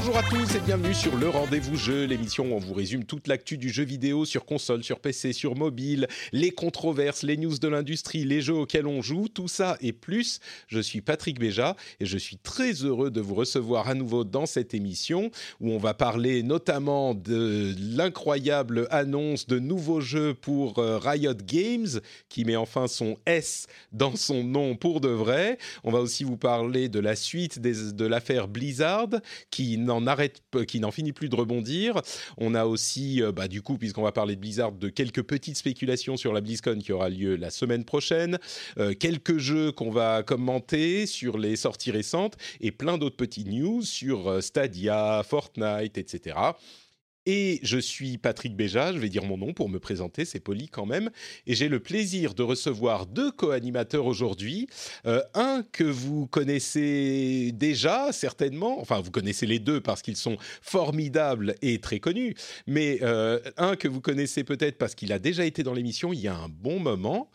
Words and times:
Bonjour 0.00 0.16
à 0.16 0.22
tous 0.22 0.54
et 0.54 0.60
bienvenue 0.60 0.94
sur 0.94 1.16
le 1.16 1.28
rendez-vous 1.28 1.74
jeu, 1.76 2.04
l'émission 2.04 2.52
où 2.52 2.54
on 2.54 2.58
vous 2.60 2.72
résume 2.72 3.02
toute 3.04 3.26
l'actu 3.26 3.58
du 3.58 3.68
jeu 3.68 3.82
vidéo 3.82 4.24
sur 4.24 4.44
console, 4.46 4.84
sur 4.84 5.00
PC, 5.00 5.32
sur 5.32 5.56
mobile, 5.56 6.06
les 6.32 6.52
controverses, 6.52 7.24
les 7.24 7.36
news 7.36 7.58
de 7.58 7.66
l'industrie, 7.66 8.24
les 8.24 8.40
jeux 8.40 8.54
auxquels 8.54 8.86
on 8.86 9.02
joue, 9.02 9.26
tout 9.26 9.48
ça 9.48 9.76
et 9.80 9.92
plus. 9.92 10.38
Je 10.68 10.78
suis 10.78 11.00
Patrick 11.00 11.40
Béja 11.40 11.74
et 11.98 12.06
je 12.06 12.16
suis 12.16 12.36
très 12.36 12.74
heureux 12.84 13.10
de 13.10 13.20
vous 13.20 13.34
recevoir 13.34 13.88
à 13.88 13.94
nouveau 13.94 14.22
dans 14.22 14.46
cette 14.46 14.72
émission 14.72 15.32
où 15.60 15.72
on 15.72 15.78
va 15.78 15.94
parler 15.94 16.44
notamment 16.44 17.14
de 17.14 17.74
l'incroyable 17.96 18.86
annonce 18.92 19.48
de 19.48 19.58
nouveaux 19.58 20.00
jeux 20.00 20.32
pour 20.32 20.78
euh, 20.78 20.98
Riot 20.98 21.34
Games 21.44 22.00
qui 22.28 22.44
met 22.44 22.56
enfin 22.56 22.86
son 22.86 23.16
S 23.26 23.66
dans 23.92 24.14
son 24.14 24.44
nom 24.44 24.76
pour 24.76 25.00
de 25.00 25.08
vrai. 25.08 25.58
On 25.82 25.90
va 25.90 25.98
aussi 25.98 26.22
vous 26.22 26.36
parler 26.36 26.88
de 26.88 27.00
la 27.00 27.16
suite 27.16 27.58
des- 27.58 27.92
de 27.92 28.06
l'affaire 28.06 28.46
Blizzard 28.46 29.08
qui 29.50 29.76
qui 30.66 30.80
n'en 30.80 30.90
finit 30.90 31.12
plus 31.12 31.28
de 31.28 31.36
rebondir. 31.36 32.00
On 32.36 32.54
a 32.54 32.64
aussi, 32.64 33.22
euh, 33.22 33.32
bah, 33.32 33.48
du 33.48 33.62
coup, 33.62 33.78
puisqu'on 33.78 34.02
va 34.02 34.12
parler 34.12 34.36
de 34.36 34.40
Blizzard, 34.40 34.72
de 34.72 34.88
quelques 34.88 35.22
petites 35.22 35.56
spéculations 35.56 36.16
sur 36.16 36.32
la 36.32 36.40
BlizzCon 36.40 36.78
qui 36.78 36.92
aura 36.92 37.08
lieu 37.08 37.36
la 37.36 37.50
semaine 37.50 37.84
prochaine, 37.84 38.38
euh, 38.78 38.94
quelques 38.94 39.38
jeux 39.38 39.72
qu'on 39.72 39.90
va 39.90 40.22
commenter 40.22 41.06
sur 41.06 41.38
les 41.38 41.56
sorties 41.56 41.90
récentes 41.90 42.36
et 42.60 42.70
plein 42.70 42.98
d'autres 42.98 43.16
petits 43.16 43.44
news 43.44 43.82
sur 43.82 44.28
euh, 44.28 44.40
Stadia, 44.40 45.22
Fortnite, 45.28 45.98
etc. 45.98 46.36
Et 47.30 47.60
je 47.62 47.76
suis 47.76 48.16
Patrick 48.16 48.56
Béja, 48.56 48.94
je 48.94 48.98
vais 48.98 49.10
dire 49.10 49.22
mon 49.22 49.36
nom 49.36 49.52
pour 49.52 49.68
me 49.68 49.78
présenter, 49.78 50.24
c'est 50.24 50.40
poli 50.40 50.70
quand 50.70 50.86
même. 50.86 51.10
Et 51.46 51.54
j'ai 51.54 51.68
le 51.68 51.78
plaisir 51.78 52.32
de 52.32 52.42
recevoir 52.42 53.04
deux 53.04 53.30
co-animateurs 53.30 54.06
aujourd'hui. 54.06 54.66
Euh, 55.04 55.20
un 55.34 55.62
que 55.70 55.84
vous 55.84 56.26
connaissez 56.26 57.52
déjà 57.52 58.12
certainement, 58.12 58.80
enfin 58.80 59.02
vous 59.02 59.10
connaissez 59.10 59.44
les 59.44 59.58
deux 59.58 59.82
parce 59.82 60.00
qu'ils 60.00 60.16
sont 60.16 60.38
formidables 60.62 61.54
et 61.60 61.82
très 61.82 62.00
connus, 62.00 62.34
mais 62.66 63.00
euh, 63.02 63.38
un 63.58 63.76
que 63.76 63.88
vous 63.88 64.00
connaissez 64.00 64.42
peut-être 64.42 64.78
parce 64.78 64.94
qu'il 64.94 65.12
a 65.12 65.18
déjà 65.18 65.44
été 65.44 65.62
dans 65.62 65.74
l'émission 65.74 66.14
il 66.14 66.20
y 66.20 66.28
a 66.28 66.34
un 66.34 66.48
bon 66.48 66.80
moment, 66.80 67.28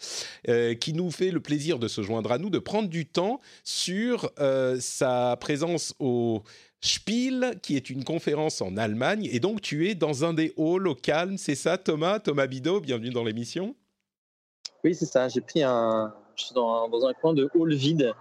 euh, 0.50 0.74
qui 0.74 0.94
nous 0.94 1.12
fait 1.12 1.30
le 1.30 1.40
plaisir 1.40 1.78
de 1.78 1.88
se 1.88 2.02
joindre 2.02 2.32
à 2.32 2.40
nous, 2.40 2.50
de 2.50 2.58
prendre 2.58 2.90
du 2.90 3.06
temps 3.06 3.42
sur 3.64 4.32
sa 4.80 5.38
présence 5.40 5.94
au 6.00 6.42
Spiel, 6.86 7.56
qui 7.64 7.78
est 7.78 7.90
une 7.90 8.04
conférence 8.04 8.62
en 8.62 8.76
Allemagne. 8.76 9.30
Et 9.32 9.40
donc, 9.40 9.62
tu 9.62 9.88
es 9.90 9.96
dans 9.96 10.26
un 10.26 10.34
des 10.34 10.54
halls 10.58 10.88
au 10.88 10.96
calme, 10.96 11.38
c'est 11.38 11.56
ça, 11.56 11.78
Thomas? 11.78 12.20
Thomas 12.20 12.46
Bidot, 12.46 12.82
bienvenue 12.82 13.10
dans 13.10 13.24
l'émission. 13.24 13.74
Oui, 14.84 14.94
c'est 14.94 15.06
ça. 15.06 15.30
J'ai 15.30 15.40
pris 15.40 15.64
un. 15.64 16.14
Je 16.36 16.44
suis 16.44 16.54
dans 16.54 16.84
un, 16.84 16.90
dans 16.90 17.06
un 17.06 17.14
coin 17.14 17.34
de 17.34 17.50
hall 17.56 17.74
vide. 17.74 18.12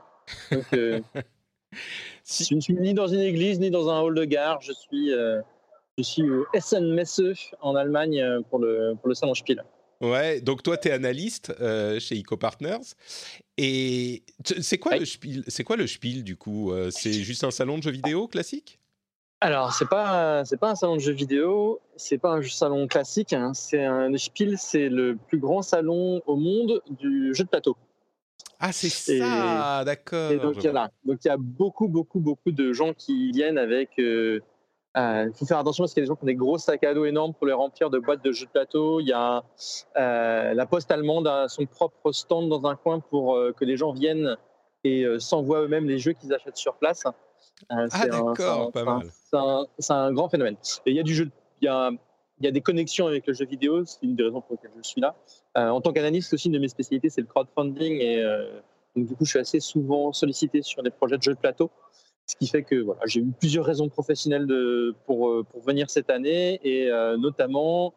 Donc, 0.52 0.64
euh, 0.74 1.00
Si- 2.22 2.44
je 2.44 2.54
ne 2.54 2.60
suis 2.60 2.74
ni 2.74 2.94
dans 2.94 3.08
une 3.08 3.18
église 3.20 3.58
ni 3.58 3.68
dans 3.70 3.88
un 3.90 4.00
hall 4.00 4.14
de 4.14 4.24
gare. 4.24 4.60
Je 4.60 4.72
suis, 4.72 5.12
euh, 5.12 5.40
je 5.98 6.04
suis 6.04 6.22
au 6.30 6.46
Essen 6.54 6.94
Messe 6.94 7.20
en 7.62 7.74
Allemagne 7.74 8.20
euh, 8.20 8.42
pour 8.48 8.60
le, 8.60 8.94
pour 9.00 9.08
le 9.08 9.14
salon 9.16 9.34
Spiel. 9.34 9.64
Ouais, 10.00 10.40
donc 10.40 10.62
toi, 10.62 10.76
tu 10.76 10.88
es 10.88 10.92
analyste 10.92 11.52
euh, 11.60 11.98
chez 11.98 12.20
EcoPartners. 12.20 12.94
Et 13.58 14.22
c'est 14.60 14.78
quoi, 14.78 14.96
le 14.96 15.04
Spiel 15.04 15.44
quoi 15.64 15.76
le 15.76 15.86
Spiel, 15.86 16.24
du 16.24 16.36
coup 16.36 16.72
Euh, 16.72 16.90
C'est 16.90 17.12
juste 17.12 17.44
un 17.44 17.50
salon 17.50 17.78
de 17.78 17.82
jeux 17.82 17.90
vidéo 17.90 18.26
classique? 18.28 18.78
Alors, 19.40 19.72
c'est 19.72 19.88
pas 19.88 20.44
c'est 20.44 20.56
pas 20.56 20.70
un 20.70 20.74
salon 20.76 20.94
de 20.96 21.00
jeux 21.00 21.12
vidéo, 21.12 21.80
c'est 21.96 22.18
pas 22.18 22.30
un 22.34 22.42
salon 22.42 22.86
classique. 22.86 23.32
hein. 23.32 23.52
C'est 23.54 23.84
un 23.84 24.08
le 24.08 24.16
Spiel, 24.18 24.56
c'est 24.56 24.88
le 24.88 25.16
plus 25.16 25.38
grand 25.38 25.62
salon 25.62 26.22
au 26.26 26.36
monde 26.36 26.80
du 26.90 27.34
jeu 27.34 27.44
de 27.44 27.48
plateau. 27.48 27.76
Ah, 28.60 28.72
c'est 28.72 28.88
ça, 28.88 29.82
d'accord. 29.84 30.30
Et 30.30 30.38
donc, 30.38 30.54
je 30.54 30.60
il 30.60 30.64
y, 30.64 30.68
a 30.68 30.70
vois. 30.70 30.80
là. 30.82 30.90
donc 31.04 31.18
il 31.24 31.28
y 31.28 31.30
a 31.32 31.36
beaucoup, 31.36 31.88
beaucoup, 31.88 32.20
beaucoup 32.20 32.52
de 32.52 32.72
gens 32.72 32.94
qui 32.94 33.32
viennent 33.32 33.58
avec. 33.58 33.90
euh, 33.98 34.40
euh, 34.96 35.26
Il 35.28 35.36
faut 35.36 35.46
faire 35.46 35.58
attention 35.58 35.84
parce 35.84 35.94
qu'il 35.94 36.02
y 36.02 36.04
a 36.04 36.06
des 36.06 36.08
gens 36.08 36.16
qui 36.16 36.24
ont 36.24 36.26
des 36.26 36.34
gros 36.34 36.58
sacs 36.58 36.84
à 36.84 36.94
dos 36.94 37.04
énormes 37.04 37.34
pour 37.34 37.46
les 37.46 37.52
remplir 37.52 37.90
de 37.90 37.98
boîtes 37.98 38.24
de 38.24 38.32
jeux 38.32 38.46
de 38.46 38.50
plateau. 38.50 39.00
Il 39.00 39.08
y 39.08 39.12
a 39.12 39.42
euh, 39.96 40.54
la 40.54 40.66
poste 40.66 40.90
allemande 40.90 41.26
a 41.26 41.48
son 41.48 41.66
propre 41.66 42.12
stand 42.12 42.48
dans 42.48 42.66
un 42.66 42.76
coin 42.76 43.00
pour 43.00 43.36
euh, 43.36 43.52
que 43.52 43.64
les 43.64 43.76
gens 43.76 43.92
viennent 43.92 44.36
et 44.84 45.04
euh, 45.04 45.18
s'envoient 45.18 45.62
eux-mêmes 45.62 45.88
les 45.88 45.98
jeux 45.98 46.12
qu'ils 46.12 46.32
achètent 46.34 46.56
sur 46.56 46.74
place. 46.74 47.04
Ah, 47.68 47.86
d'accord, 48.06 48.72
pas 48.72 48.84
mal. 48.84 49.06
C'est 49.78 49.92
un, 49.92 50.12
grand 50.12 50.28
phénomène. 50.28 50.56
Et 50.86 50.90
il 50.90 50.96
y 50.96 51.00
a 51.00 51.04
du 51.04 51.14
jeu, 51.14 51.30
il 51.60 51.66
y 51.66 51.68
a, 51.68 51.90
il 52.38 52.44
y 52.44 52.48
a 52.48 52.50
des 52.50 52.60
connexions 52.60 53.06
avec 53.06 53.26
le 53.26 53.32
jeu 53.32 53.44
vidéo. 53.44 53.84
C'est 53.84 54.02
une 54.02 54.16
des 54.16 54.24
raisons 54.24 54.40
pour 54.40 54.52
lesquelles 54.52 54.72
je 54.76 54.88
suis 54.88 55.00
là. 55.00 55.14
En 55.54 55.80
tant 55.80 55.92
qu'analyste 55.92 56.32
aussi, 56.34 56.48
une 56.48 56.54
de 56.54 56.58
mes 56.58 56.68
spécialités, 56.68 57.08
c'est 57.08 57.20
le 57.20 57.26
crowdfunding 57.26 58.00
et 58.00 58.22
donc, 58.96 59.06
du 59.06 59.16
coup, 59.16 59.24
je 59.24 59.30
suis 59.30 59.38
assez 59.38 59.60
souvent 59.60 60.12
sollicité 60.12 60.62
sur 60.62 60.82
des 60.82 60.90
projets 60.90 61.16
de 61.16 61.22
jeux 61.22 61.34
de 61.34 61.38
plateau. 61.38 61.70
Ce 62.32 62.36
qui 62.38 62.46
fait 62.46 62.62
que 62.62 62.76
voilà, 62.76 63.02
j'ai 63.04 63.20
eu 63.20 63.30
plusieurs 63.38 63.66
raisons 63.66 63.90
professionnelles 63.90 64.48
pour, 65.04 65.28
euh, 65.28 65.44
pour 65.44 65.60
venir 65.60 65.90
cette 65.90 66.08
année. 66.08 66.58
Et 66.64 66.90
euh, 66.90 67.18
notamment, 67.18 67.92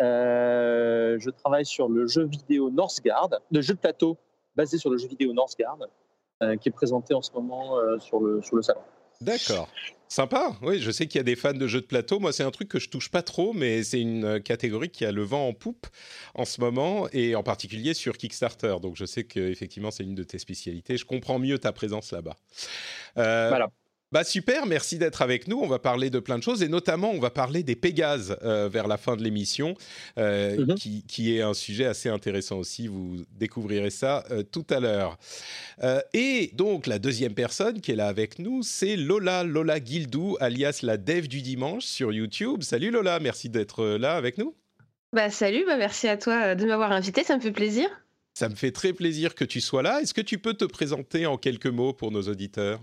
euh, 0.00 1.16
je 1.20 1.30
travaille 1.30 1.64
sur 1.64 1.88
le 1.88 2.08
jeu 2.08 2.24
vidéo 2.24 2.68
Northgard, 2.70 3.30
le 3.52 3.62
jeu 3.62 3.74
de 3.74 3.78
plateau 3.78 4.16
basé 4.56 4.76
sur 4.76 4.90
le 4.90 4.98
jeu 4.98 5.06
vidéo 5.06 5.32
Northgard, 5.32 5.78
euh, 6.42 6.56
qui 6.56 6.68
est 6.68 6.72
présenté 6.72 7.14
en 7.14 7.22
ce 7.22 7.30
moment 7.32 7.76
sur, 8.00 8.18
le, 8.20 8.42
sur 8.42 8.56
le 8.56 8.62
salon. 8.62 8.80
D'accord. 9.20 9.68
Sympa. 10.08 10.56
Oui, 10.62 10.80
je 10.80 10.90
sais 10.90 11.06
qu'il 11.06 11.18
y 11.18 11.20
a 11.20 11.24
des 11.24 11.36
fans 11.36 11.52
de 11.52 11.66
jeux 11.66 11.80
de 11.80 11.86
plateau. 11.86 12.20
Moi, 12.20 12.32
c'est 12.32 12.44
un 12.44 12.50
truc 12.50 12.68
que 12.68 12.78
je 12.78 12.88
touche 12.88 13.10
pas 13.10 13.22
trop, 13.22 13.52
mais 13.52 13.82
c'est 13.82 14.00
une 14.00 14.24
euh, 14.24 14.38
catégorie 14.38 14.88
qui 14.88 15.04
a 15.04 15.12
le 15.12 15.22
vent 15.22 15.48
en 15.48 15.52
poupe 15.52 15.86
en 16.34 16.44
ce 16.44 16.60
moment, 16.60 17.08
et 17.12 17.34
en 17.34 17.42
particulier 17.42 17.92
sur 17.92 18.16
Kickstarter. 18.16 18.76
Donc, 18.80 18.96
je 18.96 19.04
sais 19.04 19.24
qu'effectivement, 19.24 19.90
c'est 19.90 20.04
une 20.04 20.14
de 20.14 20.22
tes 20.22 20.38
spécialités. 20.38 20.96
Je 20.96 21.04
comprends 21.04 21.38
mieux 21.38 21.58
ta 21.58 21.72
présence 21.72 22.12
là-bas. 22.12 22.36
Euh, 23.18 23.48
Voilà. 23.48 23.68
Bah 24.16 24.24
super, 24.24 24.64
merci 24.64 24.96
d'être 24.96 25.20
avec 25.20 25.46
nous. 25.46 25.60
On 25.60 25.66
va 25.66 25.78
parler 25.78 26.08
de 26.08 26.20
plein 26.20 26.38
de 26.38 26.42
choses 26.42 26.62
et 26.62 26.68
notamment 26.68 27.10
on 27.10 27.18
va 27.20 27.28
parler 27.28 27.62
des 27.62 27.76
Pégases 27.76 28.38
euh, 28.42 28.66
vers 28.66 28.88
la 28.88 28.96
fin 28.96 29.14
de 29.14 29.22
l'émission, 29.22 29.74
euh, 30.16 30.56
Mhm. 30.56 30.74
qui, 30.74 31.02
qui 31.06 31.36
est 31.36 31.42
un 31.42 31.52
sujet 31.52 31.84
assez 31.84 32.08
intéressant 32.08 32.56
aussi. 32.56 32.86
Vous 32.86 33.18
découvrirez 33.38 33.90
ça 33.90 34.24
euh, 34.30 34.42
tout 34.42 34.64
à 34.70 34.80
l'heure. 34.80 35.18
Euh, 35.82 36.00
et 36.14 36.50
donc 36.54 36.86
la 36.86 36.98
deuxième 36.98 37.34
personne 37.34 37.82
qui 37.82 37.92
est 37.92 37.94
là 37.94 38.08
avec 38.08 38.38
nous, 38.38 38.62
c'est 38.62 38.96
Lola, 38.96 39.44
Lola 39.44 39.80
Guildou, 39.80 40.38
alias 40.40 40.80
la 40.82 40.96
dev 40.96 41.28
du 41.28 41.42
dimanche 41.42 41.84
sur 41.84 42.10
YouTube. 42.10 42.62
Salut 42.62 42.90
Lola, 42.90 43.20
merci 43.20 43.50
d'être 43.50 43.84
là 43.84 44.16
avec 44.16 44.38
nous. 44.38 44.54
Bah 45.12 45.28
salut, 45.28 45.64
bah 45.66 45.76
merci 45.76 46.08
à 46.08 46.16
toi 46.16 46.54
de 46.54 46.64
m'avoir 46.64 46.90
invité, 46.90 47.22
ça 47.22 47.36
me 47.36 47.42
fait 47.42 47.52
plaisir. 47.52 47.86
Ça 48.32 48.48
me 48.48 48.54
fait 48.54 48.72
très 48.72 48.94
plaisir 48.94 49.34
que 49.34 49.44
tu 49.44 49.60
sois 49.60 49.82
là. 49.82 50.00
Est-ce 50.00 50.14
que 50.14 50.22
tu 50.22 50.38
peux 50.38 50.54
te 50.54 50.64
présenter 50.64 51.26
en 51.26 51.36
quelques 51.36 51.66
mots 51.66 51.92
pour 51.92 52.12
nos 52.12 52.22
auditeurs? 52.22 52.80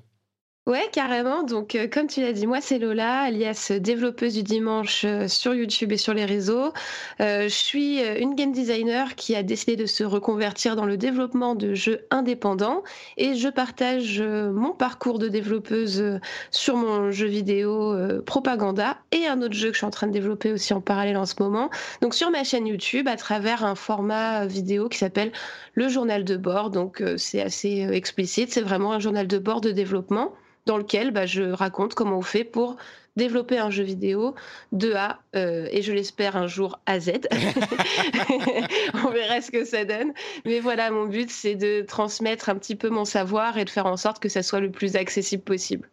Ouais, 0.66 0.88
carrément. 0.94 1.44
Donc, 1.44 1.76
euh, 1.76 1.90
comme 1.92 2.08
tu 2.08 2.22
l'as 2.22 2.32
dit, 2.32 2.48
moi, 2.48 2.62
c'est 2.62 2.80
Lola, 2.80 3.24
alias 3.24 3.68
euh, 3.72 3.80
développeuse 3.80 4.34
du 4.34 4.44
dimanche 4.44 5.04
euh, 5.04 5.28
sur 5.28 5.54
YouTube 5.54 5.92
et 5.92 5.98
sur 5.98 6.14
les 6.14 6.24
réseaux. 6.24 6.72
Je 7.20 7.48
suis 7.50 8.00
une 8.02 8.36
game 8.36 8.54
designer 8.54 9.16
qui 9.16 9.36
a 9.36 9.44
décidé 9.44 9.76
de 9.76 9.86
se 9.86 10.06
reconvertir 10.06 10.78
dans 10.78 10.86
le 10.86 10.96
développement 10.96 11.54
de 11.56 11.74
jeux 11.74 12.08
indépendants 12.12 12.82
et 13.18 13.36
je 13.36 13.50
partage 13.50 14.22
mon 14.22 14.72
parcours 14.72 15.20
de 15.20 15.28
développeuse 15.28 16.20
sur 16.52 16.76
mon 16.76 17.12
jeu 17.12 17.28
vidéo 17.28 17.96
Propaganda 18.26 18.98
et 19.12 19.28
un 19.28 19.42
autre 19.42 19.54
jeu 19.54 19.70
que 19.70 19.74
je 19.74 19.80
suis 19.80 19.86
en 19.86 19.92
train 19.92 20.08
de 20.08 20.12
développer 20.12 20.52
aussi 20.52 20.74
en 20.74 20.82
parallèle 20.82 21.18
en 21.18 21.26
ce 21.26 21.36
moment. 21.40 21.70
Donc, 22.02 22.14
sur 22.14 22.30
ma 22.32 22.44
chaîne 22.44 22.68
YouTube 22.68 23.08
à 23.08 23.16
travers 23.16 23.64
un 23.64 23.76
format 23.76 24.46
vidéo 24.46 24.90
qui 24.90 24.98
s'appelle 24.98 25.32
le 25.74 25.90
journal 25.90 26.24
de 26.24 26.38
bord. 26.38 26.70
Donc, 26.70 27.02
euh, 27.02 27.18
c'est 27.18 27.42
assez 27.42 27.86
euh, 27.86 27.92
explicite. 27.92 28.52
C'est 28.52 28.62
vraiment 28.62 28.94
un 28.94 29.00
journal 29.00 29.28
de 29.28 29.38
bord 29.38 29.62
de 29.62 29.72
développement 29.72 30.34
dans 30.66 30.78
lequel 30.78 31.12
bah, 31.12 31.26
je 31.26 31.44
raconte 31.44 31.94
comment 31.94 32.18
on 32.18 32.22
fait 32.22 32.44
pour 32.44 32.78
développer 33.16 33.60
un 33.60 33.70
jeu 33.70 33.84
vidéo 33.84 34.34
de 34.72 34.94
A 34.94 35.20
euh, 35.36 35.68
et 35.72 35.82
je 35.82 35.94
l'espère 35.94 36.36
un 36.36 36.48
jour 36.48 36.80
à 36.86 37.00
Z. 37.00 37.12
on 39.06 39.10
verra 39.12 39.42
ce 39.42 39.52
que 39.52 39.66
ça 39.66 39.86
donne. 39.86 40.14
Mais 40.46 40.60
voilà, 40.60 40.90
mon 40.90 41.06
but, 41.06 41.30
c'est 41.30 41.56
de 41.56 41.82
transmettre 41.82 42.50
un 42.50 42.56
petit 42.56 42.76
peu 42.76 42.90
mon 42.90 43.06
savoir 43.06 43.58
et 43.58 43.66
de 43.66 43.70
faire 43.70 43.86
en 43.86 43.98
sorte 43.98 44.22
que 44.22 44.30
ça 44.30 44.42
soit 44.42 44.62
le 44.62 44.72
plus 44.72 44.96
accessible 44.96 45.44
possible. 45.44 45.90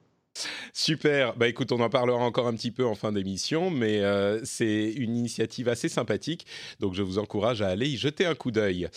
Super. 0.72 1.36
Bah 1.36 1.48
écoute, 1.48 1.72
on 1.72 1.80
en 1.80 1.90
parlera 1.90 2.18
encore 2.18 2.46
un 2.46 2.54
petit 2.54 2.70
peu 2.70 2.86
en 2.86 2.94
fin 2.94 3.12
d'émission, 3.12 3.70
mais 3.70 4.00
euh, 4.00 4.40
c'est 4.44 4.92
une 4.92 5.16
initiative 5.16 5.68
assez 5.68 5.88
sympathique, 5.88 6.46
donc 6.78 6.94
je 6.94 7.02
vous 7.02 7.18
encourage 7.18 7.62
à 7.62 7.68
aller 7.68 7.88
y 7.88 7.96
jeter 7.96 8.24
un 8.24 8.34
coup 8.34 8.50
d'œil. 8.50 8.88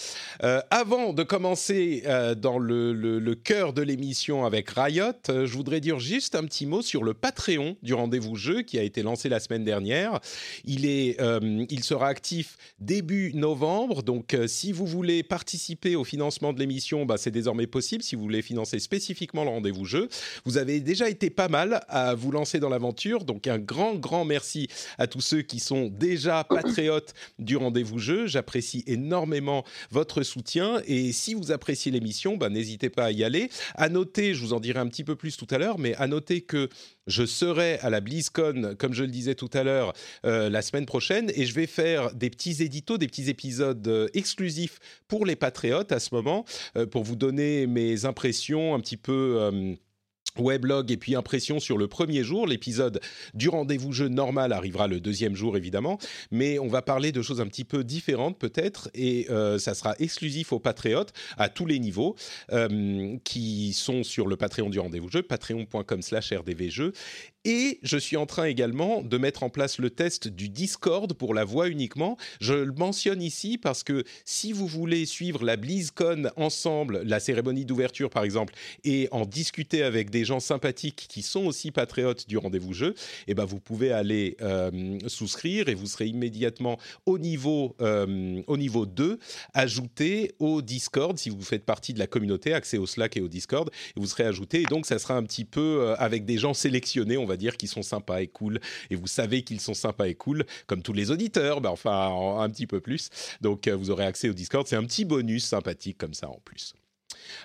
Euh, 0.43 0.61
avant 0.69 1.11
de 1.13 1.23
commencer 1.23 2.03
euh, 2.05 2.35
dans 2.35 2.59
le, 2.59 3.33
cœur 3.43 3.73
de 3.73 3.81
l'émission 3.81 4.45
avec 4.45 4.69
Riot, 4.69 5.11
je 5.27 5.51
voudrais 5.53 5.79
dire 5.79 5.99
juste 5.99 6.35
un 6.35 6.45
petit 6.45 6.65
mot 6.65 6.81
sur 6.81 7.03
le 7.03 7.13
Patreon 7.13 7.75
du 7.81 7.93
rendez-vous 7.93 8.35
jeu 8.35 8.61
qui 8.61 8.77
a 8.77 8.83
été 8.83 9.01
lancé 9.01 9.27
la 9.27 9.39
semaine 9.39 9.63
dernière. 9.63 10.19
Il 10.63 10.85
est, 10.85 11.17
il 11.41 11.83
sera 11.83 12.07
actif 12.07 12.57
début 12.79 13.33
novembre, 13.33 14.03
donc 14.03 14.37
si 14.47 14.71
vous 14.71 14.85
voulez 14.85 15.23
participer 15.23 15.95
au 15.95 16.03
financement 16.03 16.53
de 16.53 16.59
l'émission, 16.59 17.05
bah, 17.05 17.17
c'est 17.17 17.31
désormais 17.31 17.67
possible. 17.67 18.03
Si 18.03 18.15
vous 18.15 18.21
voulez 18.21 18.43
financer 18.43 18.79
spécifiquement 18.79 19.43
le 19.43 19.49
rendez-vous 19.49 19.85
jeu, 19.85 20.07
vous 20.45 20.57
avez 20.57 20.79
déjà 20.79 21.09
été 21.09 21.22
pas 21.29 21.47
mal 21.47 21.83
à 21.87 22.15
vous 22.15 22.31
lancer 22.31 22.59
dans 22.59 22.69
l'aventure. 22.69 23.23
Donc 23.23 23.47
un 23.47 23.59
grand, 23.59 23.95
grand 23.95 24.25
merci 24.25 24.67
à 24.97 25.07
tous 25.07 25.21
ceux 25.21 25.41
qui 25.41 25.59
sont 25.59 25.87
déjà 25.87 26.43
patriotes 26.49 27.13
du 27.39 27.57
rendez-vous 27.57 27.99
jeu. 27.99 28.27
J'apprécie 28.27 28.83
énormément 28.87 29.63
votre 29.91 30.23
soutien. 30.23 30.81
Et 30.87 31.11
si 31.11 31.33
vous 31.33 31.51
appréciez 31.51 31.91
l'émission, 31.91 32.37
bah, 32.37 32.49
n'hésitez 32.49 32.89
pas 32.89 33.05
à 33.05 33.11
y 33.11 33.23
aller. 33.23 33.49
À 33.75 33.89
noter, 33.89 34.33
je 34.33 34.41
vous 34.41 34.53
en 34.53 34.59
dirai 34.59 34.79
un 34.79 34.87
petit 34.87 35.03
peu 35.03 35.15
plus 35.15 35.37
tout 35.37 35.47
à 35.49 35.57
l'heure, 35.57 35.79
mais 35.79 35.95
à 35.95 36.07
noter 36.07 36.41
que 36.41 36.69
je 37.07 37.25
serai 37.25 37.79
à 37.79 37.89
la 37.89 37.99
BlizzCon, 37.99 38.75
comme 38.77 38.93
je 38.93 39.03
le 39.03 39.09
disais 39.09 39.35
tout 39.35 39.49
à 39.53 39.63
l'heure, 39.63 39.93
euh, 40.25 40.49
la 40.49 40.61
semaine 40.61 40.85
prochaine, 40.85 41.31
et 41.35 41.45
je 41.45 41.53
vais 41.53 41.67
faire 41.67 42.13
des 42.13 42.29
petits 42.29 42.63
éditos, 42.63 42.97
des 42.97 43.07
petits 43.07 43.29
épisodes 43.29 43.85
euh, 43.87 44.07
exclusifs 44.13 44.79
pour 45.07 45.25
les 45.25 45.35
patriotes 45.35 45.91
à 45.91 45.99
ce 45.99 46.13
moment, 46.15 46.45
euh, 46.77 46.85
pour 46.85 47.03
vous 47.03 47.15
donner 47.15 47.67
mes 47.67 48.05
impressions 48.05 48.73
un 48.73 48.79
petit 48.79 48.97
peu 48.97 49.13
Weblog 50.39 50.91
et 50.91 50.97
puis 50.97 51.15
impression 51.15 51.59
sur 51.59 51.77
le 51.77 51.87
premier 51.87 52.23
jour. 52.23 52.47
L'épisode 52.47 52.99
du 53.33 53.49
rendez-vous 53.49 53.91
jeu 53.91 54.07
normal 54.07 54.53
arrivera 54.53 54.87
le 54.87 54.99
deuxième 54.99 55.35
jour 55.35 55.57
évidemment, 55.57 55.99
mais 56.31 56.59
on 56.59 56.67
va 56.67 56.81
parler 56.81 57.11
de 57.11 57.21
choses 57.21 57.41
un 57.41 57.47
petit 57.47 57.65
peu 57.65 57.83
différentes 57.83 58.37
peut-être 58.37 58.89
et 58.93 59.27
euh, 59.29 59.59
ça 59.59 59.73
sera 59.73 59.95
exclusif 59.99 60.53
aux 60.53 60.59
patriotes 60.59 61.13
à 61.37 61.49
tous 61.49 61.65
les 61.65 61.79
niveaux 61.79 62.15
euh, 62.51 63.17
qui 63.23 63.73
sont 63.73 64.03
sur 64.03 64.27
le 64.27 64.35
Patreon 64.35 64.69
du 64.69 64.79
rendez-vous 64.79 65.09
jeu, 65.09 65.21
patreon.com/rdvjeux 65.21 66.93
et 67.45 67.79
je 67.83 67.97
suis 67.97 68.17
en 68.17 68.25
train 68.25 68.45
également 68.45 69.01
de 69.01 69.17
mettre 69.17 69.43
en 69.43 69.49
place 69.49 69.77
le 69.77 69.89
test 69.89 70.27
du 70.27 70.49
Discord 70.49 71.13
pour 71.13 71.33
la 71.33 71.43
voix 71.43 71.67
uniquement. 71.67 72.17
Je 72.39 72.53
le 72.53 72.73
mentionne 72.73 73.21
ici 73.21 73.57
parce 73.57 73.83
que 73.83 74.03
si 74.25 74.53
vous 74.53 74.67
voulez 74.67 75.05
suivre 75.05 75.43
la 75.43 75.57
BlizzCon 75.57 76.31
ensemble, 76.37 77.01
la 77.03 77.19
cérémonie 77.19 77.65
d'ouverture 77.65 78.09
par 78.09 78.23
exemple, 78.23 78.53
et 78.83 79.07
en 79.11 79.25
discuter 79.25 79.83
avec 79.83 80.09
des 80.09 80.25
gens 80.25 80.39
sympathiques 80.39 81.05
qui 81.09 81.21
sont 81.21 81.45
aussi 81.45 81.71
patriotes 81.71 82.27
du 82.27 82.37
rendez-vous 82.37 82.73
jeu, 82.73 82.95
eh 83.27 83.33
ben 83.33 83.45
vous 83.45 83.59
pouvez 83.59 83.91
aller 83.91 84.37
euh, 84.41 84.97
souscrire 85.07 85.69
et 85.69 85.73
vous 85.73 85.87
serez 85.87 86.07
immédiatement 86.07 86.77
au 87.05 87.19
niveau, 87.19 87.75
euh, 87.81 88.41
au 88.47 88.57
niveau 88.57 88.85
2, 88.85 89.19
ajouté 89.53 90.33
au 90.39 90.61
Discord 90.61 91.17
si 91.17 91.29
vous 91.29 91.41
faites 91.41 91.65
partie 91.65 91.93
de 91.93 91.99
la 91.99 92.07
communauté, 92.07 92.53
accès 92.53 92.77
au 92.77 92.85
Slack 92.85 93.17
et 93.17 93.21
au 93.21 93.27
Discord, 93.27 93.69
et 93.95 93.99
vous 93.99 94.07
serez 94.07 94.23
ajouté. 94.23 94.61
Et 94.61 94.65
donc 94.65 94.85
ça 94.85 94.99
sera 94.99 95.15
un 95.15 95.23
petit 95.23 95.45
peu 95.45 95.81
euh, 95.81 95.95
avec 95.97 96.25
des 96.25 96.37
gens 96.37 96.53
sélectionnés, 96.53 97.17
on 97.17 97.25
va 97.25 97.32
dire 97.37 97.57
qu'ils 97.57 97.69
sont 97.69 97.83
sympas 97.83 98.21
et 98.21 98.27
cool. 98.27 98.59
Et 98.89 98.95
vous 98.95 99.07
savez 99.07 99.43
qu'ils 99.43 99.61
sont 99.61 99.73
sympas 99.73 100.07
et 100.07 100.15
cool, 100.15 100.45
comme 100.67 100.81
tous 100.81 100.93
les 100.93 101.11
auditeurs, 101.11 101.61
ben 101.61 101.69
enfin 101.69 102.39
un 102.39 102.49
petit 102.49 102.67
peu 102.67 102.79
plus. 102.79 103.09
Donc 103.41 103.67
euh, 103.67 103.75
vous 103.75 103.89
aurez 103.89 104.05
accès 104.05 104.29
au 104.29 104.33
Discord. 104.33 104.67
C'est 104.67 104.75
un 104.75 104.83
petit 104.83 105.05
bonus 105.05 105.45
sympathique 105.45 105.97
comme 105.97 106.13
ça 106.13 106.29
en 106.29 106.39
plus. 106.43 106.73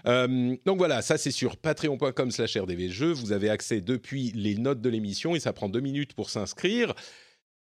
Euh, 0.06 0.56
donc 0.64 0.79
voilà, 0.79 1.02
ça 1.02 1.19
c'est 1.19 1.31
sur 1.31 1.56
patreon.com 1.56 2.31
slash 2.31 2.56
rdvjeux. 2.56 3.12
Vous 3.12 3.32
avez 3.32 3.50
accès 3.50 3.81
depuis 3.81 4.32
les 4.35 4.56
notes 4.56 4.81
de 4.81 4.88
l'émission 4.88 5.35
et 5.35 5.40
ça 5.40 5.52
prend 5.52 5.69
deux 5.69 5.81
minutes 5.81 6.14
pour 6.14 6.31
s'inscrire. 6.31 6.94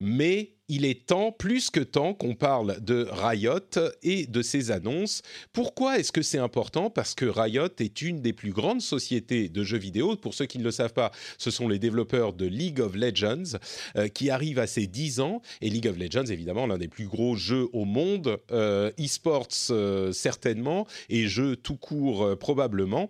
Mais 0.04 0.56
il 0.68 0.86
est 0.86 1.06
temps, 1.06 1.32
plus 1.32 1.70
que 1.70 1.80
temps, 1.80 2.16
qu'on 2.16 2.34
parle 2.34 2.80
de 2.82 3.06
Riot 3.12 3.60
et 4.02 4.26
de 4.26 4.42
ses 4.42 4.72
annonces. 4.72 5.22
Pourquoi 5.54 6.00
est-ce 6.00 6.12
que 6.12 6.24
c'est 6.24 6.40
important? 6.40 6.90
Parce 6.90 7.14
que 7.14 7.26
Riot 7.26 7.68
est 7.78 8.02
une 8.02 8.22
des 8.22 8.34
plus 8.34 8.52
grandes 8.52 8.82
sociétés 8.82 9.48
de 9.48 9.64
jeux 9.64 9.78
vidéo. 9.78 10.16
Pour 10.16 10.34
ceux 10.34 10.46
qui 10.46 10.58
ne 10.58 10.64
le 10.64 10.72
savent 10.72 10.94
pas, 10.94 11.12
ce 11.38 11.52
sont 11.52 11.68
les 11.68 11.78
développeurs 11.78 12.34
de 12.34 12.48
League 12.48 12.80
of 12.80 12.96
Legends 12.96 13.60
euh, 13.96 14.08
qui 14.08 14.32
arrivent 14.32 14.60
à 14.60 14.66
ses 14.66 14.88
10 14.88 15.20
ans. 15.20 15.42
Et 15.60 15.70
League 15.70 15.88
of 15.88 15.98
Legends, 15.98 16.32
évidemment, 16.32 16.66
l'un 16.66 16.80
des 16.80 16.88
plus 16.88 17.08
gros 17.08 17.36
jeux 17.36 17.68
au 17.74 17.86
monde, 17.86 18.40
euh, 18.52 18.92
e-sports 19.00 19.50
euh, 19.70 20.12
certainement, 20.14 20.88
et 21.10 21.28
jeux 21.28 21.58
tout 21.58 21.78
court 21.78 22.38
probablement. 22.40 23.10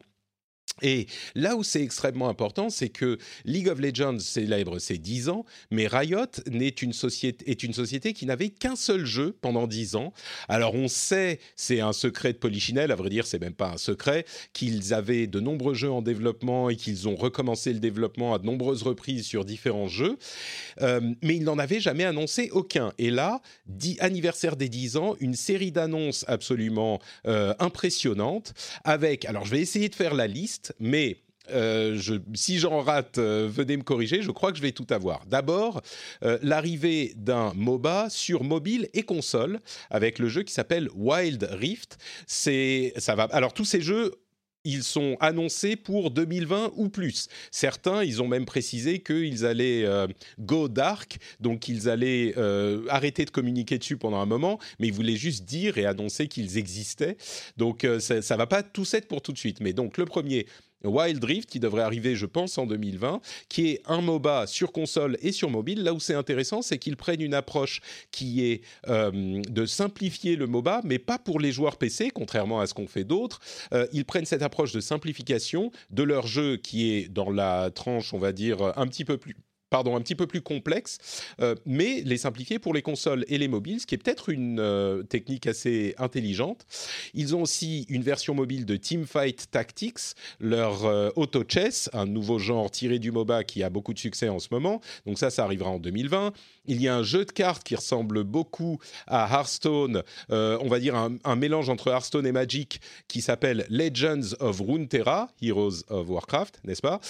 Et 0.81 1.07
là 1.35 1.55
où 1.55 1.63
c'est 1.63 1.81
extrêmement 1.81 2.29
important, 2.29 2.69
c'est 2.69 2.89
que 2.89 3.17
League 3.45 3.69
of 3.69 3.79
Legends 3.79 4.19
célèbre 4.19 4.79
ses 4.79 4.97
10 4.97 5.29
ans, 5.29 5.45
mais 5.69 5.87
Riot 5.87 6.25
est 6.51 6.81
une 6.81 6.93
société, 6.93 7.49
est 7.49 7.63
une 7.63 7.73
société 7.73 8.13
qui 8.13 8.25
n'avait 8.25 8.49
qu'un 8.49 8.75
seul 8.75 9.05
jeu 9.05 9.35
pendant 9.41 9.67
10 9.67 9.95
ans. 9.95 10.13
Alors 10.49 10.73
on 10.73 10.87
sait, 10.87 11.39
c'est 11.55 11.81
un 11.81 11.93
secret 11.93 12.33
de 12.33 12.37
Polichinelle, 12.37 12.91
à 12.91 12.95
vrai 12.95 13.09
dire, 13.09 13.27
c'est 13.27 13.39
même 13.39 13.53
pas 13.53 13.71
un 13.71 13.77
secret, 13.77 14.25
qu'ils 14.53 14.93
avaient 14.93 15.27
de 15.27 15.39
nombreux 15.39 15.73
jeux 15.73 15.91
en 15.91 16.01
développement 16.01 16.69
et 16.69 16.75
qu'ils 16.75 17.07
ont 17.07 17.15
recommencé 17.15 17.73
le 17.73 17.79
développement 17.79 18.33
à 18.33 18.39
de 18.39 18.45
nombreuses 18.45 18.83
reprises 18.83 19.25
sur 19.25 19.45
différents 19.45 19.87
jeux, 19.87 20.17
euh, 20.81 21.01
mais 21.21 21.35
ils 21.35 21.43
n'en 21.43 21.59
avaient 21.59 21.79
jamais 21.79 22.05
annoncé 22.05 22.49
aucun. 22.51 22.91
Et 22.97 23.11
là, 23.11 23.41
anniversaire 23.99 24.55
des 24.55 24.69
10 24.69 24.97
ans, 24.97 25.15
une 25.19 25.35
série 25.35 25.71
d'annonces 25.71 26.25
absolument 26.27 26.99
euh, 27.27 27.53
impressionnantes 27.59 28.53
avec, 28.83 29.25
alors 29.25 29.45
je 29.45 29.51
vais 29.51 29.61
essayer 29.61 29.89
de 29.89 29.95
faire 29.95 30.13
la 30.13 30.27
liste, 30.27 30.60
mais 30.79 31.17
euh, 31.49 31.99
si 32.33 32.59
j'en 32.59 32.81
rate, 32.81 33.17
euh, 33.17 33.49
venez 33.51 33.77
me 33.77 33.83
corriger, 33.83 34.21
je 34.21 34.31
crois 34.31 34.51
que 34.51 34.57
je 34.57 34.61
vais 34.61 34.71
tout 34.71 34.87
avoir. 34.89 35.25
D'abord, 35.25 35.81
euh, 36.23 36.37
l'arrivée 36.41 37.13
d'un 37.15 37.53
MOBA 37.55 38.09
sur 38.09 38.43
mobile 38.43 38.89
et 38.93 39.03
console 39.03 39.59
avec 39.89 40.19
le 40.19 40.29
jeu 40.29 40.43
qui 40.43 40.53
s'appelle 40.53 40.89
Wild 40.95 41.47
Rift. 41.51 41.97
C'est, 42.27 42.93
ça 42.97 43.15
va. 43.15 43.23
Alors 43.31 43.53
tous 43.53 43.65
ces 43.65 43.81
jeux 43.81 44.13
ils 44.63 44.83
sont 44.83 45.17
annoncés 45.19 45.75
pour 45.75 46.11
2020 46.11 46.73
ou 46.75 46.89
plus. 46.89 47.27
Certains, 47.51 48.03
ils 48.03 48.21
ont 48.21 48.27
même 48.27 48.45
précisé 48.45 48.99
qu'ils 48.99 49.45
allaient 49.45 49.85
go 50.39 50.67
dark, 50.67 51.17
donc 51.39 51.67
ils 51.67 51.89
allaient 51.89 52.35
arrêter 52.89 53.25
de 53.25 53.31
communiquer 53.31 53.77
dessus 53.77 53.97
pendant 53.97 54.19
un 54.19 54.25
moment, 54.25 54.59
mais 54.79 54.87
ils 54.87 54.93
voulaient 54.93 55.15
juste 55.15 55.45
dire 55.45 55.77
et 55.77 55.85
annoncer 55.85 56.27
qu'ils 56.27 56.57
existaient. 56.57 57.17
Donc 57.57 57.87
ça, 57.99 58.15
ne 58.15 58.37
va 58.37 58.47
pas 58.47 58.63
tous 58.63 58.93
être 58.93 59.07
pour 59.07 59.21
tout 59.21 59.31
de 59.31 59.37
suite. 59.37 59.59
Mais 59.61 59.73
donc 59.73 59.97
le 59.97 60.05
premier, 60.05 60.45
Wild 60.83 61.23
Rift 61.23 61.49
qui 61.49 61.59
devrait 61.59 61.83
arriver, 61.83 62.15
je 62.15 62.25
pense, 62.25 62.57
en 62.57 62.65
2020, 62.65 63.21
qui 63.49 63.69
est 63.69 63.81
un 63.85 64.01
MOBA 64.01 64.47
sur 64.47 64.71
console 64.71 65.17
et 65.21 65.31
sur 65.31 65.49
mobile. 65.49 65.83
Là 65.83 65.93
où 65.93 65.99
c'est 65.99 66.13
intéressant, 66.13 66.61
c'est 66.61 66.77
qu'ils 66.77 66.97
prennent 66.97 67.21
une 67.21 67.33
approche 67.33 67.81
qui 68.11 68.45
est 68.45 68.61
euh, 68.87 69.41
de 69.47 69.65
simplifier 69.65 70.35
le 70.35 70.47
MOBA, 70.47 70.81
mais 70.83 70.99
pas 70.99 71.17
pour 71.17 71.39
les 71.39 71.51
joueurs 71.51 71.77
PC, 71.77 72.11
contrairement 72.11 72.59
à 72.59 72.67
ce 72.67 72.73
qu'ont 72.73 72.87
fait 72.87 73.03
d'autres. 73.03 73.39
Euh, 73.73 73.87
ils 73.93 74.05
prennent 74.05 74.25
cette 74.25 74.41
approche 74.41 74.71
de 74.71 74.79
simplification 74.79 75.71
de 75.89 76.03
leur 76.03 76.27
jeu 76.27 76.57
qui 76.57 76.91
est 76.91 77.09
dans 77.09 77.29
la 77.29 77.71
tranche, 77.71 78.13
on 78.13 78.19
va 78.19 78.31
dire, 78.31 78.73
un 78.75 78.87
petit 78.87 79.05
peu 79.05 79.17
plus 79.17 79.35
pardon, 79.71 79.95
un 79.95 80.01
petit 80.01 80.15
peu 80.15 80.27
plus 80.27 80.41
complexe, 80.41 80.99
euh, 81.39 81.55
mais 81.65 82.01
les 82.05 82.17
simplifier 82.17 82.59
pour 82.59 82.73
les 82.75 82.83
consoles 82.83 83.25
et 83.29 83.39
les 83.39 83.47
mobiles, 83.47 83.79
ce 83.79 83.87
qui 83.87 83.95
est 83.95 83.97
peut-être 83.97 84.29
une 84.29 84.59
euh, 84.59 85.01
technique 85.01 85.47
assez 85.47 85.95
intelligente. 85.97 86.67
Ils 87.15 87.35
ont 87.35 87.41
aussi 87.41 87.87
une 87.89 88.03
version 88.03 88.35
mobile 88.35 88.65
de 88.65 88.75
Teamfight 88.75 89.49
Tactics, 89.49 90.13
leur 90.39 90.85
euh, 90.85 91.09
auto 91.15 91.43
chess, 91.47 91.89
un 91.93 92.05
nouveau 92.05 92.37
genre 92.37 92.69
tiré 92.69 92.99
du 92.99 93.11
MOBA 93.11 93.45
qui 93.45 93.63
a 93.63 93.69
beaucoup 93.69 93.93
de 93.93 93.99
succès 93.99 94.27
en 94.27 94.39
ce 94.39 94.49
moment. 94.51 94.81
Donc 95.07 95.17
ça, 95.17 95.29
ça 95.29 95.45
arrivera 95.45 95.69
en 95.69 95.79
2020. 95.79 96.33
Il 96.71 96.81
y 96.81 96.87
a 96.87 96.95
un 96.95 97.03
jeu 97.03 97.25
de 97.25 97.31
cartes 97.31 97.63
qui 97.63 97.75
ressemble 97.75 98.23
beaucoup 98.23 98.79
à 99.05 99.27
Hearthstone, 99.29 100.03
on 100.29 100.67
va 100.69 100.79
dire 100.79 100.95
un, 100.95 101.35
mélange 101.35 101.69
entre 101.69 101.89
Hearthstone 101.89 102.25
et 102.25 102.31
Magic, 102.31 102.79
qui 103.09 103.21
s'appelle 103.21 103.65
Legends 103.69 104.35
of 104.39 104.61
Runeterra, 104.61 105.29
Heroes 105.41 105.83
of 105.89 106.07
Warcraft, 106.07 106.61
n'est-ce 106.63 106.81
pas 106.81 107.01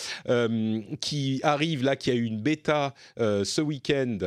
Qui 1.00 1.39
arrive 1.44 1.84
là, 1.84 1.96
qui 1.96 2.10
a 2.10 2.15
eu 2.15 2.24
une 2.24 2.41
bêta 2.41 2.96
euh, 3.20 3.44
ce 3.44 3.62
week-end 3.62 4.18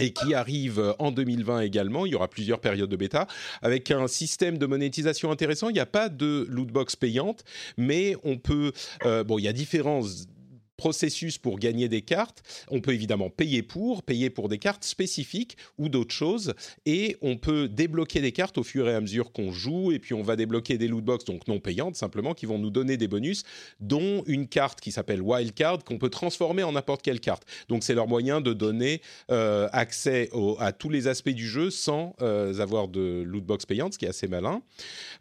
et 0.00 0.12
qui 0.12 0.34
arrive 0.34 0.94
en 0.98 1.10
2020 1.10 1.60
également. 1.60 2.06
Il 2.06 2.12
y 2.12 2.14
aura 2.14 2.28
plusieurs 2.28 2.60
périodes 2.60 2.88
de 2.88 2.96
bêta 2.96 3.26
avec 3.60 3.90
un 3.90 4.06
système 4.08 4.56
de 4.56 4.66
monétisation 4.66 5.30
intéressant. 5.30 5.68
Il 5.68 5.74
n'y 5.74 5.80
a 5.80 5.86
pas 5.86 6.08
de 6.08 6.46
lootbox 6.48 6.96
payante, 6.96 7.44
mais 7.76 8.16
on 8.24 8.38
peut. 8.38 8.72
Euh, 9.04 9.22
bon, 9.22 9.38
il 9.38 9.44
y 9.44 9.48
a 9.48 9.52
différents 9.52 10.02
processus 10.82 11.38
pour 11.38 11.60
gagner 11.60 11.88
des 11.88 12.02
cartes. 12.02 12.42
On 12.68 12.80
peut 12.80 12.92
évidemment 12.92 13.30
payer 13.30 13.62
pour, 13.62 14.02
payer 14.02 14.30
pour 14.30 14.48
des 14.48 14.58
cartes 14.58 14.82
spécifiques 14.82 15.56
ou 15.78 15.88
d'autres 15.88 16.12
choses, 16.12 16.54
et 16.86 17.16
on 17.22 17.36
peut 17.36 17.68
débloquer 17.68 18.20
des 18.20 18.32
cartes 18.32 18.58
au 18.58 18.64
fur 18.64 18.88
et 18.88 18.94
à 18.94 19.00
mesure 19.00 19.30
qu'on 19.30 19.52
joue, 19.52 19.92
et 19.92 20.00
puis 20.00 20.12
on 20.12 20.22
va 20.22 20.34
débloquer 20.34 20.78
des 20.78 20.88
lootbox, 20.88 21.24
donc 21.24 21.46
non 21.46 21.60
payantes 21.60 21.94
simplement, 21.94 22.34
qui 22.34 22.46
vont 22.46 22.58
nous 22.58 22.70
donner 22.70 22.96
des 22.96 23.06
bonus, 23.06 23.44
dont 23.78 24.24
une 24.26 24.48
carte 24.48 24.80
qui 24.80 24.90
s'appelle 24.90 25.22
Wildcard, 25.22 25.84
qu'on 25.84 25.98
peut 25.98 26.10
transformer 26.10 26.64
en 26.64 26.72
n'importe 26.72 27.02
quelle 27.02 27.20
carte. 27.20 27.44
Donc 27.68 27.84
c'est 27.84 27.94
leur 27.94 28.08
moyen 28.08 28.40
de 28.40 28.52
donner 28.52 29.02
euh, 29.30 29.68
accès 29.70 30.30
à 30.58 30.72
tous 30.72 30.88
les 30.88 31.06
aspects 31.06 31.28
du 31.28 31.46
jeu 31.46 31.70
sans 31.70 32.16
euh, 32.22 32.58
avoir 32.58 32.88
de 32.88 33.22
lootbox 33.24 33.66
payante, 33.66 33.92
ce 33.92 33.98
qui 33.98 34.06
est 34.06 34.08
assez 34.08 34.26
malin. 34.26 34.62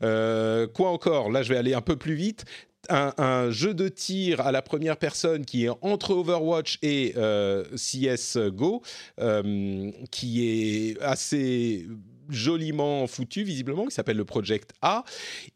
Euh, 0.01 0.65
quoi 0.65 0.89
encore? 0.89 1.30
Là, 1.30 1.44
je 1.44 1.53
vais 1.53 1.60
aller 1.60 1.75
un 1.75 1.82
peu 1.82 1.98
plus 1.98 2.15
vite 2.15 2.46
un, 2.91 3.51
jeu 3.51 3.74
de 3.74 3.88
tir 3.88 4.41
à 4.41 4.51
la 4.51 4.62
première 4.62 4.98
personne 4.98 5.45
qui 5.45 5.65
est 5.65 5.69
entre 5.81 6.12
Overwatch 6.12 6.79
et 6.81 7.13
euh, 7.17 7.63
CSGO, 7.75 8.81
euh, 9.19 9.91
qui 10.12 10.48
est 10.48 11.01
assez 11.01 11.88
joliment 12.29 13.07
foutu 13.07 13.43
visiblement, 13.43 13.86
qui 13.86 13.93
s'appelle 13.93 14.17
le 14.17 14.25
Project 14.25 14.71
A. 14.81 15.03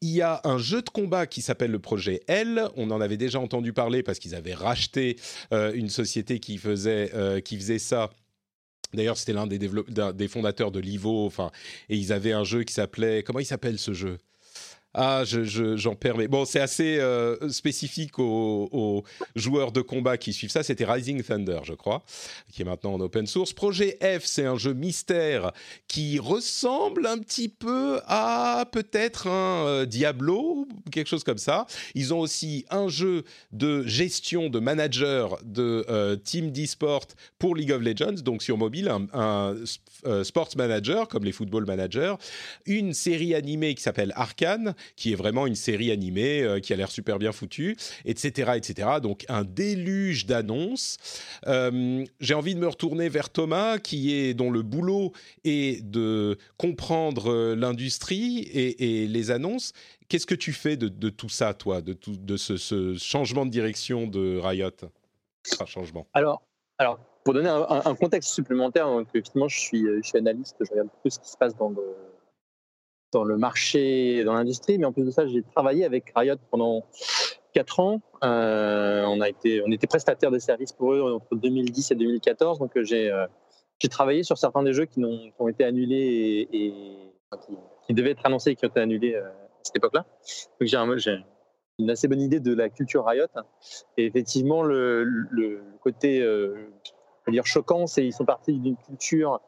Il 0.01 0.10
y 0.10 0.22
a 0.22 0.42
un 0.44 0.58
jeu 0.58 0.82
de 0.82 0.89
combat 0.89 1.25
qui 1.27 1.42
s'appelle 1.42 1.72
le 1.72 1.80
Projet 1.80 2.22
L. 2.27 2.68
On 2.75 2.92
en 2.92 3.00
avait 3.01 3.18
déjà 3.18 3.39
entendu 3.39 3.72
parler 3.72 4.04
parce 4.04 4.20
qu'ils 4.20 4.36
avaient 4.36 4.54
racheté 4.54 5.18
euh, 5.54 5.72
une 5.74 5.89
société 5.89 6.39
qui 6.39 6.58
faisait, 6.58 7.12
qui 7.44 7.58
faisait 7.58 7.80
ça. 7.80 8.10
D'ailleurs, 8.94 9.18
c'était 9.18 9.34
l'un 9.34 9.48
des, 9.48 10.27
fondateurs 10.27 10.72
de 10.72 10.80
Livo, 10.80 11.32
et 11.89 11.98
ils 11.98 12.13
avaient 12.13 12.32
un 12.32 12.44
jeu 12.44 12.63
qui 12.63 12.74
s'appelait. 12.74 13.24
Comment 13.24 13.39
il 13.39 13.46
s'appelle 13.46 13.77
ce 13.77 13.94
jeu? 13.94 14.20
Ah, 14.98 15.24
j'en 15.25 15.44
je, 15.44 16.28
bon, 16.28 16.46
c'est 16.46 16.62
assez 16.62 17.00
euh, 17.00 17.50
spécifique 17.50 18.18
aux, 18.18 19.04
joueurs 19.36 19.74
de 19.74 19.82
combat 19.82 20.18
qui 20.18 20.32
suivent 20.32 20.52
ça. 20.52 20.64
C'était 20.64 20.86
Rising 20.86 21.22
Thunder, 21.22 21.60
je 21.64 21.74
crois, 21.74 22.02
qui 22.54 22.62
est 22.62 22.66
maintenant 22.66 22.94
en 22.94 23.02
open 23.02 23.28
source. 23.28 23.52
Projet 23.52 23.98
F, 24.02 24.24
c'est 24.24 24.46
un 24.46 24.58
jeu 24.58 24.74
mystère 24.74 25.52
qui 25.90 26.18
ressemble 26.18 27.08
un 27.08 27.18
petit 27.18 27.50
peu 27.50 28.00
à 28.08 28.66
peut-être 28.72 29.28
un 29.28 29.68
euh, 29.68 29.86
Diablo, 29.86 30.66
quelque 30.94 31.08
chose 31.08 31.25
comme 31.25 31.40
ça. 31.40 31.68
Ils 31.94 32.14
ont 32.14 32.22
aussi 32.22 32.66
un 32.70 32.88
jeu 32.88 33.25
de 33.52 33.84
gestion 33.86 34.50
de 34.50 34.60
manager 34.60 35.38
de 35.44 35.86
euh, 35.90 36.16
team 36.16 36.52
d'e-sport 36.52 37.08
pour 37.38 37.58
League 37.58 37.74
of 37.74 37.82
Legends, 37.82 38.22
donc 38.24 38.42
sur 38.42 38.58
mobile, 38.58 38.88
un, 38.88 39.08
un 39.14 40.24
sports 40.24 40.52
manager 40.56 41.10
comme 41.10 41.25
les 41.25 41.34
football 41.34 41.66
managers. 41.66 42.16
Une 42.66 42.94
série 42.94 43.36
animée 43.36 43.75
qui 43.75 43.84
s'appelle 43.84 44.14
Arcane 44.16 44.74
qui 44.96 45.12
est 45.12 45.15
vraiment 45.15 45.48
une 45.48 45.56
série 45.56 45.92
animée 45.92 46.42
euh, 46.42 46.60
qui 46.60 46.74
a 46.74 46.75
l'air 46.75 46.92
super 46.92 47.20
bien 47.20 47.32
foutue, 47.32 47.77
etc., 48.06 48.51
etc. 48.56 48.89
Donc 49.01 49.25
un 49.30 49.44
déluge 49.44 50.25
d'annonces. 50.25 50.98
Euh, 51.48 52.04
j'ai 52.20 52.34
envie 52.34 52.56
de 52.56 52.60
me 52.60 52.68
retourner 52.68 53.10
vers 53.10 53.30
Thomas, 53.30 53.77
qui 53.77 54.13
est 54.13 54.34
dont 54.34 54.51
le 54.51 54.62
boulot 54.62 55.12
est 55.44 55.84
de 55.84 56.38
comprendre 56.58 57.32
euh, 57.32 57.56
l'industrie 57.56 58.39
et, 58.54 59.08
les 59.08 59.32
annonces. 59.32 59.74
Qu'est-ce 60.08 60.25
que 60.25 60.36
tu 60.36 60.54
fais 60.54 60.77
de, 60.77 61.10
tout 61.10 61.30
ça, 61.30 61.54
toi, 61.54 61.82
de, 61.82 61.94
tout, 61.94 62.15
de 62.15 62.38
ce, 62.38 62.96
changement 62.98 63.46
de 63.46 63.51
direction 63.51 64.08
de 64.08 64.38
Riot? 64.38 64.70
Enfin, 65.54 65.65
changement. 65.65 66.08
Alors, 66.13 66.44
alors, 66.77 67.00
pour 67.24 67.34
donner 67.34 67.50
un, 67.50 67.96
contexte 67.96 68.34
supplémentaire, 68.34 68.86
donc, 68.88 69.08
effectivement, 69.10 69.48
je 69.48 69.58
suis, 69.58 69.88
analyste, 70.13 70.58
je 70.60 70.72
regarde 70.72 70.89
peu 71.04 71.10
ce 71.10 71.20
qui 71.20 71.30
se 71.30 71.38
passe 71.38 71.56
dans 71.56 71.70
le, 71.70 71.82
dans 73.15 73.24
le 73.24 73.38
marché, 73.38 74.25
dans 74.25 74.34
l'industrie, 74.34 74.77
mais 74.77 74.86
en 74.86 74.91
plus 74.91 75.05
de 75.05 75.12
ça, 75.12 75.25
j'ai 75.25 75.41
travaillé 75.41 75.86
avec 75.86 76.12
Riot 76.13 76.36
pendant 76.51 76.84
quatre 77.53 77.79
ans. 77.79 78.01
Euh, 78.25 79.05
on 79.05 79.22
a 79.22 79.29
été, 79.29 79.62
on 79.65 79.72
était 79.72 79.88
prestataire 79.88 80.31
de 80.31 80.39
services 80.39 80.74
pour 80.74 80.93
eux 80.93 81.13
entre 81.13 81.34
2010 81.36 81.91
et 81.91 81.95
2014, 81.95 82.60
donc 82.60 82.75
euh, 82.75 82.84
j'ai 82.84 83.10
euh, 83.10 83.25
travaillé 83.89 84.24
sur 84.24 84.38
certains 84.38 84.63
des 84.63 84.74
jeux 84.74 84.84
qui, 84.84 85.01
ont, 85.05 85.48
été 85.48 85.63
annulés 85.63 86.50
et, 86.51 86.84
qui, 87.88 87.93
devaient 87.93 88.12
être 88.12 88.25
annoncés 88.25 88.50
et 88.50 88.55
qui 88.57 88.65
ont 88.65 88.69
été 88.69 88.81
annulés 88.81 89.15
à 89.15 89.31
cette 89.63 89.77
époque-là. 89.77 90.05
Donc 90.60 90.98
j'ai 90.98 91.17
une 91.79 91.89
assez 91.89 92.10
bonne 92.10 92.22
idée 92.22 92.41
de 92.41 92.53
la 92.53 92.67
culture 92.67 93.05
Riot. 93.05 93.27
Et 93.95 94.07
effectivement, 94.07 94.62
le, 94.62 95.05
le 95.05 95.62
côté 95.81 96.19
dire 97.27 97.45
choquant, 97.45 97.88
c'est 97.88 98.05
ils 98.05 98.13
sont 98.13 98.25
partis 98.25 98.60
d'une 98.60 98.75
culture 98.75 99.39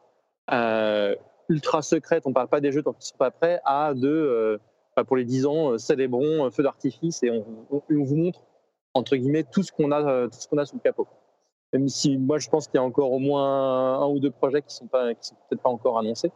ultra 1.50 1.82
secrète, 1.82 2.24
on 2.26 2.34
parle 2.34 2.48
pas 2.48 2.62
des 2.62 2.72
jeux 2.72 2.84
tant 2.84 2.94
qu'ils 2.94 3.06
sont 3.06 3.18
pas 3.18 3.32
prêts, 3.32 3.62
à 3.66 3.94
de, 3.94 4.08
euh, 4.08 4.58
pour 5.04 5.18
les 5.18 5.26
10 5.26 5.46
ans, 5.46 5.72
euh, 5.72 5.78
célébrons, 5.78 6.46
euh, 6.46 6.50
feu 6.50 6.64
d'artifice 6.64 7.24
et 7.24 7.32
on, 7.32 7.46
vous 7.90 8.16
montre, 8.16 8.42
entre 8.94 9.16
guillemets, 9.16 9.44
tout 9.44 9.64
ce 9.64 9.72
qu'on 9.72 9.92
a, 9.92 10.28
tout 10.28 10.40
ce 10.40 10.48
qu'on 10.48 10.58
a 10.58 10.66
sous 10.66 10.76
le 10.76 10.82
capot. 10.82 11.08
Même 11.74 11.90
si 11.90 12.18
moi 12.18 12.40
je 12.40 12.50
pense 12.50 12.68
qu'il 12.68 12.76
y 12.76 12.82
a 12.82 12.84
encore 12.84 13.12
au 13.12 13.20
moins 13.20 14.02
un, 14.02 14.08
ou 14.08 14.20
deux 14.20 14.32
projets 14.32 14.62
qui 14.62 14.74
sont 14.74 14.88
pas, 14.88 15.14
qui 15.14 15.28
sont 15.28 15.36
peut-être 15.50 15.62
pas 15.62 15.70
encore 15.70 16.00
annoncés. 16.00 16.32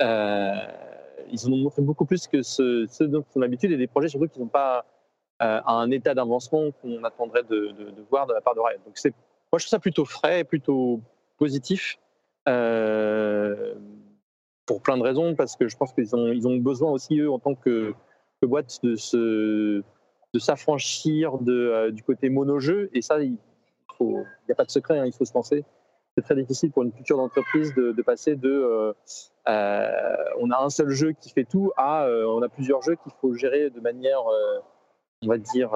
ils 0.00 1.46
en 1.46 1.52
ont 1.52 1.56
montré 1.56 1.82
beaucoup 1.82 2.04
plus 2.04 2.26
que 2.26 2.42
ceux, 2.42 2.86
dont 3.00 3.24
on 3.34 3.40
a 3.40 3.44
l'habitude 3.44 3.72
et 3.72 3.76
des 3.76 3.86
projets 3.86 4.08
surtout 4.08 4.28
qui 4.28 4.38
n'ont 4.38 4.48
pas 4.48 4.84
un 5.40 5.90
état 5.90 6.14
d'avancement 6.14 6.70
qu'on 6.82 7.04
attendrait 7.04 7.42
de, 7.44 7.74
voir 8.10 8.26
de 8.26 8.34
la 8.34 8.42
part 8.42 8.54
de 8.54 8.60
Riot. 8.60 8.80
Donc 8.84 8.98
c'est, 8.98 9.14
moi 9.50 9.58
je 9.58 9.64
trouve 9.64 9.70
ça 9.70 9.78
plutôt 9.78 10.04
frais, 10.04 10.44
plutôt 10.44 11.00
positif. 11.38 11.98
Euh, 12.48 13.74
pour 14.66 14.82
plein 14.82 14.98
de 14.98 15.02
raisons, 15.02 15.34
parce 15.34 15.56
que 15.56 15.68
je 15.68 15.76
pense 15.76 15.92
qu'ils 15.92 16.14
ont, 16.14 16.26
ils 16.28 16.46
ont 16.46 16.56
besoin 16.56 16.90
aussi, 16.90 17.20
eux, 17.20 17.30
en 17.30 17.38
tant 17.38 17.54
que, 17.54 17.94
boîte, 18.42 18.80
de, 18.82 18.96
se, 18.96 19.82
de 20.34 20.38
s'affranchir 20.38 21.38
de, 21.38 21.52
euh, 21.52 21.90
du 21.90 22.02
côté 22.02 22.28
mono-jeu. 22.28 22.90
Et 22.92 23.00
ça, 23.00 23.20
il 23.22 23.38
n'y 24.00 24.52
a 24.52 24.54
pas 24.54 24.64
de 24.64 24.70
secret, 24.70 24.98
hein, 24.98 25.06
il 25.06 25.12
faut 25.12 25.24
se 25.24 25.34
lancer. 25.34 25.64
C'est 26.16 26.22
très 26.22 26.34
difficile 26.34 26.70
pour 26.72 26.82
une 26.82 26.92
culture 26.92 27.16
d'entreprise 27.16 27.74
de, 27.74 28.02
passer 28.02 28.36
de 28.36 28.48
euh, 28.48 28.92
euh, 29.48 30.16
on 30.40 30.50
a 30.50 30.62
un 30.62 30.70
seul 30.70 30.88
jeu 30.88 31.12
qui 31.12 31.30
fait 31.30 31.44
tout 31.44 31.72
à 31.76 32.08
on 32.08 32.40
a 32.40 32.48
plusieurs 32.48 32.80
jeux 32.80 32.94
qu'il 32.94 33.12
faut 33.20 33.34
gérer 33.34 33.68
de 33.68 33.80
manière, 33.80 34.22
on 35.22 35.26
va 35.28 35.36
dire, 35.36 35.72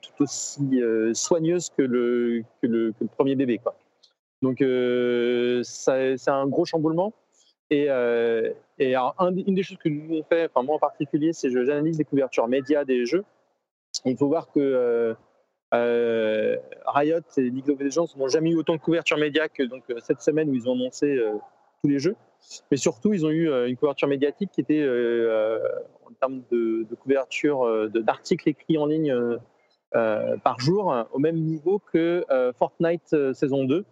tout 0.00 0.22
aussi 0.22 0.80
soigneuse 1.12 1.70
que 1.70 1.82
le, 1.82 2.44
que 2.62 2.68
le, 2.68 2.92
que 2.92 3.02
le, 3.02 3.08
premier 3.08 3.34
bébé. 3.34 3.58
Quoi. 3.58 3.74
Donc, 4.42 4.58
c'est 5.64 6.28
un 6.28 6.46
gros 6.46 6.64
chamboulement. 6.64 7.12
Et, 7.70 7.86
euh, 7.88 8.52
et 8.78 8.94
une 8.94 9.54
des 9.54 9.62
choses 9.62 9.78
que 9.78 9.88
nous 9.88 10.18
on 10.18 10.22
fait, 10.22 10.50
enfin 10.50 10.64
moi 10.64 10.76
en 10.76 10.78
particulier, 10.78 11.32
c'est 11.32 11.48
que 11.48 11.64
j'analyse 11.64 11.98
les 11.98 12.04
couvertures 12.04 12.46
médias 12.46 12.84
des 12.84 13.06
jeux. 13.06 13.24
Il 14.04 14.16
faut 14.16 14.28
voir 14.28 14.50
que 14.50 14.60
euh, 14.60 15.14
euh, 15.72 16.56
Riot 16.86 17.20
et 17.36 17.42
League 17.42 17.70
of 17.70 17.80
Legends 17.80 18.06
n'ont 18.16 18.28
jamais 18.28 18.50
eu 18.50 18.56
autant 18.56 18.74
de 18.74 18.80
couverture 18.80 19.16
média 19.16 19.48
que 19.48 19.62
donc 19.62 19.84
cette 20.02 20.20
semaine 20.20 20.50
où 20.50 20.54
ils 20.54 20.68
ont 20.68 20.74
annoncé 20.74 21.18
tous 21.80 21.88
les 21.88 21.98
jeux. 21.98 22.16
Mais 22.70 22.76
surtout, 22.76 23.14
ils 23.14 23.24
ont 23.24 23.30
eu 23.30 23.48
une 23.66 23.76
couverture 23.76 24.08
médiatique 24.08 24.50
qui 24.52 24.60
était 24.60 24.86
en 24.86 26.12
termes 26.20 26.42
de, 26.50 26.86
de 26.88 26.94
couverture 26.94 27.88
d'articles 27.88 28.48
écrits 28.48 28.76
en 28.76 28.86
ligne 28.86 29.16
par 29.92 30.60
jour 30.60 30.94
au 31.12 31.18
même 31.18 31.36
niveau 31.36 31.80
que 31.92 32.24
Fortnite 32.58 33.32
saison 33.32 33.64
2, 33.64 33.80
dont 33.80 33.86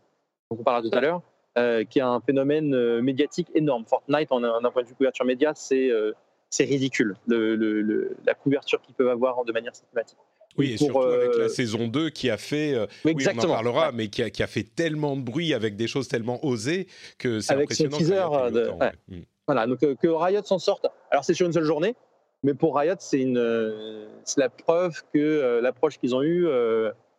on 0.50 0.62
parlera 0.62 0.88
tout 0.88 0.96
à 0.96 1.00
l'heure. 1.00 1.22
Euh, 1.58 1.84
qui 1.84 1.98
est 1.98 2.02
un 2.02 2.18
phénomène 2.24 2.74
euh, 2.74 3.02
médiatique 3.02 3.48
énorme. 3.54 3.84
Fortnite, 3.84 4.30
d'un 4.30 4.70
point 4.70 4.82
de 4.84 4.88
vue 4.88 4.94
couverture 4.94 5.26
média, 5.26 5.52
c'est 5.54 5.90
euh, 5.90 6.12
ridicule, 6.58 7.14
le, 7.26 8.16
la 8.24 8.32
couverture 8.32 8.80
qu'ils 8.80 8.94
peuvent 8.94 9.10
avoir 9.10 9.44
de 9.44 9.52
manière 9.52 9.76
systématique. 9.76 10.16
Oui, 10.56 10.72
et 10.72 10.76
surtout 10.78 11.02
avec 11.02 11.36
la 11.36 11.50
saison 11.50 11.88
2 11.88 12.08
qui 12.08 12.30
a 12.30 12.38
fait, 12.38 12.74
oui, 13.04 13.14
on 13.18 13.38
en 13.38 13.48
parlera, 13.48 13.92
mais 13.92 14.08
qui 14.08 14.22
a, 14.22 14.30
qui 14.30 14.42
a, 14.42 14.46
fait 14.46 14.62
tellement 14.62 15.14
de 15.14 15.20
bruit 15.20 15.52
avec 15.52 15.76
des 15.76 15.86
choses 15.86 16.08
tellement 16.08 16.42
osées 16.42 16.86
que 17.18 17.40
c'est 17.40 17.52
impressionnant. 17.52 17.98
Teaser 17.98 18.28
de, 18.50 18.70
mm. 19.08 19.22
Voilà, 19.46 19.66
donc 19.66 19.80
que 19.80 20.08
Riot 20.08 20.44
s'en 20.44 20.58
sorte. 20.58 20.86
Alors 21.10 21.22
c'est 21.22 21.34
sur 21.34 21.46
une 21.46 21.52
seule 21.52 21.64
journée, 21.64 21.94
mais 22.42 22.54
pour 22.54 22.78
Riot, 22.78 22.94
c'est 22.98 23.26
la 23.26 24.48
preuve 24.48 25.02
que 25.12 25.60
l'approche 25.62 25.98
qu'ils 25.98 26.14
ont 26.14 26.22
eue 26.22 26.46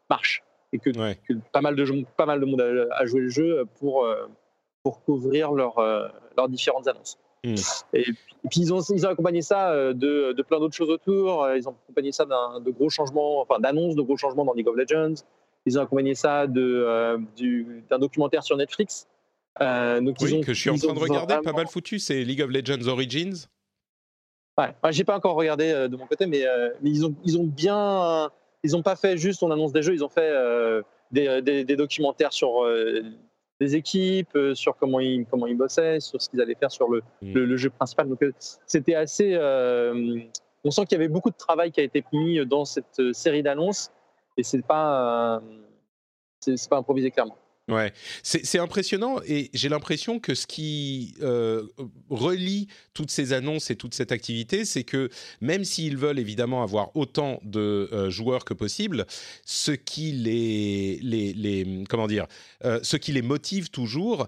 marche 0.10 0.44
et 0.74 0.80
que, 0.80 0.90
pas, 1.52 1.62
mal 1.62 1.76
de, 1.76 2.06
pas 2.18 2.26
mal 2.26 2.40
de 2.40 2.46
monde 2.46 2.62
a, 2.62 3.06
joué 3.06 3.22
le 3.22 3.30
jeu 3.30 3.64
pour, 3.80 4.06
euh, 4.06 4.28
pour 4.82 5.04
couvrir 5.04 5.52
leur, 5.52 5.78
euh, 5.78 6.08
leurs 6.36 6.50
différentes 6.50 6.88
annonces. 6.88 7.18
Hmm. 7.46 7.56
Et, 7.94 8.06
puis 8.50 8.62
ils 8.62 8.74
ont, 8.74 8.82
ils 8.82 9.06
ont 9.06 9.10
accompagné 9.10 9.42
ça 9.42 9.72
euh, 9.72 9.94
de, 9.94 10.34
de 10.34 10.42
plein 10.42 10.60
d'autres 10.60 10.76
choses 10.76 10.90
autour. 10.90 11.48
Ils 11.56 11.70
ont 11.70 11.76
accompagné 11.84 12.12
ça 12.12 12.26
de 12.26 12.72
gros 12.72 12.90
changements, 12.90 13.42
enfin 13.42 13.60
d'annonces 13.60 13.96
de 13.96 14.02
gros 14.02 14.18
changements 14.18 14.44
dans 14.44 14.54
League 14.54 14.68
of 14.68 14.76
Legends. 14.76 15.24
Ils 15.66 15.80
ont 15.80 15.84
accompagné 15.84 16.16
ça 16.16 16.48
d'un 16.48 17.20
documentaire 18.00 18.44
sur 18.44 18.58
Netflix. 18.58 19.08
donc 19.60 20.18
oui, 20.22 20.42
que 20.42 20.54
je 20.54 20.60
suis 20.60 20.70
en 20.70 20.76
train 20.76 20.94
de 20.94 21.00
regarder, 21.00 21.36
pas 21.44 21.54
mal 21.54 21.68
foutu, 21.68 22.00
c'est 22.00 22.24
League 22.24 22.42
of 22.42 22.50
Legends 22.50 22.88
Origins. 22.88 23.48
Ouais, 24.58 24.74
j'ai 24.92 25.04
pas 25.04 25.16
encore 25.16 25.36
regardé 25.36 25.88
de 25.88 25.96
mon 25.96 26.06
côté, 26.06 26.26
mais, 26.26 26.44
mais 26.82 26.90
ils, 26.90 27.06
ont, 27.06 27.16
ils 27.24 27.38
ont 27.38 27.46
bien 27.46 28.30
ils 28.64 28.72
n'ont 28.72 28.82
pas 28.82 28.96
fait 28.96 29.18
juste 29.18 29.44
on 29.44 29.52
annonce 29.52 29.74
des 29.74 29.82
jeux, 29.82 29.94
ils 29.94 30.04
ont 30.04 30.10
fait 30.10 30.30
euh, 30.30 30.82
des, 31.12 31.42
des, 31.42 31.76
documentaires 31.76 32.34
sur 32.34 32.64
euh, 32.64 33.04
des 33.60 33.76
équipes, 33.76 34.36
euh, 34.36 34.56
sur 34.56 34.76
comment 34.78 35.00
ils, 35.00 35.26
comment 35.26 35.48
ils 35.48 35.58
bossaient, 35.58 36.00
sur 36.00 36.22
ce 36.22 36.30
qu'ils 36.30 36.42
allaient 36.42 36.56
faire 36.56 36.72
sur 36.72 36.90
le, 36.90 37.02
mm. 37.22 37.34
le, 37.34 37.58
jeu 37.58 37.70
principal. 37.70 38.08
Donc 38.08 38.24
c'était 38.66 38.96
assez. 38.96 39.38
on 40.64 40.72
sent 40.72 40.86
qu'il 40.86 40.94
y 40.98 41.02
avait 41.02 41.10
beaucoup 41.10 41.30
de 41.30 41.38
travail 41.38 41.72
qui 41.72 41.82
a 41.82 41.84
été 41.84 42.04
mis 42.14 42.46
dans 42.46 42.66
cette 42.66 43.14
série 43.14 43.44
d'annonces 43.44 43.92
et 44.38 44.44
c'est 44.44 44.66
pas 44.66 45.42
c'est 46.40 46.70
pas 46.70 46.78
improvisé 46.78 47.12
clairement. 47.12 47.38
Ouais, 47.70 47.94
c'est 48.24 48.60
impressionnant 48.60 49.22
et 49.26 49.50
j'ai 49.54 49.70
l'impression 49.70 50.20
que 50.20 50.36
ce 50.36 50.46
qui 50.46 51.16
euh, 51.22 51.64
relie 52.10 52.68
toutes 52.94 53.10
ces 53.10 53.32
annonces 53.32 53.72
et 53.72 53.78
toute 53.78 53.94
cette 53.94 54.12
activité, 54.12 54.66
c'est 54.66 54.84
que 54.84 55.10
même 55.40 55.64
s'ils 55.64 55.96
veulent 55.96 56.20
évidemment 56.20 56.62
avoir 56.62 56.94
autant 56.94 57.40
de 57.44 57.88
euh, 57.94 58.10
joueurs 58.10 58.44
que 58.44 58.54
possible, 58.54 59.06
ce 59.46 59.72
qui 59.72 60.12
les, 60.12 61.00
les, 61.02 61.32
les 61.32 61.86
comment 61.88 62.08
dire, 62.08 62.28
euh, 62.66 62.82
ce 62.84 62.98
qui 62.98 63.14
les 63.14 63.22
motive 63.22 63.70
toujours, 63.70 64.28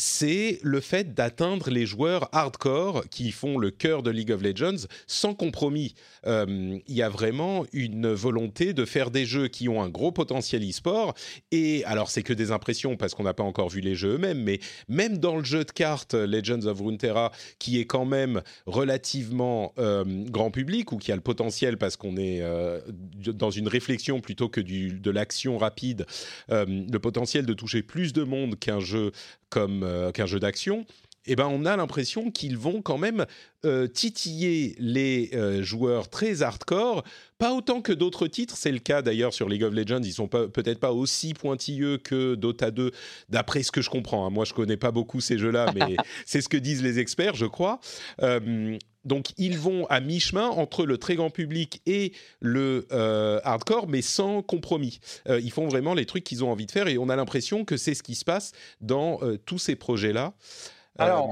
c'est 0.00 0.58
le 0.62 0.80
fait 0.80 1.14
d'atteindre 1.14 1.68
les 1.68 1.84
joueurs 1.84 2.30
hardcore 2.32 3.04
qui 3.10 3.32
font 3.32 3.58
le 3.58 3.70
cœur 3.70 4.02
de 4.02 4.10
League 4.10 4.32
of 4.32 4.42
Legends 4.42 4.86
sans 5.06 5.34
compromis. 5.34 5.94
Euh, 6.26 6.78
il 6.88 6.94
y 6.94 7.02
a 7.02 7.10
vraiment 7.10 7.66
une 7.74 8.10
volonté 8.10 8.72
de 8.72 8.86
faire 8.86 9.10
des 9.10 9.26
jeux 9.26 9.48
qui 9.48 9.68
ont 9.68 9.82
un 9.82 9.90
gros 9.90 10.10
potentiel 10.10 10.66
e-sport. 10.66 11.12
Et 11.52 11.84
alors, 11.84 12.10
c'est 12.10 12.22
que 12.22 12.32
des 12.32 12.50
impressions 12.50 12.96
parce 12.96 13.14
qu'on 13.14 13.24
n'a 13.24 13.34
pas 13.34 13.42
encore 13.42 13.68
vu 13.68 13.80
les 13.80 13.94
jeux 13.94 14.14
eux-mêmes, 14.14 14.42
mais 14.42 14.60
même 14.88 15.18
dans 15.18 15.36
le 15.36 15.44
jeu 15.44 15.64
de 15.64 15.70
cartes 15.70 16.14
Legends 16.14 16.64
of 16.64 16.80
Runeterra, 16.80 17.30
qui 17.58 17.78
est 17.78 17.86
quand 17.86 18.06
même 18.06 18.40
relativement 18.64 19.74
euh, 19.78 20.04
grand 20.30 20.50
public 20.50 20.92
ou 20.92 20.96
qui 20.96 21.12
a 21.12 21.14
le 21.14 21.20
potentiel 21.20 21.76
parce 21.76 21.96
qu'on 21.96 22.16
est 22.16 22.40
euh, 22.40 22.80
dans 23.34 23.50
une 23.50 23.68
réflexion 23.68 24.20
plutôt 24.20 24.48
que 24.48 24.62
de 24.62 25.10
l'action 25.10 25.58
rapide, 25.58 26.06
le 26.48 26.98
potentiel 26.98 27.44
de 27.44 27.52
toucher 27.52 27.82
plus 27.82 28.14
de 28.14 28.22
monde 28.22 28.58
qu'un 28.58 28.80
jeu 28.80 29.12
comme 29.50 29.82
qu'un 30.12 30.26
jeu 30.26 30.40
d'action 30.40 30.86
eh 31.26 31.36
ben, 31.36 31.46
on 31.46 31.66
a 31.66 31.76
l'impression 31.76 32.30
qu'ils 32.30 32.56
vont 32.56 32.80
quand 32.82 32.98
même 32.98 33.26
euh, 33.66 33.86
titiller 33.86 34.74
les 34.78 35.30
euh, 35.34 35.62
joueurs 35.62 36.08
très 36.08 36.42
hardcore, 36.42 37.04
pas 37.38 37.52
autant 37.52 37.82
que 37.82 37.92
d'autres 37.92 38.26
titres. 38.26 38.56
C'est 38.56 38.72
le 38.72 38.78
cas 38.78 39.02
d'ailleurs 39.02 39.34
sur 39.34 39.48
League 39.48 39.62
of 39.62 39.74
Legends. 39.74 40.02
Ils 40.02 40.12
sont 40.12 40.28
peut-être 40.28 40.80
pas 40.80 40.92
aussi 40.92 41.34
pointilleux 41.34 41.98
que 41.98 42.34
Dota 42.34 42.70
2, 42.70 42.90
d'après 43.28 43.62
ce 43.62 43.70
que 43.70 43.82
je 43.82 43.90
comprends. 43.90 44.26
Hein. 44.26 44.30
Moi, 44.30 44.46
je 44.46 44.54
connais 44.54 44.78
pas 44.78 44.92
beaucoup 44.92 45.20
ces 45.20 45.38
jeux-là, 45.38 45.72
mais 45.74 45.96
c'est 46.26 46.40
ce 46.40 46.48
que 46.48 46.56
disent 46.56 46.82
les 46.82 46.98
experts, 46.98 47.34
je 47.34 47.46
crois. 47.46 47.80
Euh, 48.22 48.78
donc, 49.04 49.28
ils 49.38 49.58
vont 49.58 49.86
à 49.86 50.00
mi-chemin 50.00 50.48
entre 50.48 50.84
le 50.84 50.98
très 50.98 51.14
grand 51.14 51.30
public 51.30 51.80
et 51.86 52.12
le 52.40 52.86
hardcore, 53.44 53.88
mais 53.88 54.02
sans 54.02 54.42
compromis. 54.42 55.00
ils 55.26 55.50
font 55.50 55.68
vraiment 55.68 55.94
les 55.94 56.06
trucs 56.06 56.24
qu'ils 56.24 56.44
ont 56.44 56.50
envie 56.50 56.66
de 56.66 56.70
faire 56.70 56.88
et 56.88 56.98
on 56.98 57.08
a 57.08 57.16
l'impression 57.16 57.64
que 57.64 57.76
c'est 57.76 57.94
ce 57.94 58.02
qui 58.02 58.14
se 58.14 58.24
passe 58.24 58.52
dans 58.80 59.20
tous 59.46 59.58
ces 59.58 59.76
projets-là. 59.76 60.34
Alors, 61.00 61.30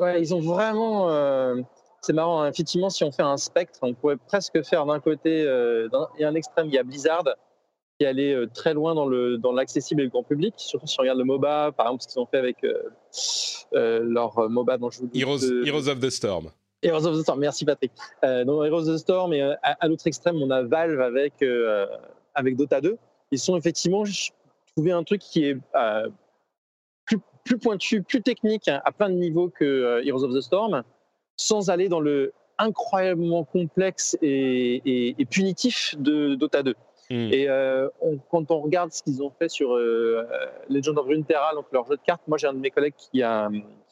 euh, 0.00 0.04
ouais, 0.04 0.20
ils 0.20 0.34
ont 0.34 0.40
vraiment. 0.40 1.10
Euh, 1.10 1.60
c'est 2.00 2.12
marrant, 2.12 2.42
hein, 2.42 2.48
effectivement, 2.48 2.90
si 2.90 3.04
on 3.04 3.12
fait 3.12 3.22
un 3.22 3.36
spectre, 3.36 3.80
on 3.82 3.94
pourrait 3.94 4.16
presque 4.16 4.62
faire 4.64 4.86
d'un 4.86 5.00
côté, 5.00 5.42
euh, 5.42 5.88
il 6.16 6.22
y 6.22 6.24
a 6.24 6.28
un 6.28 6.34
extrême, 6.34 6.68
il 6.68 6.74
y 6.74 6.78
a 6.78 6.82
Blizzard 6.82 7.24
qui 7.98 8.06
allait 8.06 8.46
très 8.54 8.74
loin 8.74 8.94
dans 8.94 9.06
le 9.06 9.38
dans 9.38 9.50
l'accessible 9.52 10.02
et 10.02 10.04
le 10.04 10.10
grand 10.10 10.22
public, 10.22 10.54
surtout 10.56 10.86
si 10.86 10.98
on 11.00 11.02
regarde 11.02 11.18
le 11.18 11.24
MOBA, 11.24 11.72
par 11.72 11.86
exemple, 11.86 12.04
ce 12.04 12.08
qu'ils 12.08 12.20
ont 12.20 12.26
fait 12.26 12.38
avec 12.38 12.64
leur 13.72 14.48
MOBA 14.48 14.78
dont 14.78 14.90
je 14.90 15.00
vous 15.00 15.10
Heroes, 15.14 15.66
Heroes 15.66 15.88
of 15.88 15.98
the 15.98 16.10
Storm. 16.10 16.50
Heroes 16.82 17.06
of 17.06 17.16
the 17.16 17.22
Storm, 17.22 17.40
merci 17.40 17.64
Patrick. 17.64 17.92
Euh, 18.24 18.44
donc 18.44 18.64
Heroes 18.64 18.88
of 18.88 18.96
the 18.96 18.98
Storm, 18.98 19.32
et 19.32 19.42
à, 19.62 19.88
l'autre 19.88 20.06
extrême, 20.06 20.36
on 20.36 20.50
a 20.50 20.62
Valve 20.62 21.00
avec, 21.00 21.44
avec 22.34 22.56
Dota 22.56 22.80
2. 22.80 22.96
Ils 23.30 23.38
sont 23.38 23.56
effectivement 23.56 24.04
trouvé 24.74 24.92
un 24.92 25.02
truc 25.02 25.20
qui 25.20 25.44
est 25.44 25.56
plus 27.48 27.58
pointu, 27.58 28.02
plus 28.02 28.22
technique 28.22 28.68
à 28.68 28.92
plein 28.92 29.08
de 29.08 29.14
niveaux 29.14 29.48
que 29.48 29.64
euh, 29.64 30.04
Heroes 30.04 30.24
of 30.24 30.34
the 30.34 30.40
Storm, 30.40 30.82
sans 31.36 31.70
aller 31.70 31.88
dans 31.88 32.00
le 32.00 32.32
incroyablement 32.58 33.44
complexe 33.44 34.18
et, 34.20 35.14
punitif 35.30 35.94
de 35.98 36.34
Dota 36.34 36.62
2. 36.62 36.74
Hmm. 37.10 37.32
Et 37.32 37.48
euh, 37.48 37.88
quand 38.30 38.50
on 38.50 38.60
regarde 38.60 38.92
ce 38.92 39.02
qu'ils 39.02 39.22
ont 39.22 39.30
fait 39.30 39.48
sur 39.48 39.74
euh, 39.74 40.26
Legend 40.68 40.98
of 40.98 41.06
Runeterra, 41.06 41.54
donc 41.54 41.66
leur 41.72 41.86
jeu 41.86 41.96
de 41.96 42.02
cartes, 42.04 42.22
moi 42.26 42.36
j'ai 42.36 42.48
un 42.48 42.52
de 42.52 42.58
mes 42.58 42.70
collègues 42.70 42.94
qui 42.98 43.22
a, 43.22 43.48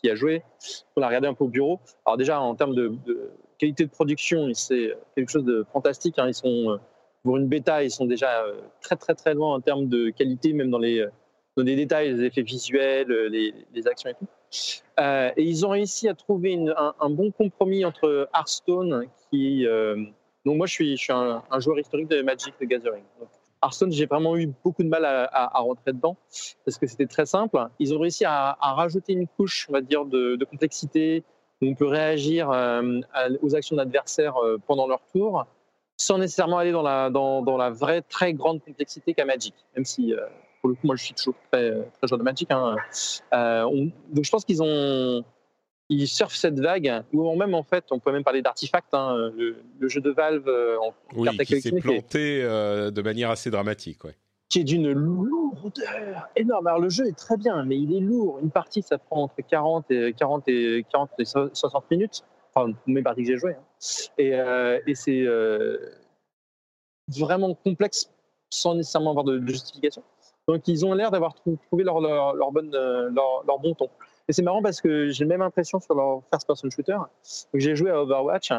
qui 0.07 0.11
a 0.11 0.15
joué, 0.15 0.43
on 0.97 1.03
a 1.03 1.07
regardé 1.07 1.29
un 1.29 1.35
peu 1.35 1.45
au 1.45 1.49
bureau. 1.49 1.81
Alors 2.05 2.17
déjà 2.17 2.41
en 2.41 2.55
termes 2.55 2.75
de, 2.75 2.93
qualité 3.59 3.85
de 3.85 3.91
production, 3.91 4.53
c'est 4.55 4.97
quelque 5.15 5.31
chose 5.31 5.45
de 5.45 5.65
fantastique. 5.73 6.19
Hein. 6.19 6.29
Ils 6.29 6.35
sont 6.35 6.79
pour 7.23 7.37
une 7.37 7.49
bêta, 7.49 7.83
ils 7.83 7.91
sont 7.91 8.07
déjà 8.07 8.45
très 8.81 8.97
très 8.97 9.15
très 9.15 9.35
loin 9.35 9.55
en 9.55 9.61
termes 9.61 9.89
de 9.89 10.11
qualité, 10.11 10.53
même 10.53 10.71
dans 10.71 10.79
les 10.79 11.07
dans 11.57 11.65
des 11.65 11.77
détails, 11.77 12.13
les 12.13 12.25
effets 12.25 12.43
visuels, 12.43 13.11
euh, 13.11 13.29
les, 13.29 13.55
les 13.73 13.87
actions 13.87 14.11
et 14.11 14.15
tout. 14.15 14.27
Euh, 15.01 15.31
et 15.37 15.43
ils 15.43 15.65
ont 15.65 15.71
réussi 15.71 16.09
à 16.09 16.15
trouver 16.15 16.59
un, 16.77 17.11
bon 17.11 17.31
compromis 17.31 17.85
entre 17.85 18.29
Hearthstone, 18.35 19.07
qui. 19.31 19.67
Euh, 19.67 19.97
donc, 20.45 20.59
moi, 20.59 20.67
je 20.67 20.73
suis, 20.73 20.97
je 20.97 21.03
suis 21.03 21.13
un, 21.13 21.43
joueur 21.59 21.79
historique 21.79 22.09
de 22.09 22.23
Magic 22.23 22.55
the 22.59 22.65
Gathering. 22.65 23.03
Hearthstone, 23.63 23.93
j'ai 23.93 24.07
vraiment 24.07 24.37
eu 24.37 24.53
beaucoup 24.65 24.83
de 24.83 24.89
mal 24.89 25.05
à, 25.05 25.51
rentrer 25.55 25.93
dedans 25.93 26.17
parce 26.65 26.79
que 26.79 26.87
c'était 26.87 27.07
très 27.07 27.27
simple. 27.27 27.59
Ils 27.79 27.95
ont 27.95 27.99
réussi 27.99 28.25
à, 28.25 28.57
rajouter 28.61 29.13
une 29.13 29.27
couche, 29.27 29.67
on 29.69 29.73
va 29.73 29.81
dire, 29.81 30.05
de, 30.05 30.45
complexité 30.45 31.25
où 31.63 31.69
on 31.69 31.75
peut 31.75 31.87
réagir 31.87 32.51
euh, 32.51 33.01
aux 33.43 33.55
actions 33.57 33.77
d'adversaires 33.77 34.37
euh, 34.37 34.59
pendant 34.67 34.87
leur 34.87 35.01
tour 35.13 35.47
sans 35.97 36.19
nécessairement 36.19 36.59
aller 36.59 36.73
dans 36.73 36.83
la, 36.83 37.71
vraie 37.71 38.03
très 38.03 38.35
grande 38.35 38.63
complexité 38.63 39.15
qu'a 39.15 39.25
Magic, 39.25 39.55
même 39.75 39.87
si 39.87 40.13
euh, 40.13 40.21
pour 40.61 40.69
le 40.69 40.75
coup, 40.75 40.87
moi, 40.87 40.97
je 40.97 41.05
suis 41.05 41.15
toujours 41.15 41.35
très, 41.51 41.71
très 41.71 42.07
joueur 42.07 42.19
de 42.19 42.25
Magic. 42.25 42.51
Hein. 42.51 42.77
Donc, 43.33 44.25
je 44.25 44.31
pense 44.31 44.45
qu'ils 44.45 44.63
ont, 44.63 45.25
ils 45.89 46.09
surfent 46.09 46.35
cette 46.35 46.59
vague, 46.59 47.05
ou 47.13 47.35
même 47.37 47.55
en 47.55 47.63
fait, 47.63 47.85
on 47.91 47.99
peut 47.99 48.13
même 48.13 48.25
parler 48.25 48.43
d'artefacts. 48.43 48.93
Hein, 48.93 49.31
le, 49.37 49.89
jeu 49.89 50.01
de 50.01 50.11
Valve 50.11 50.49
euh, 50.49 50.79
en 50.79 50.93
oui, 51.15 51.29
qui 51.39 51.61
s'est 51.61 51.73
planté 51.73 52.43
euh, 52.43 52.91
de 52.91 53.03
manière 53.03 53.31
assez 53.31 53.51
dramatique, 53.51 54.05
ouais. 54.05 54.17
Qui 54.49 54.61
est 54.61 54.65
d'une 54.65 54.93
lourdeur 54.93 56.29
énorme. 56.37 56.69
Alors 56.69 56.79
le 56.79 56.89
jeu 56.89 57.07
est 57.09 57.17
très 57.17 57.37
bien, 57.37 57.65
mais 57.65 57.77
il 57.77 57.95
est 57.95 58.01
lourd. 58.01 58.39
Une 58.41 58.51
partie, 58.51 58.81
ça 58.81 58.97
prend 58.97 59.25
entre 59.25 59.43
40 59.43 59.91
et 59.91 60.15
40 60.17 60.49
et 60.49 60.87
40 60.91 61.11
et 61.19 61.25
60 61.25 61.91
minutes. 61.91 62.23
Enfin, 62.55 62.73
mes 62.87 63.03
parties 63.03 63.23
que 63.23 63.27
j'ai 63.27 63.39
jouées. 63.39 63.57
Hein. 63.57 63.65
Et, 64.19 64.31
et 64.87 64.95
c'est 64.95 65.27
vraiment 67.09 67.55
complexe 67.55 68.09
sans 68.51 68.77
nécessairement 68.77 69.11
avoir 69.11 69.25
de 69.25 69.45
justification. 69.45 70.03
Donc 70.49 70.69
ils 70.69 70.87
ont 70.87 70.95
l'air 70.95 71.11
d'avoir 71.11 71.35
trouvé 71.35 71.83
leur, 71.83 72.01
leur, 72.01 72.53
bonne, 72.53 72.73
euh, 72.75 73.11
leur, 73.11 73.45
leur, 73.47 73.59
bon 73.59 73.75
ton. 73.75 73.91
Et 74.29 74.33
c'est 74.33 74.43
marrant 74.43 74.63
parce 74.63 74.81
que 74.81 75.09
j'ai 75.09 75.25
la 75.25 75.29
même 75.29 75.43
impression 75.43 75.79
sur 75.81 75.95
leur 75.95 76.23
first-person 76.31 76.71
shooter. 76.71 76.99
J'ai 77.55 77.77
joué 77.77 77.91
à 77.91 78.03
Overwatch 78.03 78.53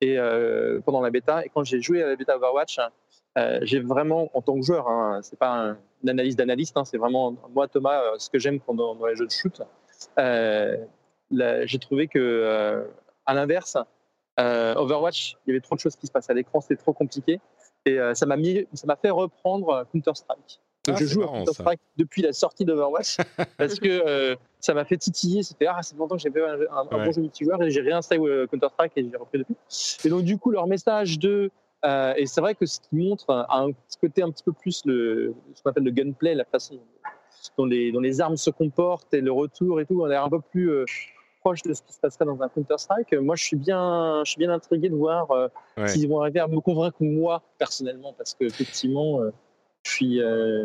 et 0.00 0.18
euh, 0.18 0.80
pendant 0.80 1.02
la 1.02 1.10
bêta, 1.10 1.44
et 1.44 1.50
quand 1.50 1.62
j'ai 1.62 1.82
joué 1.82 2.02
à 2.02 2.08
la 2.08 2.16
bêta 2.16 2.36
Overwatch, 2.36 2.80
euh, 3.36 3.58
j'ai 3.62 3.80
vraiment, 3.80 4.30
en 4.34 4.40
tant 4.40 4.54
que 4.54 4.62
joueur, 4.62 4.88
hein, 4.88 5.20
c'est 5.22 5.38
pas 5.38 5.76
une 6.02 6.08
analyse 6.08 6.36
d'analyste, 6.36 6.76
hein, 6.76 6.84
c'est 6.84 6.96
vraiment 6.96 7.36
moi 7.50 7.68
Thomas, 7.68 8.00
euh, 8.00 8.18
ce 8.18 8.30
que 8.30 8.38
j'aime 8.38 8.60
dans, 8.66 8.94
dans 8.94 9.06
les 9.06 9.14
jeux 9.14 9.26
de 9.26 9.30
shoot. 9.30 9.60
J'ai 10.16 11.78
trouvé 11.78 12.08
que, 12.08 12.88
à 13.26 13.34
l'inverse, 13.34 13.76
Overwatch, 14.38 15.36
il 15.46 15.50
y 15.50 15.52
avait 15.52 15.60
trop 15.60 15.74
de 15.74 15.80
choses 15.80 15.96
qui 15.96 16.06
se 16.06 16.12
passaient 16.12 16.32
à 16.32 16.34
l'écran, 16.34 16.62
c'était 16.62 16.80
trop 16.80 16.94
compliqué, 16.94 17.40
et 17.84 17.98
ça 18.14 18.24
m'a 18.24 18.96
fait 18.96 19.10
reprendre 19.10 19.86
Counter 19.92 20.14
Strike. 20.14 20.60
Ah, 20.88 20.94
je 20.96 21.04
joue 21.04 21.22
à 21.22 21.26
Counter-Strike 21.26 21.80
depuis 21.96 22.22
la 22.22 22.32
sortie 22.32 22.64
d'Overwatch 22.64 23.18
parce 23.58 23.78
que 23.78 23.88
euh, 23.88 24.36
ça 24.60 24.72
m'a 24.72 24.84
fait 24.84 24.96
titiller. 24.96 25.42
C'était 25.42 25.66
ah, 25.66 25.80
c'est 25.82 25.96
longtemps 25.96 26.16
que 26.16 26.22
j'ai 26.22 26.30
fait 26.30 26.42
un, 26.42 26.84
bon 26.84 27.12
jeu 27.12 27.20
multijoueur 27.20 27.62
et 27.62 27.70
j'ai 27.70 27.82
réinstallé 27.82 28.20
euh, 28.22 28.46
Counter-Strike 28.46 28.92
et 28.96 29.08
j'ai 29.10 29.16
repris 29.16 29.38
depuis. 29.38 29.56
Et 30.04 30.08
donc, 30.08 30.22
du 30.22 30.38
coup, 30.38 30.50
leur 30.50 30.66
message 30.66 31.18
de. 31.18 31.50
Euh, 31.84 32.14
et 32.16 32.26
c'est 32.26 32.40
vrai 32.40 32.54
que 32.54 32.66
ce 32.66 32.78
qui 32.80 32.94
montre 32.96 33.30
un 33.30 33.70
côté 34.00 34.22
un 34.22 34.30
petit 34.30 34.44
peu 34.44 34.52
plus 34.52 34.82
le, 34.84 35.34
ce 35.54 35.62
qu'on 35.62 35.70
appelle 35.70 35.84
le 35.84 35.90
gunplay, 35.90 36.34
la 36.34 36.44
façon 36.44 36.78
dont 37.56 37.64
les, 37.64 37.90
dont 37.90 38.00
les 38.00 38.20
armes 38.20 38.36
se 38.36 38.50
comportent 38.50 39.14
et 39.14 39.22
le 39.22 39.32
retour 39.32 39.80
et 39.80 39.86
tout, 39.86 40.00
on 40.02 40.04
a 40.04 40.08
l'air 40.08 40.24
un 40.24 40.28
peu 40.28 40.40
plus 40.40 40.70
proche 41.40 41.62
de 41.62 41.72
ce 41.72 41.80
qui 41.80 41.94
se 41.94 41.98
passerait 41.98 42.26
dans 42.26 42.42
un 42.42 42.50
Counter-Strike. 42.50 43.14
Moi, 43.14 43.34
je 43.34 43.44
suis 43.44 43.56
bien, 43.56 44.22
je 44.26 44.32
suis 44.32 44.38
bien 44.38 44.50
intrigué 44.50 44.90
de 44.90 44.94
voir 44.94 45.28
s'ils 45.86 46.06
vont 46.06 46.20
arriver 46.20 46.40
à 46.40 46.48
me 46.48 46.60
convaincre 46.60 46.98
moi 47.00 47.42
personnellement 47.58 48.12
parce 48.12 48.34
que 48.34 48.44
effectivement 48.44 49.20
puis 50.00 50.22
euh, 50.22 50.64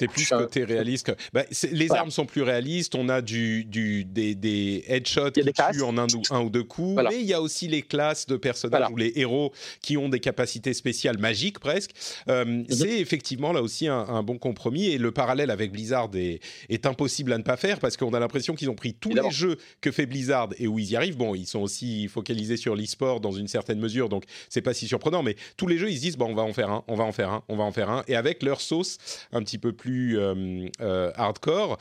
T'es 0.00 0.08
plus 0.08 0.26
côté 0.30 0.64
réaliste. 0.64 1.12
Bah, 1.34 1.44
les 1.72 1.92
armes 1.92 2.10
sont 2.10 2.24
plus 2.24 2.40
réalistes. 2.40 2.94
On 2.94 3.10
a 3.10 3.20
du, 3.20 3.66
du 3.66 4.06
des, 4.06 4.34
des 4.34 4.82
headshots 4.88 5.32
qui 5.32 5.42
tuent 5.42 5.82
en 5.82 5.98
un 5.98 6.06
ou, 6.06 6.22
un 6.30 6.40
ou 6.40 6.48
deux 6.48 6.64
coups. 6.64 7.02
Mais 7.10 7.20
il 7.20 7.26
y 7.26 7.34
a 7.34 7.42
aussi 7.42 7.68
les 7.68 7.82
classes 7.82 8.26
de 8.26 8.38
personnages 8.38 8.88
ou 8.90 8.96
les 8.96 9.12
héros 9.16 9.52
qui 9.82 9.98
ont 9.98 10.08
des 10.08 10.18
capacités 10.18 10.72
spéciales 10.72 11.18
magiques 11.18 11.58
presque. 11.58 11.90
Euh. 12.30 12.62
C'est 12.70 12.98
effectivement 12.98 13.52
là 13.52 13.60
aussi 13.60 13.88
un, 13.88 14.22
bon 14.22 14.38
compromis. 14.38 14.86
Et 14.86 14.96
le 14.96 15.10
parallèle 15.10 15.50
avec 15.50 15.70
Blizzard 15.70 16.08
est, 16.14 16.40
est 16.70 16.86
impossible 16.86 17.34
à 17.34 17.36
ne 17.36 17.42
pas 17.42 17.58
faire 17.58 17.78
parce 17.78 17.98
qu'on 17.98 18.14
a 18.14 18.20
l'impression 18.20 18.54
qu'ils 18.54 18.70
ont 18.70 18.74
pris 18.74 18.94
tous 18.94 19.14
les 19.14 19.30
jeux 19.30 19.58
que 19.82 19.90
fait 19.90 20.06
Blizzard 20.06 20.48
et 20.56 20.66
où 20.66 20.78
ils 20.78 20.92
y 20.92 20.96
arrivent. 20.96 21.18
Bon, 21.18 21.34
ils 21.34 21.46
sont 21.46 21.60
aussi 21.60 22.08
focalisés 22.08 22.56
sur 22.56 22.74
l'e-sport 22.74 23.20
dans 23.20 23.32
une 23.32 23.48
certaine 23.48 23.80
mesure, 23.80 24.08
donc 24.08 24.24
c'est 24.48 24.62
pas 24.62 24.72
si 24.72 24.88
surprenant. 24.88 25.22
Mais 25.22 25.36
tous 25.58 25.66
les 25.66 25.76
jeux, 25.76 25.90
ils 25.90 25.96
se 25.96 26.00
disent 26.00 26.16
bon, 26.16 26.30
on 26.30 26.34
va 26.34 26.42
en 26.42 26.54
faire 26.54 26.70
un, 26.70 26.84
on 26.88 26.94
va 26.94 27.04
en 27.04 27.12
faire 27.12 27.30
un, 27.30 27.42
on 27.48 27.56
va 27.58 27.64
en 27.64 27.72
faire 27.72 27.90
un. 27.90 28.02
Et 28.08 28.16
avec 28.16 28.42
leur 28.42 28.62
sauce 28.62 28.96
un 29.32 29.42
petit 29.42 29.58
peu 29.58 29.72
plus 29.72 29.89
euh, 30.16 30.68
euh, 30.80 31.12
hardcore. 31.14 31.78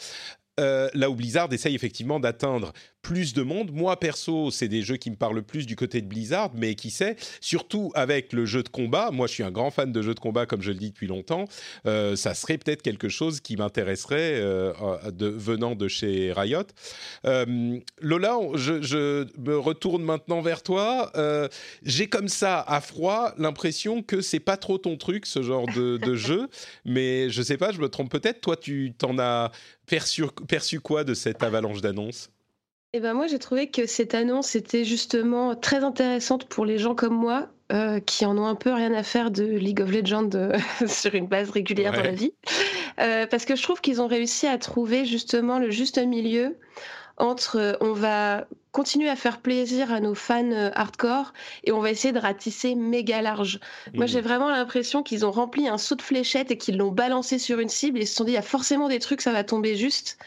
Euh, 0.59 0.89
là 0.93 1.09
où 1.09 1.15
Blizzard 1.15 1.51
essaye 1.53 1.73
effectivement 1.73 2.19
d'atteindre 2.19 2.73
plus 3.01 3.33
de 3.33 3.41
monde. 3.41 3.71
Moi, 3.71 3.99
perso, 3.99 4.51
c'est 4.51 4.67
des 4.67 4.81
jeux 4.81 4.97
qui 4.97 5.09
me 5.09 5.15
parlent 5.15 5.41
plus 5.41 5.65
du 5.65 5.75
côté 5.75 6.01
de 6.01 6.07
Blizzard, 6.07 6.51
mais 6.55 6.75
qui 6.75 6.91
sait, 6.91 7.15
surtout 7.41 7.91
avec 7.95 8.33
le 8.33 8.45
jeu 8.45 8.63
de 8.63 8.69
combat. 8.69 9.11
Moi, 9.11 9.27
je 9.27 9.33
suis 9.33 9.43
un 9.43 9.51
grand 9.51 9.71
fan 9.71 9.91
de 9.91 10.01
jeux 10.01 10.13
de 10.13 10.19
combat, 10.19 10.45
comme 10.45 10.61
je 10.61 10.71
le 10.71 10.77
dis 10.77 10.89
depuis 10.89 11.07
longtemps. 11.07 11.45
Euh, 11.85 12.15
ça 12.15 12.33
serait 12.33 12.57
peut-être 12.57 12.81
quelque 12.81 13.09
chose 13.09 13.39
qui 13.39 13.55
m'intéresserait 13.55 14.39
euh, 14.41 14.73
de, 15.11 15.27
venant 15.27 15.75
de 15.75 15.87
chez 15.87 16.33
Riot. 16.33 16.63
Euh, 17.25 17.79
Lola, 18.01 18.37
je, 18.55 18.81
je, 18.81 19.25
me 19.39 19.57
retourne 19.57 20.03
maintenant 20.03 20.41
vers 20.41 20.63
toi. 20.63 21.11
J'ai 21.83 22.07
comme 22.07 22.27
ça, 22.27 22.61
à 22.61 22.81
froid, 22.81 23.33
l'impression 23.37 24.03
que 24.03 24.21
c'est 24.21 24.39
pas 24.39 24.57
trop 24.57 24.77
ton 24.77 24.97
truc, 24.97 25.25
ce 25.25 25.41
genre 25.41 25.65
de, 25.67 25.97
de 25.97 26.15
jeu. 26.15 26.47
Mais 26.85 27.29
je 27.29 27.41
sais 27.41 27.57
pas, 27.57 27.71
je 27.71 27.79
me 27.79 27.89
trompe 27.89 28.11
peut-être. 28.11 28.41
Toi, 28.41 28.57
tu 28.57 28.93
t'en 28.97 29.17
as 29.19 29.51
perçu, 29.85 30.23
perçu 30.47 30.79
quoi 30.79 31.03
de 31.03 31.13
cette 31.13 31.43
avalanche 31.43 31.81
d'annonces? 31.81 32.29
Eh 32.93 32.99
ben 32.99 33.13
moi, 33.13 33.27
j'ai 33.27 33.37
trouvé 33.37 33.69
que 33.69 33.85
cette 33.85 34.15
annonce 34.15 34.55
était 34.55 34.83
justement 34.83 35.55
très 35.55 35.83
intéressante 35.83 36.45
pour 36.45 36.65
les 36.65 36.79
gens 36.79 36.95
comme 36.95 37.13
moi, 37.13 37.49
euh, 37.71 37.99
qui 37.99 38.25
en 38.25 38.35
ont 38.35 38.47
un 38.47 38.55
peu 38.55 38.73
rien 38.73 38.91
à 38.93 39.03
faire 39.03 39.29
de 39.29 39.43
League 39.43 39.81
of 39.81 39.91
Legends 39.91 40.29
euh, 40.33 40.57
sur 40.87 41.13
une 41.13 41.27
base 41.27 41.51
régulière 41.51 41.93
dans 41.93 42.01
la 42.01 42.11
vie. 42.11 42.33
Euh, 42.99 43.27
parce 43.27 43.45
que 43.45 43.55
je 43.55 43.61
trouve 43.61 43.79
qu'ils 43.79 44.01
ont 44.01 44.07
réussi 44.07 44.47
à 44.47 44.57
trouver 44.57 45.05
justement 45.05 45.59
le 45.59 45.69
juste 45.69 45.99
milieu 45.99 46.57
entre 47.17 47.77
on 47.81 47.93
va 47.93 48.47
continuer 48.71 49.09
à 49.09 49.15
faire 49.15 49.39
plaisir 49.41 49.91
à 49.91 49.99
nos 49.99 50.13
fans 50.13 50.51
euh, 50.51 50.69
hardcore 50.75 51.33
et 51.63 51.71
on 51.71 51.79
va 51.79 51.89
essayer 51.89 52.13
de 52.13 52.19
ratisser 52.19 52.75
méga 52.75 53.21
large. 53.21 53.59
Moi, 53.93 54.05
j'ai 54.05 54.21
vraiment 54.21 54.49
l'impression 54.49 55.01
qu'ils 55.01 55.25
ont 55.25 55.31
rempli 55.31 55.67
un 55.67 55.77
saut 55.77 55.95
de 55.95 56.01
fléchette 56.01 56.51
et 56.51 56.57
qu'ils 56.57 56.77
l'ont 56.77 56.91
balancé 56.91 57.39
sur 57.39 57.59
une 57.59 57.69
cible 57.69 57.99
et 57.99 58.05
se 58.05 58.15
sont 58.15 58.23
dit 58.23 58.31
il 58.31 58.35
y 58.35 58.37
a 58.37 58.43
forcément 58.43 58.87
des 58.87 58.99
trucs, 58.99 59.21
ça 59.21 59.31
va 59.31 59.43
tomber 59.43 59.75
juste. 59.75 60.17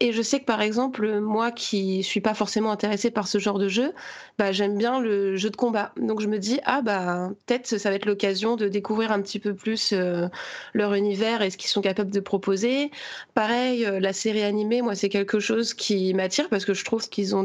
Et 0.00 0.12
je 0.12 0.22
sais 0.22 0.40
que 0.40 0.46
par 0.46 0.62
exemple, 0.62 1.20
moi 1.20 1.52
qui 1.52 2.02
suis 2.02 2.20
pas 2.20 2.34
forcément 2.34 2.72
intéressée 2.72 3.10
par 3.10 3.28
ce 3.28 3.38
genre 3.38 3.58
de 3.58 3.68
jeu, 3.68 3.92
bah, 4.38 4.52
j'aime 4.52 4.76
bien 4.78 5.00
le 5.00 5.36
jeu 5.36 5.50
de 5.50 5.56
combat. 5.56 5.92
Donc 5.96 6.20
je 6.20 6.26
me 6.28 6.38
dis 6.38 6.60
ah 6.64 6.82
bah 6.82 7.30
peut-être 7.46 7.78
ça 7.78 7.90
va 7.90 7.96
être 7.96 8.06
l'occasion 8.06 8.56
de 8.56 8.68
découvrir 8.68 9.12
un 9.12 9.20
petit 9.20 9.38
peu 9.38 9.54
plus 9.54 9.92
euh, 9.92 10.28
leur 10.74 10.94
univers 10.94 11.42
et 11.42 11.50
ce 11.50 11.56
qu'ils 11.56 11.70
sont 11.70 11.82
capables 11.82 12.10
de 12.10 12.20
proposer. 12.20 12.90
Pareil, 13.34 13.84
euh, 13.86 14.00
la 14.00 14.12
série 14.12 14.42
animée, 14.42 14.82
moi 14.82 14.94
c'est 14.94 15.08
quelque 15.08 15.40
chose 15.40 15.74
qui 15.74 16.14
m'attire 16.14 16.48
parce 16.48 16.64
que 16.64 16.74
je 16.74 16.84
trouve 16.84 17.08
qu'ils 17.08 17.36
ont 17.36 17.44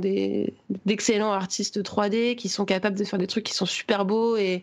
d'excellents 0.85 1.31
artistes 1.31 1.81
3D 1.81 2.35
qui 2.35 2.49
sont 2.49 2.65
capables 2.65 2.97
de 2.97 3.03
faire 3.03 3.19
des 3.19 3.27
trucs 3.27 3.45
qui 3.45 3.53
sont 3.53 3.65
super 3.65 4.05
beaux 4.05 4.37
et 4.37 4.61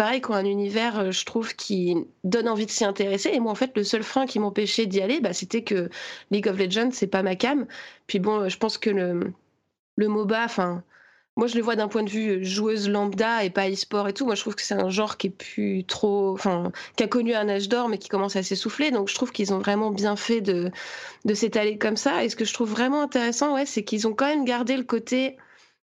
pareil, 0.00 0.22
qui 0.22 0.30
ont 0.30 0.34
un 0.34 0.46
univers, 0.46 0.98
euh, 0.98 1.10
je 1.10 1.26
trouve, 1.26 1.54
qui 1.54 1.94
donne 2.24 2.48
envie 2.48 2.64
de 2.64 2.70
s'y 2.70 2.86
intéresser. 2.86 3.30
Et 3.34 3.38
moi, 3.38 3.52
en 3.52 3.54
fait, 3.54 3.76
le 3.76 3.84
seul 3.84 4.02
frein 4.02 4.24
qui 4.24 4.38
m'empêchait 4.38 4.86
d'y 4.86 5.02
aller, 5.02 5.20
bah, 5.20 5.34
c'était 5.34 5.62
que 5.62 5.90
League 6.30 6.48
of 6.48 6.58
Legends, 6.58 6.90
c'est 6.92 7.06
pas 7.06 7.22
ma 7.22 7.36
cam. 7.36 7.66
Puis 8.06 8.18
bon, 8.18 8.48
je 8.48 8.56
pense 8.56 8.78
que 8.78 8.88
le, 8.88 9.32
le 9.96 10.08
MOBA, 10.08 10.42
enfin, 10.42 10.82
moi, 11.36 11.46
je 11.46 11.56
le 11.56 11.62
vois 11.62 11.76
d'un 11.76 11.88
point 11.88 12.02
de 12.02 12.10
vue 12.10 12.44
joueuse 12.44 12.88
lambda 12.88 13.44
et 13.44 13.50
pas 13.50 13.70
e-sport 13.70 14.08
et 14.08 14.12
tout. 14.12 14.26
Moi, 14.26 14.34
je 14.34 14.40
trouve 14.40 14.54
que 14.54 14.62
c'est 14.62 14.74
un 14.74 14.90
genre 14.90 15.16
qui 15.16 15.28
est 15.28 15.30
plus 15.30 15.84
trop, 15.84 16.32
enfin, 16.32 16.72
qui 16.96 17.02
a 17.02 17.08
connu 17.08 17.34
un 17.34 17.48
âge 17.48 17.68
d'or, 17.68 17.88
mais 17.88 17.98
qui 17.98 18.08
commence 18.08 18.36
à 18.36 18.42
s'essouffler. 18.42 18.90
Donc, 18.90 19.08
je 19.08 19.14
trouve 19.14 19.32
qu'ils 19.32 19.52
ont 19.54 19.58
vraiment 19.58 19.90
bien 19.90 20.16
fait 20.16 20.40
de, 20.40 20.70
s'étaler 21.32 21.78
comme 21.78 21.96
ça. 21.96 22.24
Et 22.24 22.28
ce 22.28 22.36
que 22.36 22.44
je 22.44 22.52
trouve 22.52 22.70
vraiment 22.70 23.02
intéressant, 23.02 23.54
ouais, 23.54 23.66
c'est 23.66 23.84
qu'ils 23.84 24.06
ont 24.06 24.12
quand 24.12 24.26
même 24.26 24.44
gardé 24.44 24.76
le 24.76 24.82
côté, 24.82 25.36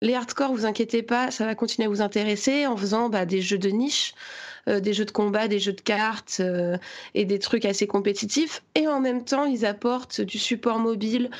les 0.02 0.14
hardcore, 0.14 0.52
vous 0.52 0.66
inquiétez 0.66 1.02
pas, 1.02 1.30
ça 1.30 1.46
va 1.46 1.54
continuer 1.54 1.86
à 1.86 1.90
vous 1.90 2.02
intéresser 2.02 2.66
en 2.66 2.76
faisant 2.76 3.08
bah, 3.08 3.26
des 3.26 3.40
jeux 3.40 3.58
de 3.58 3.70
niche. 3.70 4.14
Euh, 4.68 4.80
des 4.80 4.92
jeux 4.92 5.06
de 5.06 5.10
combat, 5.10 5.48
des 5.48 5.58
jeux 5.58 5.72
de 5.72 5.80
cartes 5.80 6.38
euh, 6.40 6.76
et 7.14 7.24
des 7.24 7.38
trucs 7.38 7.64
assez 7.64 7.86
compétitifs. 7.86 8.62
Et 8.74 8.86
en 8.86 9.00
même 9.00 9.24
temps, 9.24 9.44
ils 9.44 9.64
apportent 9.64 10.20
du 10.20 10.38
support 10.38 10.78
mobile, 10.78 11.30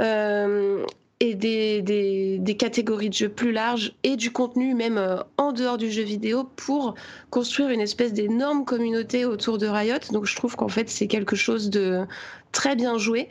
euh, 0.00 0.84
et 1.22 1.34
des, 1.36 2.56
catégories 2.58 3.08
de 3.08 3.14
jeux 3.14 3.28
plus 3.28 3.52
larges 3.52 3.94
et 4.02 4.16
du 4.16 4.32
contenu 4.32 4.74
même 4.74 4.98
euh, 4.98 5.18
en 5.36 5.52
dehors 5.52 5.78
du 5.78 5.90
jeu 5.90 6.02
vidéo 6.02 6.44
pour 6.56 6.94
construire 7.30 7.70
une 7.70 7.80
espèce 7.80 8.12
d'énorme 8.12 8.64
communauté 8.64 9.24
autour 9.24 9.58
de 9.58 9.68
Riot. 9.68 9.98
Donc 10.10 10.26
je 10.26 10.34
trouve 10.34 10.56
qu'en 10.56 10.68
fait 10.68 10.90
c'est 10.90 11.06
quelque 11.06 11.36
chose 11.36 11.70
de 11.70 12.04
très 12.50 12.74
bien 12.74 12.98
joué. 12.98 13.28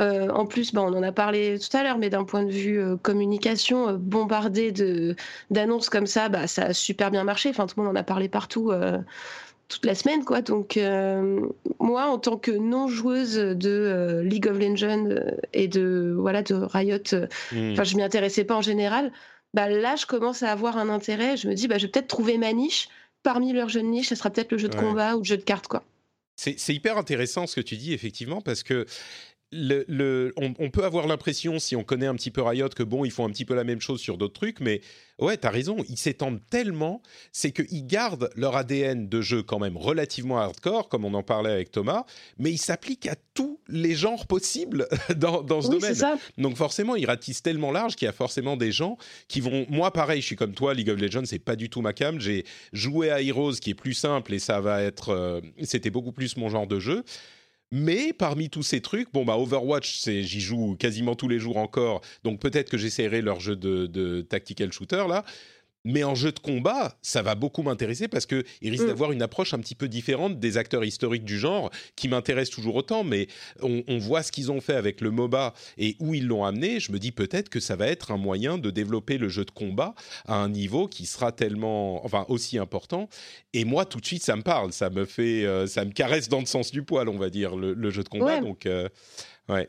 Euh, 0.00 0.30
en 0.30 0.46
plus, 0.46 0.72
bah, 0.72 0.82
on 0.82 0.94
en 0.94 1.02
a 1.02 1.12
parlé 1.12 1.58
tout 1.58 1.76
à 1.76 1.82
l'heure, 1.82 1.98
mais 1.98 2.08
d'un 2.08 2.24
point 2.24 2.44
de 2.44 2.50
vue 2.50 2.80
euh, 2.80 2.96
communication, 2.96 3.92
bombardé 3.94 4.72
d'annonces 5.50 5.90
comme 5.90 6.06
ça, 6.06 6.28
bah, 6.30 6.46
ça 6.46 6.66
a 6.66 6.72
super 6.72 7.10
bien 7.10 7.24
marché. 7.24 7.50
Enfin, 7.50 7.66
tout 7.66 7.74
le 7.76 7.84
monde 7.84 7.96
en 7.96 8.00
a 8.00 8.04
parlé 8.04 8.28
partout 8.28 8.72
toute 9.72 9.86
la 9.86 9.94
semaine, 9.94 10.24
quoi. 10.24 10.42
Donc, 10.42 10.76
euh, 10.76 11.40
moi, 11.80 12.06
en 12.06 12.18
tant 12.18 12.36
que 12.36 12.50
non-joueuse 12.50 13.36
de 13.36 13.70
euh, 13.70 14.22
League 14.22 14.46
of 14.46 14.58
Legends 14.58 15.06
euh, 15.06 15.30
et 15.52 15.68
de, 15.68 16.14
voilà, 16.16 16.42
de 16.42 16.54
Riot, 16.54 16.98
hmm. 17.52 17.72
enfin, 17.72 17.84
je 17.84 17.96
m'y 17.96 18.02
intéressais 18.02 18.44
pas 18.44 18.56
en 18.56 18.62
général. 18.62 19.12
Bah, 19.54 19.68
là, 19.68 19.96
je 19.96 20.06
commence 20.06 20.42
à 20.42 20.50
avoir 20.50 20.76
un 20.78 20.88
intérêt. 20.88 21.36
Je 21.36 21.48
me 21.48 21.54
dis, 21.54 21.68
bah, 21.68 21.78
je 21.78 21.86
vais 21.86 21.90
peut-être 21.90 22.08
trouver 22.08 22.38
ma 22.38 22.52
niche. 22.52 22.88
Parmi 23.22 23.52
leurs 23.52 23.68
jeux 23.68 23.82
de 23.82 23.86
niche, 23.86 24.08
ce 24.08 24.14
sera 24.14 24.30
peut-être 24.30 24.52
le 24.52 24.58
jeu 24.58 24.68
de 24.68 24.74
combat 24.74 25.14
ou 25.14 25.20
le 25.20 25.24
jeu 25.24 25.36
de 25.36 25.42
cartes, 25.42 25.68
quoi. 25.68 25.84
C'est 26.34 26.74
hyper 26.74 26.98
intéressant 26.98 27.46
ce 27.46 27.56
que 27.56 27.60
tu 27.60 27.76
dis, 27.76 27.92
effectivement, 27.92 28.40
parce 28.40 28.64
que 28.64 28.86
le, 29.52 30.32
on, 30.36 30.70
peut 30.70 30.84
avoir 30.84 31.06
l'impression, 31.06 31.58
si 31.58 31.76
on 31.76 31.84
connaît 31.84 32.06
un 32.06 32.14
petit 32.14 32.30
peu 32.30 32.42
Riot, 32.42 32.70
que 32.70 32.82
bon, 32.82 33.04
ils 33.04 33.10
font 33.10 33.26
un 33.26 33.30
petit 33.30 33.44
peu 33.44 33.54
la 33.54 33.64
même 33.64 33.80
chose 33.80 34.00
sur 34.00 34.16
d'autres 34.16 34.32
trucs, 34.32 34.60
mais 34.60 34.80
ouais, 35.18 35.36
t'as 35.36 35.50
raison, 35.50 35.76
ils 35.88 35.98
s'étendent 35.98 36.40
tellement, 36.48 37.02
c'est 37.32 37.52
qu'ils 37.52 37.86
gardent 37.86 38.30
leur 38.34 38.56
ADN 38.56 39.08
de 39.08 39.20
jeu 39.20 39.42
quand 39.42 39.58
même 39.58 39.76
relativement 39.76 40.38
hardcore, 40.38 40.88
comme 40.88 41.04
on 41.04 41.12
en 41.12 41.22
parlait 41.22 41.52
avec 41.52 41.70
Thomas, 41.70 42.04
mais 42.38 42.50
ils 42.50 42.58
s'appliquent 42.58 43.06
à 43.06 43.14
tous 43.34 43.60
les 43.68 43.94
genres 43.94 44.26
possibles 44.26 44.88
dans, 45.16 45.42
dans 45.42 45.60
ce 45.60 45.70
domaine. 45.70 46.18
Donc 46.38 46.56
forcément, 46.56 46.96
ils 46.96 47.06
ratissent 47.06 47.42
tellement 47.42 47.72
large 47.72 47.96
qu'il 47.96 48.06
y 48.06 48.08
a 48.08 48.12
forcément 48.12 48.56
des 48.56 48.72
gens 48.72 48.96
qui 49.28 49.40
vont. 49.40 49.66
Moi, 49.68 49.92
pareil, 49.92 50.22
je 50.22 50.26
suis 50.26 50.36
comme 50.36 50.54
toi, 50.54 50.72
League 50.72 50.90
of 50.90 50.98
Legends, 50.98 51.26
c'est 51.26 51.38
pas 51.38 51.56
du 51.56 51.68
tout 51.68 51.82
ma 51.82 51.92
cam. 51.92 52.20
J'ai 52.20 52.44
joué 52.72 53.10
à 53.10 53.20
Heroes, 53.20 53.52
qui 53.60 53.70
est 53.70 53.74
plus 53.74 53.94
simple 53.94 54.32
et 54.32 54.38
ça 54.38 54.60
va 54.60 54.82
être. 54.82 55.10
Euh, 55.10 55.40
c'était 55.62 55.90
beaucoup 55.90 56.12
plus 56.12 56.36
mon 56.38 56.48
genre 56.48 56.66
de 56.66 56.80
jeu. 56.80 57.04
Mais 57.72 58.12
parmi 58.12 58.50
tous 58.50 58.62
ces 58.62 58.82
trucs, 58.82 59.10
bon 59.14 59.24
bah 59.24 59.38
Overwatch, 59.38 59.96
c'est 59.96 60.22
j'y 60.22 60.40
joue 60.40 60.76
quasiment 60.76 61.14
tous 61.14 61.26
les 61.26 61.38
jours 61.38 61.56
encore, 61.56 62.02
donc 62.22 62.38
peut-être 62.38 62.68
que 62.70 62.76
j'essaierai 62.76 63.22
leur 63.22 63.40
jeu 63.40 63.56
de, 63.56 63.86
de 63.86 64.20
tactical 64.20 64.70
shooter 64.72 65.06
là. 65.08 65.24
Mais 65.84 66.04
en 66.04 66.14
jeu 66.14 66.30
de 66.30 66.38
combat, 66.38 66.96
ça 67.02 67.22
va 67.22 67.34
beaucoup 67.34 67.62
m'intéresser 67.62 68.06
parce 68.06 68.26
qu'il 68.26 68.44
risque 68.62 68.84
mm. 68.84 68.88
d'avoir 68.88 69.12
une 69.12 69.22
approche 69.22 69.52
un 69.52 69.58
petit 69.58 69.74
peu 69.74 69.88
différente 69.88 70.38
des 70.38 70.56
acteurs 70.56 70.84
historiques 70.84 71.24
du 71.24 71.38
genre 71.38 71.70
qui 71.96 72.08
m'intéressent 72.08 72.54
toujours 72.54 72.76
autant. 72.76 73.02
Mais 73.02 73.26
on, 73.60 73.98
voit 73.98 74.22
ce 74.22 74.30
qu'ils 74.30 74.50
ont 74.52 74.60
fait 74.60 74.74
avec 74.74 75.00
le 75.00 75.10
MOBA 75.10 75.54
et 75.78 75.96
où 75.98 76.14
ils 76.14 76.26
l'ont 76.26 76.44
amené. 76.44 76.80
Je 76.80 76.92
me 76.92 76.98
dis 76.98 77.12
peut-être 77.12 77.48
que 77.48 77.60
ça 77.60 77.76
va 77.76 77.88
être 77.88 78.12
un 78.12 78.16
moyen 78.16 78.58
de 78.58 78.70
développer 78.70 79.18
le 79.18 79.28
jeu 79.28 79.44
de 79.44 79.50
combat 79.50 79.94
à 80.26 80.36
un 80.36 80.48
niveau 80.48 80.86
qui 80.86 81.06
sera 81.06 81.32
tellement, 81.32 82.04
enfin 82.04 82.24
aussi 82.28 82.58
important. 82.58 83.08
Et 83.52 83.64
moi, 83.64 83.84
tout 83.84 84.00
de 84.00 84.06
suite, 84.06 84.22
ça 84.22 84.36
me 84.36 84.42
parle, 84.42 84.72
ça 84.72 84.90
me 84.90 85.04
fait, 85.04 85.44
euh, 85.44 85.66
ça 85.66 85.84
me 85.84 85.92
caresse 85.92 86.28
dans 86.28 86.40
le 86.40 86.46
sens 86.46 86.70
du 86.70 86.82
poil, 86.82 87.08
on 87.08 87.18
va 87.18 87.30
dire, 87.30 87.56
le, 87.56 87.90
jeu 87.90 88.02
de 88.02 88.08
combat. 88.08 88.40
Donc, 88.40 88.66
euh, 88.66 88.88
ouais. 89.48 89.68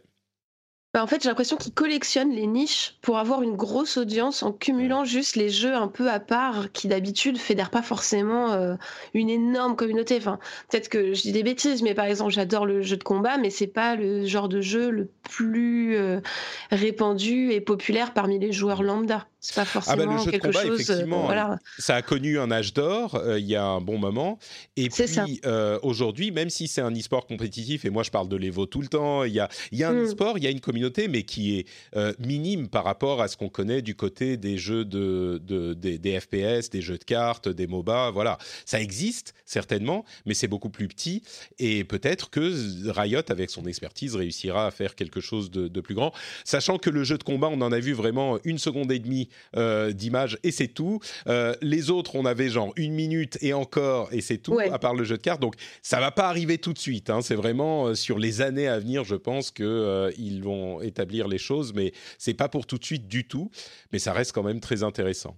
Bah, 0.93 1.01
en 1.03 1.07
fait, 1.07 1.23
j'ai 1.23 1.29
l'impression 1.29 1.57
qu'ils 1.57 1.73
collectionnent 1.73 2.33
les 2.33 2.45
niches 2.45 2.97
pour 3.01 3.17
avoir 3.17 3.41
une 3.41 3.55
grosse 3.55 3.97
audience 3.97 4.43
en 4.43 4.51
cumulant 4.51 5.05
juste 5.05 5.35
les 5.35 5.49
jeux 5.49 5.73
un 5.73 5.87
peu 5.87 6.07
à 6.11 6.19
part 6.19 6.71
qui 6.71 6.87
d'habitude 6.87 7.39
fédèrent 7.39 7.71
pas 7.71 7.81
forcément 7.81 8.51
euh, 8.51 8.75
une 9.15 9.29
énorme 9.31 9.75
communauté. 9.75 10.17
Enfin, 10.17 10.37
peut-être 10.69 10.89
que 10.89 11.15
je 11.15 11.23
dis 11.23 11.31
des 11.31 11.41
bêtises, 11.41 11.81
mais 11.81 11.95
par 11.95 12.05
exemple, 12.05 12.31
j'adore 12.31 12.67
le 12.67 12.83
jeu 12.83 12.97
de 12.97 13.03
combat, 13.03 13.39
mais 13.39 13.49
c'est 13.49 13.65
pas 13.65 13.95
le 13.95 14.25
genre 14.27 14.47
de 14.49 14.61
jeu 14.61 14.91
le 14.91 15.09
plus 15.23 15.95
euh, 15.95 16.21
répandu 16.69 17.51
et 17.51 17.59
populaire 17.59 18.13
parmi 18.13 18.37
les 18.37 18.51
joueurs 18.51 18.83
lambda. 18.83 19.25
C'est 19.45 19.55
pas 19.55 19.65
forcément 19.65 20.03
ah 20.03 20.05
bah, 20.05 20.13
le 20.13 20.23
jeu 20.23 20.31
quelque 20.31 20.47
de 20.47 20.53
combat, 20.53 20.61
chose. 20.61 20.71
Euh, 20.71 20.75
effectivement, 20.75 21.23
voilà. 21.25 21.59
Ça 21.77 21.95
a 21.95 22.01
connu 22.01 22.39
un 22.39 22.49
âge 22.49 22.73
d'or 22.73 23.21
il 23.37 23.45
y 23.45 23.55
a 23.55 23.65
un 23.65 23.81
bon 23.81 23.97
moment. 23.97 24.39
Et 24.77 24.89
puis 24.89 25.41
aujourd'hui, 25.81 26.31
même 26.31 26.49
si 26.49 26.67
c'est 26.67 26.81
un 26.81 26.91
e-sport 26.91 27.27
compétitif, 27.27 27.85
et 27.85 27.89
moi 27.89 28.03
je 28.03 28.11
parle 28.11 28.29
de 28.29 28.37
l'Evo 28.37 28.65
tout 28.65 28.81
le 28.81 28.87
temps, 28.87 29.23
il 29.23 29.33
y 29.33 29.39
a, 29.39 29.49
y 29.71 29.83
a 29.83 29.89
un 29.89 29.93
hmm. 29.93 30.05
e-sport, 30.05 30.37
il 30.37 30.43
y 30.43 30.47
a 30.47 30.49
une 30.49 30.61
communauté 30.61 31.07
mais 31.07 31.23
qui 31.23 31.59
est 31.59 31.67
euh, 31.95 32.13
minime 32.19 32.67
par 32.69 32.83
rapport 32.83 33.21
à 33.21 33.27
ce 33.27 33.37
qu'on 33.37 33.49
connaît 33.49 33.81
du 33.81 33.95
côté 33.95 34.37
des 34.37 34.57
jeux 34.57 34.85
de, 34.85 35.37
des, 35.73 36.19
FPS, 36.19 36.69
des 36.69 36.81
jeux 36.81 36.97
de 36.97 37.03
cartes, 37.03 37.49
des 37.49 37.67
MOBA. 37.67 38.11
Voilà, 38.11 38.37
ça 38.65 38.79
existe 38.79 39.33
certainement, 39.45 40.05
mais 40.25 40.33
c'est 40.33 40.47
beaucoup 40.47 40.69
plus 40.69 40.87
petit. 40.87 41.23
Et 41.59 41.83
peut-être 41.83 42.29
que 42.29 42.89
Riot, 42.89 43.21
avec 43.29 43.49
son 43.49 43.65
expertise, 43.65 44.15
réussira 44.15 44.67
à 44.67 44.71
faire 44.71 44.95
quelque 44.95 45.21
chose 45.21 45.51
de, 45.51 45.81
plus 45.81 45.95
grand. 45.95 46.13
Sachant 46.45 46.77
que 46.77 46.89
le 46.89 47.03
jeu 47.03 47.17
de 47.17 47.23
combat, 47.23 47.49
on 47.49 47.59
en 47.59 47.71
a 47.71 47.79
vu 47.79 47.91
vraiment 47.91 48.39
une 48.45 48.57
seconde 48.57 48.91
et 48.91 48.99
demie 48.99 49.27
euh, 49.55 49.91
d'image 49.91 50.37
et 50.43 50.51
c'est 50.51 50.67
tout. 50.67 50.99
Euh, 51.27 51.55
les 51.61 51.89
autres, 51.89 52.15
on 52.15 52.25
avait 52.25 52.49
genre 52.49 52.73
une 52.75 52.93
minute 52.93 53.37
et 53.41 53.53
encore 53.53 54.09
et 54.11 54.21
c'est 54.21 54.37
tout, 54.37 54.59
à 54.59 54.79
part 54.79 54.95
le 54.95 55.03
jeu 55.03 55.17
de 55.17 55.21
cartes. 55.21 55.41
Donc 55.41 55.55
ça 55.81 55.99
va 55.99 56.11
pas 56.11 56.27
arriver 56.27 56.57
tout 56.57 56.73
de 56.73 56.79
suite. 56.79 57.09
Hein. 57.09 57.21
C'est 57.21 57.35
vraiment 57.35 57.95
sur 57.95 58.19
les 58.19 58.41
années 58.41 58.67
à 58.67 58.79
venir, 58.79 59.03
je 59.03 59.15
pense 59.15 59.51
que 59.51 60.11
ils 60.17 60.43
vont 60.43 60.81
établir 60.81 61.27
les 61.27 61.37
choses, 61.37 61.73
mais 61.73 61.93
c'est 62.17 62.33
pas 62.33 62.49
pour 62.49 62.65
tout 62.65 62.77
de 62.77 62.85
suite 62.85 63.07
du 63.07 63.27
tout. 63.27 63.51
Mais 63.91 63.99
ça 63.99 64.13
reste 64.13 64.31
quand 64.33 64.43
même 64.43 64.59
très 64.59 64.83
intéressant. 64.83 65.37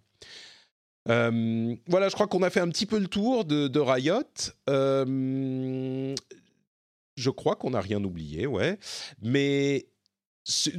Euh, 1.09 1.75
voilà, 1.87 2.09
je 2.09 2.13
crois 2.13 2.27
qu'on 2.27 2.43
a 2.43 2.49
fait 2.49 2.59
un 2.59 2.69
petit 2.69 2.85
peu 2.85 2.97
le 2.97 3.07
tour 3.07 3.45
de, 3.45 3.79
Riot. 3.79 4.23
Euh, 4.69 6.15
je 7.15 7.29
crois 7.29 7.55
qu'on 7.55 7.71
n'a 7.71 7.81
rien 7.81 8.03
oublié, 8.03 8.47
ouais. 8.47 8.77
Mais 9.21 9.85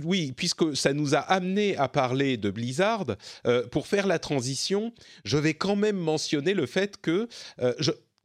oui, 0.05 0.33
puisque 0.33 0.77
ça 0.77 0.93
nous 0.93 1.15
a 1.15 1.19
amené 1.19 1.77
à 1.77 1.89
parler 1.89 2.37
de 2.37 2.51
Blizzard, 2.51 3.07
euh, 3.47 3.67
pour 3.69 3.87
faire 3.87 4.07
la 4.07 4.19
transition, 4.19 4.93
je 5.25 5.39
vais 5.39 5.55
quand 5.55 5.77
même 5.77 5.97
mentionner 5.97 6.55
le 6.55 6.67
fait 6.67 7.01
que 7.01 7.29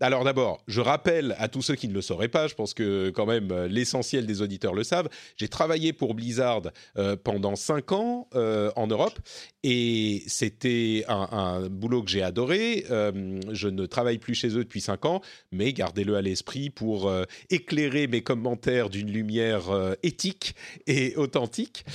alors 0.02 0.24
d'abord, 0.24 0.64
je 0.68 0.82
rappelle 0.82 1.36
à 1.38 1.48
tous 1.48 1.62
ceux 1.62 1.76
qui 1.76 1.88
ne 1.88 1.94
le 1.94 2.02
sauraient 2.02 2.28
pas, 2.28 2.48
je 2.48 2.56
pense 2.56 2.74
que 2.74 3.12
quand 3.12 3.28
même 3.28 3.52
euh, 3.52 3.68
l'essentiel 3.68 4.26
des 4.26 4.42
auditeurs 4.42 4.74
le 4.74 4.84
savent, 4.84 5.10
j'ai 5.38 5.48
travaillé 5.48 5.94
pour 5.94 6.16
Blizzard 6.16 6.64
euh, 6.98 7.16
pendant 7.16 7.56
cinq 7.56 7.92
ans 7.92 8.28
euh, 8.34 8.72
en 8.76 8.88
Europe 8.88 9.20
et 9.64 10.24
c'était 10.26 11.06
un, 11.08 11.68
boulot 11.70 12.02
que 12.02 12.10
j'ai 12.10 12.24
adoré. 12.24 12.86
je 12.88 13.68
ne 13.68 13.86
travaille 13.86 14.18
plus 14.18 14.34
chez 14.34 14.48
eux 14.50 14.64
depuis 14.64 14.82
cinq 14.82 15.06
ans, 15.06 15.22
mais 15.52 15.72
gardez-le 15.72 16.16
à 16.16 16.22
l'esprit 16.22 16.72
pour 16.72 17.12
éclairer 17.52 18.08
mes 18.08 18.22
commentaires 18.22 18.90
d'une 18.90 19.12
lumière 19.12 19.64
éthique 20.02 20.56
et 20.88 21.16
authentique. 21.16 21.86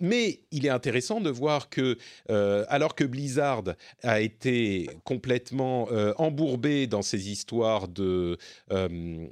mais 0.00 0.40
il 0.52 0.64
est 0.64 0.70
intéressant 0.70 1.20
de 1.20 1.28
voir 1.28 1.68
que 1.68 1.98
alors 2.28 2.94
que 2.94 3.04
Blizzard 3.04 3.64
a 4.02 4.20
été 4.22 4.88
complètement 5.04 5.88
embourbé 6.16 6.86
dans 6.86 7.02
ses 7.02 7.30
de 7.88 8.38
euh, 8.72 9.26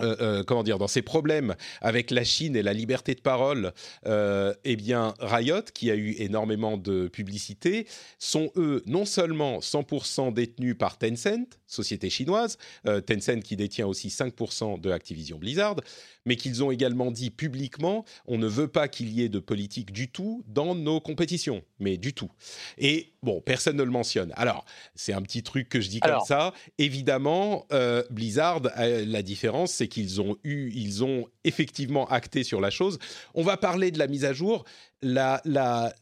euh, 0.00 0.16
euh, 0.20 0.42
comment 0.42 0.62
dire, 0.62 0.78
dans 0.78 0.88
ses 0.88 1.02
problèmes 1.02 1.54
avec 1.80 2.10
la 2.10 2.24
Chine 2.24 2.56
et 2.56 2.62
la 2.62 2.72
liberté 2.72 3.14
de 3.14 3.20
parole, 3.20 3.72
eh 4.06 4.76
bien, 4.76 5.14
Riot, 5.20 5.62
qui 5.74 5.90
a 5.90 5.94
eu 5.94 6.14
énormément 6.18 6.76
de 6.76 7.08
publicité, 7.08 7.86
sont 8.18 8.50
eux 8.56 8.82
non 8.86 9.04
seulement 9.04 9.58
100% 9.60 10.32
détenus 10.32 10.76
par 10.76 10.98
Tencent, 10.98 11.58
société 11.66 12.10
chinoise, 12.10 12.58
Tencent 12.84 13.42
qui 13.44 13.56
détient 13.56 13.86
aussi 13.86 14.08
5% 14.08 14.80
de 14.80 14.90
Activision 14.90 15.38
Blizzard, 15.38 15.76
mais 16.24 16.36
qu'ils 16.36 16.62
ont 16.62 16.70
également 16.70 17.10
dit 17.10 17.30
publiquement, 17.30 18.04
on 18.26 18.38
ne 18.38 18.46
veut 18.46 18.68
pas 18.68 18.88
qu'il 18.88 19.12
y 19.12 19.22
ait 19.22 19.28
de 19.28 19.38
politique 19.38 19.92
du 19.92 20.08
tout 20.08 20.44
dans 20.48 20.74
nos 20.74 21.00
compétitions, 21.00 21.62
mais 21.78 21.96
du 21.96 22.14
tout. 22.14 22.30
Et 22.78 23.12
bon, 23.22 23.40
personne 23.40 23.76
ne 23.76 23.82
le 23.82 23.90
mentionne. 23.90 24.32
Alors, 24.36 24.64
c'est 24.94 25.12
un 25.12 25.22
petit 25.22 25.42
truc 25.42 25.68
que 25.68 25.80
je 25.80 25.88
dis 25.88 26.00
comme 26.00 26.20
ça. 26.26 26.52
Évidemment, 26.78 27.66
Blizzard, 28.10 28.62
la 28.76 29.22
différence, 29.22 29.72
c'est 29.72 29.88
qu'ils 29.88 30.20
ont 30.20 30.36
eu, 30.44 30.70
ils 30.74 31.04
ont 31.04 31.26
effectivement 31.44 32.06
acté 32.08 32.44
sur 32.44 32.60
la 32.60 32.70
chose. 32.70 32.98
On 33.34 33.42
va 33.42 33.56
parler 33.56 33.90
de 33.90 33.98
la 33.98 34.06
mise 34.06 34.24
à 34.24 34.32
jour. 34.32 34.64
La, 35.04 35.40
la, 35.44 35.92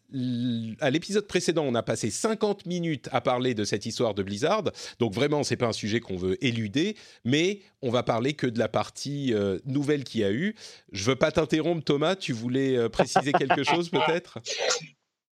à 0.80 0.90
l'épisode 0.90 1.26
précédent, 1.26 1.64
on 1.66 1.74
a 1.74 1.82
passé 1.82 2.10
50 2.10 2.66
minutes 2.66 3.08
à 3.12 3.22
parler 3.22 3.54
de 3.54 3.64
cette 3.64 3.86
histoire 3.86 4.14
de 4.14 4.22
Blizzard. 4.22 4.64
Donc 4.98 5.14
vraiment, 5.14 5.42
c'est 5.42 5.56
pas 5.56 5.68
un 5.68 5.72
sujet 5.72 6.00
qu'on 6.00 6.16
veut 6.16 6.42
éluder, 6.44 6.96
mais 7.24 7.60
on 7.80 7.90
va 7.90 8.02
parler 8.02 8.34
que 8.34 8.46
de 8.46 8.58
la 8.58 8.68
partie 8.68 9.32
euh, 9.32 9.58
nouvelle 9.64 10.04
qu'il 10.10 10.20
y 10.22 10.24
a 10.24 10.32
eu. 10.32 10.54
Je 10.92 11.04
veux 11.04 11.16
pas 11.16 11.30
t'interrompre, 11.30 11.84
Thomas. 11.84 12.16
Tu 12.16 12.32
voulais 12.32 12.76
euh, 12.76 12.88
préciser 12.88 13.32
quelque 13.32 13.62
chose, 13.62 13.88
peut-être? 13.90 14.38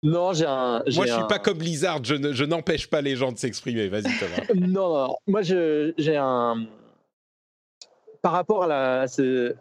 Non, 0.03 0.33
j'ai 0.33 0.47
un. 0.47 0.83
Moi, 0.95 1.07
je 1.07 1.13
suis 1.13 1.27
pas 1.29 1.39
comme 1.39 1.59
Blizzard. 1.59 2.03
Je, 2.03 2.45
n'empêche 2.45 2.89
pas 2.89 3.01
les 3.01 3.15
gens 3.15 3.31
de 3.31 3.39
s'exprimer. 3.39 3.89
Vas-y, 3.89 4.03
Thomas. 4.03 4.55
non, 4.67 5.07
non, 5.07 5.17
moi, 5.27 5.43
j'ai 5.43 6.17
un 6.17 6.67
par 8.23 8.33
rapport 8.33 8.63
à, 8.63 8.67
la, 8.69 9.09
ce... 9.09 9.55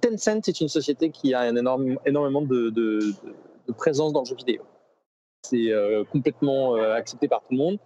Tencent 0.00 0.48
est 0.48 0.60
une 0.60 0.68
société 0.68 1.10
qui 1.10 1.34
a 1.34 1.40
un 1.40 1.54
énorme, 1.54 1.98
énormément 2.06 2.40
de, 2.40 2.70
de, 2.70 3.14
présence 3.76 4.12
dans 4.12 4.20
le 4.20 4.26
jeu 4.26 4.34
vidéo. 4.34 4.62
C'est 5.42 5.70
euh, 5.70 6.04
complètement 6.04 6.76
euh, 6.76 6.94
accepté 6.94 7.28
par 7.28 7.40
tout 7.40 7.52
le 7.52 7.58
monde. 7.58 7.78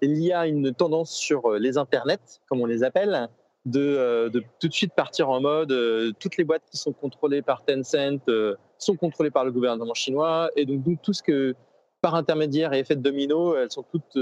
Il 0.00 0.22
y 0.22 0.32
a 0.32 0.46
une 0.46 0.74
tendance 0.74 1.12
sur 1.12 1.52
les 1.52 1.76
internets, 1.76 2.40
comme 2.48 2.60
on 2.60 2.66
les 2.66 2.82
appelle, 2.82 3.28
de, 3.66 4.28
de 4.32 4.42
tout 4.60 4.68
de 4.68 4.72
suite 4.72 4.94
partir 4.94 5.28
en 5.28 5.40
mode 5.40 5.74
toutes 6.18 6.36
les 6.36 6.44
boîtes 6.44 6.62
qui 6.70 6.76
sont 6.76 6.92
contrôlées 6.92 7.42
par 7.42 7.64
Tencent 7.64 8.20
sont 8.78 8.96
contrôlées 8.96 9.30
par 9.30 9.44
le 9.44 9.52
gouvernement 9.52 9.94
chinois, 9.94 10.50
et 10.56 10.64
donc 10.64 10.82
tout 11.02 11.12
ce 11.12 11.22
que 11.22 11.54
par 12.00 12.14
intermédiaire 12.14 12.72
et 12.72 12.78
effet 12.78 12.96
de 12.96 13.02
domino, 13.02 13.56
elles 13.56 13.70
sont 13.70 13.82
toutes 13.82 14.18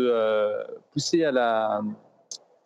poussées 0.92 1.24
à 1.24 1.30
la 1.30 1.82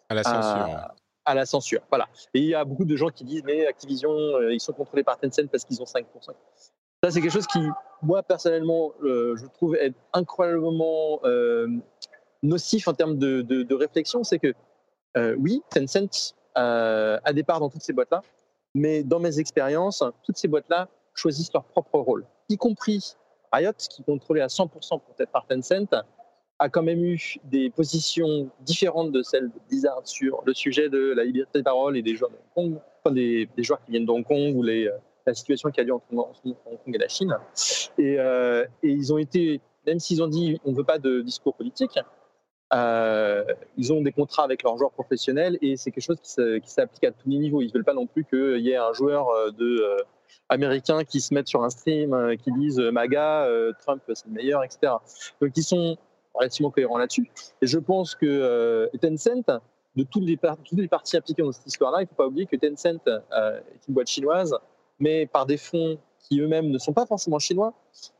à 0.08 0.14
la 0.14 0.22
censure 0.22 0.94
à 1.24 1.34
la 1.34 1.46
censure. 1.46 1.80
Voilà. 1.88 2.08
Et 2.34 2.40
il 2.40 2.46
y 2.46 2.54
a 2.54 2.64
beaucoup 2.64 2.84
de 2.84 2.96
gens 2.96 3.08
qui 3.08 3.24
disent 3.24 3.42
mais 3.44 3.66
Activision, 3.66 4.10
euh, 4.10 4.52
ils 4.52 4.60
sont 4.60 4.72
contrôlés 4.72 5.04
par 5.04 5.18
Tencent 5.18 5.48
parce 5.50 5.64
qu'ils 5.64 5.80
ont 5.80 5.86
5%. 5.86 6.04
Ça, 7.02 7.10
c'est 7.10 7.20
quelque 7.22 7.32
chose 7.32 7.46
qui, 7.46 7.60
moi, 8.02 8.22
personnellement, 8.22 8.92
euh, 9.02 9.34
je 9.36 9.46
trouve 9.46 9.74
être 9.76 9.96
incroyablement 10.12 11.20
euh, 11.24 11.66
nocif 12.42 12.88
en 12.88 12.94
termes 12.94 13.16
de, 13.16 13.40
de, 13.40 13.74
réflexion. 13.74 14.22
C'est 14.22 14.38
que, 14.38 14.54
oui, 15.38 15.62
Tencent 15.70 16.34
a 16.54 17.32
des 17.32 17.42
parts 17.42 17.60
dans 17.60 17.68
toutes 17.68 17.82
ces 17.82 17.92
boîtes-là, 17.92 18.22
mais 18.74 19.02
dans 19.02 19.18
mes 19.18 19.38
expériences, 19.38 20.02
toutes 20.22 20.36
ces 20.36 20.48
boîtes-là 20.48 20.88
choisissent 21.14 21.52
leur 21.52 21.64
propre 21.64 21.98
rôle, 21.98 22.24
y 22.48 22.56
compris 22.56 23.16
Riot, 23.52 23.72
qui 23.76 24.02
contrôlé 24.04 24.40
à 24.40 24.46
100% 24.46 25.00
peut-être 25.00 25.30
par 25.30 25.46
Tencent, 25.46 26.04
a 26.58 26.68
quand 26.68 26.82
même 26.82 27.02
eu 27.04 27.36
des 27.44 27.70
positions 27.70 28.50
différentes 28.60 29.12
de 29.12 29.22
celles 29.22 29.48
de 29.48 29.58
Blizzard 29.68 30.02
sur 30.04 30.42
le 30.44 30.52
sujet 30.52 30.88
de 30.88 31.12
la 31.14 31.24
liberté 31.24 31.58
de 31.58 31.64
parole 31.64 31.96
et 31.96 32.02
des 32.02 32.14
joueurs 32.14 32.30
de 32.30 32.36
Hong 32.54 32.74
Kong, 32.74 32.80
enfin 33.02 33.14
des, 33.14 33.48
joueurs 33.58 33.82
qui 33.84 33.92
viennent 33.92 34.04
de 34.04 34.10
Hong 34.10 34.26
Kong 34.26 34.54
ou 34.54 34.64
euh, 34.64 34.90
la 35.26 35.34
situation 35.34 35.70
qui 35.70 35.80
a 35.80 35.84
lieu 35.84 35.94
entre 35.94 36.04
Hong 36.12 36.24
Kong 36.44 36.94
et 36.94 36.98
la 36.98 37.08
Chine. 37.08 37.34
Et, 37.98 38.16
euh, 38.18 38.66
et 38.82 38.90
ils 38.90 39.12
ont 39.12 39.18
été, 39.18 39.60
même 39.86 39.98
s'ils 39.98 40.22
ont 40.22 40.28
dit 40.28 40.60
on 40.64 40.72
ne 40.72 40.76
veut 40.76 40.84
pas 40.84 40.98
de 40.98 41.22
discours 41.22 41.54
politique, 41.54 41.98
euh, 42.72 43.44
ils 43.76 43.92
ont 43.92 44.00
des 44.00 44.12
contrats 44.12 44.44
avec 44.44 44.62
leurs 44.62 44.76
joueurs 44.78 44.92
professionnels 44.92 45.58
et 45.60 45.76
c'est 45.76 45.90
quelque 45.90 46.04
chose 46.04 46.20
qui 46.20 46.70
s'applique 46.70 47.04
à 47.04 47.10
tous 47.10 47.28
les 47.28 47.38
niveaux. 47.38 47.62
Ils 47.62 47.68
ne 47.68 47.72
veulent 47.72 47.84
pas 47.84 47.94
non 47.94 48.06
plus 48.06 48.24
qu'il 48.24 48.60
y 48.60 48.70
ait 48.70 48.76
un 48.76 48.92
joueur 48.92 49.26
de, 49.52 49.84
américain 50.48 51.04
qui 51.04 51.20
se 51.20 51.34
mette 51.34 51.48
sur 51.48 51.62
un 51.64 51.70
stream, 51.70 52.36
qui 52.36 52.52
dise 52.52 52.78
MAGA, 52.78 53.48
Trump 53.80 54.02
c'est 54.06 54.26
le 54.26 54.32
meilleur, 54.32 54.62
etc. 54.64 54.92
Donc 55.40 55.52
ils 55.56 55.62
sont 55.62 55.96
relativement 56.34 56.70
cohérent 56.70 56.98
là-dessus. 56.98 57.30
Et 57.62 57.66
je 57.66 57.78
pense 57.78 58.14
que 58.14 58.26
euh, 58.26 58.86
Tencent, 59.00 59.60
de 59.96 60.04
toutes 60.04 60.24
les, 60.24 60.36
toutes 60.36 60.78
les 60.78 60.88
parties 60.88 61.16
impliquées 61.16 61.42
dans 61.42 61.52
cette 61.52 61.66
histoire-là, 61.66 61.98
il 62.00 62.04
ne 62.04 62.08
faut 62.08 62.14
pas 62.14 62.26
oublier 62.26 62.46
que 62.46 62.56
Tencent 62.56 63.00
euh, 63.06 63.58
est 63.58 63.88
une 63.88 63.94
boîte 63.94 64.08
chinoise, 64.08 64.56
mais 64.98 65.26
par 65.26 65.46
des 65.46 65.56
fonds 65.56 65.98
qui 66.18 66.40
eux-mêmes 66.40 66.70
ne 66.70 66.78
sont 66.78 66.92
pas 66.92 67.06
forcément 67.06 67.38
chinois. 67.38 67.72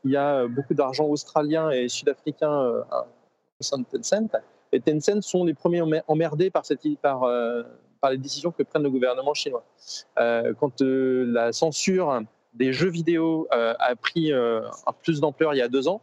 Il 0.03 0.11
y 0.11 0.17
a 0.17 0.41
euh, 0.41 0.47
beaucoup 0.47 0.73
d'argent 0.73 1.05
australien 1.05 1.69
et 1.69 1.87
sud-africain 1.87 2.83
Tencent. 3.61 4.31
Et 4.71 4.79
Tencent 4.79 5.21
sont 5.21 5.43
les 5.43 5.53
premiers 5.53 5.81
emmerdés 6.07 6.49
par, 6.49 6.65
cette, 6.65 6.81
par, 7.01 7.21
par 7.99 8.11
les 8.11 8.17
décisions 8.17 8.51
que 8.51 8.63
prennent 8.63 8.83
le 8.83 8.89
gouvernement 8.89 9.33
chinois. 9.33 9.65
quand 10.15 10.81
la 10.81 11.51
censure 11.51 12.21
des 12.53 12.71
jeux 12.71 12.89
vidéo 12.89 13.47
a 13.51 13.95
pris 13.95 14.31
un 14.31 14.93
plus 15.01 15.19
d'ampleur 15.19 15.53
il 15.53 15.57
y 15.57 15.61
a 15.61 15.67
deux 15.67 15.87
ans, 15.89 16.01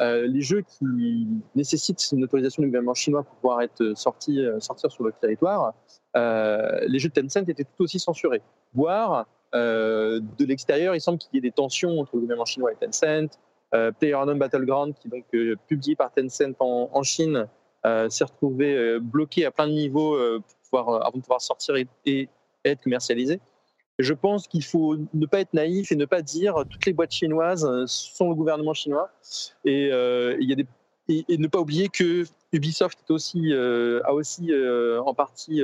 euh, 0.00 0.28
les 0.28 0.42
jeux 0.42 0.62
qui 0.62 1.26
nécessitent 1.56 2.12
une 2.12 2.22
autorisation 2.22 2.62
du 2.62 2.68
gouvernement 2.68 2.94
chinois 2.94 3.24
pour 3.24 3.34
pouvoir 3.36 3.62
être 3.62 3.94
sortis, 3.96 4.40
euh, 4.40 4.60
sortir 4.60 4.92
sur 4.92 5.02
le 5.02 5.12
territoire, 5.12 5.74
euh, 6.16 6.80
les 6.86 7.00
jeux 7.00 7.08
de 7.08 7.20
Tencent 7.20 7.48
étaient 7.48 7.64
tout 7.64 7.82
aussi 7.82 7.98
censurés. 7.98 8.42
Voire, 8.74 9.26
de 9.52 10.44
l'extérieur, 10.44 10.94
il 10.94 11.00
semble 11.00 11.18
qu'il 11.18 11.30
y 11.34 11.38
ait 11.38 11.40
des 11.40 11.50
tensions 11.50 11.98
entre 11.98 12.14
le 12.14 12.20
gouvernement 12.20 12.44
chinois 12.44 12.70
et 12.70 12.76
Tencent. 12.76 13.38
PlayerUnknown's 13.70 14.38
Battleground, 14.38 14.94
qui 14.94 15.08
est 15.08 15.10
donc 15.10 15.58
publié 15.66 15.94
par 15.96 16.12
Tencent 16.12 16.54
en, 16.58 17.02
Chine, 17.02 17.46
s'est 17.84 18.24
retrouvé 18.24 18.98
bloqué 19.00 19.44
à 19.44 19.50
plein 19.50 19.66
de 19.66 19.72
niveaux 19.72 20.16
pour 20.40 20.56
pouvoir, 20.64 21.06
avant 21.06 21.18
de 21.18 21.22
pouvoir 21.22 21.40
sortir 21.40 21.76
et 21.76 22.28
être 22.64 22.82
commercialisé. 22.82 23.40
Je 23.98 24.14
pense 24.14 24.46
qu'il 24.46 24.64
faut 24.64 24.96
ne 25.12 25.26
pas 25.26 25.40
être 25.40 25.54
naïf 25.54 25.90
et 25.90 25.96
ne 25.96 26.04
pas 26.04 26.22
dire 26.22 26.54
toutes 26.70 26.86
les 26.86 26.92
boîtes 26.92 27.10
chinoises 27.10 27.64
euh, 27.64 27.84
sont 27.86 28.28
le 28.28 28.34
gouvernement 28.36 28.74
chinois. 28.74 29.10
Et, 29.64 29.90
euh, 29.92 30.36
y 30.38 30.52
a 30.52 30.56
des, 30.56 30.66
et, 31.08 31.36
ne 31.36 31.48
pas 31.48 31.58
oublier 31.58 31.88
que 31.88 32.24
Ubisoft 32.52 33.00
euh, 33.10 34.00
a 34.04 34.12
aussi 34.12 34.52
en 35.04 35.14
partie. 35.14 35.62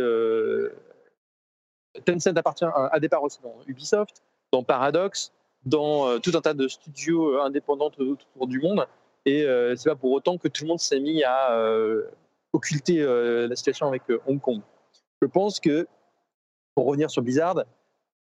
Tencent 2.04 2.36
appartient 2.36 2.64
à, 2.64 2.98
des 2.98 3.08
parts 3.08 3.22
aussi 3.22 3.38
dans 3.42 3.54
Ubisoft, 3.68 4.22
dans 4.52 4.64
Paradox, 4.64 5.32
dans 5.66 6.18
tout 6.20 6.32
un 6.34 6.40
tas 6.40 6.54
de 6.54 6.68
studios 6.68 7.40
indépendants 7.40 7.90
autour 7.98 8.46
du 8.46 8.60
monde. 8.60 8.86
Et 9.26 9.46
c'est 9.76 9.88
pas 9.88 9.96
pour 9.96 10.12
autant 10.12 10.36
que 10.38 10.48
tout 10.48 10.64
le 10.64 10.68
monde 10.68 10.80
s'est 10.80 11.00
mis 11.00 11.24
à 11.24 11.56
occulter 12.52 13.02
la 13.02 13.56
situation 13.56 13.88
avec 13.88 14.02
Hong 14.26 14.40
Kong. 14.40 14.60
Je 15.22 15.26
pense 15.26 15.60
que, 15.60 15.86
pour 16.74 16.86
revenir 16.86 17.10
sur 17.10 17.22
Blizzard, 17.22 17.64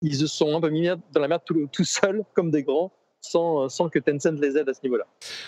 ils 0.02 0.16
se 0.16 0.26
sont 0.26 0.56
un 0.56 0.60
peu 0.60 0.70
mis 0.70 0.88
dans 1.12 1.20
la 1.20 1.28
merde 1.28 1.42
tout, 1.44 1.84
seuls, 1.84 2.24
comme 2.34 2.50
des 2.50 2.62
grands, 2.62 2.92
sans, 3.20 3.68
sans, 3.68 3.88
que 3.88 3.98
Tencent 3.98 4.40
les 4.40 4.56
aide 4.56 4.68
à 4.68 4.74
ce 4.74 4.80
niveau-là. 4.84 5.06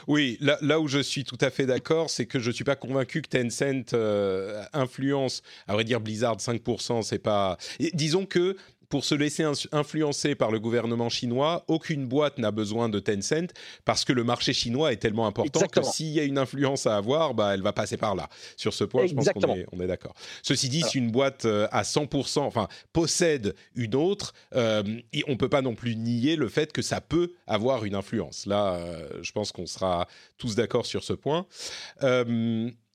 Oui, 0.09 0.39
là, 0.41 0.81
où 0.81 0.89
je 0.89 0.99
suis 0.99 1.25
tout 1.25 1.39
à 1.41 1.51
fait 1.51 1.67
d'accord, 1.67 2.11
c'est 2.11 2.27
que 2.27 2.41
je 2.41 2.49
ne 2.49 2.55
suis 2.55 2.65
pas 2.65 2.77
convaincu 2.77 3.23
que 3.23 3.29
Tencent 3.29 3.95
euh, 3.95 4.63
influence, 4.73 5.43
à 5.69 5.75
vrai 5.75 5.85
dire 5.85 6.01
Blizzard 6.01 6.37
5%, 6.37 7.03
c'est 7.03 7.19
pas... 7.19 7.57
disons 7.95 8.27
que 8.27 8.57
pour 8.91 9.05
se 9.05 9.15
laisser 9.15 9.47
influencer 9.73 10.35
par 10.35 10.51
le 10.51 10.59
gouvernement 10.59 11.09
chinois, 11.09 11.65
aucune 11.69 12.07
boîte 12.07 12.39
n'a 12.39 12.51
besoin 12.51 12.89
de 12.89 12.99
Tencent 12.99 13.55
parce 13.85 14.05
que 14.05 14.13
le 14.13 14.25
marché 14.25 14.53
chinois 14.53 14.93
est 14.93 14.97
tellement 14.97 15.27
important 15.27 15.67
que 15.69 15.83
s'il 15.83 16.09
y 16.09 16.21
a 16.21 16.25
une 16.25 16.39
influence 16.39 16.87
à 16.87 16.97
avoir, 16.97 17.33
bah, 17.33 17.55
elle 17.55 17.63
va 17.63 17.73
passer 17.73 17.97
par 17.97 18.17
là. 18.17 18.29
Sur 18.57 18.75
ce 18.75 18.85
point, 18.85 19.07
je 19.07 19.15
pense 19.15 19.29
qu'on 19.29 19.81
est, 19.81 19.87
d'accord. 19.87 20.15
Ceci 20.43 20.69
dit, 20.69 20.83
si 20.83 20.99
une 20.99 21.11
boîte 21.11 21.45
euh, 21.45 21.69
à 21.71 21.83
100%, 21.83 22.41
enfin, 22.41 22.69
possède 22.93 23.55
une 23.77 23.95
autre, 23.95 24.35
euh, 24.57 24.83
on 25.29 25.31
ne 25.31 25.37
peut 25.37 25.49
pas 25.49 25.63
non 25.63 25.77
plus 25.77 25.95
nier 25.95 26.35
le 26.35 26.49
fait 26.49 26.73
que 26.73 26.83
ça 26.83 27.01
peut 27.01 27.33
avoir 27.47 27.85
une 27.85 27.95
influence. 27.95 28.45
Là, 28.47 28.75
euh, 28.75 29.09
je 29.23 29.31
pense 29.31 29.53
qu'on 29.53 29.67
sera 29.67 30.09
tous 30.37 30.57
d'accord 30.57 30.85
sur 30.85 31.05
ce 31.05 31.13
point. 31.13 31.47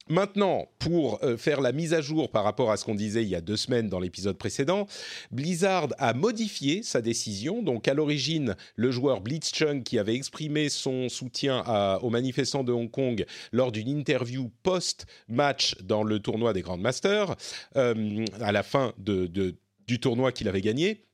Maintenant, 0.07 0.67
pour 0.77 1.23
euh, 1.23 1.35
faire 1.35 1.61
la 1.61 1.71
mise 1.71 1.95
à 1.95 1.99
jour 1.99 2.29
par 2.29 2.43
rapport 2.43 2.71
à 2.71 2.77
ce 2.77 2.85
qu'on 2.85 2.93
disait 2.93 3.23
il 3.23 3.29
y 3.29 3.35
a 3.35 3.41
deux 3.41 3.57
semaines 3.57 3.89
dans 3.89 3.99
l'épisode 3.99 4.37
précédent, 4.37 4.85
Blizzard 5.31 5.87
a 5.97 6.13
modifié 6.13 6.83
sa 6.83 7.01
décision. 7.01 7.63
Donc, 7.63 7.87
à 7.87 7.95
l'origine, 7.95 8.55
le 8.75 8.91
joueur 8.91 9.21
Blitzchung, 9.21 9.81
qui 9.81 9.97
avait 9.97 10.13
exprimé 10.13 10.69
son 10.69 11.09
soutien 11.09 11.63
aux 12.03 12.11
manifestants 12.11 12.63
de 12.63 12.71
Hong 12.71 12.91
Kong 12.91 13.25
lors 13.51 13.71
d'une 13.71 13.87
interview 13.87 14.51
post-match 14.61 15.75
dans 15.81 16.03
le 16.03 16.19
tournoi 16.19 16.53
des 16.53 16.61
Grandmasters, 16.61 17.35
euh, 17.75 18.25
à 18.39 18.51
la 18.51 18.61
fin 18.61 18.93
du 18.99 19.99
tournoi 19.99 20.31
qu'il 20.31 20.47
avait 20.47 20.61
gagné, 20.61 21.05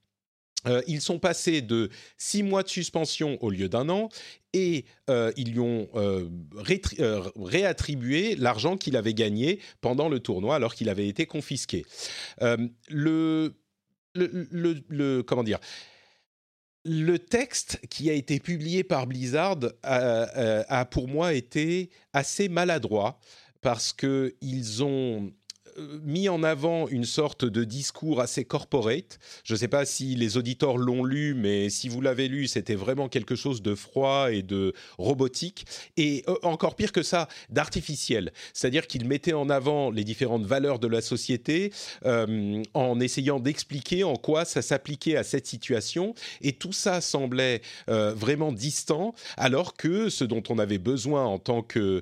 euh, 0.67 0.82
ils 0.88 1.02
sont 1.02 1.19
passés 1.19 1.62
de 1.62 1.89
six 2.17 2.43
mois 2.43 2.63
de 2.63 2.69
suspension 2.69 3.38
au 3.41 3.50
lieu 3.50 3.69
d'un 3.69 3.89
an 3.89 4.10
et 4.54 4.86
euh, 5.10 5.32
ils 5.38 5.52
lui 5.52 5.60
ont 5.60 5.88
euh, 5.95 6.30
réattribué 7.36 8.36
l'argent 8.36 8.78
qu'il 8.78 8.95
avait 8.97 9.13
gagné 9.13 9.60
pendant 9.82 10.10
le 10.10 10.19
tournoi 10.19 10.56
alors 10.56 10.76
qu'il 10.76 10.89
avait 10.89 11.08
été 11.08 11.26
confisqué. 11.26 11.86
Le, 12.89 13.54
comment 15.26 15.43
dire 15.43 15.60
le 16.84 17.19
texte 17.19 17.80
qui 17.91 18.10
a 18.10 18.13
été 18.13 18.39
publié 18.39 18.84
par 18.84 19.06
Blizzard 19.06 19.60
a 19.84 20.86
pour 20.86 21.08
moi 21.08 21.34
été 21.34 21.91
assez 22.12 22.50
maladroit 22.50 23.19
parce 23.62 23.93
qu'ils 23.93 24.84
ont 24.84 25.28
euh, 25.28 25.32
mis 26.04 26.30
en 26.30 26.44
avant 26.44 26.88
une 26.88 27.06
sorte 27.06 27.46
de 27.46 27.63
discours 27.63 28.22
assez 28.22 28.46
corporate. 28.46 29.20
Je 29.44 29.54
ne 29.54 29.58
sais 29.60 29.67
pas 29.67 29.86
si 29.86 30.15
les 30.15 30.38
auditeurs 30.38 30.78
l'ont 30.78 31.04
lu, 31.04 31.34
mais 31.34 31.70
si 31.70 31.89
vous 31.89 32.02
l'avez 32.02 32.28
lu, 32.28 32.48
c'était 32.48 32.76
vraiment 32.76 33.10
quelque 33.10 33.36
chose 33.36 33.62
de 33.62 33.76
froid 33.76 34.32
et 34.32 34.41
de 34.41 34.74
robotique. 34.98 35.65
Et 35.98 36.24
euh, 36.28 36.36
encore 36.44 36.76
pire 36.76 36.91
que 36.91 37.04
ça, 37.04 37.28
d'artificiel. 37.50 38.32
C'est-à-dire 38.54 38.88
qu'il 38.88 39.08
mettait 39.08 39.34
en 39.34 39.50
avant 39.50 39.91
les 39.91 40.04
différentes 40.04 40.46
valeurs 40.46 40.80
de 40.80 40.88
la 40.88 41.02
société 41.02 41.72
euh, 42.06 42.62
en 42.74 43.00
essayant 43.00 43.39
d'expliquer 43.39 44.04
en 44.04 44.15
quoi 44.15 44.46
ça 44.46 44.62
s'appliquait 44.62 45.17
à 45.17 45.24
cette 45.24 45.48
situation. 45.48 46.13
Et 46.41 46.54
tout 46.54 46.74
ça 46.74 47.02
semblait 47.02 47.62
vraiment 47.88 48.52
distant, 48.52 49.13
alors 49.38 49.76
que 49.76 50.10
ce 50.10 50.24
dont 50.24 50.44
on 50.50 50.60
avait 50.60 50.78
besoin 50.78 51.26
en 51.26 51.39
tant 51.39 51.62
que 51.62 52.02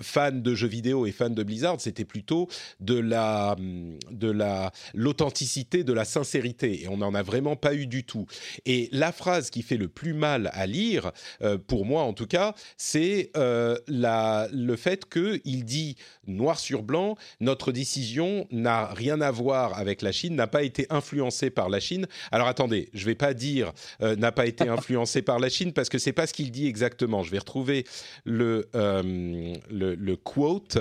fan 0.00 0.42
de 0.42 0.54
jeux 0.54 0.68
vidéo 0.68 1.06
et 1.06 1.12
fan 1.12 1.34
de 1.34 1.42
Blizzard, 1.42 1.80
c'était 1.80 2.04
plutôt 2.04 2.48
de 2.80 2.98
la 2.98 3.09
de 3.10 4.30
la 4.30 4.72
l'authenticité, 4.94 5.84
de 5.84 5.92
la 5.92 6.04
sincérité. 6.04 6.82
Et 6.82 6.88
on 6.88 6.98
n'en 6.98 7.14
a 7.14 7.22
vraiment 7.22 7.56
pas 7.56 7.74
eu 7.74 7.86
du 7.86 8.04
tout. 8.04 8.26
Et 8.66 8.88
la 8.92 9.12
phrase 9.12 9.50
qui 9.50 9.62
fait 9.62 9.76
le 9.76 9.88
plus 9.88 10.14
mal 10.14 10.50
à 10.52 10.66
lire, 10.66 11.12
euh, 11.42 11.58
pour 11.58 11.84
moi 11.84 12.02
en 12.02 12.12
tout 12.12 12.26
cas, 12.26 12.54
c'est 12.76 13.30
euh, 13.36 13.76
la 13.86 14.48
le 14.52 14.76
fait 14.76 15.06
que 15.06 15.40
il 15.44 15.64
dit 15.64 15.96
noir 16.26 16.58
sur 16.58 16.82
blanc, 16.82 17.16
notre 17.40 17.72
décision 17.72 18.46
n'a 18.50 18.86
rien 18.86 19.20
à 19.20 19.30
voir 19.30 19.78
avec 19.78 20.02
la 20.02 20.12
Chine, 20.12 20.34
n'a 20.34 20.46
pas 20.46 20.62
été 20.62 20.86
influencée 20.90 21.50
par 21.50 21.68
la 21.68 21.80
Chine. 21.80 22.06
Alors 22.32 22.48
attendez, 22.48 22.88
je 22.94 23.04
vais 23.06 23.14
pas 23.14 23.34
dire 23.34 23.72
euh, 24.02 24.16
n'a 24.16 24.32
pas 24.32 24.46
été 24.46 24.68
influencée 24.68 25.22
par 25.22 25.38
la 25.38 25.48
Chine 25.48 25.72
parce 25.72 25.88
que 25.88 25.98
c'est 25.98 26.12
pas 26.12 26.26
ce 26.26 26.32
qu'il 26.32 26.50
dit 26.50 26.66
exactement. 26.66 27.22
Je 27.22 27.30
vais 27.30 27.38
retrouver 27.38 27.84
le, 28.24 28.68
le, 28.74 29.94
le 29.94 30.16
quote. 30.16 30.78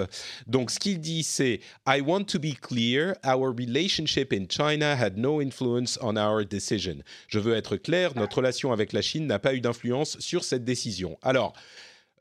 Donc 0.48 0.72
ce 0.72 0.80
qu'il 0.80 1.00
dit 1.00 1.24
c'est 1.24 1.60
I 1.88 2.02
want 2.10 2.26
to 2.26 2.40
be 2.40 2.54
clear, 2.54 3.16
our 3.24 3.52
relationship 3.52 4.34
in 4.34 4.48
China 4.48 4.96
had 4.96 5.16
no 5.16 5.40
influence 5.40 5.98
on 6.02 6.18
our 6.18 6.44
decision. 6.44 7.04
Je 7.28 7.38
veux 7.38 7.56
être 7.56 7.78
clair, 7.78 8.16
notre 8.16 8.38
relation 8.38 8.72
avec 8.72 8.94
la 8.94 9.02
Chine 9.02 9.28
n'a 9.28 9.38
pas 9.38 9.54
eu 9.54 9.62
d'influence 9.62 10.20
sur 10.20 10.44
cette 10.44 10.64
décision. 10.64 11.20
Alors, 11.22 11.54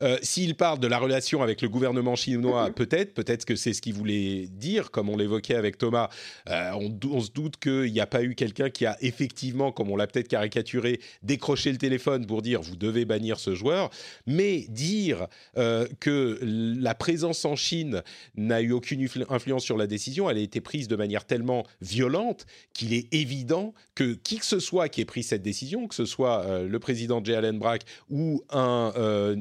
euh, 0.01 0.17
s'il 0.21 0.55
parle 0.55 0.79
de 0.79 0.87
la 0.87 0.97
relation 0.97 1.43
avec 1.43 1.61
le 1.61 1.67
gouvernement 1.67 2.15
chinois, 2.15 2.71
peut-être, 2.71 3.13
peut-être 3.13 3.43
que 3.43 3.55
c'est 3.55 3.73
ce 3.73 3.81
qu'il 3.81 3.93
voulait 3.93 4.47
dire, 4.47 4.91
comme 4.91 5.09
on 5.09 5.17
l'évoquait 5.17 5.55
avec 5.55 5.77
Thomas. 5.77 6.09
Euh, 6.49 6.71
on, 6.73 7.19
se 7.19 7.31
doute 7.31 7.57
qu'il 7.57 7.91
n'y 7.91 7.99
a 7.99 8.07
pas 8.07 8.23
eu 8.23 8.33
quelqu'un 8.33 8.69
qui 8.69 8.85
a 8.85 8.95
effectivement, 9.01 9.73
comme 9.73 9.91
on 9.91 9.97
l'a 9.97 10.07
peut-être 10.07 10.29
caricaturé, 10.29 11.01
décroché 11.21 11.71
le 11.71 11.77
téléphone 11.77 12.25
pour 12.25 12.41
dire 12.41 12.61
vous 12.61 12.77
devez 12.77 13.03
bannir 13.03 13.39
ce 13.39 13.55
joueur. 13.55 13.89
Mais 14.25 14.61
dire 14.69 15.27
euh, 15.57 15.85
que 15.99 16.39
la 16.41 16.95
présence 16.95 17.43
en 17.43 17.57
Chine 17.57 18.01
n'a 18.35 18.61
eu 18.61 18.71
aucune 18.71 19.05
influence 19.29 19.65
sur 19.65 19.75
la 19.75 19.87
décision, 19.87 20.29
elle 20.29 20.37
a 20.37 20.41
été 20.41 20.61
prise 20.61 20.87
de 20.87 20.95
manière 20.95 21.25
tellement 21.25 21.65
violente 21.81 22.45
qu'il 22.73 22.93
est 22.93 23.13
évident 23.13 23.73
que 23.95 24.13
qui 24.13 24.39
que 24.39 24.45
ce 24.45 24.59
soit 24.59 24.87
qui 24.87 25.01
ait 25.01 25.05
pris 25.05 25.23
cette 25.23 25.41
décision, 25.41 25.87
que 25.87 25.95
ce 25.95 26.05
soit 26.05 26.63
le 26.63 26.79
président 26.79 27.21
Jay 27.21 27.35
Allen 27.35 27.59
Brack 27.59 27.83
ou 28.09 28.43
un, 28.49 28.93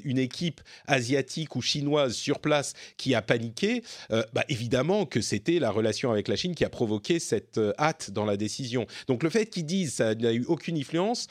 une 0.04 0.18
équipe 0.18 0.47
asiatique 0.86 1.56
ou 1.56 1.62
chinoise 1.62 2.14
sur 2.14 2.40
place 2.40 2.74
qui 2.96 3.14
a 3.14 3.22
paniqué, 3.22 3.82
euh, 4.10 4.22
bah, 4.32 4.44
évidemment 4.48 5.06
que 5.06 5.20
c'était 5.20 5.58
la 5.58 5.70
relation 5.70 6.10
avec 6.10 6.28
la 6.28 6.36
Chine 6.36 6.54
qui 6.54 6.64
a 6.64 6.70
provoqué 6.70 7.18
cette 7.18 7.58
euh, 7.58 7.72
hâte 7.78 8.10
dans 8.10 8.24
la 8.24 8.36
décision. 8.36 8.86
Donc 9.06 9.22
le 9.22 9.30
fait 9.30 9.46
qu'ils 9.46 9.66
disent 9.66 9.94
ça 9.94 10.14
n'a 10.14 10.32
eu 10.32 10.44
aucune 10.44 10.76
influence, 10.76 11.26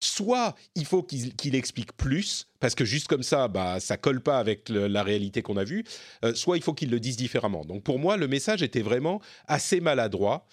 soit 0.00 0.54
il 0.74 0.84
faut 0.84 1.02
qu'il 1.02 1.54
explique 1.54 1.92
plus, 1.96 2.48
parce 2.60 2.74
que 2.74 2.84
juste 2.84 3.08
comme 3.08 3.22
ça, 3.22 3.48
bah, 3.48 3.80
ça 3.80 3.96
colle 3.96 4.20
pas 4.20 4.38
avec 4.38 4.68
la 4.68 5.02
réalité 5.02 5.40
qu'on 5.40 5.56
a 5.56 5.64
vue, 5.64 5.84
euh, 6.24 6.34
soit 6.34 6.58
il 6.58 6.62
faut 6.62 6.74
qu'il 6.74 6.90
le 6.90 7.00
dise 7.00 7.16
différemment. 7.16 7.64
Donc 7.64 7.82
pour 7.82 7.98
moi, 7.98 8.16
le 8.16 8.28
message 8.28 8.62
était 8.62 8.82
vraiment 8.82 9.20
assez 9.46 9.80
maladroit. 9.80 10.46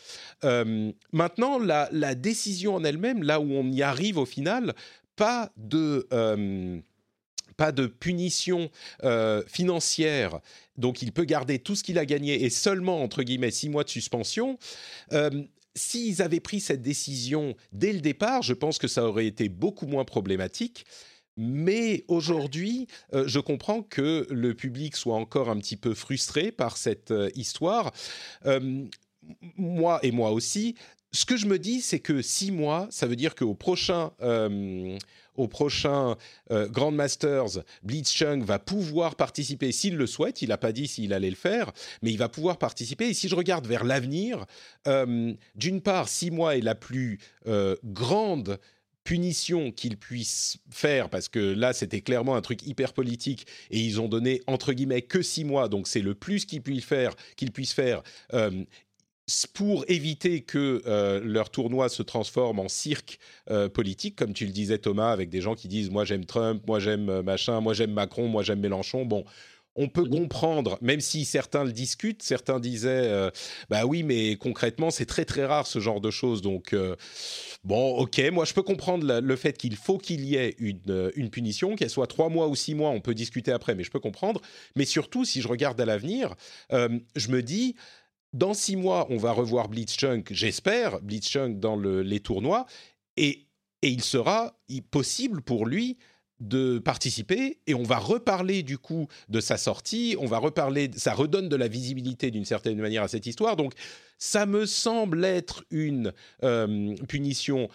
maintenant, 1.12 1.60
la, 1.60 2.16
décision 2.16 2.76
en 2.76 2.84
elle-même, 2.84 3.24
là 3.24 3.40
où 3.40 3.52
on 3.52 3.70
y 3.72 3.82
arrive 3.82 4.18
au 4.18 4.26
final, 4.26 4.74
pas 5.16 5.52
de 5.58 6.08
pas 7.54 7.72
de 7.72 7.88
punition 7.88 8.70
euh, 9.04 9.44
financière, 9.48 10.40
donc 10.78 11.02
il 11.02 11.12
peut 11.12 11.26
garder 11.26 11.60
tout 11.60 11.76
ce 11.76 11.84
qu'il 11.84 11.98
a 12.00 12.06
gagné 12.06 12.44
et 12.44 12.50
seulement, 12.50 13.02
entre 13.02 13.24
guillemets, 13.24 13.52
six 13.52 13.70
mois 13.70 13.84
de 13.84 13.90
suspension. 13.90 14.58
Euh, 15.12 15.30
s'ils 15.76 16.22
avaient 16.22 16.40
pris 16.40 16.60
cette 16.60 16.82
décision 16.82 17.56
dès 17.72 17.94
le 17.94 18.02
départ, 18.02 18.42
je 18.42 18.54
pense 18.54 18.78
que 18.78 18.88
ça 18.88 19.06
aurait 19.06 19.26
été 19.26 19.50
beaucoup 19.50 19.88
moins 19.88 20.06
problématique. 20.06 20.86
Mais 21.36 22.06
aujourd'hui, 22.08 22.86
euh, 23.14 23.24
je 23.28 23.40
comprends 23.40 23.82
que 23.82 24.28
le 24.30 24.54
public 24.54 24.96
soit 24.96 25.16
encore 25.16 25.50
un 25.50 25.58
petit 25.58 25.78
peu 25.78 25.96
frustré 25.96 26.52
par 26.52 26.78
cette 26.78 27.14
histoire. 27.36 27.92
moi 29.58 30.00
et 30.04 30.12
moi 30.12 30.32
aussi. 30.32 30.76
Ce 31.12 31.26
que 31.26 31.38
je 31.38 31.46
me 31.46 31.60
dis, 31.60 31.82
c'est 31.82 32.00
que 32.00 32.22
six 32.22 32.52
mois, 32.52 32.88
ça 32.90 33.08
veut 33.08 33.16
dire 33.16 33.36
qu'au 33.36 33.54
prochain 33.54 34.12
au 35.36 35.48
prochain 35.48 36.16
euh, 36.52 36.68
Grand 36.68 36.92
Masters, 36.92 37.64
Blitzchung 37.84 38.44
va 38.44 38.60
pouvoir 38.60 39.16
participer 39.16 39.72
s'il 39.72 39.96
le 39.96 40.08
souhaite. 40.08 40.42
Il 40.42 40.50
n'a 40.50 40.58
pas 40.58 40.72
dit 40.72 40.88
s'il 40.88 41.14
allait 41.14 41.30
le 41.30 41.36
faire, 41.36 41.72
mais 42.02 42.12
il 42.12 42.18
va 42.18 42.30
pouvoir 42.30 42.58
participer. 42.58 43.10
Et 43.10 43.14
si 43.14 43.28
je 43.28 43.36
regarde 43.36 43.68
vers 43.68 43.84
l'avenir, 43.84 44.46
euh, 44.88 45.34
d'une 45.56 45.82
part, 45.82 46.10
six 46.10 46.32
mois 46.32 46.58
est 46.58 46.62
la 46.62 46.76
plus 46.76 47.20
euh, 47.48 47.76
grande 47.84 48.60
punition 49.04 49.72
qu'il 49.72 49.98
puisse 49.98 50.60
faire, 50.70 51.10
parce 51.10 51.28
que 51.28 51.40
là, 51.40 51.74
c'était 51.74 52.00
clairement 52.00 52.38
un 52.38 52.42
truc 52.42 52.66
hyper 52.66 52.94
politique, 52.94 53.46
et 53.70 53.80
ils 53.80 54.00
ont 54.00 54.08
donné, 54.08 54.42
entre 54.48 54.72
guillemets, 54.72 55.02
que 55.02 55.22
six 55.22 55.44
mois, 55.44 55.68
donc 55.68 55.90
c'est 55.90 56.02
le 56.02 56.16
plus 56.16 56.46
qu'ils 56.46 56.62
puissent 56.62 56.86
faire, 56.86 57.14
qu'ils 57.36 57.52
puissent 57.52 57.74
faire 57.74 58.02
pour 59.54 59.86
éviter 59.88 60.42
que 60.42 60.82
euh, 60.86 61.22
leur 61.24 61.50
tournoi 61.50 61.90
se 61.90 62.04
transforme 62.04 62.60
en 62.60 62.68
cirque 62.68 63.20
euh, 63.50 63.70
politique, 63.70 64.16
comme 64.16 64.34
tu 64.34 64.46
le 64.46 64.52
disais 64.52 64.78
Thomas, 64.78 65.12
avec 65.12 65.30
des 65.30 65.42
gens 65.42 65.56
qui 65.56 65.68
disent 65.68 65.90
moi 65.90 66.04
j'aime 66.04 66.26
Trump, 66.26 66.62
moi 66.68 66.80
j'aime 66.80 67.10
euh, 67.10 67.24
machin, 67.24 67.62
moi 67.62 67.74
j'aime 67.74 67.94
Macron, 67.94 68.28
moi 68.28 68.44
j'aime 68.44 68.60
Mélenchon. 68.60 69.06
Bon, 69.06 69.24
on 69.76 69.88
peut 69.88 70.06
comprendre, 70.06 70.78
même 70.82 71.00
si 71.00 71.26
certains 71.26 71.64
le 71.64 71.72
discutent, 71.72 72.22
certains 72.22 72.60
disaient 72.60 73.32
bah 73.72 73.88
oui, 73.88 74.04
mais 74.04 74.36
concrètement 74.36 74.92
c'est 74.92 75.08
très 75.08 75.26
très 75.26 75.46
rare 75.46 75.66
ce 75.66 75.80
genre 75.80 76.00
de 76.00 76.12
choses. 76.12 76.44
Donc 76.44 76.76
bon, 77.64 77.98
ok, 77.98 78.22
moi 78.32 78.46
je 78.46 78.54
peux 78.54 78.62
comprendre 78.62 79.20
le 79.20 79.36
fait 79.36 79.58
qu'il 79.58 79.76
faut 79.76 79.98
qu'il 79.98 80.26
y 80.26 80.36
ait 80.36 80.54
une, 80.60 81.12
une 81.16 81.32
punition, 81.32 81.76
qu'elle 81.76 81.90
soit 81.90 82.06
trois 82.06 82.30
mois 82.30 82.50
ou 82.50 82.56
six 82.56 82.76
mois, 82.76 82.92
on 82.92 83.02
peut 83.02 83.16
discuter 83.16 83.52
après, 83.52 83.74
mais 83.74 83.84
je 83.84 83.90
peux 83.90 84.00
comprendre. 84.00 84.42
Mais 84.76 84.86
surtout, 84.86 85.26
si 85.26 85.42
je 85.42 85.48
regarde 85.48 85.82
à 85.82 85.86
l'avenir, 85.86 86.36
je 86.70 87.30
me 87.30 87.42
dis 87.42 87.76
dans 88.34 88.54
six 88.54 88.76
mois, 88.76 89.08
on 89.10 89.18
va 89.18 89.32
revoir 89.32 89.70
Blitzchung, 89.70 90.24
j'espère, 90.32 91.00
Blitzchung 91.02 91.60
dans 91.60 91.78
les 91.78 92.20
tournois, 92.20 92.66
et, 93.18 93.48
il 93.86 94.02
sera 94.02 94.58
possible 94.92 95.42
pour 95.42 95.66
lui 95.66 95.98
de 96.40 96.80
participer 96.80 97.60
et 97.68 97.74
on 97.74 97.84
va 97.84 97.98
reparler 97.98 98.64
du 98.64 98.78
coup 98.78 99.08
de 99.28 99.42
sa 99.42 99.58
sortie, 99.58 100.16
on 100.20 100.26
va 100.26 100.38
reparler, 100.38 100.90
ça 100.96 101.14
redonne 101.14 101.50
de 101.50 101.56
la 101.58 101.68
visibilité 101.68 102.32
d'une 102.32 102.46
certaine 102.46 102.80
manière 102.80 103.04
à 103.04 103.10
cette 103.10 103.26
histoire. 103.26 103.58
Donc 103.58 103.74
ça 104.18 104.46
me 104.46 104.66
semble 104.66 105.26
être 105.26 105.66
une 105.70 106.14
euh, 106.44 106.96
punition 107.10 107.68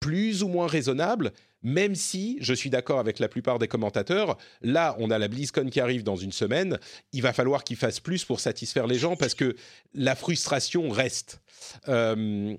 plus 0.00 0.42
ou 0.42 0.48
moins 0.48 0.66
raisonnable, 0.66 1.32
même 1.62 1.94
si 1.94 2.38
je 2.40 2.54
suis 2.54 2.70
d'accord 2.70 2.98
avec 2.98 3.18
la 3.18 3.28
plupart 3.28 3.58
des 3.58 3.68
commentateurs, 3.68 4.38
là, 4.62 4.96
on 4.98 5.10
a 5.10 5.18
la 5.18 5.28
BlizzCon 5.28 5.68
qui 5.70 5.80
arrive 5.80 6.02
dans 6.02 6.16
une 6.16 6.32
semaine, 6.32 6.78
il 7.12 7.22
va 7.22 7.32
falloir 7.32 7.64
qu'il 7.64 7.76
fasse 7.76 8.00
plus 8.00 8.24
pour 8.24 8.40
satisfaire 8.40 8.86
les 8.86 8.98
gens 8.98 9.16
parce 9.16 9.34
que 9.34 9.56
la 9.94 10.14
frustration 10.14 10.88
reste. 10.90 11.40
Euh, 11.88 12.56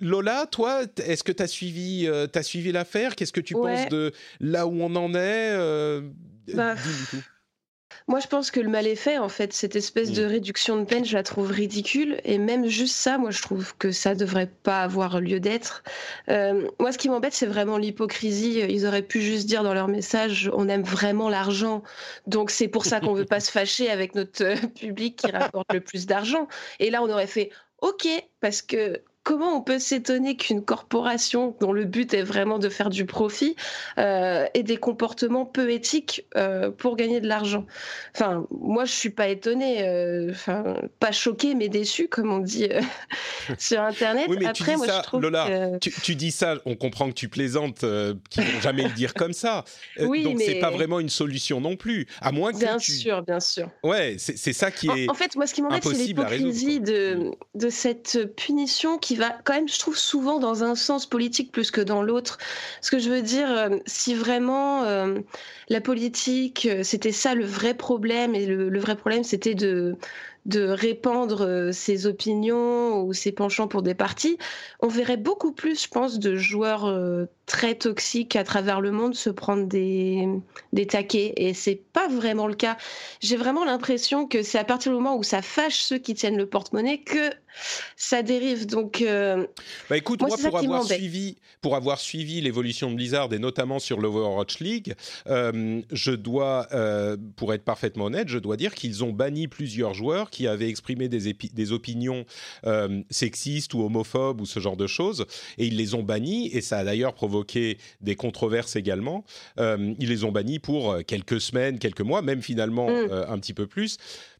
Lola, 0.00 0.46
toi, 0.50 0.82
est-ce 1.04 1.22
que 1.22 1.32
tu 1.32 1.42
as 1.42 1.46
suivi, 1.46 2.06
euh, 2.08 2.26
suivi 2.42 2.72
l'affaire? 2.72 3.14
Qu'est-ce 3.14 3.32
que 3.32 3.40
tu 3.40 3.54
penses 3.54 3.88
de 3.88 4.12
là 4.40 4.66
où 4.66 4.82
on 4.82 4.94
en 4.96 5.14
est 5.14 5.52
euh, 5.52 6.02
bah, 6.52 6.74
Moi, 8.08 8.20
je 8.20 8.26
pense 8.26 8.50
que 8.50 8.60
le 8.60 8.68
mal 8.68 8.86
est 8.86 8.96
fait, 8.96 9.18
en 9.18 9.28
fait. 9.28 9.52
Cette 9.52 9.76
espèce 9.76 10.12
de 10.12 10.24
mm. 10.24 10.28
réduction 10.28 10.76
de 10.78 10.84
peine, 10.84 11.04
je 11.04 11.14
la 11.14 11.22
trouve 11.22 11.50
ridicule. 11.50 12.20
Et 12.24 12.38
même 12.38 12.66
juste 12.66 12.96
ça, 12.96 13.18
moi, 13.18 13.30
je 13.30 13.42
trouve 13.42 13.76
que 13.76 13.92
ça 13.92 14.14
devrait 14.14 14.50
pas 14.62 14.82
avoir 14.82 15.20
lieu 15.20 15.40
d'être. 15.40 15.82
Euh, 16.28 16.68
moi, 16.78 16.92
ce 16.92 16.98
qui 16.98 17.08
m'embête, 17.08 17.32
c'est 17.32 17.46
vraiment 17.46 17.78
l'hypocrisie. 17.78 18.60
Ils 18.68 18.86
auraient 18.86 19.02
pu 19.02 19.20
juste 19.20 19.46
dire 19.46 19.62
dans 19.62 19.74
leur 19.74 19.88
message 19.88 20.50
on 20.54 20.68
aime 20.68 20.82
vraiment 20.82 21.28
l'argent. 21.28 21.82
Donc, 22.26 22.50
c'est 22.50 22.68
pour 22.68 22.84
ça 22.84 23.00
qu'on 23.00 23.14
veut 23.14 23.24
pas 23.24 23.40
se 23.40 23.50
fâcher 23.50 23.90
avec 23.90 24.14
notre 24.14 24.44
euh, 24.44 24.56
public 24.74 25.16
qui 25.16 25.30
rapporte 25.30 25.72
le 25.72 25.80
plus 25.80 26.06
d'argent. 26.06 26.48
Et 26.80 26.90
là, 26.90 27.02
on 27.02 27.10
aurait 27.10 27.26
fait 27.26 27.50
OK, 27.80 28.06
parce 28.40 28.62
que 28.62 29.02
comment 29.22 29.56
on 29.56 29.60
peut 29.60 29.78
s'étonner 29.78 30.36
qu'une 30.36 30.64
corporation 30.64 31.56
dont 31.60 31.72
le 31.72 31.84
but 31.84 32.12
est 32.14 32.22
vraiment 32.22 32.58
de 32.58 32.68
faire 32.68 32.90
du 32.90 33.06
profit 33.06 33.56
euh, 33.98 34.46
ait 34.54 34.62
des 34.62 34.76
comportements 34.76 35.46
peu 35.46 35.70
éthiques 35.70 36.26
euh, 36.36 36.70
pour 36.70 36.96
gagner 36.96 37.20
de 37.20 37.28
l'argent? 37.28 37.66
Enfin, 38.14 38.46
moi, 38.50 38.84
je 38.84 38.92
suis 38.92 39.10
pas 39.10 39.28
étonnée, 39.28 39.86
euh, 39.86 40.30
enfin, 40.32 40.76
pas 40.98 41.12
choquée, 41.12 41.54
mais 41.54 41.68
déçue, 41.68 42.08
comme 42.08 42.32
on 42.32 42.38
dit 42.38 42.68
sur 43.58 43.80
Internet. 43.80 44.26
Oui, 44.28 44.38
mais 44.40 44.46
Après, 44.46 44.64
tu 44.64 44.70
dis 44.70 44.76
moi, 44.76 44.86
ça, 44.86 44.98
je 44.98 45.02
trouve 45.02 45.22
Lola, 45.22 45.78
tu, 45.80 46.14
dis 46.16 46.32
ça, 46.32 46.56
on 46.64 46.74
comprend 46.74 47.08
que 47.08 47.14
tu 47.14 47.28
plaisantes, 47.28 47.84
qu'ils 48.30 48.42
vont 48.42 48.60
jamais 48.60 48.82
le 48.84 48.90
dire 48.90 49.14
comme 49.14 49.32
ça. 49.32 49.64
oui, 50.00 50.24
donc, 50.24 50.38
mais... 50.38 50.46
c'est 50.46 50.60
pas 50.60 50.70
vraiment 50.70 50.98
une 50.98 51.08
solution 51.08 51.60
non 51.60 51.76
plus, 51.76 52.06
à 52.20 52.32
moins 52.32 52.52
que 52.52 52.58
bien 52.58 52.78
tu... 52.78 52.92
sûr, 52.92 53.22
bien 53.22 53.40
sûr. 53.40 53.70
Ouais, 53.84 54.16
c'est 54.18 54.52
ça 54.52 54.70
qui 54.70 54.88
est. 54.88 55.08
En, 55.08 55.12
en 55.12 55.14
fait, 55.14 55.36
moi, 55.36 55.46
ce 55.46 55.54
qui 55.54 55.62
m'embête, 55.62 55.84
c'est 55.84 55.94
l'hypocrisie 55.94 56.80
de, 56.80 57.30
de 57.54 57.68
cette 57.68 58.34
punition 58.36 58.98
qui 58.98 59.11
va 59.18 59.30
quand 59.44 59.54
même, 59.54 59.68
je 59.68 59.78
trouve, 59.78 59.96
souvent 59.96 60.38
dans 60.38 60.64
un 60.64 60.74
sens 60.74 61.06
politique 61.06 61.52
plus 61.52 61.70
que 61.70 61.80
dans 61.80 62.02
l'autre. 62.02 62.38
Ce 62.80 62.90
que 62.90 62.98
je 62.98 63.10
veux 63.10 63.22
dire, 63.22 63.50
euh, 63.50 63.78
si 63.86 64.14
vraiment 64.14 64.84
euh, 64.84 65.18
la 65.68 65.80
politique, 65.80 66.66
euh, 66.70 66.82
c'était 66.82 67.12
ça 67.12 67.34
le 67.34 67.44
vrai 67.44 67.74
problème, 67.74 68.34
et 68.34 68.46
le 68.46 68.78
vrai 68.78 68.96
problème, 68.96 69.24
c'était 69.24 69.54
de 69.54 69.96
de 70.44 70.66
répandre 70.66 71.42
euh, 71.42 71.72
ses 71.72 72.06
opinions 72.06 73.02
ou 73.02 73.12
ses 73.12 73.30
penchants 73.30 73.68
pour 73.68 73.82
des 73.82 73.94
partis, 73.94 74.38
on 74.80 74.88
verrait 74.88 75.16
beaucoup 75.16 75.52
plus, 75.52 75.84
je 75.84 75.88
pense, 75.88 76.18
de 76.18 76.34
joueurs 76.34 76.86
euh, 76.86 77.26
très 77.46 77.76
toxiques 77.76 78.34
à 78.34 78.42
travers 78.42 78.80
le 78.80 78.90
monde 78.90 79.14
se 79.14 79.30
prendre 79.30 79.66
des, 79.66 80.28
des 80.72 80.86
taquets. 80.86 81.32
Et 81.36 81.54
c'est 81.54 81.80
pas 81.92 82.08
vraiment 82.08 82.48
le 82.48 82.54
cas. 82.54 82.76
J'ai 83.20 83.36
vraiment 83.36 83.64
l'impression 83.64 84.26
que 84.26 84.42
c'est 84.42 84.58
à 84.58 84.64
partir 84.64 84.90
du 84.90 84.98
moment 84.98 85.16
où 85.16 85.22
ça 85.22 85.42
fâche 85.42 85.80
ceux 85.80 85.98
qui 85.98 86.14
tiennent 86.14 86.36
le 86.36 86.46
porte-monnaie 86.46 86.98
que 86.98 87.30
ça 87.96 88.22
dérive. 88.22 88.66
Donc, 88.66 89.00
euh, 89.02 89.46
bah 89.90 89.96
écoute, 89.96 90.22
moi, 90.22 90.36
pour, 90.36 90.58
avoir 90.58 90.84
suivi, 90.84 91.36
pour 91.60 91.76
avoir 91.76 92.00
suivi 92.00 92.40
l'évolution 92.40 92.90
de 92.90 92.96
Blizzard 92.96 93.32
et 93.32 93.38
notamment 93.38 93.78
sur 93.78 94.00
l'Overwatch 94.00 94.58
League, 94.58 94.94
je 95.26 96.10
dois, 96.10 96.66
pour 97.36 97.54
être 97.54 97.64
parfaitement 97.64 98.06
honnête, 98.06 98.28
je 98.28 98.38
dois 98.38 98.56
dire 98.56 98.74
qu'ils 98.74 99.04
ont 99.04 99.12
banni 99.12 99.46
plusieurs 99.46 99.94
joueurs 99.94 100.30
qui 100.32 100.48
avaient 100.48 100.68
exprimé 100.68 101.08
des, 101.08 101.32
des 101.32 101.72
opinions 101.72 102.24
euh, 102.66 103.02
sexistes 103.10 103.74
ou 103.74 103.82
homophobes 103.82 104.40
ou 104.40 104.46
ce 104.46 104.58
genre 104.58 104.76
de 104.76 104.88
choses, 104.88 105.26
et 105.58 105.66
ils 105.66 105.76
les 105.76 105.94
ont 105.94 106.02
bannis, 106.02 106.48
et 106.52 106.60
ça 106.60 106.78
a 106.78 106.84
d'ailleurs 106.84 107.14
provoqué 107.14 107.78
des 108.00 108.16
controverses 108.16 108.74
également. 108.74 109.24
Euh, 109.60 109.94
ils 110.00 110.08
les 110.08 110.24
ont 110.24 110.32
bannis 110.32 110.58
pour 110.58 110.96
quelques 111.06 111.40
semaines, 111.40 111.78
quelques 111.78 112.00
mois, 112.00 112.22
même 112.22 112.42
finalement 112.42 112.88
mm. 112.88 113.08
euh, 113.10 113.28
un 113.28 113.38
petit 113.38 113.54
peu 113.54 113.68
plus. 113.68 113.98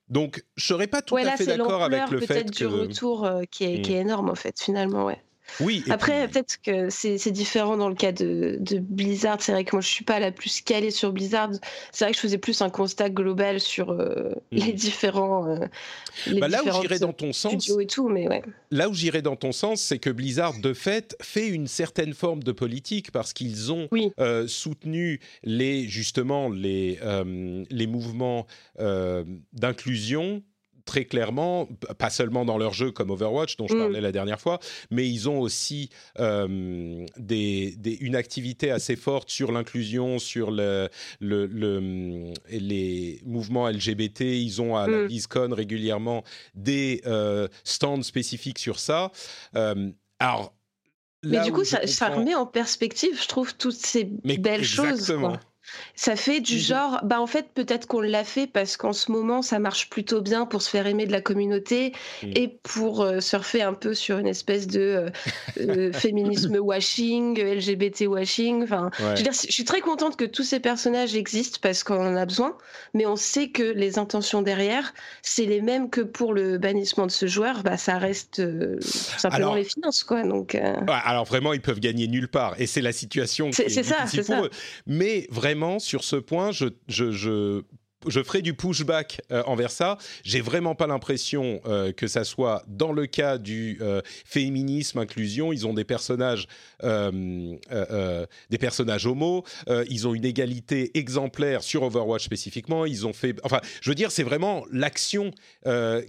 Donc, 0.09 0.45
je 0.57 0.67
serais 0.67 0.89
pas 0.89 1.01
tout 1.01 1.17
à 1.17 1.37
fait 1.37 1.47
d'accord 1.47 1.85
avec 1.85 2.11
le 2.11 2.21
fait 2.21 2.51
que 2.51 2.57
du 2.57 2.67
retour 2.67 3.29
qui, 3.51 3.65
est, 3.65 3.83
qui 3.83 3.93
est 3.93 4.01
énorme 4.01 4.31
en 4.31 4.35
fait 4.35 4.61
finalement, 4.61 5.05
ouais. 5.05 5.19
Oui. 5.61 5.85
Après, 5.91 6.29
peut-être 6.29 6.61
que 6.63 6.89
c'est 6.91 7.31
différent 7.31 7.77
dans 7.77 7.89
le 7.89 7.95
cas 7.95 8.13
de, 8.13 8.59
Blizzard. 8.81 9.39
C'est 9.41 9.53
vrai 9.53 9.65
que 9.65 9.75
moi, 9.75 9.81
je 9.81 9.89
suis 9.89 10.05
pas 10.05 10.19
la 10.19 10.33
plus 10.33 10.61
calée 10.61 10.91
sur 10.91 11.13
Blizzard. 11.13 11.51
C'est 11.91 12.05
vrai 12.05 12.13
que 12.13 12.17
je 12.17 12.23
faisais 12.23 12.39
plus 12.39 12.63
un 12.63 12.71
constat 12.71 13.11
global 13.11 13.61
sur 13.61 13.91
euh, 13.91 14.35
mhm. 14.53 14.59
les 14.59 14.73
différents. 14.73 15.49
Euh, 15.49 15.67
bah, 16.39 16.49
là 16.49 16.63
où 16.65 16.81
j'irais 16.81 16.99
dans 16.99 17.13
ton 17.13 17.33
sens. 17.33 17.71
Et 17.81 17.87
tout, 17.87 18.09
mais 18.09 18.29
ouais. 18.29 18.43
Là 18.71 18.89
où 18.89 18.95
j'irais 18.95 19.23
dans 19.23 19.37
ton 19.37 19.53
sens, 19.53 19.81
c'est 19.81 19.99
que 19.99 20.11
Blizzard, 20.11 20.59
de 20.59 20.73
fait, 20.73 21.17
fait 21.21 21.49
une 21.49 21.67
certaine 21.67 22.15
forme 22.15 22.43
de 22.43 22.53
politique 22.53 23.11
parce 23.11 23.33
qu'ils 23.33 23.73
ont 23.73 23.89
euh, 24.19 24.47
soutenu 24.47 25.21
les 25.43 25.89
justement 25.89 26.49
les 26.49 26.99
les 27.71 27.87
mouvements 27.87 28.47
d'inclusion 29.53 30.43
très 30.85 31.05
clairement, 31.05 31.69
pas 31.99 32.11
seulement 32.11 32.45
dans 32.45 32.59
leur 32.59 32.73
jeu 32.73 32.91
comme 32.91 33.11
Overwatch 33.11 33.57
dont 33.57 33.69
je 33.69 33.75
mm. 33.75 33.79
parlais 33.79 34.01
la 34.01 34.13
dernière 34.13 34.41
fois, 34.41 34.59
mais 34.91 35.09
ils 35.09 35.29
ont 35.29 35.41
aussi 35.41 35.91
euh, 36.19 37.07
des, 37.17 37.77
une 38.01 38.17
activité 38.17 38.71
assez 38.71 38.97
forte 38.97 39.31
sur 39.31 39.53
l'inclusion, 39.53 40.19
sur 40.19 40.51
le, 40.51 40.89
le, 41.21 42.33
les 42.51 43.21
mouvements 43.25 43.69
LGBT. 43.69 44.21
Ils 44.21 44.61
ont 44.63 44.77
à 44.77 44.87
la 44.87 44.99
mm. 44.99 45.07
BlizzCon 45.07 45.55
régulièrement 45.55 46.25
des 46.55 47.03
euh, 47.07 47.49
stands 47.65 48.03
spécifiques 48.03 48.59
sur 48.59 48.79
ça. 48.79 49.11
Euh, 49.57 49.91
alors, 50.19 50.55
mais 51.25 51.41
du 51.45 51.53
coup, 51.53 51.65
ça, 51.65 52.09
remet 52.09 52.35
en 52.35 52.47
perspective, 52.47 53.21
je 53.21 53.29
trouve, 53.29 53.55
toutes 53.55 53.75
ces 53.75 54.05
belles 54.05 54.61
exactement. 54.61 55.31
choses. 55.31 55.41
Ça 55.95 56.17
fait 56.17 56.41
du 56.41 56.59
genre, 56.59 57.01
bah 57.05 57.21
en 57.21 57.27
fait 57.27 57.47
peut-être 57.55 57.87
qu'on 57.87 58.01
l'a 58.01 58.25
fait 58.25 58.47
parce 58.47 58.77
qu'en 58.77 58.93
ce 58.93 59.13
moment 59.13 59.43
ça 59.43 59.59
marche 59.59 59.89
plutôt 59.91 60.21
bien 60.21 60.45
pour 60.45 60.61
se 60.61 60.69
faire 60.69 60.87
aimer 60.87 61.07
de 61.07 61.13
la 61.13 61.21
communauté 61.21 61.93
mm. 62.23 62.33
et 62.35 62.49
pour 62.49 63.03
euh, 63.03 63.21
surfer 63.21 63.63
un 63.63 63.75
peu 63.75 63.95
sur 63.95 64.19
une 64.19 64.27
espèce 64.27 64.67
de 64.67 64.81
euh, 64.81 65.11
euh, 65.61 65.93
féminisme 65.93 66.57
washing, 66.57 67.39
LGBT 67.39 68.07
washing. 68.07 68.65
Enfin, 68.65 68.91
je, 68.99 69.05
veux 69.05 69.15
dire, 69.15 69.33
je 69.33 69.53
suis 69.53 69.65
très 69.65 69.81
contente 69.81 70.17
que 70.17 70.25
tous 70.25 70.43
ces 70.43 70.61
personnages 70.61 71.15
existent 71.15 71.59
parce 71.63 71.85
qu'on 71.85 72.07
en 72.07 72.17
a 72.17 72.27
besoin, 72.27 72.57
mais 72.95 73.07
on 73.07 73.17
sait 73.17 73.49
que 73.49 73.63
les 73.63 73.99
intentions 73.99 74.43
derrière, 74.43 74.93
c'est 75.23 75.47
les 75.47 75.61
mêmes 75.61 75.91
que 75.91 76.01
pour 76.01 76.35
le 76.35 76.59
bannissement 76.59 77.07
de 77.07 77.13
ce 77.13 77.27
joueur. 77.27 77.63
Bah 77.63 77.77
ça 77.77 77.99
reste 77.99 78.43
simplement 78.81 79.55
les 79.55 79.65
finances 79.65 80.03
quoi. 80.03 80.23
Donc. 80.23 80.57
Alors 81.05 81.25
vraiment 81.25 81.53
ils 81.53 81.63
peuvent 81.63 81.81
gagner 81.81 82.09
nulle 82.09 82.29
part 82.29 82.55
et 82.59 82.67
c'est 82.67 82.81
la 82.81 82.93
situation. 82.93 83.51
C'est 83.53 83.69
ça, 83.69 84.07
c'est 84.07 84.23
ça. 84.23 84.43
Eux. 84.43 84.51
Mais 84.87 85.27
vraiment 85.31 85.52
sur 85.79 86.05
ce 86.05 86.17
point, 86.17 86.51
je, 86.53 86.67
je, 86.89 87.63
je 88.09 88.23
ferai 88.23 88.43
du 88.43 88.55
pushback 88.55 89.21
euh, 89.31 89.43
envers 89.47 89.71
ça. 89.71 89.99
J'ai 90.25 90.41
vraiment 90.41 90.75
pas 90.75 90.87
l'impression 90.87 91.61
euh, 91.67 91.93
que 91.93 92.07
ça 92.07 92.25
soit 92.25 92.63
dans 92.67 92.93
le 92.93 93.07
cas 93.07 93.39
du 93.39 93.79
euh, 93.81 94.01
féminisme, 94.25 94.99
inclusion. 94.99 95.53
Ils 95.53 95.67
ont 95.67 95.75
des 95.75 95.85
personnages, 95.85 96.47
des 96.83 98.59
personnages 98.59 99.07
homo. 99.07 99.45
ils 99.89 100.07
ont 100.07 100.15
une 100.15 100.25
égalité 100.25 100.97
exemplaire 100.99 101.63
sur 101.63 101.83
Overwatch 101.83 102.25
spécifiquement. 102.25 102.87
Ils 102.87 103.07
ont 103.07 103.13
fait, 103.13 103.39
enfin, 103.45 103.61
je 103.81 103.91
veux 103.91 103.95
dire, 103.95 104.11
c'est 104.11 104.23
vraiment 104.23 104.65
l'action 104.71 105.31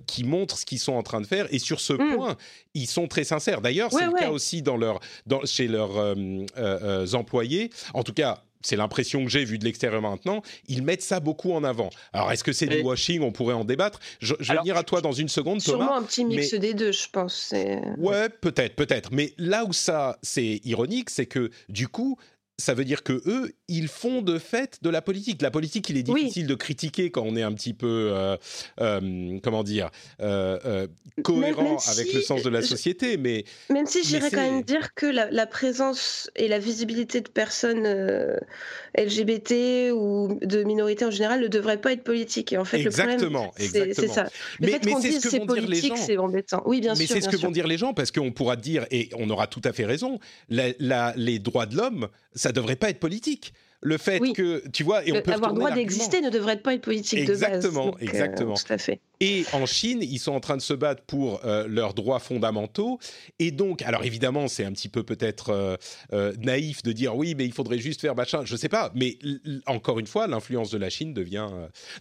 qui 0.07 0.23
montre 0.23 0.57
ce 0.57 0.65
qu'ils 0.65 0.79
sont 0.79 0.93
en 0.93 1.03
train 1.03 1.21
de 1.21 1.27
faire. 1.27 1.47
Et 1.51 1.59
sur 1.59 1.79
ce 1.79 1.93
hmm. 1.93 2.15
point, 2.15 2.37
ils 2.73 2.87
sont 2.87 3.07
très 3.07 3.23
sincères. 3.23 3.61
D'ailleurs, 3.61 3.91
c'est 3.91 4.05
le 4.05 4.13
cas 4.13 4.29
aussi 4.29 4.61
dans 4.61 4.77
leur, 4.77 4.99
dans, 5.25 5.45
chez 5.45 5.67
leurs 5.67 7.15
employés. 7.15 7.69
En 7.93 8.03
tout 8.03 8.13
cas 8.13 8.43
c'est 8.63 8.75
l'impression 8.75 9.23
que 9.23 9.29
j'ai 9.29 9.45
vu 9.45 9.59
de 9.59 9.65
l'extérieur 9.65 10.01
maintenant, 10.01 10.41
ils 10.67 10.81
mettent 10.81 11.01
ça 11.01 11.19
beaucoup 11.19 11.53
en 11.53 11.63
avant. 11.63 11.89
Alors, 12.13 12.31
est-ce 12.31 12.43
que 12.43 12.53
c'est 12.53 12.67
du 12.67 12.81
washing? 12.81 13.21
On 13.21 13.31
pourrait 13.31 13.53
en 13.53 13.65
débattre. 13.65 13.99
Je, 14.19 14.33
vais 14.39 14.57
venir 14.57 14.77
à 14.77 14.83
toi 14.83 15.01
dans 15.01 15.11
une 15.11 15.29
seconde, 15.29 15.61
Thomas. 15.63 15.85
Sûrement 15.85 15.97
un 15.97 16.03
petit 16.03 16.25
mix 16.25 16.53
des 16.53 16.73
deux, 16.73 16.91
je 16.91 17.07
pense. 17.11 17.53
Ouais, 17.97 18.29
peut-être, 18.29 18.75
peut-être. 18.75 19.11
Mais 19.11 19.33
là 19.37 19.65
où 19.65 19.73
ça, 19.73 20.17
c'est 20.21 20.61
ironique, 20.63 21.09
c'est 21.09 21.25
que 21.25 21.51
du 21.69 21.87
coup, 21.87 22.17
ça 22.59 22.75
veut 22.75 22.85
dire 22.85 23.01
que 23.01 23.21
eux, 23.25 23.51
ils 23.67 23.87
font 23.87 24.21
de 24.21 24.37
fait 24.37 24.77
de 24.83 24.89
la 24.89 25.01
politique. 25.01 25.41
La 25.41 25.49
politique, 25.49 25.89
il 25.89 25.97
est 25.97 26.03
difficile 26.03 26.45
de 26.45 26.53
critiquer 26.53 27.09
quand 27.09 27.23
on 27.23 27.35
est 27.35 27.41
un 27.41 27.53
petit 27.53 27.73
peu, 27.73 28.11
euh, 28.13 28.37
euh, 28.79 29.39
comment 29.43 29.63
dire, 29.63 29.89
euh, 30.21 30.87
cohérent 31.23 31.77
avec 31.87 32.13
le 32.13 32.21
sens 32.21 32.43
de 32.43 32.49
la 32.49 32.61
société. 32.61 33.17
Mais 33.17 33.45
même 33.69 33.87
si 33.87 34.03
j'irais 34.03 34.29
quand 34.29 34.37
même 34.37 34.61
dire 34.61 34.93
que 34.93 35.07
la, 35.07 35.47
présence 35.47 36.29
et 36.35 36.47
la 36.47 36.59
visibilité 36.59 37.21
de 37.21 37.29
personnes 37.29 37.87
LGBT 38.97 39.91
ou 39.93 40.39
de 40.41 40.63
minorités 40.63 41.05
en 41.05 41.11
général 41.11 41.41
ne 41.41 41.47
devrait 41.47 41.81
pas 41.81 41.91
être 41.93 42.03
politique. 42.03 42.53
Et 42.53 42.57
en 42.57 42.65
fait, 42.65 42.79
exactement, 42.79 43.51
le 43.57 43.65
problème, 43.65 43.93
c'est 43.93 44.07
ça. 44.07 44.23
Le 44.59 44.67
mais, 44.67 44.73
fait 44.73 44.91
qu'on 44.91 44.99
dise 44.99 45.19
c'est 45.19 45.45
politique, 45.45 45.97
c'est 45.97 46.17
embêtant. 46.17 46.61
Oui, 46.65 46.81
bien 46.81 46.93
sûr. 46.93 47.03
Mais 47.03 47.07
c'est 47.07 47.21
ce 47.21 47.29
que 47.29 47.37
vont 47.37 47.51
dire 47.51 47.67
les 47.67 47.77
gens 47.77 47.93
parce 47.93 48.11
qu'on 48.11 48.31
pourra 48.31 48.55
dire 48.55 48.85
et 48.91 49.09
on 49.17 49.29
aura 49.29 49.47
tout 49.47 49.61
à 49.63 49.73
fait 49.73 49.85
raison. 49.85 50.19
les 50.49 51.39
droits 51.39 51.65
de 51.65 51.75
l'homme 51.75 52.09
ça 52.43 52.51
devrait 52.51 52.75
pas 52.75 52.89
être 52.89 52.99
politique. 52.99 53.53
Le 53.85 53.97
fait 53.97 54.19
que, 54.19 54.65
tu 54.69 54.83
vois, 54.83 55.05
et 55.05 55.11
on 55.11 55.21
peut 55.21 55.33
avoir 55.33 55.53
droit 55.53 55.71
d'exister 55.71 56.21
ne 56.21 56.29
devrait 56.29 56.57
pas 56.57 56.73
être 56.73 56.81
politique 56.81 57.19
exactement, 57.19 57.87
de 57.87 57.91
base. 57.91 58.01
exactement, 58.01 58.53
euh, 58.53 58.65
tout 58.65 58.73
à 58.73 58.77
fait. 58.77 59.01
Et 59.19 59.43
en 59.51 59.65
Chine, 59.65 59.99
ils 60.01 60.19
sont 60.19 60.31
en 60.31 60.39
train 60.39 60.55
de 60.55 60.61
se 60.61 60.73
battre 60.73 61.03
pour 61.03 61.43
euh, 61.45 61.67
leurs 61.67 61.93
droits 61.93 62.19
fondamentaux. 62.19 62.99
Et 63.39 63.51
donc, 63.51 63.81
alors 63.81 64.05
évidemment, 64.05 64.47
c'est 64.47 64.63
un 64.63 64.71
petit 64.71 64.87
peu 64.87 65.03
peut-être 65.03 65.77
euh, 66.13 66.33
naïf 66.39 66.81
de 66.83 66.93
dire 66.93 67.15
oui, 67.15 67.35
mais 67.37 67.45
il 67.45 67.51
faudrait 67.51 67.77
juste 67.77 67.99
faire 67.99 68.15
machin. 68.15 68.43
Je 68.45 68.55
sais 68.55 68.69
pas, 68.69 68.89
mais 68.95 69.17
encore 69.65 69.99
une 69.99 70.07
fois, 70.07 70.27
l'influence 70.27 70.71
de 70.71 70.77
la 70.77 70.89
Chine 70.89 71.13
devient. 71.13 71.49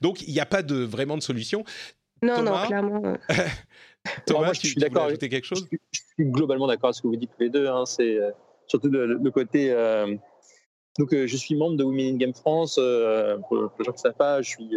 Donc, 0.02 0.22
il 0.22 0.32
n'y 0.32 0.40
a 0.40 0.46
pas 0.46 0.62
de 0.62 0.76
vraiment 0.76 1.16
de 1.16 1.22
solution. 1.22 1.64
Non, 2.22 2.42
non, 2.42 2.64
clairement. 2.66 3.16
Thomas, 4.26 4.44
moi, 4.44 4.52
je 4.52 4.60
suis 4.60 4.74
d'accord. 4.76 5.06
Ajouter 5.06 5.28
quelque 5.28 5.46
chose? 5.46 5.66
je, 5.70 6.00
suis 6.16 6.30
globalement 6.30 6.68
d'accord 6.68 6.88
avec 6.88 6.96
ce 6.96 7.02
que 7.02 7.08
vous 7.08 7.16
dites 7.16 7.30
tous 7.36 7.42
les 7.42 7.50
deux. 7.50 7.66
Hein. 7.66 7.86
C'est 7.86 8.18
surtout 8.68 8.88
le, 8.88 9.30
côté. 9.32 9.74
Euh, 10.98 11.02
donc, 11.02 11.12
euh, 11.12 11.26
je 11.26 11.36
suis 11.36 11.54
membre 11.54 11.76
de 11.76 11.84
Women 11.84 12.14
in 12.14 12.16
Game 12.16 12.34
France. 12.34 12.76
Euh, 12.78 13.38
pour, 13.48 13.56
les 13.78 13.84
gens 13.84 13.92
qui 13.92 13.98
ne 13.98 14.02
savent 14.02 14.14
pas, 14.14 14.42
je 14.42 14.50
suis, 14.50 14.70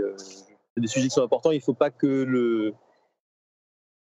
des 0.77 0.87
sujets 0.87 1.07
qui 1.07 1.13
sont 1.13 1.23
importants. 1.23 1.51
Il 1.51 1.57
ne 1.57 1.63
faut 1.63 1.73
pas 1.73 1.89
que 1.89 2.07
le. 2.07 2.73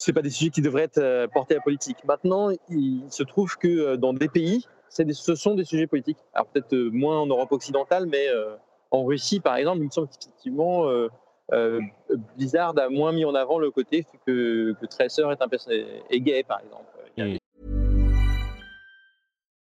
Ce 0.01 0.13
pas 0.13 0.23
des 0.23 0.31
sujets 0.31 0.51
qui 0.51 0.63
devraient 0.63 0.85
être 0.85 1.27
portés 1.33 1.55
à 1.55 1.57
la 1.57 1.63
politique. 1.63 2.05
Maintenant, 2.05 2.51
il 2.69 3.03
se 3.11 3.25
trouve 3.25 3.57
que 3.57 3.97
dans 3.97 4.13
des 4.13 4.29
pays, 4.29 4.65
ce 4.91 5.35
sont 5.35 5.57
des 5.57 5.65
sujets 5.65 5.89
politiques. 5.89 6.19
Alors 6.35 6.47
peut-être 6.47 6.77
moins 6.93 7.19
en 7.19 7.27
Europe 7.27 7.51
occidentale, 7.51 8.07
mais 8.07 8.29
en 8.93 9.05
Russie, 9.05 9.41
par 9.41 9.57
exemple, 9.57 9.79
il 9.79 9.87
me 9.87 9.91
semble 9.91 10.07
qu'effectivement, 10.07 10.89
Blizzard 12.37 12.79
a 12.79 12.89
moins 12.89 13.11
mis 13.11 13.25
en 13.25 13.35
avant 13.35 13.59
le 13.59 13.73
côté 13.73 14.07
que, 14.25 14.73
que 14.81 14.87
Tracer 14.87 15.23
est, 15.33 15.43
un, 15.43 15.49
est 16.11 16.21
gay, 16.21 16.45
par 16.45 16.61
exemple. 16.61 16.87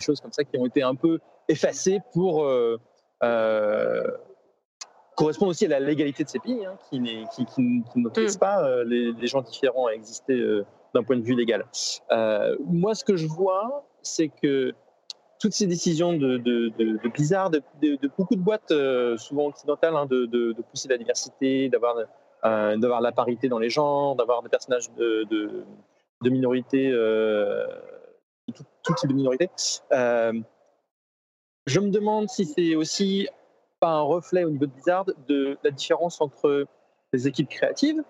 Choses 0.00 0.20
comme 0.20 0.32
ça 0.32 0.44
qui 0.44 0.58
ont 0.58 0.66
été 0.66 0.82
un 0.82 0.94
peu 0.94 1.18
effacées 1.48 2.00
pour... 2.12 2.44
Euh 2.44 2.78
Euh, 3.22 4.10
correspond 5.16 5.48
aussi 5.48 5.66
à 5.66 5.68
la 5.68 5.80
légalité 5.80 6.24
de 6.24 6.28
ces 6.30 6.38
pays, 6.38 6.64
hein, 6.64 6.78
qui, 6.88 7.02
qui, 7.34 7.44
qui, 7.44 7.82
n'autorise 7.96 8.36
mm. 8.36 8.40
pas 8.40 8.64
euh, 8.64 8.84
les, 8.84 9.26
gens 9.26 9.42
différents 9.42 9.86
à 9.86 9.92
exister 9.92 10.32
euh, 10.32 10.64
d'un 10.94 11.02
point 11.02 11.16
de 11.16 11.22
vue 11.22 11.34
légal. 11.34 11.66
moi, 12.66 12.94
ce 12.94 13.04
que 13.04 13.16
je 13.16 13.26
vois, 13.26 13.86
c'est 14.02 14.28
que 14.28 14.72
toutes 15.38 15.52
ces 15.52 15.66
décisions 15.66 16.14
de, 16.14 16.38
de, 16.38 16.68
de, 16.78 17.08
Blizzard, 17.08 17.50
de, 17.50 17.62
beaucoup 18.16 18.34
de 18.34 18.40
boîtes, 18.40 18.72
souvent 19.18 19.46
occidentales, 19.46 19.94
hein, 19.96 20.06
de, 20.06 20.54
pousser 20.70 20.88
la 20.88 20.96
diversité, 20.98 21.68
d'avoir 21.68 21.96
d'avoir 22.42 23.02
la 23.02 23.12
parité 23.12 23.48
dans 23.48 23.58
les 23.58 23.68
genres, 23.68 24.16
d'avoir 24.16 24.42
des 24.42 24.48
personnages 24.48 24.90
de, 24.96 25.24
de, 26.22 26.30
minorités, 26.30 26.90
tout, 28.82 28.94
type 28.94 29.10
de 29.10 29.14
minorités. 29.14 29.50
Je 31.66 31.78
me 31.80 31.90
demande 31.90 32.28
si 32.28 32.44
c'est 32.46 32.74
aussi 32.74 33.28
pas 33.80 33.90
un 33.90 34.02
reflet 34.02 34.44
au 34.44 34.50
niveau 34.50 34.66
de 34.66 34.72
Blizzard 34.72 35.06
de 35.28 35.58
la 35.62 35.70
différence 35.70 36.20
entre 36.20 36.66
les 37.12 37.28
équipes 37.28 37.48
créatives 37.48 38.02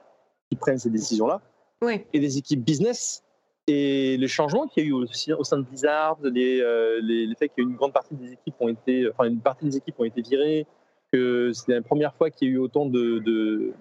qui 0.50 0.56
prennent 0.56 0.78
ces 0.78 0.90
décisions-là 0.90 1.40
et 1.82 2.18
les 2.18 2.38
équipes 2.38 2.62
business 2.64 3.22
et 3.66 4.16
les 4.16 4.28
changements 4.28 4.66
qu'il 4.66 4.82
y 4.82 4.86
a 4.86 4.88
eu 4.88 4.92
aussi 4.92 5.32
au 5.32 5.44
sein 5.44 5.58
de 5.58 5.62
Blizzard, 5.62 6.18
les, 6.22 6.60
euh, 6.60 7.00
les, 7.02 7.26
les 7.26 7.34
faits 7.34 7.52
qu'une 7.54 7.74
grande 7.76 7.92
partie 7.92 8.14
des 8.14 8.32
équipes 8.32 8.54
ont 8.60 8.68
été, 8.68 9.08
enfin 9.10 9.24
une 9.24 9.40
partie 9.40 9.64
des 9.66 9.76
équipes 9.76 9.94
ont 9.98 10.04
été 10.04 10.22
virées, 10.22 10.66
que 11.12 11.52
c'est 11.52 11.72
la 11.72 11.82
première 11.82 12.14
fois 12.14 12.30
qu'il 12.30 12.48
y 12.48 12.50
a 12.50 12.54
eu 12.54 12.58
autant 12.58 12.86
de, 12.86 13.18
de, 13.20 13.72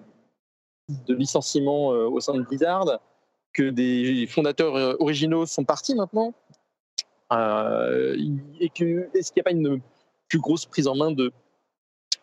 de 0.88 1.14
licenciements 1.14 1.92
euh, 1.92 2.06
au 2.06 2.20
sein 2.20 2.34
de 2.34 2.42
Blizzard, 2.42 3.00
que 3.52 3.70
des 3.70 4.26
fondateurs 4.28 4.76
euh, 4.76 4.94
originaux 5.00 5.46
sont 5.46 5.64
partis 5.64 5.94
maintenant. 5.94 6.34
Euh, 7.32 8.16
est-ce 8.60 8.72
qu'il 8.72 9.08
n'y 9.36 9.40
a 9.40 9.44
pas 9.44 9.52
une 9.52 9.80
plus 10.28 10.38
grosse 10.38 10.66
prise 10.66 10.86
en 10.86 10.94
main 10.94 11.12
de 11.12 11.32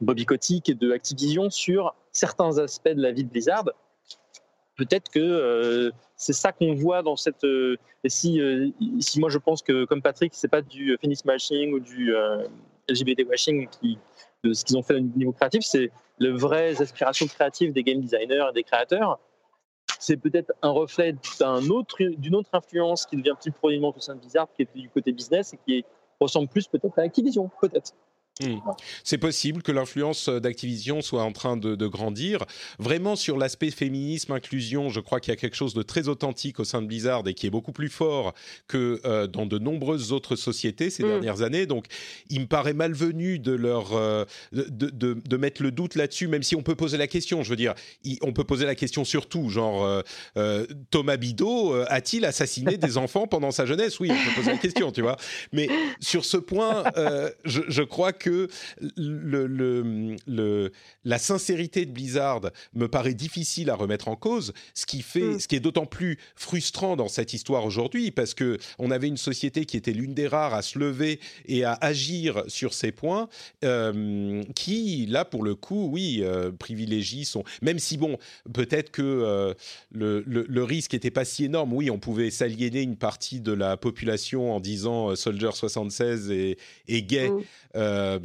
Bobby 0.01 0.26
Kotick 0.26 0.70
et 0.70 0.74
de 0.74 0.91
Activision 0.91 1.49
sur 1.49 1.95
certains 2.12 2.58
aspects 2.58 2.89
de 2.89 3.01
la 3.01 3.12
vie 3.12 3.24
de 3.24 3.30
Blizzard? 3.30 3.66
Peut-être 4.78 5.10
que 5.10 5.20
euh, 5.20 5.91
c'est 6.16 6.34
ça 6.34 6.51
qu'on 6.51 6.74
voit 6.74 7.01
dans 7.01 7.16
cette. 7.16 7.43
Euh, 7.43 7.78
et 8.03 8.10
si, 8.10 8.39
si 8.99 9.20
moi 9.20 9.30
je 9.30 9.39
pense 9.39 9.62
que, 9.62 9.86
comme 9.86 10.01
Patrick, 10.01 10.34
c'est 10.36 10.47
pas 10.47 10.62
du 10.62 10.95
Phoenix 11.01 11.26
Mashing 11.26 11.74
ou 11.74 11.80
du 11.80 12.14
LGBT 12.89 13.28
washing 13.28 13.68
de 14.43 14.53
ce 14.53 14.64
qu'ils 14.64 14.78
ont 14.78 14.84
fait 14.84 14.95
au 14.95 14.99
niveau 14.99 15.32
créatif, 15.32 15.64
c'est 15.64 15.91
les 16.20 16.32
vraies 16.32 16.82
aspirations 16.82 17.28
créatives 17.28 17.74
des 17.74 17.84
game 17.84 18.01
designers 18.01 18.45
et 18.49 18.53
des 18.53 18.64
créateurs 18.64 19.20
c'est 20.00 20.18
peut-être 20.18 20.54
un 20.62 20.70
reflet 20.70 21.14
d'une 21.14 21.72
autre, 21.72 21.98
autre 22.34 22.50
influence 22.54 23.06
qui 23.06 23.18
devient 23.18 23.36
plus 23.39 23.52
proéminente 23.52 23.98
au 23.98 24.00
sein 24.00 24.16
de 24.16 24.20
Blizzard, 24.20 24.48
qui 24.56 24.64
est 24.64 24.78
du 24.78 24.89
côté 24.89 25.12
business 25.12 25.54
et 25.54 25.60
qui 25.66 25.86
ressemble 26.20 26.48
plus 26.48 26.68
peut-être 26.68 26.98
à 27.00 27.04
Activision, 27.04 27.50
peut-être. 27.62 27.93
Hmm. 28.42 28.58
C'est 29.04 29.18
possible 29.18 29.64
que 29.64 29.72
l'influence 29.72 30.30
d'Activision 30.30 31.02
soit 31.02 31.24
en 31.24 31.32
train 31.32 31.58
de, 31.58 31.88
grandir. 31.88 32.46
Vraiment 32.80 33.16
sur 33.16 33.38
l'aspect 33.38 33.72
féminisme, 33.72 34.34
inclusion, 34.34 34.90
je 34.90 35.00
crois 35.00 35.20
qu'il 35.20 35.32
y 35.32 35.34
a 35.34 35.38
quelque 35.38 35.56
chose 35.56 35.74
de 35.74 35.82
très 35.82 36.08
authentique 36.08 36.60
au 36.60 36.64
sein 36.64 36.82
de 36.82 36.88
Blizzard 36.88 37.24
et 37.28 37.34
qui 37.34 37.48
est 37.48 37.50
beaucoup 37.50 37.72
plus 37.72 37.90
fort 37.90 38.34
que 38.68 39.00
euh, 39.06 39.28
dans 39.28 39.46
de 39.46 39.58
nombreuses 39.58 40.12
autres 40.12 40.36
sociétés 40.36 40.90
ces 40.90 41.04
hmm. 41.04 41.08
dernières 41.08 41.42
années. 41.42 41.66
Donc, 41.66 41.86
il 42.30 42.42
me 42.42 42.46
paraît 42.46 42.74
malvenu 42.74 43.40
de 43.40 43.54
leur 43.54 43.94
euh, 43.94 44.26
de, 44.52 45.38
mettre 45.38 45.64
le 45.64 45.72
doute 45.72 45.96
là-dessus, 45.96 46.28
même 46.28 46.44
si 46.44 46.56
on 46.56 46.64
peut 46.64 46.76
poser 46.76 46.98
la 46.98 47.08
question. 47.08 47.44
Je 47.44 47.50
veux 47.50 47.56
dire, 47.56 47.74
on 48.22 48.34
peut 48.34 48.44
poser 48.44 48.66
la 48.66 48.76
question 48.76 49.06
surtout, 49.06 49.50
genre 49.50 50.04
euh, 50.38 50.66
Thomas 50.92 51.18
Bidot 51.18 51.74
a-t-il 51.88 52.26
assassiné 52.26 52.78
des 52.78 52.98
enfants 52.98 53.28
pendant 53.28 53.52
sa 53.52 53.66
jeunesse? 53.66 54.00
Oui, 54.00 54.12
on 54.12 54.30
peut 54.30 54.36
poser 54.36 54.52
la 54.52 54.58
question, 54.58 54.92
tu 54.92 55.02
vois. 55.02 55.18
Mais 55.54 55.70
sur 56.00 56.26
ce 56.26 56.38
point, 56.38 56.84
je, 57.46 57.62
je 57.68 57.84
crois 57.84 58.14
que 58.14 58.27
que 58.28 58.50
le, 58.98 60.72
la 61.06 61.18
sincérité 61.18 61.86
de 61.86 61.92
Blizzard 61.92 62.42
me 62.74 62.88
paraît 62.90 63.14
difficile 63.14 63.70
à 63.70 63.76
remettre 63.76 64.10
en 64.10 64.18
cause, 64.18 64.52
ce 64.74 64.86
qui, 64.86 65.02
fait, 65.02 65.22
mm. 65.22 65.40
ce 65.40 65.48
qui 65.48 65.56
est 65.56 65.62
d'autant 65.62 65.86
plus 65.86 66.18
frustrant 66.36 66.98
dans 66.98 67.08
cette 67.08 67.34
histoire 67.34 67.64
aujourd'hui, 67.64 68.12
parce 68.12 68.34
que 68.34 68.58
on 68.80 68.92
avait 68.92 69.08
une 69.08 69.18
société 69.18 69.64
qui 69.64 69.78
était 69.78 69.94
l'une 69.94 70.14
des 70.14 70.28
rares 70.28 70.54
à 70.54 70.62
se 70.62 70.78
lever 70.78 71.22
et 71.46 71.64
à 71.64 71.78
agir 71.80 72.44
sur 72.48 72.74
ces 72.74 72.92
points, 72.92 73.30
euh, 73.64 74.44
qui, 74.56 75.06
là, 75.06 75.24
pour 75.24 75.44
le 75.44 75.56
coup, 75.56 75.88
oui, 75.90 76.20
euh, 76.22 76.52
privilégient 76.52 77.24
son... 77.24 77.46
Même 77.62 77.80
si, 77.80 77.98
bon, 77.98 78.18
peut-être 78.54 78.92
que 78.92 79.02
euh, 79.02 79.54
le, 79.92 80.64
risque 80.64 80.92
n'était 80.94 81.12
pas 81.12 81.24
si 81.24 81.46
énorme, 81.46 81.72
oui, 81.72 81.90
on 81.90 82.00
pouvait 82.00 82.30
s'aliéner 82.30 82.82
une 82.82 82.98
partie 82.98 83.40
de 83.40 83.54
la 83.54 83.78
population 83.78 84.54
en 84.54 84.60
disant 84.60 85.16
Soldier 85.16 85.52
76 85.54 86.30
est, 86.30 87.02
gay. 87.04 87.30
Mm. 87.30 87.42
Euh, 87.78 88.16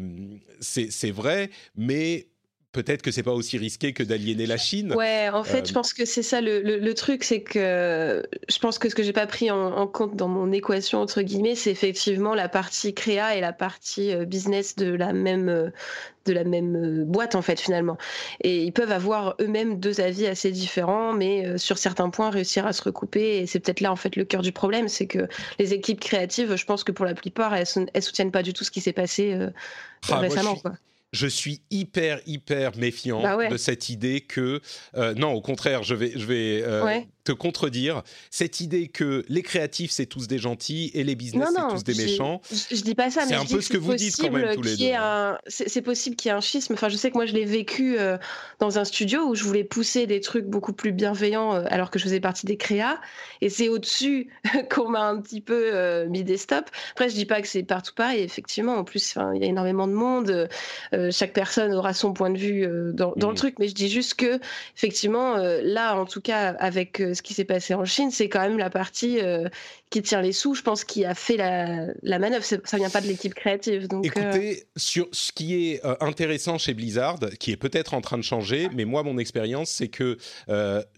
c'est 0.61 1.11
vrai, 1.11 1.51
mais 1.76 2.32
peut-être 2.73 3.03
que 3.03 3.11
c'est 3.11 3.23
pas 3.23 3.33
aussi 3.33 3.59
risqué 3.59 3.93
que 3.93 4.03
d'aliéner 4.03 4.47
la 4.47 4.57
Chine. 4.57 4.95
Ouais, 4.95 5.29
en 5.33 5.45
fait, 5.45 5.66
je 5.66 5.73
euh, 5.73 5.75
pense 5.75 5.93
que 5.93 6.05
c'est 6.05 6.23
ça 6.23 6.41
le, 6.41 6.93
truc, 6.95 7.23
c'est 7.23 7.43
que 7.43 8.27
je 8.49 8.59
pense 8.59 8.79
que 8.79 8.89
ce 8.89 8.95
que 8.95 9.03
j'ai 9.03 9.12
pas 9.12 9.27
pris 9.27 9.51
en, 9.51 9.87
compte 9.87 10.16
dans 10.16 10.29
mon 10.29 10.51
équation 10.53 11.01
entre 11.01 11.23
guillemets, 11.23 11.55
c'est 11.55 11.70
effectivement 11.70 12.35
la 12.35 12.49
partie 12.49 12.95
créa 12.95 13.37
et 13.37 13.41
la 13.41 13.53
partie 13.53 14.12
euh, 14.14 14.25
business 14.25 14.77
de 14.77 14.93
la 14.93 15.12
même 15.12 15.49
euh, 15.49 15.70
de 16.25 16.33
la 16.33 16.45
même 16.45 17.05
boîte 17.05 17.35
en 17.35 17.43
fait 17.43 17.61
finalement. 17.61 17.99
Et 18.43 18.62
ils 18.62 18.73
peuvent 18.73 18.93
avoir 18.93 19.35
eux-mêmes 19.41 19.81
deux 19.81 20.01
avis 20.01 20.27
assez 20.27 20.53
différents, 20.53 21.12
mais 21.12 21.59
sur 21.59 21.79
certains 21.79 22.11
points 22.11 22.31
réussir 22.31 22.64
à 22.64 22.73
se 22.73 22.83
recouper. 22.83 23.39
Et 23.39 23.47
c'est 23.47 23.59
peut-être 23.59 23.81
là 23.81 23.91
en 23.91 23.97
fait 23.97 24.14
le 24.14 24.25
cœur 24.25 24.41
du 24.41 24.53
problème, 24.53 24.87
c'est 24.87 25.09
que 25.09 25.27
les 25.59 25.75
équipes 25.75 25.99
créatives, 25.99 26.55
je 26.55 26.64
pense 26.64 26.85
que 26.85 26.93
pour 26.93 27.05
la 27.05 27.14
plupart, 27.14 27.57
elles, 27.57 27.66
elles 27.93 28.03
soutiennent 28.03 28.31
pas 28.31 28.45
du 28.45 28.53
tout 28.53 28.62
ce 28.62 28.70
qui 28.70 28.81
s'est 28.81 28.93
passé 28.93 29.37
ah, 30.09 30.18
récemment. 30.18 30.55
quoi 30.55 30.75
je 31.13 31.27
suis 31.27 31.61
hyper 31.71 32.21
hyper 32.27 32.77
méfiant 32.77 33.23
bah 33.23 33.49
de 33.49 33.57
cette 33.59 33.91
idée 33.91 34.23
que 34.23 34.61
euh, 34.97 35.15
non 35.15 35.33
au 35.33 35.43
contraire 35.43 35.83
je 35.83 35.95
vais 35.95 36.13
je 36.17 36.25
vais 36.25 36.63
euh, 36.65 37.01
te 37.25 37.33
contredire 37.33 38.03
cette 38.31 38.61
idée 38.61 38.89
que 38.89 39.25
les 39.29 39.43
créatifs 39.43 39.91
c'est 39.91 40.07
tous 40.07 40.27
des 40.27 40.39
gentils 40.39 40.91
et 40.95 41.05
les 41.05 41.15
business 41.15 41.51
c'est 41.55 41.75
tous 41.75 41.85
des 41.85 41.95
méchants. 41.95 42.41
Je, 42.51 42.77
je 42.77 42.83
dis 42.83 42.95
pas 42.95 43.11
ça, 43.11 43.23
mais 43.23 43.29
c'est 43.29 43.35
un 43.35 43.45
peu 43.45 43.61
ce 43.61 43.69
que 43.69 43.79
vous 43.79 43.95
dites 43.95 44.17
quand 44.17 44.31
même 44.31 44.55
tous 44.55 44.63
les 44.63 44.77
deux. 44.77 44.93
C'est 45.47 45.83
possible 45.83 46.17
qu'il 46.17 46.31
y 46.31 46.33
ait 46.33 46.37
un 46.37 46.41
schisme. 46.41 46.73
Enfin, 46.73 46.89
je 46.89 46.97
sais 46.97 47.11
que 47.11 47.15
moi 47.15 47.27
je 47.27 47.35
l'ai 47.35 47.45
vécu 47.45 47.99
euh, 47.99 48.17
dans 48.59 48.79
un 48.79 48.85
studio 48.85 49.23
où 49.29 49.35
je 49.35 49.45
voulais 49.45 49.65
pousser 49.65 50.07
des 50.07 50.21
trucs 50.21 50.47
beaucoup 50.47 50.73
plus 50.73 50.93
bienveillants 50.93 51.53
alors 51.53 51.91
que 51.91 51.99
je 51.99 52.05
faisais 52.05 52.21
partie 52.21 52.47
des 52.47 52.57
créas 52.57 52.99
et 53.41 53.51
c'est 53.51 53.69
au-dessus 53.69 54.29
qu'on 54.71 54.89
m'a 54.89 55.05
un 55.05 55.21
petit 55.21 55.41
peu 55.41 56.07
mis 56.07 56.25
des 56.25 56.39
stops. 56.39 56.73
Après, 56.93 57.09
je 57.09 57.15
dis 57.15 57.27
pas 57.27 57.41
que 57.41 57.49
c'est 57.49 57.63
partout 57.63 57.95
pareil. 57.95 58.23
Effectivement, 58.23 58.75
en 58.77 58.85
plus, 58.85 59.17
il 59.35 59.43
y 59.43 59.45
a 59.45 59.49
énormément 59.49 59.87
de 59.87 59.93
monde. 59.93 60.49
Chaque 61.11 61.33
personne 61.33 61.73
aura 61.73 61.95
son 61.95 62.13
point 62.13 62.31
de 62.31 62.39
vue 62.39 62.67
dans, 62.95 63.15
le 63.17 63.33
mmh. 63.33 63.35
truc, 63.35 63.55
mais 63.59 63.69
je 63.69 63.75
dis 63.75 63.89
juste 63.89 64.15
que 64.15 64.39
effectivement, 64.77 65.37
là, 65.37 65.97
en 65.97 66.05
tout 66.05 66.21
cas, 66.21 66.55
avec 66.59 66.99
ce 66.99 67.21
qui 67.23 67.35
s'est 67.35 67.45
passé 67.45 67.75
en 67.75 67.85
Chine, 67.85 68.11
c'est 68.11 68.29
quand 68.29 68.41
même 68.41 68.59
la 68.59 68.71
partie 68.71 69.19
qui 69.91 70.03
tire 70.03 70.23
les 70.23 70.33
sous, 70.33 70.55
je 70.55 70.63
pense, 70.63 70.85
qui 70.85 71.05
a 71.05 71.15
fait 71.15 71.37
la, 71.37 71.87
la 72.03 72.19
manœuvre. 72.19 72.45
Ça 72.45 72.77
vient 72.77 72.91
pas 72.91 73.01
de 73.01 73.07
l'équipe 73.07 73.35
créative. 73.35 73.89
Donc, 73.89 74.07
Écoutez, 74.07 74.65
sur 74.77 75.09
ce 75.13 75.33
qui 75.33 75.55
est 75.55 75.81
intéressant 76.01 76.59
chez 76.59 76.75
Blizzard, 76.75 77.19
qui 77.39 77.53
est 77.53 77.57
peut-être 77.57 77.95
en 77.95 78.01
train 78.01 78.19
de 78.19 78.23
changer, 78.23 78.69
mais 78.75 78.85
moi, 78.85 79.03
mon 79.03 79.19
expérience, 79.19 79.71
c'est 79.71 79.89
que 79.89 80.17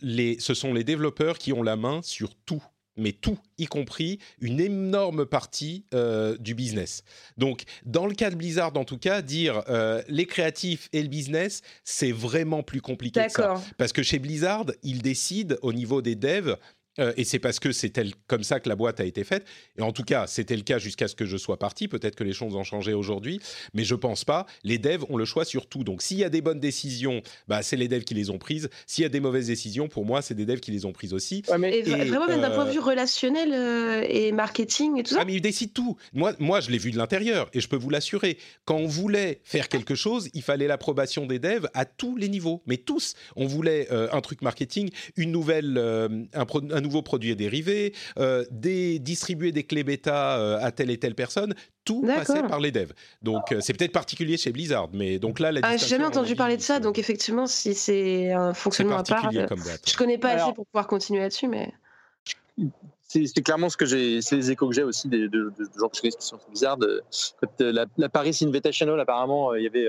les, 0.03 0.37
ce 0.39 0.55
sont 0.55 0.73
les 0.73 0.85
développeurs 0.85 1.39
qui 1.39 1.53
ont 1.53 1.63
la 1.63 1.77
main 1.77 2.01
sur 2.03 2.35
tout 2.47 2.63
mais 2.97 3.13
tout, 3.13 3.39
y 3.59 3.67
compris 3.67 4.19
une 4.41 4.61
énorme 4.61 5.27
partie 5.27 5.85
euh, 5.95 6.37
du 6.39 6.55
business. 6.55 7.03
Donc, 7.37 7.65
dans 7.85 8.07
le 8.07 8.15
cas 8.15 8.31
de 8.31 8.37
Blizzard, 8.37 8.77
en 8.77 8.85
tout 8.85 8.99
cas, 8.99 9.23
dire 9.23 9.63
euh, 9.69 10.03
les 10.09 10.27
créatifs 10.27 10.89
et 10.93 11.03
le 11.03 11.09
business, 11.09 11.63
c'est 11.85 12.13
vraiment 12.13 12.63
plus 12.63 12.81
compliqué 12.81 13.25
que 13.27 13.33
ça. 13.33 13.55
Parce 13.79 13.93
que 13.93 14.03
chez 14.03 14.19
Blizzard, 14.19 14.67
ils 14.83 15.03
décident 15.03 15.57
au 15.63 15.73
niveau 15.73 16.03
des 16.03 16.15
devs 16.15 16.57
euh, 16.99 17.13
et 17.17 17.25
c'est 17.25 17.39
parce 17.39 17.59
que 17.61 17.73
c'est 17.73 17.93
comme 18.27 18.45
ça 18.45 18.61
que 18.61 18.69
la 18.69 18.77
boîte 18.77 19.01
a 19.01 19.05
été 19.05 19.25
faite. 19.25 19.45
Et 19.79 19.83
en 19.83 19.93
tout 19.93 20.05
cas, 20.05 20.27
c'était 20.27 20.57
le 20.57 20.63
cas 20.63 20.79
jusqu'à 20.79 21.09
ce 21.09 21.15
que 21.15 21.25
je 21.25 21.37
sois 21.37 21.59
parti. 21.59 21.89
Peut-être 21.89 22.17
que 22.17 22.25
les 22.25 22.33
choses 22.33 22.55
ont 22.55 22.65
changé 22.65 22.93
aujourd'hui, 22.95 23.41
mais 23.73 23.85
je 23.85 23.95
pense 23.95 24.25
pas. 24.25 24.47
Les 24.63 24.79
devs 24.79 25.05
ont 25.09 25.17
le 25.17 25.25
choix 25.25 25.45
sur 25.45 25.67
tout. 25.67 25.85
Donc, 25.85 26.03
s'il 26.03 26.19
y 26.19 26.25
a 26.25 26.29
des 26.29 26.41
bonnes 26.41 26.61
décisions, 26.61 27.23
bah, 27.49 27.63
c'est 27.63 27.77
les 27.77 27.89
devs 27.89 28.05
qui 28.05 28.15
les 28.15 28.31
ont 28.31 28.39
prises. 28.39 28.69
S'il 28.87 29.03
y 29.03 29.07
a 29.07 29.09
des 29.09 29.21
mauvaises 29.21 29.47
décisions, 29.47 29.89
pour 29.89 30.05
moi, 30.05 30.23
c'est 30.23 30.35
des 30.35 30.47
devs 30.47 30.61
qui 30.61 30.71
les 30.71 30.85
ont 30.85 30.93
prises 30.93 31.15
aussi. 31.15 31.43
mais 31.59 31.83
vraiment, 31.83 32.27
même 32.27 32.41
d'un 32.41 32.51
point 32.51 32.67
de 32.67 32.71
vue 32.71 32.79
euh, 32.79 32.83
relationnel 32.83 33.53
euh, 33.53 34.07
et 34.09 34.33
marketing 34.33 34.99
et 34.99 35.03
tout 35.03 35.15
ça. 35.15 35.21
Ah, 35.21 35.25
mais 35.25 35.35
ils 35.35 35.41
décident 35.41 35.73
tout. 35.75 35.97
Moi, 36.13 36.35
moi 36.39 36.61
je 36.61 36.71
l'ai 36.71 36.79
vu 36.79 36.91
de 36.91 36.97
l'intérieur 36.97 37.49
et 37.53 37.61
je 37.61 37.69
peux 37.69 37.77
vous 37.77 37.91
l'assurer. 37.91 38.39
Quand 38.65 38.77
on 38.77 38.87
voulait 38.87 39.41
faire 39.45 39.69
quelque 39.69 39.95
chose, 39.95 40.29
il 40.35 40.43
fallait 40.43 40.67
l'approbation 40.67 41.27
des 41.27 41.39
devs 41.39 41.69
à 41.75 41.85
tous 41.85 42.17
les 42.17 42.29
niveaux. 42.29 42.63
Mais 42.67 42.77
tous. 42.77 43.15
On 43.37 43.47
voulait 43.47 43.89
un 43.91 44.21
truc 44.21 44.43
marketing, 44.43 44.91
une 45.17 45.33
nouvelle, 45.33 45.79
un, 45.79 46.47
un 46.71 46.81
nouveaux 46.85 47.03
produits 47.03 47.35
dérivés, 47.35 47.95
euh, 48.19 48.45
des, 48.51 48.99
distribuer 48.99 49.51
des 49.51 49.65
clés 49.65 49.83
bêta 49.83 50.39
euh, 50.39 50.59
à 50.61 50.71
telle 50.71 50.91
et 50.91 50.99
telle 50.99 51.15
personne, 51.15 51.55
tout 51.85 52.03
passait 52.03 52.43
par 52.43 52.61
les 52.61 52.71
devs. 52.71 52.93
Donc 53.23 53.51
euh, 53.51 53.59
c'est 53.61 53.73
peut-être 53.73 53.93
particulier 53.93 54.37
chez 54.37 54.53
Blizzard, 54.53 54.89
mais 54.93 55.19
donc 55.19 55.41
là, 55.41 55.51
la 55.51 55.61
ah, 55.63 55.77
j'ai 55.77 55.87
jamais 55.87 56.05
entendu 56.05 56.37
parler 56.37 56.57
de 56.57 56.63
ça, 56.63 56.81
donc 56.81 56.99
effectivement, 56.99 57.47
si 57.47 57.75
c'est 57.75 58.33
un 58.33 58.55
fonctionnement 58.55 58.99
à 58.99 59.03
part, 59.03 59.31
je 59.33 59.97
connais 59.97 60.19
pas 60.19 60.31
assez 60.31 60.53
pour 60.55 60.67
pouvoir 60.67 60.87
continuer 60.87 61.21
là-dessus, 61.21 61.49
mais 61.49 61.73
c'est 63.03 63.43
clairement 63.43 63.69
ce 63.69 63.77
que 63.77 63.87
j'ai, 63.87 64.21
c'est 64.23 64.37
les 64.37 64.51
échos 64.51 64.69
que 64.69 64.75
j'ai 64.75 64.83
aussi 64.83 65.09
des, 65.09 65.29
de, 65.29 65.53
gens 65.79 65.89
que 65.89 65.97
je 65.97 66.01
connais 66.03 66.13
qui 66.13 66.27
sont 66.27 66.39
Blizzard. 66.49 66.79
Quand 67.41 67.61
la, 67.61 68.09
Paris 68.09 68.39
Invitational, 68.43 68.99
apparemment, 68.99 69.55
il 69.55 69.65
y 69.65 69.67
avait, 69.67 69.89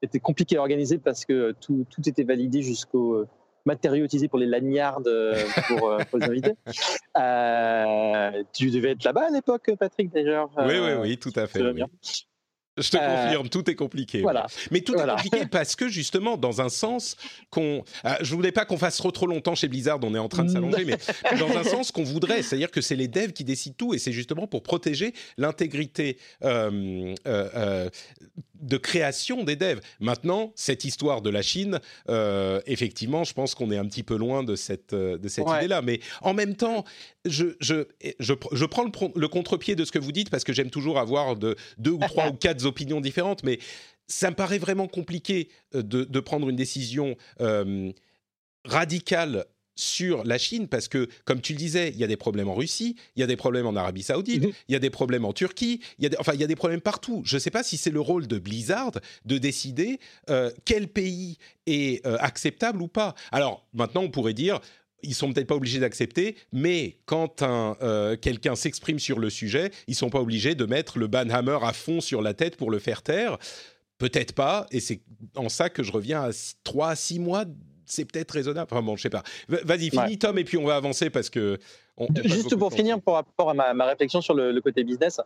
était 0.00 0.20
compliqué 0.20 0.56
à 0.56 0.60
organiser 0.60 0.98
parce 0.98 1.24
que 1.24 1.54
tout, 1.60 1.86
tout 1.90 2.08
était 2.08 2.24
validé 2.24 2.62
jusqu'au 2.62 3.26
matériaux 3.64 4.04
utilisés 4.04 4.28
pour 4.28 4.38
les 4.38 4.46
lanyards 4.46 5.02
euh, 5.06 5.34
pour, 5.68 5.90
euh, 5.90 5.98
pour 6.10 6.18
les 6.18 6.26
invités. 6.26 6.54
Euh, 7.18 8.42
tu 8.54 8.70
devais 8.70 8.92
être 8.92 9.04
là-bas 9.04 9.26
à 9.26 9.30
l'époque, 9.30 9.70
Patrick, 9.78 10.10
d'ailleurs. 10.10 10.48
Oui, 10.56 10.78
oui, 10.82 10.92
oui, 10.98 11.18
tout 11.18 11.32
à 11.36 11.46
fait. 11.46 11.60
Je 12.78 12.88
te 12.88 12.96
confirme, 12.96 13.48
tout 13.48 13.68
est 13.70 13.74
compliqué. 13.74 14.22
Voilà. 14.22 14.46
Mais 14.70 14.80
tout 14.80 14.94
est 14.94 15.06
compliqué 15.06 15.46
parce 15.50 15.76
que 15.76 15.88
justement, 15.88 16.36
dans 16.36 16.60
un 16.60 16.68
sens 16.68 17.16
qu'on, 17.50 17.84
je 18.20 18.34
voulais 18.34 18.52
pas 18.52 18.64
qu'on 18.64 18.78
fasse 18.78 18.96
trop 18.96 19.10
trop 19.10 19.26
longtemps 19.26 19.54
chez 19.54 19.68
Blizzard, 19.68 19.98
on 20.02 20.14
est 20.14 20.18
en 20.18 20.28
train 20.28 20.44
de 20.44 20.50
s'allonger, 20.50 20.84
mais 20.84 20.96
dans 21.38 21.56
un 21.56 21.64
sens 21.64 21.92
qu'on 21.92 22.04
voudrait, 22.04 22.42
c'est-à-dire 22.42 22.70
que 22.70 22.80
c'est 22.80 22.96
les 22.96 23.08
devs 23.08 23.32
qui 23.32 23.44
décident 23.44 23.74
tout 23.76 23.94
et 23.94 23.98
c'est 23.98 24.12
justement 24.12 24.46
pour 24.46 24.62
protéger 24.62 25.12
l'intégrité 25.36 26.18
de 28.62 28.76
création 28.76 29.44
des 29.44 29.56
devs. 29.56 29.80
Maintenant, 30.00 30.52
cette 30.54 30.84
histoire 30.84 31.20
de 31.20 31.30
la 31.30 31.42
Chine, 31.42 31.80
euh, 32.08 32.60
effectivement, 32.66 33.24
je 33.24 33.34
pense 33.34 33.54
qu'on 33.54 33.70
est 33.70 33.76
un 33.76 33.86
petit 33.86 34.04
peu 34.04 34.16
loin 34.16 34.44
de 34.44 34.56
cette, 34.56 34.92
euh, 34.92 35.18
de 35.18 35.28
cette 35.28 35.46
idée-là. 35.48 35.82
Mais 35.82 36.00
en 36.22 36.32
même 36.32 36.54
temps, 36.54 36.84
je, 37.24 37.46
je, 37.60 37.86
je, 38.20 38.64
prends 38.64 38.84
le, 38.84 39.28
contre-pied 39.28 39.74
de 39.74 39.84
ce 39.84 39.92
que 39.92 39.98
vous 39.98 40.12
dites 40.12 40.30
parce 40.30 40.44
que 40.44 40.52
j'aime 40.52 40.70
toujours 40.70 40.98
avoir 40.98 41.36
de, 41.36 41.56
deux 41.78 41.90
ou 41.90 41.98
trois 41.98 42.28
ou 42.30 42.32
quatre 42.32 42.61
opinions 42.66 43.00
différentes, 43.00 43.42
mais 43.44 43.58
ça 44.06 44.30
me 44.30 44.36
paraît 44.36 44.58
vraiment 44.58 44.88
compliqué 44.88 45.48
euh, 45.74 45.82
de, 45.82 46.04
de 46.04 46.20
prendre 46.20 46.48
une 46.48 46.56
décision 46.56 47.16
radicale 48.64 49.46
sur 49.74 50.24
la 50.24 50.38
Chine 50.38 50.68
parce 50.68 50.88
que, 50.88 51.08
comme 51.24 51.40
tu 51.40 51.52
le 51.52 51.58
disais, 51.58 51.90
il 51.90 51.96
y 51.96 52.04
a 52.04 52.06
des 52.06 52.16
problèmes 52.16 52.48
en 52.48 52.54
Russie, 52.54 52.96
il 53.16 53.20
y 53.20 53.22
a 53.22 53.26
des 53.26 53.36
problèmes 53.36 53.66
en 53.66 53.74
Arabie 53.74 54.02
Saoudite, 54.02 54.44
mhm. 54.44 54.52
il 54.68 54.72
y 54.72 54.76
a 54.76 54.78
des 54.78 54.90
problèmes 54.90 55.24
en 55.24 55.32
Turquie, 55.32 55.80
il 55.98 56.04
y 56.04 56.06
a 56.06 56.10
des, 56.10 56.16
enfin 56.18 56.32
il 56.34 56.40
y 56.40 56.44
a 56.44 56.46
des 56.46 56.56
problèmes 56.56 56.80
partout. 56.80 57.22
Je 57.24 57.36
ne 57.36 57.40
sais 57.40 57.50
pas 57.50 57.62
si 57.62 57.76
c'est 57.76 57.90
le 57.90 58.00
rôle 58.00 58.26
de 58.26 58.38
Blizzard 58.38 58.92
de 59.24 59.38
décider 59.38 59.98
euh, 60.30 60.50
quel 60.64 60.88
pays 60.88 61.38
est 61.66 62.04
euh, 62.06 62.16
acceptable 62.20 62.82
ou 62.82 62.88
pas. 62.88 63.14
Alors 63.30 63.66
maintenant, 63.72 64.02
on 64.02 64.10
pourrait 64.10 64.34
dire 64.34 64.60
ils 65.02 65.14
sont 65.14 65.32
peut-être 65.32 65.46
pas 65.46 65.54
obligés 65.54 65.80
d'accepter, 65.80 66.36
mais 66.52 66.98
quand 67.06 67.42
un 67.42 67.76
euh, 67.82 68.16
quelqu'un 68.16 68.54
s'exprime 68.54 68.98
sur 68.98 69.18
le 69.18 69.30
sujet, 69.30 69.70
ils 69.86 69.94
sont 69.94 70.10
pas 70.10 70.20
obligés 70.20 70.54
de 70.54 70.64
mettre 70.64 70.98
le 70.98 71.06
banhammer 71.06 71.58
à 71.62 71.72
fond 71.72 72.00
sur 72.00 72.22
la 72.22 72.34
tête 72.34 72.56
pour 72.56 72.70
le 72.70 72.78
faire 72.78 73.02
taire. 73.02 73.38
Peut-être 73.98 74.32
pas, 74.32 74.66
et 74.70 74.80
c'est 74.80 75.00
en 75.36 75.48
ça 75.48 75.68
que 75.70 75.82
je 75.82 75.92
reviens 75.92 76.22
à 76.22 76.30
3 76.64 76.90
à 76.90 76.96
6 76.96 77.18
mois 77.20 77.44
c'est 77.92 78.04
peut-être 78.04 78.30
raisonnable. 78.30 78.68
Enfin 78.70 78.82
bon, 78.82 78.96
je 78.96 79.02
sais 79.02 79.10
pas. 79.10 79.22
Vas-y, 79.48 79.90
finis 79.90 80.18
Tom 80.18 80.38
et 80.38 80.44
puis 80.44 80.56
on 80.56 80.64
va 80.64 80.76
avancer 80.76 81.10
parce 81.10 81.30
que. 81.30 81.58
Juste 82.24 82.56
pour 82.56 82.72
finir, 82.72 83.00
par 83.00 83.14
rapport 83.14 83.50
à 83.50 83.74
ma, 83.74 83.84
réflexion 83.84 84.20
sur 84.20 84.34
le, 84.34 84.58
côté 84.60 84.82
business, 84.82 85.20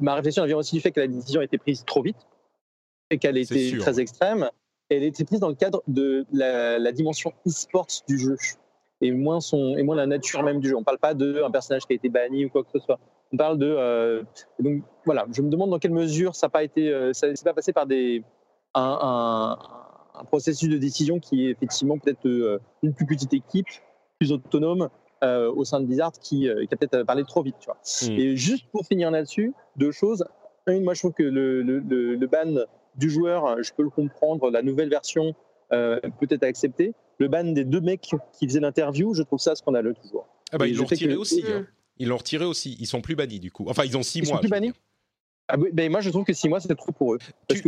ma 0.00 0.14
réflexion 0.14 0.44
vient 0.44 0.58
aussi 0.58 0.76
du 0.76 0.80
fait 0.80 0.92
que 0.92 1.00
la 1.00 1.06
décision 1.06 1.40
a 1.40 1.44
été 1.44 1.58
prise 1.58 1.84
trop 1.84 2.02
vite 2.02 2.16
et 3.10 3.18
qu'elle 3.18 3.36
était 3.36 3.76
très 3.78 4.00
extrême. 4.00 4.48
Elle 4.90 5.02
a 5.02 5.06
été 5.06 5.24
prise 5.24 5.40
dans 5.40 5.48
le 5.48 5.54
cadre 5.54 5.82
de 5.88 6.26
la, 6.32 6.92
dimension 6.92 7.32
e-sports 7.46 8.02
du 8.06 8.18
jeu 8.18 8.36
et 9.04 9.12
moins, 9.12 9.40
son, 9.40 9.76
et 9.76 9.82
moins 9.82 9.96
la 9.96 10.06
nature 10.06 10.42
même 10.42 10.60
du 10.60 10.68
jeu. 10.68 10.76
On 10.76 10.80
ne 10.80 10.84
parle 10.84 10.98
pas 10.98 11.14
d'un 11.14 11.50
personnage 11.50 11.86
qui 11.86 11.92
a 11.92 11.96
été 11.96 12.08
banni 12.08 12.44
ou 12.44 12.48
quoi 12.48 12.64
que 12.64 12.70
ce 12.72 12.78
soit. 12.78 12.98
On 13.32 13.36
parle 13.36 13.58
de. 13.58 13.66
Euh, 13.66 14.22
donc 14.58 14.82
voilà, 15.04 15.26
je 15.32 15.42
me 15.42 15.50
demande 15.50 15.70
dans 15.70 15.78
quelle 15.78 15.92
mesure 15.92 16.34
ça 16.34 16.46
n'a 16.46 16.50
pas 16.50 16.64
été, 16.64 16.92
euh, 16.92 17.12
ça 17.12 17.34
s'est 17.34 17.44
pas 17.44 17.54
passé 17.54 17.72
par 17.72 17.86
des 17.86 18.22
un, 18.74 19.56
un 20.14 20.24
processus 20.24 20.68
de 20.68 20.78
décision 20.78 21.18
qui 21.18 21.46
est 21.46 21.50
effectivement 21.50 21.98
peut-être 21.98 22.26
euh, 22.26 22.60
une 22.82 22.94
plus 22.94 23.06
petite 23.06 23.32
équipe, 23.34 23.66
plus 24.18 24.32
autonome 24.32 24.88
euh, 25.22 25.52
au 25.52 25.64
sein 25.64 25.80
de 25.80 25.86
Blizzard 25.86 26.12
qui, 26.12 26.48
euh, 26.48 26.64
qui 26.66 26.74
a 26.74 26.76
peut-être 26.76 27.02
parlé 27.04 27.24
trop 27.24 27.42
vite. 27.42 27.56
Tu 27.60 27.66
vois. 27.66 27.78
Hmm. 28.02 28.18
Et 28.18 28.36
juste 28.36 28.66
pour 28.70 28.86
finir 28.86 29.10
là-dessus, 29.10 29.52
deux 29.76 29.92
choses. 29.92 30.24
Une, 30.66 30.84
moi 30.84 30.94
je 30.94 31.00
trouve 31.00 31.12
que 31.12 31.22
le, 31.22 31.62
le, 31.62 31.80
le, 31.80 32.26
ban 32.26 32.64
du 32.94 33.10
joueur, 33.10 33.62
je 33.62 33.72
peux 33.74 33.82
le 33.82 33.90
comprendre, 33.90 34.50
la 34.50 34.62
nouvelle 34.62 34.88
version 34.88 35.34
peut-être 35.68 36.44
acceptée. 36.44 36.94
Le 37.18 37.28
ban 37.28 37.44
des 37.44 37.64
deux 37.64 37.80
mecs 37.80 38.10
qui 38.32 38.46
faisaient 38.46 38.60
l'interview, 38.60 39.14
je 39.14 39.22
trouve 39.22 39.38
ça 39.38 39.54
scandaleux 39.54 39.94
toujours. 39.94 40.26
Ah 40.52 40.58
bah, 40.58 40.66
ils 40.66 40.76
l'ont 40.76 40.86
retiré 40.86 41.14
aussi. 41.14 41.42
Hein. 41.46 41.66
Ils 41.98 42.08
l'ont 42.08 42.16
retiré 42.16 42.44
aussi. 42.44 42.76
Ils 42.80 42.86
sont 42.86 43.00
plus 43.00 43.14
bannis 43.14 43.40
du 43.40 43.50
coup. 43.50 43.66
Enfin, 43.68 43.84
ils 43.84 43.96
ont 43.96 44.02
six 44.02 44.22
mois. 44.22 44.36
Sont 44.36 44.40
plus 44.40 44.48
bannis 44.48 44.72
ah 45.46 45.56
ben 45.58 45.90
moi, 45.90 46.00
je 46.00 46.08
trouve 46.08 46.24
que 46.24 46.32
six 46.32 46.48
mois, 46.48 46.58
c'est 46.58 46.74
trop 46.74 46.92
pour 46.92 47.14
eux. 47.14 47.18
est-ce 47.50 47.60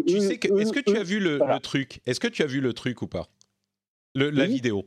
que 0.72 0.80
tu 0.80 0.96
as 0.96 1.02
vu 1.02 1.20
le, 1.20 1.38
truc? 1.60 2.00
Est-ce 2.06 2.20
que 2.20 2.28
tu 2.28 2.42
as 2.42 2.46
vu 2.46 2.62
le 2.62 2.72
truc 2.72 3.02
ou 3.02 3.06
pas? 3.06 3.28
Le, 4.14 4.30
La 4.30 4.46
vidéo 4.46 4.86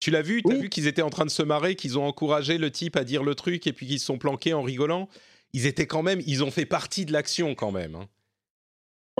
tu 0.00 0.10
l'as 0.12 0.22
vu? 0.22 0.42
Tu 0.42 0.52
as 0.52 0.58
vu 0.58 0.68
qu'ils 0.68 0.86
étaient 0.86 1.02
en 1.02 1.10
train 1.10 1.24
de 1.24 1.30
se 1.30 1.42
marrer, 1.42 1.74
qu'ils 1.74 1.98
ont 1.98 2.04
encouragé 2.04 2.56
le 2.56 2.70
type 2.70 2.96
à 2.96 3.02
dire 3.02 3.24
le 3.24 3.34
truc 3.34 3.66
et 3.66 3.72
puis 3.72 3.86
qu'ils 3.86 3.98
se 3.98 4.06
sont 4.06 4.18
planqués 4.18 4.54
en 4.54 4.62
rigolant? 4.62 5.08
Ils 5.52 5.66
étaient 5.66 5.86
quand 5.86 6.02
même, 6.02 6.20
ils 6.26 6.44
ont 6.44 6.50
fait 6.50 6.66
partie 6.66 7.04
de 7.04 7.12
l'action 7.12 7.54
quand 7.54 7.72
même. 7.72 7.96
Hein. 7.96 8.08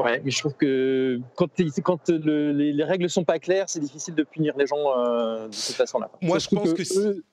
Ouais, 0.02 0.20
mais 0.24 0.30
je 0.30 0.38
trouve 0.38 0.54
que 0.54 1.20
quand, 1.34 1.48
quand 1.82 2.08
le, 2.08 2.52
les, 2.52 2.72
les, 2.72 2.84
règles 2.84 3.10
sont 3.10 3.24
pas 3.24 3.38
claires, 3.38 3.68
c'est 3.68 3.80
difficile 3.80 4.14
de 4.14 4.22
punir 4.22 4.54
les 4.56 4.66
gens 4.66 4.96
euh, 4.96 5.48
de 5.48 5.54
cette 5.54 5.76
façon-là. 5.76 6.10
Moi, 6.22 6.38
je, 6.38 6.48
pense 6.48 6.72
que, 6.72 6.98
eux, 6.98 7.24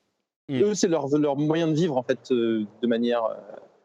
hmm. 0.48 0.62
eux 0.62 0.74
c'est 0.74 0.88
leur, 0.88 1.08
leur, 1.16 1.36
moyen 1.36 1.68
de 1.68 1.74
vivre 1.74 1.96
en 1.96 2.02
fait 2.02 2.30
euh, 2.30 2.64
de 2.82 2.86
manière. 2.86 3.24
Euh, 3.24 3.34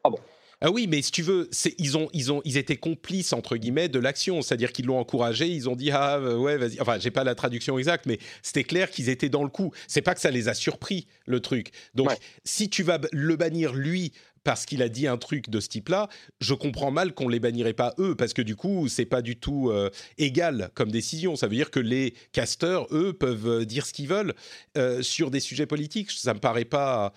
ah 0.04 0.10
bon. 0.10 0.18
Ah 0.64 0.70
oui, 0.70 0.86
mais 0.88 1.02
si 1.02 1.12
tu 1.12 1.24
veux, 1.24 1.50
ils 1.80 1.98
ont, 1.98 2.08
ils 2.14 2.32
ont, 2.32 2.42
ils 2.46 2.56
étaient 2.58 2.78
complices 2.78 3.34
entre 3.34 3.58
guillemets 3.58 3.90
de 3.90 3.98
l'action, 3.98 4.44
c'est-à-dire 4.44 4.72
qu'ils 4.72 4.86
l'ont 4.86 5.00
encouragé, 5.00 5.48
ils 5.48 5.68
ont 5.68 5.76
dit 5.76 5.90
ah 5.92 6.20
ouais 6.20 6.58
vas-y. 6.58 6.80
Enfin, 6.80 7.00
j'ai 7.00 7.10
pas 7.10 7.24
la 7.24 7.34
traduction 7.34 7.80
exacte, 7.80 8.06
mais 8.06 8.20
c'était 8.44 8.64
clair 8.64 8.92
qu'ils 8.92 9.10
étaient 9.10 9.30
dans 9.30 9.44
le 9.44 9.50
coup. 9.50 9.72
C'est 9.88 10.04
pas 10.04 10.14
que 10.14 10.22
ça 10.22 10.30
les 10.30 10.50
a 10.50 10.54
surpris 10.54 11.08
le 11.26 11.40
truc. 11.40 11.72
Donc 11.96 12.12
si 12.46 12.70
tu 12.70 12.84
vas 12.84 13.00
le 13.12 13.36
bannir 13.36 13.74
lui 13.74 14.14
parce 14.44 14.66
qu'il 14.66 14.82
a 14.82 14.89
dit 14.89 15.08
un 15.08 15.18
truc 15.18 15.50
de 15.50 15.60
ce 15.60 15.68
type-là, 15.70 16.10
je 16.39 16.54
comprends 16.54 16.92
mal 16.92 17.14
qu'on 17.14 17.28
les 17.28 17.39
bannirait 17.39 17.74
pas 17.74 17.94
eux, 18.00 18.16
parce 18.16 18.34
que 18.34 18.42
du 18.42 18.56
coup, 18.56 18.88
c'est 18.88 19.06
pas 19.06 19.22
du 19.22 19.36
tout 19.36 19.70
euh, 19.70 19.89
égal 20.18 20.72
comme 20.74 20.92
décision. 20.92 21.36
Ça 21.36 21.48
veut 21.48 21.56
dire 21.56 21.72
que 21.72 21.80
les 21.80 22.14
casteurs, 22.32 22.88
eux, 22.92 23.14
peuvent 23.14 23.48
euh, 23.48 23.66
dire 23.66 23.86
ce 23.86 23.94
qu'ils 23.94 24.08
veulent 24.08 24.34
euh, 24.78 25.02
sur 25.02 25.32
des 25.32 25.39
sujets 25.39 25.66
politiques. 25.66 26.12
Ça 26.12 26.34
me 26.34 26.39
paraît 26.39 26.66
pas. 26.66 27.14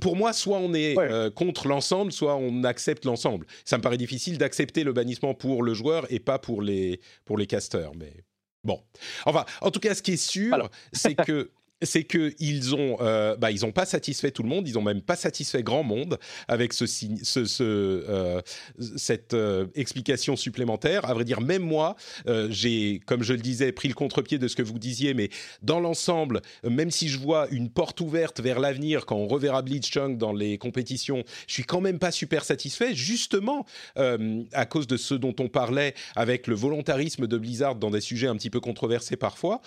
Pour 0.00 0.16
moi, 0.16 0.32
soit 0.32 0.58
on 0.58 0.74
est 0.74 0.96
contre 1.34 1.68
l'ensemble, 1.68 2.12
soit 2.12 2.36
on 2.36 2.64
accepte 2.64 3.04
l'ensemble. 3.04 3.46
Ça 3.64 3.76
me 3.76 3.82
paraît 3.82 3.98
difficile 3.98 4.38
d'accepter 4.38 4.84
le 4.84 4.92
bannissement 4.92 5.34
pour 5.34 5.62
le 5.62 5.74
joueur 5.74 6.06
et 6.10 6.20
pas 6.20 6.38
pour 6.38 6.62
les 6.62 7.00
pour 7.24 7.36
les 7.36 7.46
casteurs. 7.46 7.92
Mais 7.96 8.24
bon, 8.64 8.80
enfin, 9.26 9.44
en 9.60 9.70
tout 9.70 9.80
cas, 9.80 9.94
ce 9.94 10.02
qui 10.02 10.12
est 10.12 10.16
sûr, 10.16 10.70
c'est 10.92 11.14
que 11.14 11.50
c'est 11.82 12.04
que 12.04 12.32
ils 12.38 12.74
ont, 12.74 12.96
euh, 13.00 13.36
bah, 13.36 13.48
pas 13.74 13.86
satisfait 13.86 14.30
tout 14.30 14.42
le 14.42 14.48
monde, 14.48 14.66
ils 14.66 14.78
ont 14.78 14.82
même 14.82 15.02
pas 15.02 15.16
satisfait 15.16 15.62
grand 15.62 15.82
monde 15.82 16.18
avec 16.48 16.72
ce, 16.72 16.86
ce, 16.86 17.44
ce 17.44 17.62
euh, 17.62 18.40
cette 18.96 19.34
euh, 19.34 19.66
explication 19.74 20.36
supplémentaire. 20.36 21.04
À 21.04 21.14
vrai 21.14 21.24
dire, 21.24 21.40
même 21.40 21.62
moi, 21.62 21.96
euh, 22.26 22.48
j'ai, 22.50 23.00
comme 23.06 23.22
je 23.22 23.34
le 23.34 23.40
disais, 23.40 23.72
pris 23.72 23.88
le 23.88 23.94
contre-pied 23.94 24.38
de 24.38 24.48
ce 24.48 24.56
que 24.56 24.62
vous 24.62 24.78
disiez, 24.78 25.14
mais 25.14 25.28
dans 25.62 25.80
l'ensemble, 25.80 26.40
même 26.64 26.90
si 26.90 27.08
je 27.08 27.18
vois 27.18 27.48
une 27.50 27.70
porte 27.70 28.00
ouverte 28.00 28.40
vers 28.40 28.58
l'avenir 28.58 29.06
quand 29.06 29.16
on 29.16 29.28
reverra 29.28 29.62
Blitzchung 29.62 30.16
dans 30.16 30.32
les 30.32 30.58
compétitions, 30.58 31.24
je 31.46 31.52
suis 31.52 31.64
quand 31.64 31.80
même 31.80 31.98
pas 31.98 32.10
super 32.10 32.44
satisfait, 32.44 32.94
justement 32.94 33.66
à 33.96 34.66
cause 34.66 34.86
de 34.86 34.96
ce 34.96 35.14
dont 35.14 35.34
on 35.40 35.48
parlait 35.48 35.94
avec 36.16 36.46
le 36.46 36.54
volontarisme 36.54 37.26
de 37.26 37.38
Blizzard 37.38 37.74
dans 37.74 37.90
des 37.90 38.00
sujets 38.00 38.26
un 38.26 38.36
petit 38.36 38.50
peu 38.50 38.60
controversés 38.60 39.16
parfois, 39.16 39.60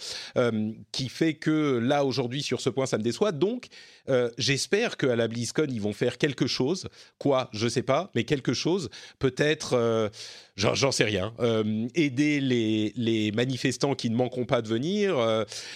qui 0.92 1.10
fait 1.10 1.34
que 1.34 1.78
là 1.78 2.01
aujourd'hui 2.04 2.44
sur 2.44 2.62
ce 2.62 2.70
point, 2.70 2.86
ça 2.86 2.98
me 2.98 3.04
déçoit. 3.04 3.32
Donc, 3.32 3.68
euh, 4.10 4.30
j'espère 4.38 4.98
qu'à 4.98 5.16
la 5.16 5.28
BlizzCon, 5.28 5.68
ils 5.70 5.82
vont 5.82 5.94
faire 5.94 6.18
quelque 6.18 6.48
chose. 6.48 6.88
Quoi 7.18 7.50
Je 7.54 7.68
sais 7.68 7.84
pas, 7.84 8.12
mais 8.16 8.24
quelque 8.24 8.54
chose. 8.54 8.90
Peut-être, 9.20 9.74
euh, 9.74 10.10
j'en 10.56 10.92
sais 10.92 11.04
rien. 11.04 11.34
Euh, 11.40 11.88
aider 11.96 12.40
les, 12.40 12.94
les, 12.96 13.32
manifestants 13.32 13.96
qui 13.96 14.10
ne 14.10 14.16
manqueront 14.16 14.46
pas 14.46 14.62
de 14.62 14.68
venir, 14.68 15.16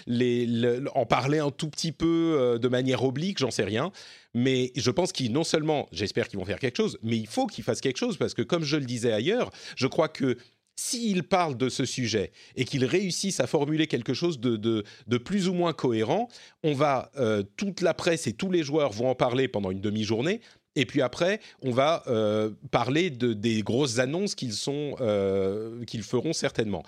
les, 0.08 0.80
en 0.94 1.06
parler 1.06 1.40
un 1.40 1.52
tout 1.52 1.70
petit 1.70 1.92
peu 1.92 2.58
de 2.62 2.68
manière 2.68 3.04
oblique, 3.04 3.40
j'en 3.40 3.52
sais 3.52 3.64
rien. 3.64 3.92
Mais 4.36 4.74
je 4.76 4.92
pense 4.92 5.14
qu'ils, 5.14 5.32
non 5.32 5.46
seulement, 5.46 5.88
j'espère 5.94 6.28
qu'ils 6.28 6.38
vont 6.38 6.46
faire 6.46 6.60
quelque 6.60 6.76
chose, 6.76 7.00
mais 7.02 7.18
il 7.18 7.26
faut 7.26 7.48
qu'ils 7.48 7.64
fassent 7.64 7.80
quelque 7.80 7.98
chose 7.98 8.18
parce 8.18 8.34
que, 8.34 8.42
comme 8.42 8.66
je 8.66 8.76
le 8.76 8.84
disais 8.84 9.14
ailleurs, 9.14 9.50
je 9.78 9.88
crois 9.88 10.10
que 10.10 10.38
s'ils 10.76 11.24
parlent 11.24 11.58
de 11.58 11.70
ce 11.70 11.86
sujet 11.86 12.32
et 12.56 12.66
qu'ils 12.66 12.86
réussissent 12.86 13.40
à 13.40 13.48
formuler 13.48 13.88
quelque 13.88 14.14
chose 14.14 14.40
de, 14.40 14.84
plus 15.18 15.48
ou 15.48 15.54
moins 15.54 15.74
cohérent, 15.74 16.28
on 16.64 16.74
va, 16.74 17.12
euh, 17.18 17.44
toute 17.58 17.82
la 17.82 17.94
presse 17.94 18.28
et 18.28 18.34
tous 18.34 18.52
les 18.52 18.64
joueurs 18.64 18.92
vont 18.92 19.10
en 19.10 19.16
parler 19.16 19.48
pendant 19.48 19.72
une 19.72 19.82
demi-journée. 19.82 20.42
Et 20.76 20.86
puis 20.86 21.02
après, 21.02 21.40
on 21.62 21.72
va 21.72 22.04
euh, 22.08 22.52
parler 22.70 23.10
de, 23.10 23.34
des 23.34 23.62
grosses 23.62 24.00
annonces 24.00 24.36
euh, 24.70 25.86
qu'ils 25.86 26.04
feront 26.04 26.34
certainement. 26.34 26.84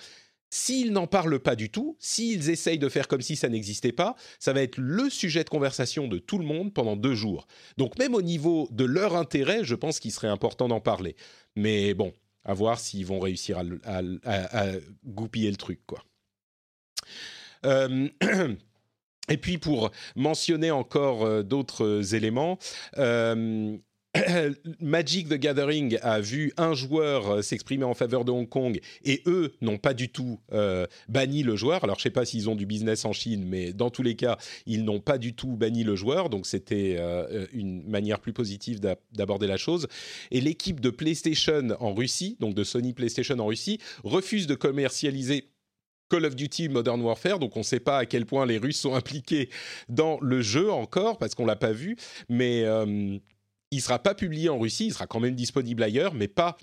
S'ils 0.49 0.93
n'en 0.93 1.07
parlent 1.07 1.39
pas 1.39 1.55
du 1.55 1.69
tout, 1.69 1.97
s'ils 1.99 2.49
essayent 2.49 2.79
de 2.79 2.87
faire 2.87 3.07
comme 3.09 3.21
si 3.21 3.35
ça 3.35 3.49
n'existait 3.49 3.91
pas, 3.91 4.15
ça 4.39 4.53
va 4.53 4.61
être 4.61 4.77
le 4.77 5.09
sujet 5.09 5.43
de 5.43 5.49
conversation 5.49 6.07
de 6.07 6.19
tout 6.19 6.37
le 6.37 6.45
monde 6.45 6.73
pendant 6.73 6.95
deux 6.95 7.15
jours. 7.15 7.47
Donc 7.77 7.97
même 7.99 8.15
au 8.15 8.21
niveau 8.21 8.69
de 8.71 8.85
leur 8.85 9.15
intérêt, 9.15 9.63
je 9.63 9.75
pense 9.75 9.99
qu'il 9.99 10.11
serait 10.11 10.29
important 10.29 10.69
d'en 10.69 10.79
parler. 10.79 11.17
Mais 11.57 11.93
bon, 11.93 12.13
à 12.47 12.53
voir 12.53 12.79
s'ils 12.79 13.05
vont 13.05 13.19
réussir 13.19 13.61
à, 13.85 14.65
goupiller 15.05 15.51
le 15.51 15.57
truc, 15.57 15.81
quoi. 15.85 16.03
Euh, 17.65 18.07
et 19.29 19.37
puis 19.37 19.57
pour 19.57 19.91
mentionner 20.15 20.71
encore 20.71 21.25
euh, 21.25 21.43
d'autres 21.43 22.15
éléments, 22.15 22.57
euh, 22.97 23.77
Magic 24.79 25.29
the 25.29 25.35
Gathering 25.35 25.97
a 26.01 26.19
vu 26.19 26.53
un 26.57 26.73
joueur 26.73 27.29
euh, 27.29 27.41
s'exprimer 27.41 27.83
en 27.83 27.93
faveur 27.93 28.25
de 28.25 28.31
Hong 28.31 28.47
Kong 28.47 28.79
et 29.03 29.21
eux 29.25 29.53
n'ont 29.61 29.77
pas 29.77 29.93
du 29.93 30.09
tout 30.09 30.39
euh, 30.53 30.85
banni 31.09 31.43
le 31.43 31.55
joueur. 31.55 31.83
Alors 31.83 31.97
je 31.97 32.03
sais 32.03 32.09
pas 32.09 32.25
s'ils 32.25 32.49
ont 32.49 32.55
du 32.55 32.65
business 32.65 33.05
en 33.05 33.13
Chine, 33.13 33.45
mais 33.45 33.73
dans 33.73 33.89
tous 33.89 34.03
les 34.03 34.15
cas, 34.15 34.37
ils 34.65 34.83
n'ont 34.83 34.99
pas 34.99 35.17
du 35.17 35.33
tout 35.33 35.55
banni 35.55 35.83
le 35.83 35.95
joueur. 35.95 36.29
Donc 36.29 36.45
c'était 36.45 36.95
euh, 36.99 37.47
une 37.53 37.87
manière 37.87 38.19
plus 38.19 38.33
positive 38.33 38.79
d'aborder 39.13 39.47
la 39.47 39.57
chose. 39.57 39.87
Et 40.31 40.41
l'équipe 40.41 40.79
de 40.79 40.89
PlayStation 40.89 41.69
en 41.79 41.93
Russie, 41.93 42.37
donc 42.39 42.55
de 42.55 42.63
Sony 42.63 42.93
PlayStation 42.93 43.37
en 43.39 43.45
Russie, 43.45 43.79
refuse 44.03 44.47
de 44.47 44.55
commercialiser 44.55 45.49
Call 46.09 46.25
of 46.25 46.35
Duty 46.35 46.69
Modern 46.69 47.01
Warfare, 47.01 47.37
donc 47.37 47.55
on 47.57 47.59
ne 47.59 47.65
sait 47.65 47.81
pas 47.81 47.97
à 47.97 48.05
quel 48.05 48.25
point 48.25 48.45
les 48.45 48.57
Russes 48.57 48.79
sont 48.79 48.95
impliqués 48.95 49.49
dans 49.89 50.17
le 50.21 50.41
jeu 50.41 50.71
encore, 50.71 51.17
parce 51.17 51.35
qu'on 51.35 51.45
l'a 51.45 51.57
pas 51.57 51.73
vu, 51.73 51.97
mais 52.29 52.63
il 53.71 53.81
sera 53.81 53.99
pas 53.99 54.15
publié 54.15 54.49
en 54.49 54.59
Russie, 54.59 54.87
il 54.87 54.93
sera 54.93 55.07
quand 55.07 55.19
même 55.19 55.35
disponible 55.35 55.83
ailleurs, 55.83 56.13
mais 56.13 56.27
pas 56.27 56.57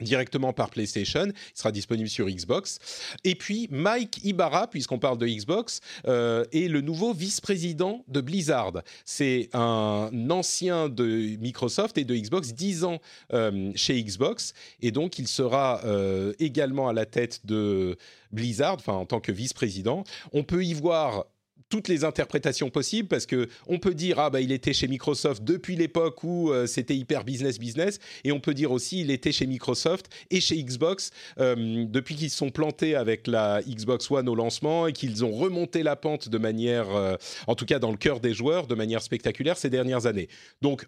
directement 0.00 0.52
par 0.52 0.70
PlayStation, 0.70 1.26
il 1.26 1.58
sera 1.58 1.72
disponible 1.72 2.08
sur 2.08 2.28
Xbox. 2.28 2.78
Et 3.24 3.34
puis 3.34 3.68
Mike 3.70 4.20
Ibarra, 4.24 4.68
puisqu'on 4.68 4.98
parle 4.98 5.18
de 5.18 5.26
Xbox, 5.26 5.80
euh, 6.06 6.44
est 6.52 6.68
le 6.68 6.80
nouveau 6.80 7.12
vice-président 7.12 8.04
de 8.08 8.20
Blizzard. 8.20 8.74
C'est 9.04 9.48
un 9.54 10.10
ancien 10.30 10.88
de 10.88 11.36
Microsoft 11.38 11.98
et 11.98 12.04
de 12.04 12.14
Xbox, 12.14 12.54
10 12.54 12.84
ans 12.84 13.00
euh, 13.32 13.72
chez 13.74 14.02
Xbox, 14.02 14.52
et 14.80 14.90
donc 14.90 15.18
il 15.18 15.28
sera 15.28 15.80
euh, 15.84 16.32
également 16.38 16.88
à 16.88 16.92
la 16.92 17.06
tête 17.06 17.44
de 17.44 17.96
Blizzard, 18.30 18.74
enfin 18.74 18.94
en 18.94 19.06
tant 19.06 19.20
que 19.20 19.32
vice-président. 19.32 20.04
On 20.32 20.44
peut 20.44 20.64
y 20.64 20.74
voir 20.74 21.26
toutes 21.68 21.88
les 21.88 22.04
interprétations 22.04 22.70
possibles 22.70 23.08
parce 23.08 23.26
que 23.26 23.48
on 23.66 23.78
peut 23.78 23.94
dire 23.94 24.18
ah 24.18 24.30
bah 24.30 24.40
il 24.40 24.52
était 24.52 24.72
chez 24.72 24.88
Microsoft 24.88 25.44
depuis 25.44 25.76
l'époque 25.76 26.24
où 26.24 26.50
euh, 26.50 26.66
c'était 26.66 26.96
hyper 26.96 27.24
business 27.24 27.58
business 27.58 27.98
et 28.24 28.32
on 28.32 28.40
peut 28.40 28.54
dire 28.54 28.72
aussi 28.72 29.00
il 29.00 29.10
était 29.10 29.32
chez 29.32 29.46
Microsoft 29.46 30.08
et 30.30 30.40
chez 30.40 30.62
Xbox 30.62 31.10
euh, 31.38 31.84
depuis 31.86 32.14
qu'ils 32.14 32.30
sont 32.30 32.50
plantés 32.50 32.94
avec 32.94 33.26
la 33.26 33.60
Xbox 33.62 34.10
One 34.10 34.28
au 34.28 34.34
lancement 34.34 34.86
et 34.86 34.92
qu'ils 34.92 35.24
ont 35.24 35.32
remonté 35.32 35.82
la 35.82 35.96
pente 35.96 36.28
de 36.28 36.38
manière 36.38 36.94
euh, 36.94 37.16
en 37.46 37.54
tout 37.54 37.66
cas 37.66 37.78
dans 37.78 37.90
le 37.90 37.98
cœur 37.98 38.20
des 38.20 38.32
joueurs 38.32 38.66
de 38.66 38.74
manière 38.74 39.02
spectaculaire 39.02 39.58
ces 39.58 39.70
dernières 39.70 40.06
années. 40.06 40.28
Donc 40.62 40.86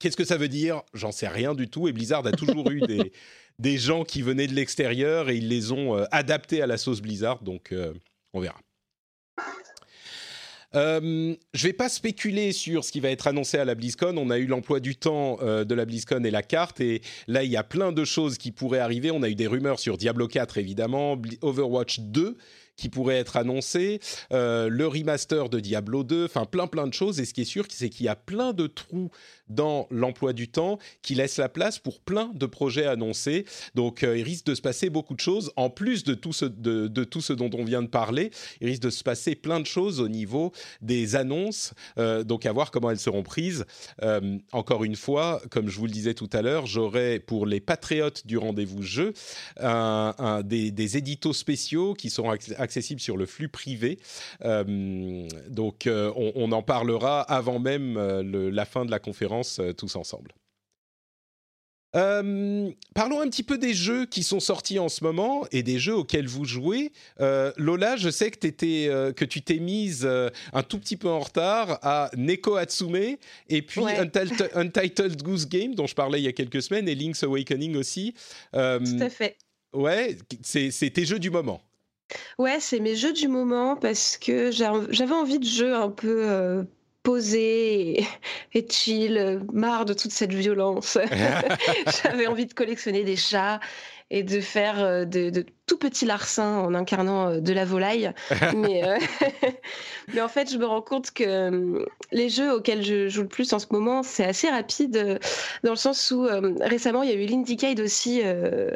qu'est-ce 0.00 0.16
que 0.16 0.24
ça 0.24 0.36
veut 0.36 0.48
dire? 0.48 0.82
J'en 0.92 1.12
sais 1.12 1.28
rien 1.28 1.54
du 1.54 1.68
tout 1.68 1.86
et 1.86 1.92
Blizzard 1.92 2.26
a 2.26 2.32
toujours 2.32 2.70
eu 2.70 2.80
des 2.80 3.12
des 3.58 3.76
gens 3.76 4.04
qui 4.04 4.22
venaient 4.22 4.46
de 4.46 4.54
l'extérieur 4.54 5.28
et 5.28 5.36
ils 5.36 5.48
les 5.48 5.70
ont 5.70 5.94
adaptés 6.10 6.62
à 6.62 6.66
la 6.66 6.78
sauce 6.78 7.02
Blizzard 7.02 7.42
donc 7.42 7.74
on 8.32 8.40
verra. 8.40 8.58
Euh, 10.74 11.34
je 11.52 11.66
vais 11.66 11.72
pas 11.72 11.88
spéculer 11.88 12.52
sur 12.52 12.84
ce 12.84 12.92
qui 12.92 13.00
va 13.00 13.10
être 13.10 13.26
annoncé 13.26 13.58
à 13.58 13.64
la 13.64 13.74
BlizzCon. 13.74 14.16
On 14.16 14.30
a 14.30 14.38
eu 14.38 14.46
l'emploi 14.46 14.80
du 14.80 14.96
temps 14.96 15.38
euh, 15.42 15.64
de 15.64 15.74
la 15.74 15.84
BlizzCon 15.84 16.22
et 16.24 16.30
la 16.30 16.42
carte, 16.42 16.80
et 16.80 17.02
là 17.26 17.42
il 17.42 17.50
y 17.50 17.56
a 17.56 17.64
plein 17.64 17.92
de 17.92 18.04
choses 18.04 18.38
qui 18.38 18.52
pourraient 18.52 18.78
arriver. 18.78 19.10
On 19.10 19.22
a 19.22 19.28
eu 19.28 19.34
des 19.34 19.46
rumeurs 19.46 19.80
sur 19.80 19.98
Diablo 19.98 20.28
4 20.28 20.58
évidemment, 20.58 21.20
Overwatch 21.42 22.00
2 22.00 22.36
qui 22.80 22.88
pourrait 22.88 23.16
être 23.16 23.36
annoncé, 23.36 24.00
euh, 24.32 24.68
le 24.70 24.86
remaster 24.86 25.50
de 25.50 25.60
Diablo 25.60 26.02
2, 26.02 26.24
enfin 26.24 26.46
plein 26.46 26.66
plein 26.66 26.86
de 26.86 26.94
choses. 26.94 27.20
Et 27.20 27.26
ce 27.26 27.34
qui 27.34 27.42
est 27.42 27.44
sûr, 27.44 27.66
c'est 27.68 27.90
qu'il 27.90 28.06
y 28.06 28.08
a 28.08 28.16
plein 28.16 28.54
de 28.54 28.66
trous 28.66 29.10
dans 29.50 29.86
l'emploi 29.90 30.32
du 30.32 30.48
temps 30.48 30.78
qui 31.02 31.14
laissent 31.14 31.36
la 31.36 31.48
place 31.48 31.78
pour 31.78 32.00
plein 32.00 32.30
de 32.34 32.46
projets 32.46 32.86
annoncés. 32.86 33.44
Donc 33.74 34.02
euh, 34.02 34.16
il 34.16 34.22
risque 34.22 34.46
de 34.46 34.54
se 34.54 34.62
passer 34.62 34.90
beaucoup 34.90 35.14
de 35.14 35.20
choses. 35.20 35.52
En 35.56 35.70
plus 35.70 36.04
de 36.04 36.14
tout, 36.14 36.32
ce, 36.32 36.44
dont 37.32 37.50
on 37.54 37.64
vient 37.64 37.82
de 37.82 37.88
parler, 37.88 38.30
il 38.60 38.68
risque 38.68 38.82
de 38.82 38.90
se 38.90 39.02
passer 39.02 39.34
plein 39.34 39.60
de 39.60 39.66
choses 39.66 40.00
au 40.00 40.08
niveau 40.08 40.52
des 40.80 41.16
annonces. 41.16 41.74
Euh, 41.98 42.24
donc 42.24 42.46
à 42.46 42.52
voir 42.52 42.70
comment 42.70 42.90
elles 42.90 42.98
seront 42.98 43.22
prises. 43.22 43.64
encore 44.52 44.84
une 44.84 44.96
fois, 44.96 45.42
comme 45.50 45.68
je 45.68 45.78
vous 45.78 45.86
le 45.86 45.92
disais 45.92 46.14
tout 46.14 46.30
à 46.32 46.42
l'heure, 46.42 46.66
j'aurai 46.66 47.20
pour 47.20 47.46
les 47.46 47.60
patriotes 47.60 48.26
du 48.26 48.38
rendez-vous 48.38 48.82
jeu 48.82 49.12
des, 50.44 50.70
des 50.70 50.96
éditos 50.96 51.32
spéciaux 51.32 51.94
qui 51.94 52.10
seront 52.10 52.30
accessible 52.30 53.00
sur 53.00 53.16
le 53.16 53.26
flux 53.26 53.48
privé. 53.48 53.98
Euh, 54.44 55.28
donc, 55.48 55.86
euh, 55.86 56.12
on, 56.16 56.52
en 56.52 56.62
parlera 56.62 57.20
avant 57.22 57.58
même 57.58 57.96
euh, 57.96 58.50
la 58.50 58.64
fin 58.64 58.84
de 58.84 58.90
la 58.90 58.98
conférence 58.98 59.39
tous 59.76 59.96
ensemble. 59.96 60.32
parlons 61.92 63.20
un 63.20 63.28
petit 63.28 63.42
peu 63.42 63.58
des 63.58 63.74
jeux 63.74 64.06
qui 64.06 64.22
sont 64.22 64.40
sortis 64.40 64.78
en 64.78 64.88
ce 64.88 65.02
moment 65.04 65.44
et 65.52 65.62
des 65.62 65.78
jeux 65.78 65.94
auxquels 65.94 66.28
vous 66.28 66.44
jouez. 66.44 66.92
Lola, 67.18 67.96
je 67.96 68.10
sais 68.10 68.30
que, 68.30 68.46
étais, 68.46 68.88
que 69.16 69.24
tu 69.24 69.42
t'es 69.42 69.58
mise 69.58 70.08
un 70.52 70.62
tout 70.62 70.78
petit 70.78 70.96
peu 70.96 71.08
en 71.08 71.20
retard 71.20 71.78
à 71.82 72.10
Neko 72.16 72.56
Hatsume 72.56 73.16
et 73.48 73.62
puis 73.62 73.80
Untitled, 74.54 75.22
Goose 75.22 75.48
Game 75.48 75.74
dont 75.74 75.86
je 75.86 75.94
parlais 75.94 76.20
il 76.20 76.24
y 76.24 76.28
a 76.28 76.32
quelques 76.32 76.62
semaines 76.62 76.88
et 76.88 76.94
Link's 76.94 77.22
Awakening 77.22 77.76
aussi. 77.76 78.14
tout 78.52 78.58
à 78.58 79.10
fait. 79.10 79.36
Ouais, 79.72 80.16
c'est 80.42 80.90
tes 80.92 81.04
jeux 81.04 81.18
du 81.18 81.30
moment. 81.30 81.62
Ouais, 82.38 82.58
c'est 82.60 82.80
mes 82.80 82.96
jeux 82.96 83.12
du 83.12 83.28
moment 83.28 83.76
parce 83.76 84.16
que 84.16 84.50
j'avais 84.50 85.12
envie 85.12 85.38
de 85.38 85.44
jeux 85.44 85.74
un 85.74 85.90
peu 85.90 86.66
euh, 87.00 87.10
posés 87.10 88.06
et, 88.54 88.68
chill, 88.68 89.40
marre 89.52 89.84
de 89.84 89.94
toute 89.94 90.12
cette 90.12 90.32
violence. 90.32 90.98
j'avais 92.02 92.26
envie 92.26 92.46
de 92.46 92.54
collectionner 92.54 93.04
des 93.04 93.16
chats 93.16 93.60
et 94.10 94.22
de 94.22 94.40
faire 94.40 94.82
euh, 94.82 95.04
de, 95.04 95.44
tout 95.66 95.78
petits 95.78 96.04
larcins 96.04 96.58
en 96.58 96.74
incarnant 96.74 97.28
euh, 97.28 97.40
de 97.40 97.52
la 97.52 97.64
volaille. 97.64 98.12
mais, 98.56 98.84
euh, 98.84 98.98
mais 100.12 100.20
en 100.20 100.28
fait, 100.28 100.50
je 100.50 100.58
me 100.58 100.66
rends 100.66 100.82
compte 100.82 101.12
que 101.12 101.86
les 102.10 102.28
jeux 102.28 102.52
auxquels 102.52 102.82
je 102.82 103.08
joue 103.08 103.22
le 103.22 103.28
plus 103.28 103.52
en 103.52 103.60
ce 103.60 103.66
moment, 103.70 104.02
c'est 104.02 104.24
assez 104.24 104.48
rapide, 104.48 105.20
dans 105.62 105.70
le 105.70 105.76
sens 105.76 106.10
où 106.10 106.26
récemment, 106.60 107.02
il 107.02 107.10
y 107.10 107.12
a 107.12 107.16
eu 107.16 107.26
l'Indiecade 107.26 107.80
aussi 107.80 108.22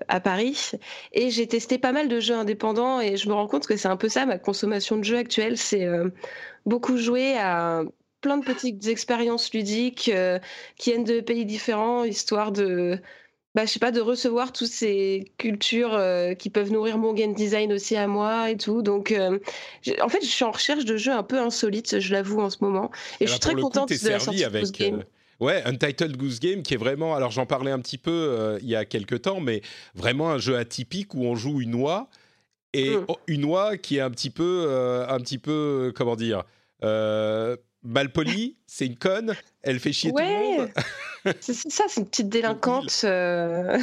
à 0.09 0.21
Paris, 0.21 0.73
et 1.13 1.31
j'ai 1.31 1.47
testé 1.47 1.79
pas 1.79 1.93
mal 1.93 2.09
de 2.09 2.21
jeux 2.21 2.35
indépendants, 2.35 3.01
et 3.01 3.17
je 3.17 3.29
me 3.29 3.35
rends 3.35 3.49
compte 3.49 3.67
que 3.67 3.77
c'est 3.77 3.89
un 3.89 3.97
peu 3.97 4.09
ça, 4.09 4.27
ma 4.27 4.39
consommation 4.39 4.97
de 4.97 5.03
jeux 5.03 5.19
actuelle, 5.19 5.59
c'est 5.59 5.89
beaucoup 6.65 6.97
jouer 6.97 7.37
à 7.37 7.83
plein 8.25 8.39
de 8.39 8.45
petites 8.45 8.89
expériences 8.89 9.53
ludiques 9.53 10.11
qui 10.79 10.91
viennent 10.91 11.05
de 11.05 11.21
pays 11.21 11.45
différents, 11.45 12.05
histoire 12.05 12.51
de 12.51 12.99
bah, 13.55 13.67
je 13.67 13.71
sais 13.71 13.79
pas, 13.79 13.93
de 13.93 14.01
recevoir 14.01 14.53
toutes 14.53 14.69
ces 14.69 15.33
cultures 15.39 15.95
euh, 15.95 16.35
qui 16.35 16.51
peuvent 16.51 16.73
nourrir 16.73 16.99
mon 16.99 17.13
game 17.13 17.35
design 17.35 17.73
aussi 17.73 17.95
à 17.95 18.09
moi 18.09 18.51
et 18.51 18.57
tout. 18.57 18.83
Donc, 18.83 19.13
euh, 19.13 19.39
en 20.03 20.09
fait, 20.09 20.23
je 20.23 20.29
suis 20.29 20.45
en 20.45 20.51
recherche 20.51 20.85
de 20.85 20.97
jeux 20.97 21.13
un 21.13 21.23
peu 21.23 21.39
insolites, 21.39 22.01
je 22.01 22.13
l'avoue 22.13 22.41
en 22.41 22.51
ce 22.51 22.59
moment. 22.63 22.91
Et, 23.21 23.27
je 23.27 23.31
suis 23.31 23.41
très 23.41 23.55
contente 23.55 23.91
de 23.91 24.09
la 24.09 24.19
sortie 24.19 24.43
avec, 24.43 24.63
Goose 24.63 24.73
Game. 24.73 25.05
Euh, 25.41 25.45
ouais, 25.45 25.63
Untitled 25.67 26.17
Goose 26.17 26.41
Game 26.41 26.65
qui 26.65 26.75
est 26.75 26.79
vraiment. 26.79 27.15
Alors, 27.15 27.31
j'en 27.31 27.47
parlais 27.47 27.71
un 27.71 27.79
petit 27.79 27.99
peu 27.99 28.59
il 28.61 28.69
y 28.69 28.75
a 28.75 28.85
quelques 28.85 29.23
temps, 29.23 29.39
mais 29.39 29.63
vraiment 29.95 30.31
un 30.31 30.39
jeu 30.39 30.57
atypique 30.57 31.15
où 31.15 31.25
on 31.25 31.37
joue 31.37 31.61
une 31.61 31.77
oie 31.77 32.09
et 32.73 32.97
mm. 32.97 33.07
une 33.29 33.45
oie 33.45 33.77
qui 33.77 33.99
est 33.99 34.01
un 34.01 34.11
petit 34.11 34.31
peu, 34.31 34.69
un 35.09 35.19
petit 35.21 35.39
peu, 35.39 35.93
comment 35.95 36.17
dire 36.17 36.43
polie, 38.13 38.57
c'est 38.67 38.87
une 38.87 38.97
conne, 38.97 39.35
elle 39.63 39.79
fait 39.79 39.93
chier 39.93 40.11
tout 40.11 40.19
le 40.19 40.59
monde. 40.59 40.71
c'est 41.41 41.55
ça, 41.55 41.85
c'est 41.89 42.01
une 42.01 42.07
petite 42.07 42.29
délinquante. 42.29 43.03
Euh. 43.05 43.79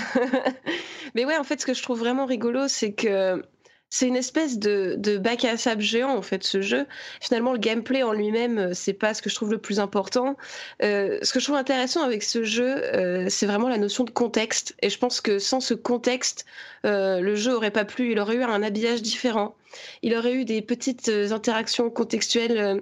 Mais 1.15 1.25
ouais, 1.25 1.37
en 1.37 1.43
fait, 1.43 1.61
ce 1.61 1.65
que 1.65 1.73
je 1.73 1.81
trouve 1.81 1.99
vraiment 1.99 2.25
rigolo, 2.25 2.67
c'est 2.67 2.93
que 2.93 3.43
c'est 3.89 4.07
une 4.07 4.15
espèce 4.15 4.57
de, 4.57 5.17
bac 5.17 5.43
à 5.43 5.57
sable 5.57 5.81
géant 5.81 6.15
en 6.15 6.21
fait 6.21 6.43
ce 6.43 6.61
jeu. 6.61 6.85
Finalement, 7.19 7.51
le 7.51 7.59
gameplay 7.59 8.03
en 8.03 8.13
lui-même, 8.13 8.57
euh, 8.57 8.73
c'est 8.73 8.93
pas 8.93 9.13
ce 9.13 9.21
que 9.21 9.29
je 9.29 9.35
trouve 9.35 9.51
le 9.51 9.57
plus 9.57 9.79
important. 9.79 10.37
Euh, 10.81 11.19
ce 11.21 11.33
que 11.33 11.39
je 11.39 11.45
trouve 11.45 11.57
intéressant 11.57 12.01
avec 12.03 12.23
ce 12.23 12.43
jeu, 12.43 12.81
c'est 13.29 13.45
vraiment 13.45 13.69
la 13.69 13.77
notion 13.77 14.03
de 14.03 14.11
contexte. 14.11 14.75
Et 14.81 14.89
je 14.89 14.97
pense 14.97 15.19
que 15.19 15.39
sans 15.39 15.59
ce 15.59 15.73
contexte, 15.73 16.45
le 16.83 17.35
jeu 17.35 17.53
aurait 17.53 17.71
pas 17.71 17.85
plu. 17.85 18.11
Il 18.11 18.19
aurait 18.19 18.35
eu 18.35 18.43
un 18.43 18.63
habillage 18.63 19.01
différent. 19.01 19.55
Il 20.01 20.15
aurait 20.15 20.33
eu 20.33 20.45
des 20.45 20.61
petites 20.61 21.09
interactions 21.09 21.89
contextuelles 21.89 22.81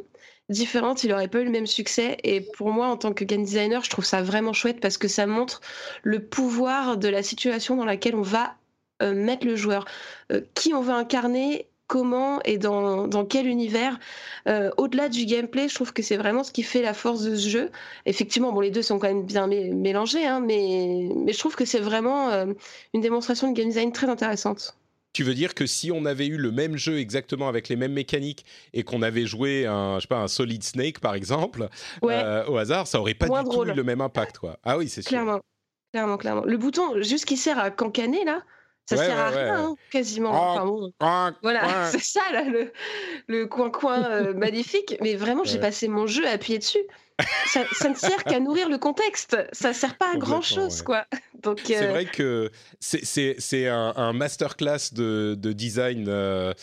différente, 0.50 1.04
il 1.04 1.10
n'aurait 1.12 1.28
pas 1.28 1.40
eu 1.42 1.46
le 1.46 1.52
même 1.52 1.68
succès. 1.68 2.18
Et 2.24 2.42
pour 2.42 2.72
moi, 2.72 2.88
en 2.88 2.98
tant 2.98 3.14
que 3.14 3.24
game 3.24 3.44
designer, 3.44 3.84
je 3.84 3.90
trouve 3.90 4.06
ça 4.06 4.22
vraiment 4.22 4.54
chouette 4.54 4.80
parce 4.80 4.98
que 4.98 5.08
ça 5.08 5.26
montre 5.28 5.62
le 6.04 6.24
pouvoir 6.24 6.98
de 6.98 7.08
la 7.08 7.24
situation 7.24 7.76
dans 7.76 7.86
laquelle 7.86 8.16
on 8.16 8.22
va 8.22 8.56
euh, 9.02 9.14
mettre 9.14 9.46
le 9.46 9.56
joueur, 9.56 9.86
euh, 10.32 10.42
qui 10.56 10.74
on 10.74 10.82
va 10.82 10.96
incarner, 10.96 11.68
comment 11.88 12.40
et 12.44 12.58
dans, 12.58 13.08
dans 13.08 13.26
quel 13.26 13.48
univers. 13.48 13.98
Euh, 14.48 14.70
au-delà 14.78 15.10
du 15.10 15.26
gameplay, 15.26 15.68
je 15.70 15.76
trouve 15.76 15.94
que 15.94 16.04
c'est 16.04 16.18
vraiment 16.18 16.44
ce 16.44 16.52
qui 16.52 16.64
fait 16.64 16.82
la 16.82 16.94
force 16.94 17.24
de 17.24 17.36
ce 17.36 17.50
jeu. 17.50 17.72
Effectivement, 18.06 18.52
bon, 18.52 18.60
les 18.62 18.72
deux 18.72 18.82
sont 18.84 19.00
quand 19.00 19.08
même 19.08 19.26
bien 19.26 19.48
mélangés, 19.48 20.26
hein, 20.26 20.40
mais, 20.40 21.10
mais 21.16 21.34
je 21.34 21.40
trouve 21.40 21.56
que 21.56 21.66
c'est 21.66 21.80
vraiment 21.80 22.30
une 22.94 23.02
démonstration 23.02 23.52
de 23.52 23.58
game 23.58 23.70
design 23.70 23.92
très 23.92 24.08
intéressante. 24.08 24.76
Tu 25.12 25.24
veux 25.24 25.34
dire 25.34 25.56
que 25.56 25.66
si 25.66 25.92
on 25.92 26.06
avait 26.06 26.28
eu 26.28 26.38
le 26.38 26.52
même 26.52 26.78
jeu 26.78 27.00
exactement 27.00 27.48
avec 27.48 27.68
les 27.68 27.76
mêmes 27.76 27.94
mécaniques 27.94 28.46
et 28.74 28.84
qu'on 28.84 29.02
avait 29.02 29.26
joué 29.26 29.66
un, 29.66 29.96
je 29.96 30.02
sais 30.02 30.08
pas, 30.08 30.20
un 30.20 30.28
Solid 30.28 30.64
Snake 30.64 31.00
par 31.00 31.16
exemple, 31.16 31.68
euh, 32.04 32.46
au 32.46 32.58
hasard, 32.58 32.86
ça 32.86 33.00
aurait 33.00 33.16
pas 33.16 33.28
du 33.28 33.50
tout 33.50 33.66
eu 33.66 33.74
le 33.74 33.84
même 33.84 34.02
impact, 34.02 34.38
quoi. 34.38 34.60
Ah 34.64 34.78
oui, 34.78 34.88
c'est 34.88 35.02
sûr. 35.02 35.10
Clairement, 35.10 35.42
clairement, 35.92 36.18
clairement. 36.18 36.44
Le 36.46 36.58
bouton, 36.58 37.02
juste 37.02 37.26
qui 37.26 37.38
sert 37.38 37.58
à 37.58 37.72
cancaner 37.72 38.24
là, 38.24 38.44
ça 38.90 38.98
sert 38.98 39.20
à 39.20 39.30
rien, 39.30 39.60
hein, 39.60 39.76
quasiment. 39.92 40.32
Enfin, 41.00 41.36
voilà, 41.42 41.86
c'est 41.92 42.04
ça 42.04 42.22
là, 42.32 42.44
le, 43.28 43.46
coin-coin 43.46 44.04
euh, 44.04 44.34
magnifique. 44.34 44.96
Mais 45.02 45.16
vraiment, 45.16 45.44
j'ai 45.44 45.60
passé 45.60 45.88
mon 45.88 46.08
jeu 46.08 46.26
à 46.28 46.32
appuyer 46.32 46.60
dessus 46.60 46.84
ça, 47.48 47.90
ne 47.90 47.96
sert 47.96 48.24
qu'à 48.24 48.40
nourrir 48.40 48.70
le 48.70 48.78
contexte. 48.78 49.38
Ça 49.52 49.74
sert 49.74 49.98
pas 49.98 50.14
à 50.14 50.18
grand 50.18 50.42
chose, 50.42 50.82
quoi. 50.82 51.06
Donc 51.44 51.62
c'est 51.64 51.84
euh, 51.84 51.90
vrai 51.90 52.06
que 52.06 52.52
c'est 52.80 53.68
un, 53.68 53.94
un 53.96 54.14
masterclass 54.14 54.94
de, 54.94 55.36
de 55.40 55.54
design 55.54 56.06
euh, 56.10 56.54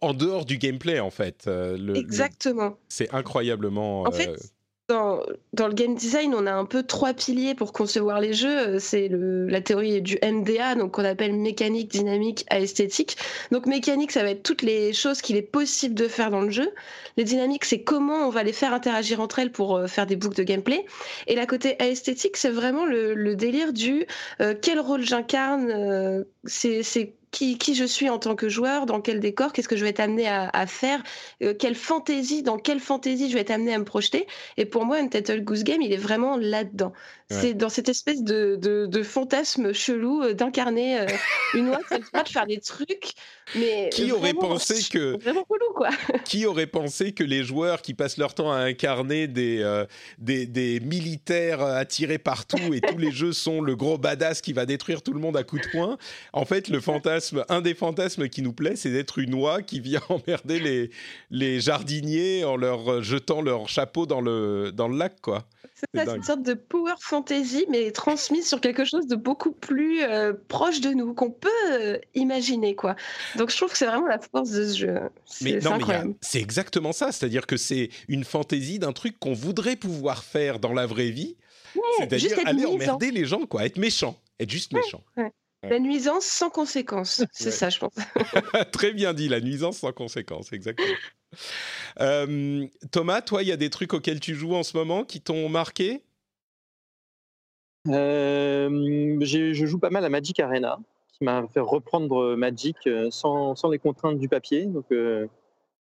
en 0.00 0.14
dehors 0.14 0.44
du 0.44 0.58
gameplay, 0.58 1.00
en 1.00 1.10
fait. 1.10 1.44
Euh, 1.46 1.94
Exactement. 1.94 2.78
C'est 2.88 3.12
incroyablement. 3.14 4.02
En 4.02 4.12
fait, 4.12 4.36
dans, 4.90 5.68
le 5.68 5.72
game 5.72 5.94
design, 5.94 6.34
on 6.34 6.46
a 6.46 6.52
un 6.52 6.64
peu 6.64 6.82
trois 6.82 7.14
piliers 7.14 7.54
pour 7.54 7.72
concevoir 7.72 8.20
les 8.20 8.32
jeux. 8.32 8.78
C'est 8.78 9.08
la 9.10 9.60
théorie 9.60 10.02
du 10.02 10.18
MDA, 10.22 10.74
donc 10.74 10.92
qu'on 10.92 11.04
appelle 11.04 11.32
mécanique, 11.32 11.90
dynamique, 11.90 12.44
esthétique. 12.50 13.16
Donc 13.52 13.66
mécanique, 13.66 14.12
ça 14.12 14.22
va 14.22 14.30
être 14.30 14.42
toutes 14.42 14.62
les 14.62 14.92
choses 14.92 15.22
qu'il 15.22 15.36
est 15.36 15.42
possible 15.42 15.94
de 15.94 16.08
faire 16.08 16.30
dans 16.30 16.40
le 16.40 16.50
jeu. 16.50 16.72
Les 17.16 17.24
dynamiques, 17.24 17.64
c'est 17.64 17.82
comment 17.82 18.26
on 18.26 18.30
va 18.30 18.42
les 18.42 18.52
faire 18.52 18.74
interagir 18.74 19.20
entre 19.20 19.38
elles 19.38 19.52
pour 19.52 19.76
euh, 19.76 19.86
faire 19.86 20.06
des 20.06 20.16
boucles 20.16 20.36
de 20.36 20.42
gameplay. 20.42 20.84
Et 21.26 21.36
la 21.36 21.46
côté 21.46 21.76
esthétique, 21.82 22.36
c'est 22.36 22.50
vraiment 22.50 22.84
le, 22.84 23.34
délire 23.34 23.72
du 23.72 24.06
euh, 24.40 24.54
quel 24.60 24.80
rôle 24.80 25.02
j'incarne. 25.02 25.70
Euh, 25.70 26.24
c'est 26.44 27.14
qui, 27.30 27.74
je 27.74 27.84
suis 27.84 28.08
en 28.10 28.18
tant 28.18 28.34
que 28.34 28.48
joueur, 28.48 28.86
dans 28.86 29.00
quel 29.00 29.20
décor, 29.20 29.52
qu'est-ce 29.52 29.68
que 29.68 29.76
je 29.76 29.84
vais 29.84 29.90
être 29.90 30.00
amené 30.00 30.28
à, 30.28 30.48
à 30.52 30.66
faire, 30.66 31.02
euh, 31.42 31.54
quelle 31.54 31.74
fantaisie, 31.74 32.42
dans 32.42 32.58
quelle 32.58 32.80
fantaisie 32.80 33.28
je 33.28 33.34
vais 33.34 33.40
être 33.40 33.50
amené 33.50 33.74
à 33.74 33.78
me 33.78 33.84
projeter. 33.84 34.26
Et 34.56 34.64
pour 34.66 34.84
moi, 34.84 34.96
Untitled 34.98 35.44
Goose 35.44 35.64
Game, 35.64 35.82
il 35.82 35.92
est 35.92 35.96
vraiment 35.96 36.36
là-dedans. 36.36 36.92
C'est 37.30 37.54
dans 37.54 37.68
cette 37.68 37.88
espèce 37.88 38.22
de, 38.22 38.56
de, 38.60 38.86
de 38.86 39.02
fantasme 39.02 39.72
chelou 39.72 40.22
euh, 40.22 40.34
d'incarner 40.34 41.00
euh, 41.00 41.06
une 41.54 41.68
oie 41.68 41.78
qui 41.88 41.98
de 41.98 42.28
faire 42.28 42.46
des 42.46 42.60
trucs. 42.60 43.12
Mais 43.54 43.88
qui 43.92 44.12
aurait 44.12 44.34
pensé 44.34 44.80
que 44.90 45.20
vraiment 45.20 45.44
relou, 45.48 45.72
quoi. 45.74 45.90
qui 46.24 46.46
aurait 46.46 46.66
pensé 46.66 47.12
que 47.12 47.24
les 47.24 47.44
joueurs 47.44 47.82
qui 47.82 47.94
passent 47.94 48.16
leur 48.16 48.34
temps 48.34 48.52
à 48.52 48.58
incarner 48.58 49.26
des, 49.26 49.84
des, 50.18 50.46
des, 50.46 50.80
militaires 50.80 51.60
attirés 51.60 52.18
partout 52.18 52.72
et 52.72 52.80
tous 52.80 52.98
les 52.98 53.10
jeux 53.10 53.32
sont 53.32 53.60
le 53.60 53.74
gros 53.74 53.98
badass 53.98 54.40
qui 54.40 54.52
va 54.52 54.66
détruire 54.66 55.02
tout 55.02 55.12
le 55.12 55.20
monde 55.20 55.36
à 55.36 55.42
coups 55.42 55.62
de 55.66 55.70
poing. 55.70 55.98
En 56.32 56.44
fait, 56.44 56.68
le 56.68 56.80
fantasme 56.80 57.44
un 57.48 57.60
des 57.60 57.74
fantasmes 57.74 58.28
qui 58.28 58.42
nous 58.42 58.52
plaît, 58.52 58.76
c'est 58.76 58.90
d'être 58.90 59.18
une 59.18 59.34
oie 59.34 59.62
qui 59.62 59.80
vient 59.80 60.02
emmerder 60.08 60.60
les, 60.60 60.90
les 61.30 61.60
jardiniers 61.60 62.44
en 62.44 62.56
leur 62.56 63.02
jetant 63.02 63.42
leur 63.42 63.68
chapeau 63.68 64.06
dans 64.06 64.20
le, 64.20 64.72
dans 64.72 64.88
le 64.88 64.96
lac, 64.96 65.20
quoi. 65.20 65.44
C'est 65.94 66.08
une 66.08 66.22
sorte 66.22 66.42
de 66.42 66.54
power 66.54 66.94
fantasy, 67.00 67.66
mais 67.68 67.90
transmise 67.90 68.46
sur 68.46 68.60
quelque 68.60 68.84
chose 68.84 69.06
de 69.06 69.16
beaucoup 69.16 69.52
plus 69.52 70.02
euh, 70.02 70.32
proche 70.48 70.80
de 70.80 70.90
nous, 70.90 71.14
qu'on 71.14 71.30
peut 71.30 71.48
euh, 71.72 71.98
imaginer, 72.14 72.74
quoi. 72.74 72.96
Donc 73.36 73.50
je 73.50 73.56
trouve 73.56 73.70
que 73.70 73.78
c'est 73.78 73.86
vraiment 73.86 74.06
la 74.06 74.18
force 74.18 74.50
de 74.50 74.66
ce 74.66 74.78
jeu. 74.78 75.00
Mais 75.42 75.58
non, 75.58 75.78
mais 75.78 76.14
c'est 76.20 76.40
exactement 76.40 76.92
ça. 76.92 77.12
C'est-à-dire 77.12 77.46
que 77.46 77.56
c'est 77.56 77.90
une 78.08 78.24
fantaisie 78.24 78.78
d'un 78.78 78.92
truc 78.92 79.18
qu'on 79.18 79.32
voudrait 79.32 79.76
pouvoir 79.76 80.24
faire 80.24 80.58
dans 80.58 80.72
la 80.72 80.86
vraie 80.86 81.10
vie. 81.10 81.36
C'est-à-dire 81.98 82.38
aller 82.46 82.66
emmerder 82.66 83.10
les 83.10 83.24
gens, 83.24 83.46
quoi. 83.46 83.64
Être 83.64 83.78
méchant. 83.78 84.18
Être 84.38 84.50
juste 84.50 84.72
méchant. 84.72 85.04
La 85.62 85.78
nuisance 85.78 86.24
sans 86.24 86.48
conséquence, 86.48 87.22
c'est 87.32 87.50
ça, 87.50 87.68
je 87.68 87.78
pense. 87.78 87.92
Très 88.72 88.92
bien 88.92 89.12
dit, 89.12 89.28
la 89.28 89.40
nuisance 89.40 89.78
sans 89.78 89.92
conséquence, 89.92 90.52
exactement. 90.52 90.88
Euh, 92.00 92.66
Thomas, 92.90 93.20
toi, 93.20 93.42
il 93.42 93.48
y 93.48 93.52
a 93.52 93.58
des 93.58 93.68
trucs 93.68 93.92
auxquels 93.92 94.20
tu 94.20 94.34
joues 94.34 94.54
en 94.54 94.62
ce 94.62 94.76
moment 94.76 95.04
qui 95.04 95.20
t'ont 95.20 95.48
marqué? 95.50 96.02
Euh, 97.88 99.18
Je 99.20 99.66
joue 99.66 99.78
pas 99.78 99.90
mal 99.90 100.04
à 100.04 100.08
Magic 100.08 100.40
Arena, 100.40 100.78
qui 101.12 101.24
m'a 101.24 101.46
fait 101.48 101.60
reprendre 101.60 102.36
Magic 102.36 102.76
euh, 102.86 103.10
sans, 103.10 103.54
sans, 103.54 103.68
les 103.68 103.78
contraintes 103.78 104.18
du 104.18 104.28
papier. 104.28 104.64
Donc, 104.64 104.86
euh, 104.92 105.26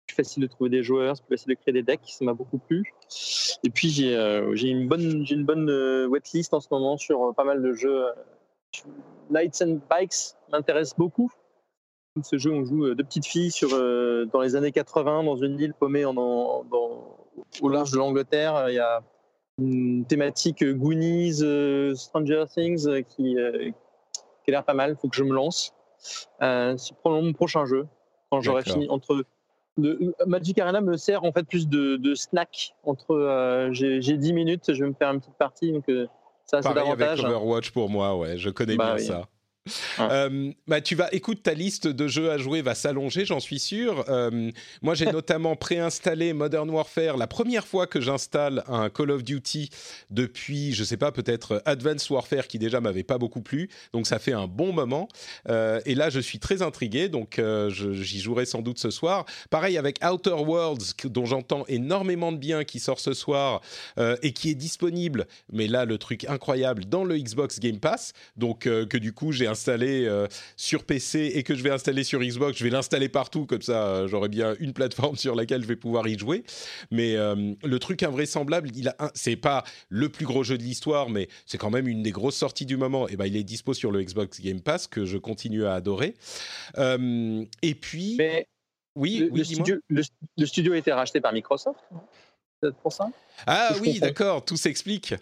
plus 0.07 0.15
facile 0.15 0.43
de 0.43 0.47
trouver 0.47 0.69
des 0.69 0.83
joueurs, 0.83 1.17
c'est 1.17 1.25
plus 1.25 1.35
facile 1.35 1.49
de 1.49 1.59
créer 1.59 1.73
des 1.73 1.83
decks, 1.83 2.01
ça 2.05 2.23
m'a 2.23 2.33
beaucoup 2.33 2.59
plu. 2.59 2.93
Et 3.63 3.69
puis, 3.69 3.89
j'ai 3.89 4.69
une 4.69 4.87
bonne, 4.87 5.25
une 5.29 5.43
bonne 5.43 5.69
wetlist 6.07 6.53
en 6.53 6.61
ce 6.61 6.67
moment 6.71 6.97
sur 6.97 7.33
pas 7.35 7.43
mal 7.43 7.61
de 7.61 7.73
jeux 7.73 8.05
Lights 9.29 9.61
and 9.61 9.79
Bikes 9.89 10.35
m'intéresse 10.51 10.93
beaucoup. 10.95 11.31
Ce 12.23 12.37
jeu, 12.37 12.51
on 12.51 12.63
joue 12.63 12.85
euh, 12.85 12.95
deux 12.95 13.03
petites 13.03 13.25
filles 13.25 13.51
sur, 13.51 13.69
euh, 13.73 14.25
dans 14.31 14.39
les 14.39 14.55
années 14.55 14.71
80 14.71 15.23
dans 15.23 15.35
une 15.35 15.59
île 15.59 15.73
paumée 15.73 16.05
en, 16.05 16.13
dans, 16.13 17.17
au 17.61 17.69
large 17.69 17.91
de 17.91 17.97
l'Angleterre. 17.97 18.69
Il 18.69 18.75
y 18.75 18.79
a 18.79 19.03
une 19.57 20.05
thématique 20.05 20.63
Goonies, 20.63 21.39
euh, 21.41 21.93
Stranger 21.95 22.45
Things 22.47 23.03
qui, 23.03 23.35
qui 23.35 24.49
a 24.49 24.51
l'air 24.51 24.63
pas 24.63 24.73
mal. 24.73 24.91
Il 24.91 24.95
faut 24.95 25.09
que 25.09 25.15
je 25.15 25.23
me 25.23 25.33
lance. 25.33 25.73
c'est 26.39 26.95
pour 27.03 27.11
mon 27.11 27.33
prochain 27.33 27.65
jeu. 27.65 27.85
Quand 28.31 28.39
j'aurai 28.39 28.63
fini 28.63 28.87
entre 28.89 29.25
Magic 30.25 30.57
Arena 30.59 30.79
me 30.79 30.95
sert 30.95 31.25
en 31.25 31.33
fait 31.33 31.43
plus 31.43 31.67
de, 31.67 31.97
de 31.97 32.15
snack 32.15 32.75
entre 32.83 33.69
j'ai 33.71 33.99
10 33.99 34.33
minutes, 34.33 34.73
je 34.73 34.83
vais 34.83 34.89
me 34.89 34.95
faire 34.95 35.11
une 35.11 35.19
petite 35.19 35.37
partie 35.37 35.73
donc 35.73 35.85
ça 36.45 36.61
c'est 36.61 36.73
davantage. 36.73 37.19
avec 37.19 37.35
Overwatch 37.35 37.71
pour 37.71 37.89
moi, 37.89 38.17
ouais, 38.17 38.37
je 38.37 38.49
connais 38.49 38.75
bah 38.75 38.95
bien 38.95 39.05
ça. 39.05 39.27
Euh, 39.99 40.51
bah, 40.67 40.81
tu 40.81 40.95
vas, 40.95 41.09
écoute, 41.11 41.43
ta 41.43 41.53
liste 41.53 41.87
de 41.87 42.07
jeux 42.07 42.31
à 42.31 42.37
jouer 42.37 42.61
va 42.61 42.75
s'allonger, 42.75 43.25
j'en 43.25 43.39
suis 43.39 43.59
sûr. 43.59 44.05
Euh, 44.09 44.51
moi, 44.81 44.93
j'ai 44.93 45.05
notamment 45.11 45.55
préinstallé 45.55 46.33
Modern 46.33 46.69
Warfare 46.69 47.17
la 47.17 47.27
première 47.27 47.65
fois 47.65 47.87
que 47.87 47.99
j'installe 48.01 48.63
un 48.67 48.89
Call 48.89 49.11
of 49.11 49.23
Duty 49.23 49.69
depuis, 50.11 50.73
je 50.73 50.83
sais 50.83 50.97
pas, 50.97 51.11
peut-être 51.11 51.61
Advanced 51.65 52.11
Warfare 52.11 52.47
qui 52.47 52.59
déjà 52.59 52.79
m'avait 52.79 53.03
pas 53.03 53.17
beaucoup 53.17 53.41
plu. 53.41 53.69
Donc, 53.93 54.07
ça 54.07 54.19
fait 54.19 54.33
un 54.33 54.47
bon 54.47 54.71
moment. 54.71 55.07
Euh, 55.49 55.81
et 55.85 55.95
là, 55.95 56.09
je 56.09 56.19
suis 56.19 56.39
très 56.39 56.61
intrigué, 56.61 57.09
donc 57.09 57.41
j'y 57.69 58.19
jouerai 58.19 58.45
sans 58.45 58.61
doute 58.61 58.79
ce 58.79 58.91
soir. 58.91 59.25
Pareil 59.49 59.77
avec 59.77 59.99
Outer 60.03 60.31
Worlds, 60.31 60.93
dont 61.05 61.25
j'entends 61.25 61.65
énormément 61.67 62.31
de 62.31 62.37
bien, 62.37 62.63
qui 62.63 62.79
sort 62.79 62.99
ce 62.99 63.13
soir 63.13 63.61
et 64.21 64.31
qui 64.33 64.49
est 64.49 64.55
disponible. 64.55 65.27
Mais 65.51 65.67
là, 65.67 65.85
le 65.85 65.97
truc 65.97 66.25
incroyable 66.25 66.85
dans 66.85 67.03
le 67.03 67.17
Xbox 67.17 67.59
Game 67.59 67.79
Pass. 67.79 68.13
Donc, 68.37 68.61
que 68.61 68.97
du 68.97 69.13
coup, 69.13 69.31
j'ai 69.31 69.47
installer 69.55 70.25
sur 70.57 70.83
PC 70.83 71.31
et 71.33 71.43
que 71.43 71.55
je 71.55 71.63
vais 71.63 71.69
installer 71.69 72.03
sur 72.03 72.19
Xbox, 72.19 72.57
je 72.57 72.63
vais 72.63 72.69
l'installer 72.69 73.09
partout, 73.09 73.45
comme 73.45 73.61
ça 73.61 74.05
j'aurai 74.07 74.27
bien 74.27 74.55
une 74.59 74.73
plateforme 74.73 75.15
sur 75.25 75.35
laquelle 75.35 75.61
je 75.61 75.67
vais 75.67 75.75
pouvoir 75.75 76.07
y 76.07 76.17
jouer. 76.17 76.43
Mais 76.91 77.15
le 77.15 77.77
truc 77.79 78.03
invraisemblable, 78.03 78.69
il 78.75 78.89
a, 78.89 78.95
c'est 79.13 79.37
pas 79.37 79.63
le 79.89 80.09
plus 80.09 80.25
gros 80.25 80.43
jeu 80.43 80.57
de 80.57 80.63
l'histoire, 80.63 81.09
mais 81.09 81.29
c'est 81.45 81.57
quand 81.57 81.71
même 81.71 81.87
une 81.87 82.03
des 82.03 82.11
grosses 82.11 82.37
sorties 82.37 82.65
du 82.65 82.77
moment. 82.77 83.07
Et 83.07 83.15
ben, 83.15 83.25
il 83.25 83.37
est 83.37 83.43
dispo 83.43 83.73
sur 83.73 83.91
le 83.91 84.03
Xbox 84.03 84.41
Game 84.41 84.61
Pass 84.61 84.87
que 84.87 85.05
je 85.05 85.17
continue 85.17 85.65
à 85.65 85.75
adorer. 85.75 86.15
et 86.77 87.75
puis. 87.75 88.17
Oui, 88.97 89.29
le, 89.33 89.43
studio, 89.43 89.75
le, 89.89 90.45
studio, 90.45 90.71
a 90.71 90.77
été 90.77 90.93
racheté 90.93 91.19
par 91.19 91.33
Microsoft 91.33 91.79
pour 92.81 92.93
ça? 92.93 93.07
Ah 93.45 93.73
oui, 93.81 93.99
d'accord, 93.99 94.43
tout 94.43 94.57
s'explique. 94.57 95.13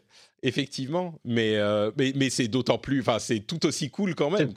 Effectivement, 0.46 1.20
mais, 1.24 1.56
euh, 1.56 1.90
mais, 1.98 2.12
mais 2.16 2.30
c'est 2.30 2.50
d'autant 2.50 2.78
plus, 2.78 3.00
enfin, 3.00 3.18
c'est 3.18 3.40
tout 3.40 3.66
aussi 3.66 3.90
cool 3.90 4.14
quand 4.14 4.30
même. 4.30 4.54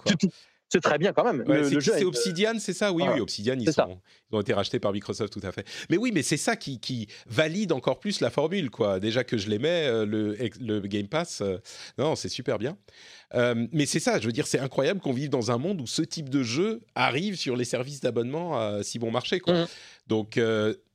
C'est 0.69 0.81
très 0.81 0.99
bien 0.99 1.13
quand 1.13 1.23
même. 1.23 1.45
c'est 1.81 2.05
Obsidian, 2.05 2.55
c'est 2.59 2.73
ça? 2.73 2.93
Oui, 2.93 3.05
oui, 3.07 3.21
Obsidian, 3.21 3.55
ils, 3.57 3.73
sont, 3.73 4.01
ils, 4.33 4.37
ont 4.37 4.41
été 4.41 4.53
rachetés 4.53 4.81
par 4.81 4.93
Microsoft, 4.93 5.33
tout 5.33 5.47
à 5.47 5.53
fait. 5.53 5.65
Mais 5.91 5.97
oui, 5.97 6.11
mais 6.13 6.23
c'est 6.23 6.37
ça 6.37 6.57
qui, 6.57 6.81
qui, 6.81 7.07
valide 7.29 7.71
encore 7.71 8.01
plus 8.01 8.21
la 8.21 8.31
formule, 8.31 8.69
quoi. 8.69 8.99
Déjà 8.99 9.23
que 9.23 9.39
je 9.39 9.49
l'aimais, 9.49 9.87
euh, 9.87 10.05
le, 10.05 10.37
le 10.61 10.81
Game 10.81 11.07
Pass, 11.07 11.41
euh, 11.41 11.59
non, 11.99 12.17
c'est 12.17 12.29
super 12.29 12.59
bien. 12.59 12.77
mais 13.33 13.87
c'est 13.87 14.01
ça, 14.01 14.19
je 14.19 14.27
veux 14.27 14.33
dire, 14.33 14.49
c'est 14.49 14.59
incroyable 14.59 14.99
qu'on 14.99 15.13
vive 15.13 15.31
dans 15.31 15.53
un 15.53 15.59
monde 15.59 15.81
où 15.81 15.87
ce 15.87 16.03
type 16.03 16.31
de 16.31 16.43
jeu 16.43 16.81
arrive 16.97 17.37
sur 17.37 17.55
les 17.55 17.65
services 17.65 18.01
d'abonnement 18.01 18.59
à 18.59 18.83
si 18.83 18.99
bon 18.99 19.13
marché, 19.13 19.39
quoi. 19.39 19.55
Mmh. 19.55 19.67
Donc, 20.09 20.41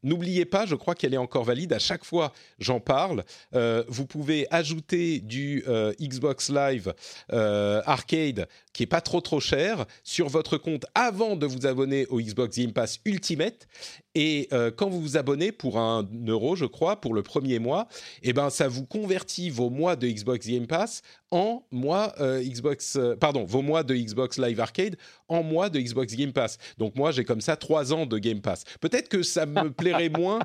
N'oubliez 0.04 0.46
pas, 0.46 0.66
je 0.66 0.76
crois 0.76 0.96
qu'elle 0.96 1.14
est 1.14 1.18
encore 1.18 1.44
valide. 1.44 1.74
À 1.74 1.80
chaque 1.80 2.04
fois, 2.04 2.34
j'en 2.60 2.80
parle. 2.80 3.24
Euh, 3.54 3.84
vous 3.88 4.06
pouvez 4.06 4.48
ajouter 4.50 5.20
du 5.20 5.64
euh, 5.68 5.94
Xbox 6.02 6.50
Live 6.50 6.94
euh, 7.32 7.82
Arcade 7.86 8.48
qui 8.74 8.84
est 8.84 8.88
pas 8.88 9.02
trop 9.02 9.22
trop 9.22 9.40
cher 9.40 9.86
sur 10.04 10.30
votre 10.30 10.58
compte 10.58 10.86
avant 10.96 11.36
de 11.36 11.46
vous 11.46 11.68
abonner 11.68 12.08
au 12.08 12.22
Xbox 12.22 12.58
Game 12.58 12.72
Pass 12.72 13.00
Ultimate. 13.06 13.68
Et 14.16 14.50
quand 14.76 14.90
vous 14.90 15.00
vous 15.02 15.18
abonnez 15.18 15.54
pour 15.54 15.78
un 15.78 16.08
euro, 16.28 16.58
je 16.58 16.66
crois, 16.66 17.00
pour 17.00 17.14
le 17.14 17.24
premier 17.24 17.60
mois, 17.60 17.88
eh 18.24 18.34
ben 18.34 18.50
ça 18.50 18.68
vous 18.68 18.86
convertit 18.86 19.50
vos 19.50 19.70
mois 19.70 19.96
de 19.96 20.08
Xbox 20.08 20.48
Game 20.48 20.68
Pass 20.68 21.02
en 21.32 21.64
mois 21.72 22.14
Xbox, 22.20 22.98
pardon, 23.22 23.46
vos 23.46 23.62
mois 23.62 23.84
de 23.84 23.96
Xbox 23.96 24.38
Live 24.38 24.60
Arcade 24.60 24.98
en 25.30 25.44
mois 25.44 25.70
de 25.70 25.80
Xbox 25.80 26.16
Game 26.16 26.34
Pass. 26.34 26.58
Donc 26.78 26.96
moi, 26.96 27.12
j'ai 27.12 27.24
comme 27.24 27.42
ça 27.42 27.56
trois 27.56 27.94
ans 27.94 28.06
de 28.06 28.18
Game 28.18 28.42
Pass. 28.42 28.64
Peut-être 28.82 29.08
que 29.08 29.24
ça 29.24 29.46
me 29.46 29.72
plaît 29.72 29.91
moins. 30.10 30.40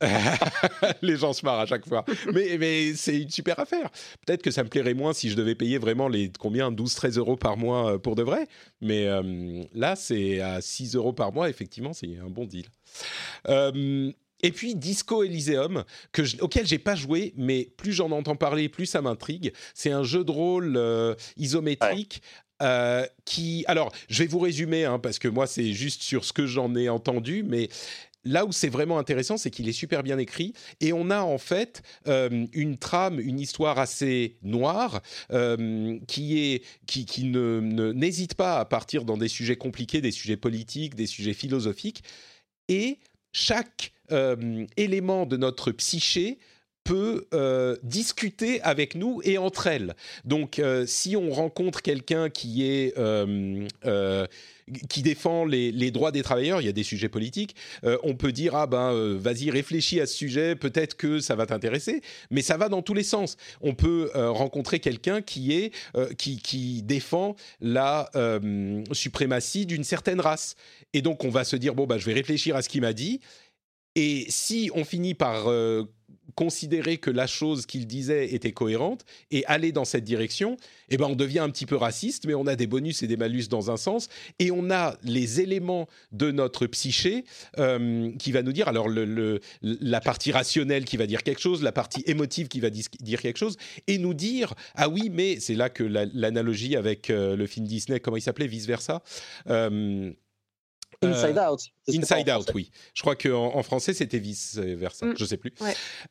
les 1.02 1.16
gens 1.16 1.32
se 1.32 1.44
marrent 1.44 1.60
à 1.60 1.66
chaque 1.66 1.86
fois. 1.86 2.04
Mais, 2.32 2.56
mais 2.58 2.94
c'est 2.94 3.20
une 3.20 3.30
super 3.30 3.58
affaire. 3.58 3.90
Peut-être 4.26 4.42
que 4.42 4.50
ça 4.50 4.62
me 4.62 4.68
plairait 4.68 4.94
moins 4.94 5.12
si 5.12 5.30
je 5.30 5.36
devais 5.36 5.54
payer 5.54 5.78
vraiment 5.78 6.08
les 6.08 6.32
combien 6.38 6.70
12-13 6.70 7.18
euros 7.18 7.36
par 7.36 7.56
mois 7.56 7.94
euh, 7.94 7.98
pour 7.98 8.14
de 8.14 8.22
vrai. 8.22 8.46
Mais 8.80 9.06
euh, 9.06 9.62
là, 9.74 9.96
c'est 9.96 10.40
à 10.40 10.60
6 10.60 10.96
euros 10.96 11.12
par 11.12 11.32
mois. 11.32 11.48
Effectivement, 11.48 11.92
c'est 11.92 12.16
un 12.18 12.30
bon 12.30 12.44
deal. 12.44 12.66
Euh, 13.48 14.10
et 14.44 14.50
puis 14.50 14.74
Disco 14.74 15.22
Elysium, 15.22 15.84
que 16.10 16.24
je, 16.24 16.36
auquel 16.40 16.66
j'ai 16.66 16.78
pas 16.78 16.96
joué, 16.96 17.32
mais 17.36 17.68
plus 17.76 17.92
j'en 17.92 18.10
entends 18.10 18.34
parler, 18.34 18.68
plus 18.68 18.86
ça 18.86 19.00
m'intrigue. 19.00 19.52
C'est 19.72 19.92
un 19.92 20.02
jeu 20.02 20.24
de 20.24 20.32
rôle 20.32 21.16
isométrique 21.36 22.22
qui, 23.24 23.64
alors, 23.68 23.92
je 24.08 24.22
vais 24.22 24.28
vous 24.28 24.40
résumer 24.40 24.84
hein, 24.84 24.98
parce 24.98 25.20
que 25.20 25.28
moi 25.28 25.46
c'est 25.46 25.72
juste 25.72 26.02
sur 26.02 26.24
ce 26.24 26.32
que 26.32 26.46
j'en 26.46 26.74
ai 26.74 26.88
entendu, 26.88 27.44
mais 27.44 27.68
là 28.24 28.44
où 28.44 28.52
c'est 28.52 28.68
vraiment 28.68 28.98
intéressant, 28.98 29.36
c'est 29.36 29.50
qu'il 29.50 29.68
est 29.68 29.72
super 29.72 30.02
bien 30.02 30.18
écrit 30.18 30.52
et 30.80 30.92
on 30.92 31.10
a 31.10 31.20
en 31.20 31.38
fait 31.38 31.82
euh, 32.06 32.46
une 32.52 32.78
trame, 32.78 33.20
une 33.20 33.40
histoire 33.40 33.78
assez 33.78 34.36
noire 34.42 35.02
euh, 35.32 35.98
qui 36.06 36.38
est 36.38 36.62
qui, 36.86 37.04
qui 37.04 37.24
ne 37.24 37.60
n'hésite 37.92 38.34
pas 38.34 38.58
à 38.58 38.64
partir 38.64 39.04
dans 39.04 39.16
des 39.16 39.28
sujets 39.28 39.56
compliqués, 39.56 40.00
des 40.00 40.12
sujets 40.12 40.36
politiques, 40.36 40.94
des 40.94 41.06
sujets 41.06 41.34
philosophiques 41.34 42.02
et 42.68 42.98
chaque 43.32 43.92
euh, 44.12 44.66
élément 44.76 45.26
de 45.26 45.36
notre 45.36 45.72
psyché 45.72 46.38
peut 46.84 47.26
discuter 47.82 48.60
avec 48.62 48.94
nous 48.94 49.20
et 49.24 49.38
entre 49.38 49.66
elles. 49.66 49.94
Donc, 50.24 50.60
si 50.86 51.16
on 51.16 51.30
rencontre 51.30 51.82
quelqu'un 51.82 52.30
qui 52.30 52.64
est 52.64 52.94
qui 54.88 55.02
défend 55.02 55.44
les, 55.44 55.90
droits 55.90 56.12
des 56.12 56.22
travailleurs, 56.22 56.60
il 56.60 56.66
y 56.66 56.68
a 56.68 56.72
des 56.72 56.82
sujets 56.82 57.08
politiques, 57.08 57.54
euh, 57.84 57.98
on 58.02 58.14
peut 58.14 58.32
dire 58.32 58.54
ah 58.54 58.66
ben 58.66 58.92
euh, 58.92 59.16
vas-y 59.18 59.50
réfléchis 59.50 60.00
à 60.00 60.06
ce 60.06 60.14
sujet, 60.14 60.54
peut-être 60.54 60.96
que 60.96 61.20
ça 61.20 61.34
va 61.34 61.46
t'intéresser, 61.46 62.02
mais 62.30 62.42
ça 62.42 62.56
va 62.56 62.68
dans 62.68 62.82
tous 62.82 62.94
les 62.94 63.02
sens. 63.02 63.36
On 63.60 63.74
peut 63.74 64.10
euh, 64.14 64.30
rencontrer 64.30 64.80
quelqu'un 64.80 65.22
qui 65.22 65.52
est 65.52 65.72
qui, 66.16 66.82
défend 66.82 67.36
la 67.60 68.10
suprématie 68.92 69.66
d'une 69.66 69.84
certaine 69.84 70.20
race, 70.20 70.56
et 70.92 71.02
donc 71.02 71.24
on 71.24 71.30
va 71.30 71.44
se 71.44 71.56
dire 71.56 71.74
bon 71.74 71.86
bah 71.86 71.98
je 71.98 72.06
vais 72.06 72.12
réfléchir 72.12 72.56
à 72.56 72.62
ce 72.62 72.68
qu'il 72.68 72.80
m'a 72.80 72.92
dit, 72.92 73.20
et 73.94 74.26
si 74.28 74.70
on 74.74 74.84
finit 74.84 75.14
par 75.14 75.46
considérer 76.34 76.98
que 76.98 77.10
la 77.10 77.26
chose 77.26 77.66
qu'il 77.66 77.86
disait 77.86 78.34
était 78.34 78.52
cohérente 78.52 79.04
et 79.30 79.44
aller 79.46 79.72
dans 79.72 79.84
cette 79.84 80.04
direction, 80.04 80.56
eh 80.88 80.96
ben 80.96 81.06
on 81.06 81.16
devient 81.16 81.40
un 81.40 81.50
petit 81.50 81.66
peu 81.66 81.76
raciste, 81.76 82.26
mais 82.26 82.34
on 82.34 82.46
a 82.46 82.56
des 82.56 82.66
bonus 82.66 83.02
et 83.02 83.06
des 83.06 83.16
malus 83.16 83.48
dans 83.48 83.70
un 83.70 83.76
sens, 83.76 84.08
et 84.38 84.50
on 84.50 84.70
a 84.70 84.96
les 85.02 85.40
éléments 85.40 85.88
de 86.12 86.30
notre 86.30 86.66
psyché 86.66 87.24
euh, 87.58 88.10
qui 88.18 88.32
va 88.32 88.42
nous 88.42 88.52
dire, 88.52 88.68
alors 88.68 88.88
le, 88.88 89.40
la 89.62 90.00
partie 90.00 90.32
rationnelle 90.32 90.84
qui 90.84 90.96
va 90.96 91.06
dire 91.06 91.22
quelque 91.22 91.40
chose, 91.40 91.62
la 91.62 91.72
partie 91.72 92.02
émotive 92.06 92.48
qui 92.48 92.60
va 92.60 92.70
dire 92.70 93.20
quelque 93.20 93.38
chose, 93.38 93.56
et 93.86 93.98
nous 93.98 94.14
dire, 94.14 94.54
ah 94.74 94.88
oui, 94.88 95.10
mais 95.10 95.40
c'est 95.40 95.54
là 95.54 95.68
que 95.70 95.84
l'analogie 95.84 96.76
avec 96.76 97.10
euh, 97.10 97.36
le 97.36 97.46
film 97.46 97.66
Disney, 97.66 98.00
comment 98.00 98.16
il 98.16 98.22
s'appelait, 98.22 98.46
vice-versa, 98.46 99.02
euh, 99.48 100.12
Inside 101.02 101.38
Out. 101.38 101.60
Inside 101.88 102.30
Out, 102.30 102.50
oui. 102.54 102.70
Je 102.94 103.02
crois 103.02 103.16
qu'en 103.16 103.54
en 103.54 103.62
français, 103.62 103.94
c'était 103.94 104.18
vice-versa. 104.18 105.06
Mm. 105.06 105.14
Je 105.16 105.24
ne 105.24 105.28
sais 105.28 105.36
plus. 105.36 105.52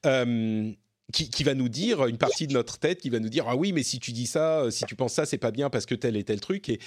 Euh, 0.06 0.72
qui, 1.12 1.30
qui, 1.30 1.44
va 1.44 1.54
nous 1.54 1.70
dire, 1.70 2.06
une 2.06 2.18
partie 2.18 2.48
de 2.48 2.54
notre 2.54 2.78
tête 2.80 3.02
qui 3.02 3.10
va 3.10 3.20
nous 3.20 3.30
dire 3.30 3.46
Ah 3.48 3.56
oui, 3.56 3.74
mais 3.74 3.84
si 3.84 4.00
tu 4.00 4.12
dis 4.12 4.28
ça, 4.28 4.70
si 4.72 4.86
tu 4.86 4.96
penses 4.96 5.14
ça, 5.14 5.26
c'est 5.26 5.38
pas 5.38 5.52
bien 5.52 5.70
parce 5.70 5.86
que 5.86 5.96
tel 5.96 6.16
et 6.16 6.24
tel 6.24 6.40
truc. 6.40 6.70
Et 6.70 6.80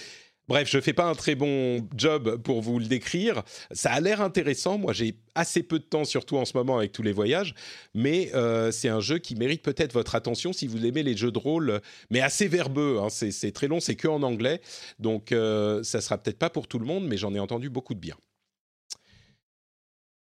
Bref, 0.46 0.68
je 0.70 0.78
fais 0.78 0.92
pas 0.92 1.06
un 1.06 1.14
très 1.14 1.34
bon 1.34 1.88
job 1.96 2.36
pour 2.42 2.60
vous 2.60 2.78
le 2.78 2.84
décrire. 2.84 3.42
Ça 3.70 3.92
a 3.92 4.00
l'air 4.00 4.20
intéressant. 4.20 4.76
Moi, 4.76 4.92
j'ai 4.92 5.16
assez 5.34 5.62
peu 5.62 5.78
de 5.78 5.84
temps, 5.84 6.04
surtout 6.04 6.36
en 6.36 6.44
ce 6.44 6.54
moment 6.54 6.76
avec 6.76 6.92
tous 6.92 7.02
les 7.02 7.12
voyages, 7.12 7.54
mais 7.94 8.30
euh, 8.34 8.70
c'est 8.70 8.90
un 8.90 9.00
jeu 9.00 9.18
qui 9.18 9.36
mérite 9.36 9.62
peut-être 9.62 9.94
votre 9.94 10.14
attention 10.14 10.52
si 10.52 10.66
vous 10.66 10.84
aimez 10.84 11.02
les 11.02 11.16
jeux 11.16 11.32
de 11.32 11.38
rôle, 11.38 11.80
mais 12.10 12.20
assez 12.20 12.46
verbeux. 12.46 13.00
Hein. 13.02 13.08
C'est 13.08 13.52
très 13.52 13.68
long, 13.68 13.80
c'est 13.80 13.96
que 13.96 14.06
en 14.06 14.22
anglais, 14.22 14.60
donc 14.98 15.32
euh, 15.32 15.82
ça 15.82 16.02
sera 16.02 16.18
peut-être 16.18 16.38
pas 16.38 16.50
pour 16.50 16.68
tout 16.68 16.78
le 16.78 16.86
monde, 16.86 17.06
mais 17.06 17.16
j'en 17.16 17.34
ai 17.34 17.40
entendu 17.40 17.70
beaucoup 17.70 17.94
de 17.94 18.00
bien. 18.00 18.16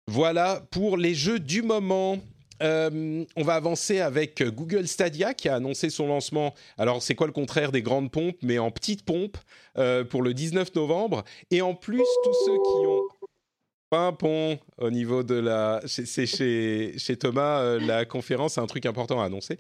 Voilà 0.08 0.62
pour 0.70 0.98
les 0.98 1.14
jeux 1.14 1.38
du 1.38 1.62
moment. 1.62 2.18
Euh, 2.62 3.24
on 3.36 3.42
va 3.42 3.54
avancer 3.54 4.00
avec 4.00 4.42
Google 4.42 4.86
Stadia 4.86 5.34
qui 5.34 5.48
a 5.48 5.56
annoncé 5.56 5.90
son 5.90 6.06
lancement. 6.06 6.54
Alors, 6.78 7.02
c'est 7.02 7.14
quoi 7.14 7.26
le 7.26 7.32
contraire 7.32 7.72
des 7.72 7.82
grandes 7.82 8.10
pompes, 8.10 8.38
mais 8.42 8.58
en 8.58 8.70
petites 8.70 9.04
pompes 9.04 9.38
euh, 9.78 10.04
pour 10.04 10.22
le 10.22 10.34
19 10.34 10.74
novembre? 10.74 11.24
Et 11.50 11.62
en 11.62 11.74
plus, 11.74 12.04
tous 12.24 12.34
ceux 12.46 12.54
qui 12.54 12.86
ont 12.86 13.02
pont 14.18 14.58
au 14.78 14.90
niveau 14.90 15.22
de 15.22 15.34
la. 15.34 15.82
C'est 15.84 16.24
chez, 16.24 17.16
Thomas, 17.18 17.60
euh, 17.60 17.78
la 17.78 18.06
conférence, 18.06 18.54
c'est 18.54 18.60
un 18.60 18.66
truc 18.66 18.86
important 18.86 19.20
à 19.20 19.26
annoncer. 19.26 19.58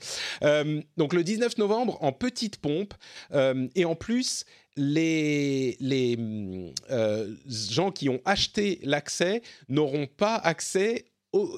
donc 0.96 1.12
le 1.12 1.22
19 1.22 1.58
novembre 1.58 1.98
en 2.00 2.12
petite 2.12 2.56
pompe. 2.56 2.94
et 3.74 3.84
en 3.84 3.94
plus, 3.94 4.46
les, 4.76 5.76
les 5.80 6.16
gens 7.46 7.90
qui 7.90 8.08
ont 8.08 8.22
acheté 8.24 8.80
l'accès 8.84 9.42
n'auront 9.68 10.06
pas 10.06 10.36
accès 10.36 11.11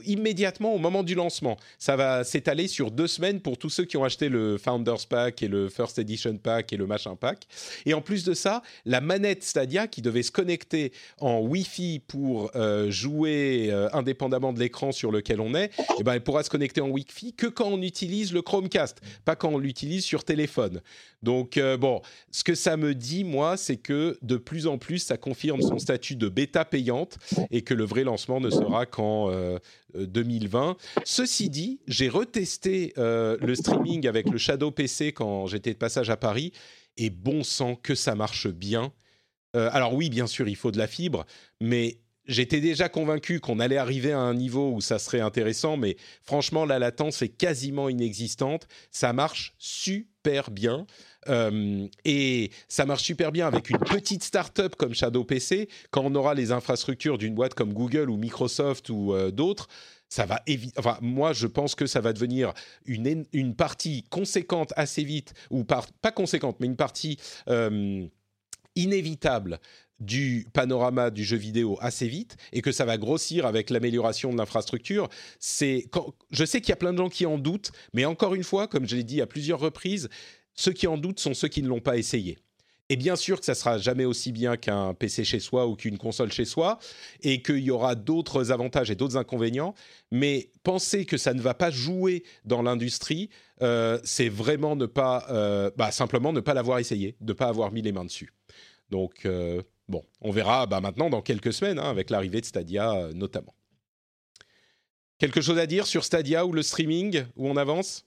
immédiatement 0.05 0.75
au 0.75 0.79
moment 0.79 1.03
du 1.03 1.15
lancement. 1.15 1.57
Ça 1.79 1.97
va 1.97 2.25
s'étaler 2.25 2.69
sur 2.69 2.91
deux 2.91 3.07
semaines 3.07 3.41
pour 3.41 3.59
tous 3.59 3.71
ceux 3.71 3.85
qui 3.85 3.97
ont 3.97 4.05
acheté 4.05 4.29
le 4.29 4.59
Founders 4.59 5.07
Pack 5.09 5.43
et 5.43 5.49
le 5.49 5.69
First 5.69 5.99
Edition 5.99 6.37
Pack 6.37 6.73
et 6.73 6.77
le 6.77 6.87
machin 6.87 7.17
pack. 7.17 7.47
Et 7.87 7.95
en 7.95 8.01
plus 8.01 8.25
de 8.25 8.35
ça, 8.35 8.63
la 8.85 9.01
manette 9.01 9.43
Stadia 9.43 9.87
qui 9.87 10.03
devait 10.03 10.23
se 10.23 10.31
connecter 10.31 10.93
en 11.21 11.41
Wi-Fi 11.41 12.01
pour 12.07 12.51
euh, 12.55 12.91
jouer 12.91 13.69
euh, 13.71 13.89
indépendamment 13.93 14.53
de 14.53 14.61
l'écran 14.61 14.93
sur 14.93 15.11
lequel 15.11 15.41
on 15.41 15.55
est, 15.55 15.71
eh 15.99 16.03
ben, 16.03 16.15
elle 16.15 16.23
pourra 16.23 16.43
se 16.43 16.51
connecter 16.51 16.81
en 16.81 16.89
Wi-Fi 16.89 17.33
que 17.33 17.47
quand 17.47 17.69
on 17.69 17.83
utilise 17.83 18.33
le 18.33 18.43
Chromecast, 18.43 19.01
pas 19.25 19.37
quand 19.37 19.51
on 19.51 19.59
l'utilise 19.59 20.05
sur 20.05 20.25
téléphone. 20.25 20.81
Donc 21.23 21.57
euh, 21.57 21.77
bon, 21.77 22.03
ce 22.31 22.45
que 22.45 22.55
ça 22.55 22.77
me 22.77 22.95
dit, 22.95 23.25
moi, 23.25 23.57
c'est 23.57 23.77
que 23.77 24.19
de 24.23 24.37
plus 24.37 24.67
en 24.67 24.79
plus, 24.79 24.99
ça 24.99 25.17
confirme 25.17 25.63
son 25.63 25.79
statut 25.79 26.17
de 26.17 26.29
bêta 26.29 26.65
payante 26.65 27.19
et 27.51 27.63
que 27.63 27.75
le 27.75 27.85
vrai 27.85 28.05
lancement 28.05 28.41
ne 28.41 28.51
sera 28.51 28.87
qu'en 28.87 29.31
2020. 29.95 30.71
Euh, 30.71 31.01
Ceci 31.05 31.51
dit, 31.51 31.81
j'ai 31.87 32.09
retesté 32.09 32.93
euh, 32.99 33.37
le 33.41 33.55
streaming 33.55 34.07
avec 34.07 34.29
le 34.29 34.39
Shadow 34.39 34.71
PC 34.71 35.13
quand 35.13 35.47
j'étais 35.47 35.73
de 35.73 35.79
passage 35.79 36.11
à 36.11 36.17
Paris 36.17 36.53
et 36.97 37.11
bon 37.11 37.43
sang 37.43 37.75
que 37.75 37.95
ça 37.95 38.15
marche 38.15 38.49
bien. 38.49 38.93
alors 39.55 39.95
oui, 39.95 40.11
bien 40.11 40.27
sûr, 40.27 40.49
il 40.49 40.57
faut 40.57 40.73
de 40.73 40.79
la 40.79 40.89
fibre, 40.89 41.27
mais 41.61 41.99
J'étais 42.27 42.61
déjà 42.61 42.89
convaincu 42.89 43.39
qu'on 43.39 43.61
allait 43.61 43.77
arriver 43.77 44.13
à 44.13 44.19
un 44.19 44.35
niveau 44.35 44.73
où 44.73 44.81
ça 44.81 44.99
serait 44.99 45.21
intéressant, 45.21 45.77
mais 45.77 45.97
franchement, 46.23 46.65
la 46.65 46.79
latence 46.79 47.21
est 47.21 47.29
quasiment 47.29 47.89
inexistante. 47.91 48.67
Ça 48.91 49.13
marche 49.13 49.55
super 49.59 50.51
bien. 50.51 50.87
Euh, 51.29 51.87
et 52.05 52.51
ça 52.69 52.87
marche 52.87 53.03
super 53.03 53.33
bien 53.33 53.47
avec 53.47 53.71
une 53.71 53.79
petite 53.79 54.23
start-up 54.23 54.75
comme 54.77 54.95
Shadow 54.95 55.25
PC. 55.25 55.69
Quand 55.91 56.05
on 56.05 56.15
aura 56.15 56.35
les 56.35 56.53
infrastructures 56.53 57.19
d'une 57.19 57.35
boîte 57.35 57.55
comme 57.55 57.73
Google 57.73 58.11
ou 58.11 58.17
Microsoft 58.17 58.91
ou 58.91 59.15
euh, 59.15 59.31
d'autres, 59.31 59.69
ça 60.09 60.27
va 60.27 60.43
Enfin, 60.79 60.99
moi, 61.01 61.33
je 61.33 61.47
pense 61.47 61.75
que 61.75 61.87
ça 61.87 62.01
va 62.01 62.13
devenir 62.13 62.55
une, 62.87 63.25
une 63.33 63.55
partie 63.55 64.05
conséquente 64.11 64.73
assez 64.77 65.03
vite, 65.03 65.35
ou 65.51 65.65
pas 65.65 65.83
conséquente, 66.15 66.57
mais 66.61 66.67
une 66.67 66.77
partie 66.77 67.19
euh, 67.49 68.07
inévitable 68.77 69.61
du 70.01 70.47
panorama 70.53 71.11
du 71.11 71.25
jeu 71.25 71.37
vidéo 71.37 71.79
assez 71.81 72.09
vite 72.09 72.37
et 72.53 72.63
que 72.63 72.73
ça 72.73 72.85
va 72.85 72.99
grossir 72.99 73.47
avec 73.47 73.71
l'amélioration 73.71 74.33
de 74.33 74.39
l'infrastructure. 74.39 75.09
C'est, 75.39 75.87
je 76.31 76.45
sais 76.45 76.61
qu'il 76.61 76.71
y 76.71 76.73
a 76.73 76.77
plein 76.77 76.93
de 76.93 76.99
gens 76.99 77.09
qui 77.09 77.27
en 77.27 77.39
doutent, 77.39 77.73
mais 77.93 78.05
encore 78.05 78.35
une 78.35 78.45
fois, 78.45 78.67
comme 78.69 78.89
je 78.89 78.97
l'ai 78.97 79.05
dit 79.05 79.21
à 79.21 79.27
plusieurs 79.27 79.61
reprises, 79.61 80.09
ceux 80.55 80.73
qui 80.73 80.87
en 80.87 80.99
doutent 80.99 81.21
sont 81.21 81.35
ceux 81.35 81.49
qui 81.49 81.63
ne 81.63 81.69
l'ont 81.69 81.81
pas 81.81 81.97
essayé. 81.97 82.39
Et 82.91 82.97
bien 82.97 83.17
sûr 83.17 83.41
que 83.41 83.47
ça 83.47 83.55
sera 83.55 83.79
jamais 83.79 84.05
aussi 84.05 84.31
bien 84.31 84.59
qu'un 84.59 84.93
PC 84.93 85.25
chez 85.25 85.41
soi 85.41 85.67
ou 85.67 85.75
qu'une 85.75 85.97
console 85.97 86.31
chez 86.31 86.45
soi, 86.45 86.79
et 87.23 87.41
qu'il 87.41 87.61
y 87.61 87.71
aura 87.71 87.95
d'autres 87.95 88.53
avantages 88.53 88.91
et 88.91 88.95
d'autres 88.95 89.17
inconvénients. 89.17 89.75
Mais 90.11 90.51
penser 90.63 91.07
que 91.07 91.17
ça 91.17 91.33
ne 91.33 91.41
va 91.41 91.55
pas 91.55 91.71
jouer 91.71 92.25
dans 92.45 92.61
l'industrie, 92.61 93.31
euh, 93.63 93.99
c'est 94.05 94.29
vraiment 94.29 94.77
ne 94.77 94.85
pas, 94.85 95.27
euh, 95.31 95.71
bah, 95.77 95.93
simplement 95.93 96.33
ne 96.33 96.41
pas 96.41 96.53
l'avoir 96.53 96.79
essayé, 96.79 97.17
ne 97.23 97.33
pas 97.33 97.47
avoir 97.47 97.73
mis 97.73 97.81
les 97.81 97.93
mains 97.93 98.05
dessus. 98.05 98.35
Donc 98.91 99.25
euh, 99.25 99.63
bon, 99.89 100.05
on 100.21 100.31
verra 100.31 100.67
bah, 100.67 100.81
maintenant 100.81 101.11
dans 101.11 101.23
quelques 101.23 101.53
semaines 101.53 101.79
hein, 101.79 101.91
avec 101.91 102.11
l'arrivée 102.11 102.41
de 102.41 102.47
Stadia 102.47 103.09
notamment. 103.15 103.55
Quelque 105.19 105.41
chose 105.41 105.59
à 105.59 105.67
dire 105.67 105.87
sur 105.87 106.05
Stadia 106.05 106.45
ou 106.45 106.53
le 106.53 106.63
streaming 106.63 107.25
où 107.37 107.49
on 107.49 107.57
avance? 107.57 108.07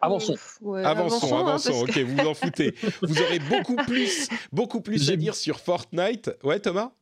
Avançons. 0.00 0.36
avançons, 0.84 1.36
avançons. 1.36 1.84
Hein, 1.84 1.88
ok, 1.88 1.98
vous 1.98 2.16
vous 2.16 2.26
en 2.26 2.34
foutez. 2.34 2.74
vous 3.02 3.20
aurez 3.20 3.38
beaucoup 3.40 3.76
plus, 3.76 4.28
beaucoup 4.52 4.80
plus 4.80 5.10
à 5.10 5.16
dire 5.16 5.34
sur 5.34 5.60
Fortnite. 5.60 6.30
Ouais, 6.42 6.60
Thomas? 6.60 6.92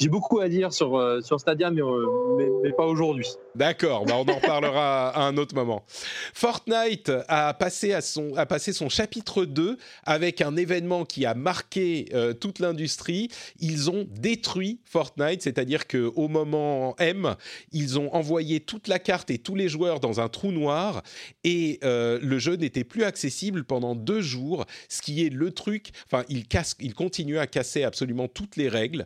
J'ai 0.00 0.08
beaucoup 0.08 0.40
à 0.40 0.48
dire 0.48 0.72
sur, 0.72 0.96
euh, 0.96 1.20
sur 1.20 1.38
Stadia, 1.38 1.68
euh, 1.68 2.36
mais, 2.38 2.48
mais, 2.62 2.72
pas 2.72 2.86
aujourd'hui. 2.86 3.26
D'accord, 3.54 4.06
bah 4.06 4.14
on 4.16 4.28
en 4.30 4.34
reparlera 4.36 5.08
à 5.14 5.26
un 5.26 5.36
autre 5.36 5.54
moment. 5.54 5.84
Fortnite 6.32 7.12
a 7.28 7.52
passé, 7.52 7.92
à 7.92 8.00
son, 8.00 8.34
a 8.36 8.46
passé 8.46 8.72
son 8.72 8.88
chapitre 8.88 9.44
2 9.44 9.76
avec 10.04 10.40
un 10.40 10.56
événement 10.56 11.04
qui 11.04 11.26
a 11.26 11.34
marqué 11.34 12.06
euh, 12.14 12.32
toute 12.32 12.60
l'industrie. 12.60 13.28
Ils 13.58 13.90
ont 13.90 14.06
détruit 14.08 14.80
Fortnite, 14.84 15.42
c'est-à-dire 15.42 15.86
qu'au 15.86 16.28
moment 16.28 16.94
M, 16.98 17.36
ils 17.72 17.98
ont 17.98 18.14
envoyé 18.14 18.60
toute 18.60 18.88
la 18.88 18.98
carte 18.98 19.30
et 19.30 19.38
tous 19.38 19.54
les 19.54 19.68
joueurs 19.68 20.00
dans 20.00 20.20
un 20.20 20.28
trou 20.30 20.50
noir 20.50 21.02
et 21.44 21.78
le 21.82 22.38
jeu 22.38 22.54
n'était 22.54 22.84
plus 22.84 23.04
accessible 23.04 23.64
pendant 23.64 23.94
deux 23.94 24.20
jours, 24.20 24.64
ce 24.88 25.02
qui 25.02 25.26
est 25.26 25.30
le 25.30 25.50
truc. 25.50 25.90
Enfin, 26.06 26.24
il, 26.28 26.46
casse, 26.46 26.76
il 26.80 26.94
continue 26.94 27.38
à 27.38 27.46
casser 27.46 27.82
absolument 27.84 28.28
toutes 28.28 28.56
les 28.56 28.68
règles 28.68 29.04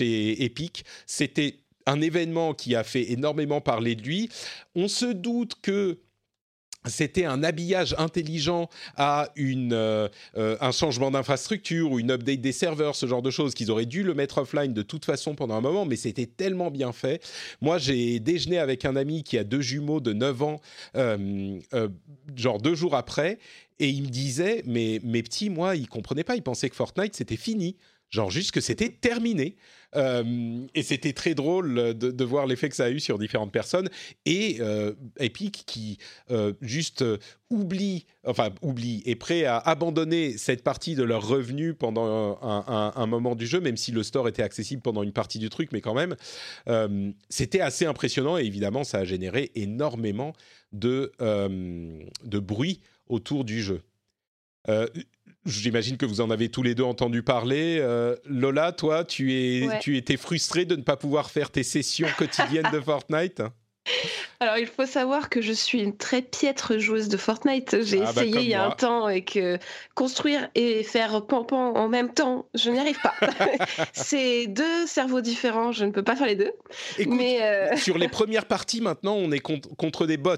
chez 0.00 0.42
Epic. 0.44 0.84
C'était 1.06 1.56
un 1.86 2.00
événement 2.00 2.54
qui 2.54 2.74
a 2.74 2.84
fait 2.84 3.10
énormément 3.12 3.60
parler 3.60 3.94
de 3.94 4.02
lui. 4.02 4.30
On 4.74 4.88
se 4.88 5.06
doute 5.06 5.54
que 5.60 5.98
c'était 6.86 7.26
un 7.26 7.42
habillage 7.42 7.94
intelligent 7.98 8.70
à 8.96 9.30
une, 9.36 9.74
euh, 9.74 10.08
euh, 10.38 10.56
un 10.62 10.72
changement 10.72 11.10
d'infrastructure 11.10 11.92
ou 11.92 11.98
une 11.98 12.10
update 12.10 12.40
des 12.40 12.52
serveurs, 12.52 12.96
ce 12.96 13.04
genre 13.04 13.20
de 13.20 13.30
choses, 13.30 13.52
qu'ils 13.52 13.70
auraient 13.70 13.84
dû 13.84 14.02
le 14.02 14.14
mettre 14.14 14.38
offline 14.38 14.72
de 14.72 14.80
toute 14.80 15.04
façon 15.04 15.34
pendant 15.34 15.56
un 15.56 15.60
moment, 15.60 15.84
mais 15.84 15.96
c'était 15.96 16.24
tellement 16.24 16.70
bien 16.70 16.92
fait. 16.92 17.22
Moi, 17.60 17.76
j'ai 17.76 18.18
déjeuné 18.18 18.58
avec 18.58 18.86
un 18.86 18.96
ami 18.96 19.24
qui 19.24 19.36
a 19.36 19.44
deux 19.44 19.60
jumeaux 19.60 20.00
de 20.00 20.14
9 20.14 20.42
ans, 20.42 20.60
euh, 20.96 21.58
genre 22.34 22.58
deux 22.58 22.74
jours 22.74 22.94
après, 22.94 23.38
et 23.78 23.90
il 23.90 24.04
me 24.04 24.08
disait, 24.08 24.62
mais 24.64 25.00
mes 25.04 25.22
petits, 25.22 25.50
moi, 25.50 25.76
ils 25.76 25.88
comprenaient 25.88 26.24
pas, 26.24 26.36
ils 26.36 26.42
pensaient 26.42 26.70
que 26.70 26.76
Fortnite, 26.76 27.14
c'était 27.14 27.36
fini. 27.36 27.76
Genre 28.10 28.30
juste 28.30 28.50
que 28.50 28.60
c'était 28.60 28.88
terminé. 28.88 29.56
Euh, 29.96 30.66
et 30.74 30.82
c'était 30.82 31.12
très 31.12 31.34
drôle 31.34 31.94
de, 31.94 32.24
voir 32.24 32.46
l'effet 32.46 32.68
que 32.68 32.76
ça 32.76 32.84
a 32.84 32.90
eu 32.90 33.00
sur 33.00 33.18
différentes 33.18 33.52
personnes. 33.52 33.88
Et 34.24 34.58
euh, 34.60 34.92
Epic 35.18 35.64
qui 35.66 35.98
euh, 36.30 36.52
juste 36.60 37.04
oublie, 37.50 38.06
enfin 38.24 38.50
oublie, 38.62 39.02
est 39.06 39.16
prêt 39.16 39.44
à 39.44 39.58
abandonner 39.58 40.36
cette 40.38 40.62
partie 40.62 40.94
de 40.94 41.02
leur 41.02 41.26
revenu 41.26 41.74
pendant 41.74 42.38
un, 42.42 43.06
moment 43.06 43.34
du 43.34 43.46
jeu, 43.46 43.60
même 43.60 43.76
si 43.76 43.90
le 43.90 44.02
store 44.02 44.28
était 44.28 44.42
accessible 44.42 44.82
pendant 44.82 45.02
une 45.02 45.12
partie 45.12 45.38
du 45.38 45.48
truc, 45.48 45.70
mais 45.72 45.80
quand 45.80 45.94
même, 45.94 46.14
c'était 47.28 47.60
assez 47.60 47.86
impressionnant 47.86 48.38
et 48.38 48.44
évidemment 48.44 48.84
ça 48.84 48.98
a 48.98 49.04
généré 49.04 49.50
énormément 49.56 50.32
de, 50.72 51.10
de 51.18 52.38
bruit 52.38 52.80
autour 53.08 53.44
du 53.44 53.60
jeu. 53.62 53.82
J'imagine 55.46 55.96
que 55.96 56.04
vous 56.04 56.20
en 56.20 56.30
avez 56.30 56.50
tous 56.50 56.62
les 56.62 56.74
deux 56.74 56.84
entendu 56.84 57.22
parler. 57.22 57.78
Euh, 57.80 58.14
Lola, 58.26 58.72
toi, 58.72 59.04
tu, 59.04 59.32
es, 59.32 59.78
tu 59.80 59.96
étais 59.96 60.18
frustrée 60.18 60.66
de 60.66 60.76
ne 60.76 60.82
pas 60.82 60.96
pouvoir 60.96 61.30
faire 61.30 61.50
tes 61.50 61.62
sessions 61.62 62.08
quotidiennes 62.18 62.70
de 62.72 62.80
Fortnite 62.80 63.42
alors, 64.40 64.56
il 64.56 64.66
faut 64.66 64.86
savoir 64.86 65.28
que 65.28 65.42
je 65.42 65.52
suis 65.52 65.80
une 65.80 65.96
très 65.96 66.22
piètre 66.22 66.78
joueuse 66.78 67.08
de 67.08 67.18
Fortnite. 67.18 67.82
J'ai 67.82 68.00
ah, 68.00 68.12
bah, 68.12 68.24
essayé 68.24 68.40
il 68.40 68.48
y 68.48 68.54
a 68.54 68.64
un 68.64 68.70
temps 68.70 69.08
et 69.08 69.22
que 69.22 69.58
construire 69.94 70.48
et 70.54 70.82
faire 70.82 71.26
pampan 71.26 71.74
en 71.74 71.88
même 71.88 72.12
temps, 72.12 72.46
je 72.54 72.70
n'y 72.70 72.78
arrive 72.78 72.98
pas. 73.00 73.14
C'est 73.92 74.46
deux 74.46 74.86
cerveaux 74.86 75.20
différents, 75.20 75.72
je 75.72 75.84
ne 75.84 75.90
peux 75.90 76.02
pas 76.02 76.16
faire 76.16 76.26
les 76.26 76.36
deux. 76.36 76.52
mais 77.06 77.42
euh, 77.42 77.76
sur 77.76 77.98
les 77.98 78.08
premières 78.08 78.46
parties, 78.46 78.80
maintenant, 78.80 79.14
on 79.14 79.30
est 79.30 79.40
contre 79.40 80.06
des 80.06 80.16
bots. 80.16 80.36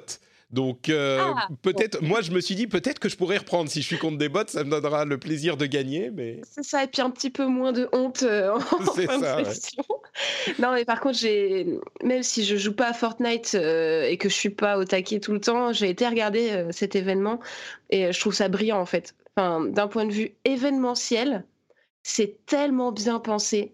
Donc 0.53 0.91
euh, 0.91 1.19
ah, 1.21 1.49
peut-être, 1.63 2.03
moi 2.03 2.21
je 2.21 2.31
me 2.31 2.41
suis 2.41 2.55
dit 2.55 2.67
peut-être 2.67 2.99
que 2.99 3.09
je 3.09 3.17
pourrais 3.17 3.39
reprendre 3.39 3.71
si 3.71 3.81
je 3.81 3.87
suis 3.87 3.99
contre 3.99 4.19
des 4.19 4.29
bots, 4.29 4.41
ça 4.47 4.65
me 4.65 4.71
donnera 4.71 5.07
le 5.07 5.19
plaisir 5.19 5.57
de 5.57 5.65
gagner. 5.65 6.11
Mais 6.11 6.43
c'est 6.49 6.63
ça 6.63 6.85
et 6.85 6.87
puis 6.87 7.01
un 7.01 7.11
petit 7.11 7.31
peu 7.31 7.47
moins 7.47 7.73
de 7.73 7.89
honte 7.93 8.23
euh, 8.23 8.53
en 8.57 8.61
fin 8.61 9.21
ça, 9.21 9.43
de 9.43 10.63
Non 10.63 10.73
mais 10.75 10.85
par 10.85 11.01
contre 11.01 11.19
j'ai, 11.19 11.67
même 12.05 12.23
si 12.23 12.45
je 12.45 12.57
joue 12.57 12.75
pas 12.75 12.89
à 12.89 12.93
Fortnite 12.93 13.55
euh, 13.55 14.05
et 14.05 14.19
que 14.19 14.29
je 14.29 14.35
suis 14.35 14.51
pas 14.51 14.77
au 14.77 14.85
taquet 14.85 15.21
tout 15.21 15.33
le 15.33 15.41
temps, 15.41 15.73
j'ai 15.73 15.89
été 15.89 16.07
regarder 16.07 16.67
cet 16.71 16.97
événement 16.97 17.41
et 17.89 18.13
je 18.13 18.21
trouve 18.21 18.35
ça 18.35 18.49
brillant 18.49 18.79
en 18.79 18.87
fait. 18.87 19.15
Enfin, 19.37 19.65
d'un 19.65 19.89
point 19.89 20.05
de 20.05 20.13
vue 20.13 20.33
événementiel, 20.45 21.45
c'est 22.03 22.45
tellement 22.47 22.93
bien 22.93 23.19
pensé. 23.19 23.73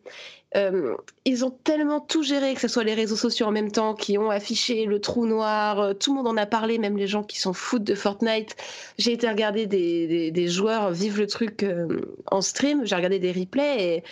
Euh, 0.57 0.97
ils 1.27 1.45
ont 1.45 1.51
tellement 1.51 2.01
tout 2.01 2.23
géré, 2.23 2.55
que 2.55 2.61
ce 2.61 2.69
soit 2.69 2.85
les 2.85 2.95
réseaux 2.95 3.17
sociaux 3.17 3.47
en 3.47 3.51
même 3.51 3.71
temps, 3.71 3.95
qui 3.95 4.17
ont 4.17 4.31
affiché 4.31 4.87
le 4.87 5.01
trou 5.01 5.27
noir, 5.27 5.79
euh, 5.79 5.95
tout 5.95 6.13
le 6.13 6.17
monde 6.17 6.29
en 6.29 6.37
a 6.39 6.47
parlé, 6.47 6.79
même 6.79 6.97
les 6.97 7.07
gens 7.07 7.23
qui 7.23 7.39
sont 7.39 7.53
foutent 7.53 7.85
de 7.85 7.95
Fortnite. 7.95 8.57
J'ai 8.97 9.13
été 9.13 9.29
regarder 9.29 9.67
des, 9.67 10.49
joueurs 10.49 10.91
vivre 10.93 11.19
le 11.19 11.27
truc 11.27 11.63
euh, 11.63 12.01
en 12.31 12.41
stream, 12.41 12.87
j'ai 12.87 12.97
regardé 12.97 13.19
des 13.19 13.33
replays 13.33 13.97
et 13.97 14.05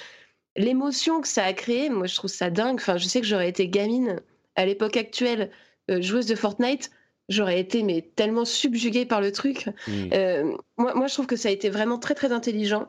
l'émotion 0.56 1.22
que 1.22 1.28
ça 1.28 1.44
a 1.44 1.52
créé, 1.54 1.88
moi 1.88 2.06
je 2.06 2.14
trouve 2.14 2.30
ça 2.30 2.50
dingue. 2.50 2.76
Enfin, 2.76 2.98
je 2.98 3.06
sais 3.06 3.20
que 3.20 3.26
j'aurais 3.26 3.48
été 3.48 3.68
gamine 3.68 4.20
à 4.56 4.66
l'époque 4.66 4.96
actuelle, 4.96 5.50
joueuse 5.88 6.26
de 6.26 6.34
Fortnite, 6.34 6.90
j'aurais 7.28 7.60
été 7.60 7.82
mais 7.82 8.02
tellement 8.14 8.44
subjuguée 8.44 9.06
par 9.06 9.20
le 9.20 9.32
truc. 9.32 9.68
Mmh. 9.86 10.56
moi, 10.78 10.94
moi, 10.94 11.06
je 11.06 11.14
trouve 11.14 11.26
que 11.26 11.36
ça 11.36 11.48
a 11.48 11.52
été 11.52 11.70
vraiment 11.70 11.98
très 11.98 12.14
très 12.14 12.32
intelligent. 12.32 12.88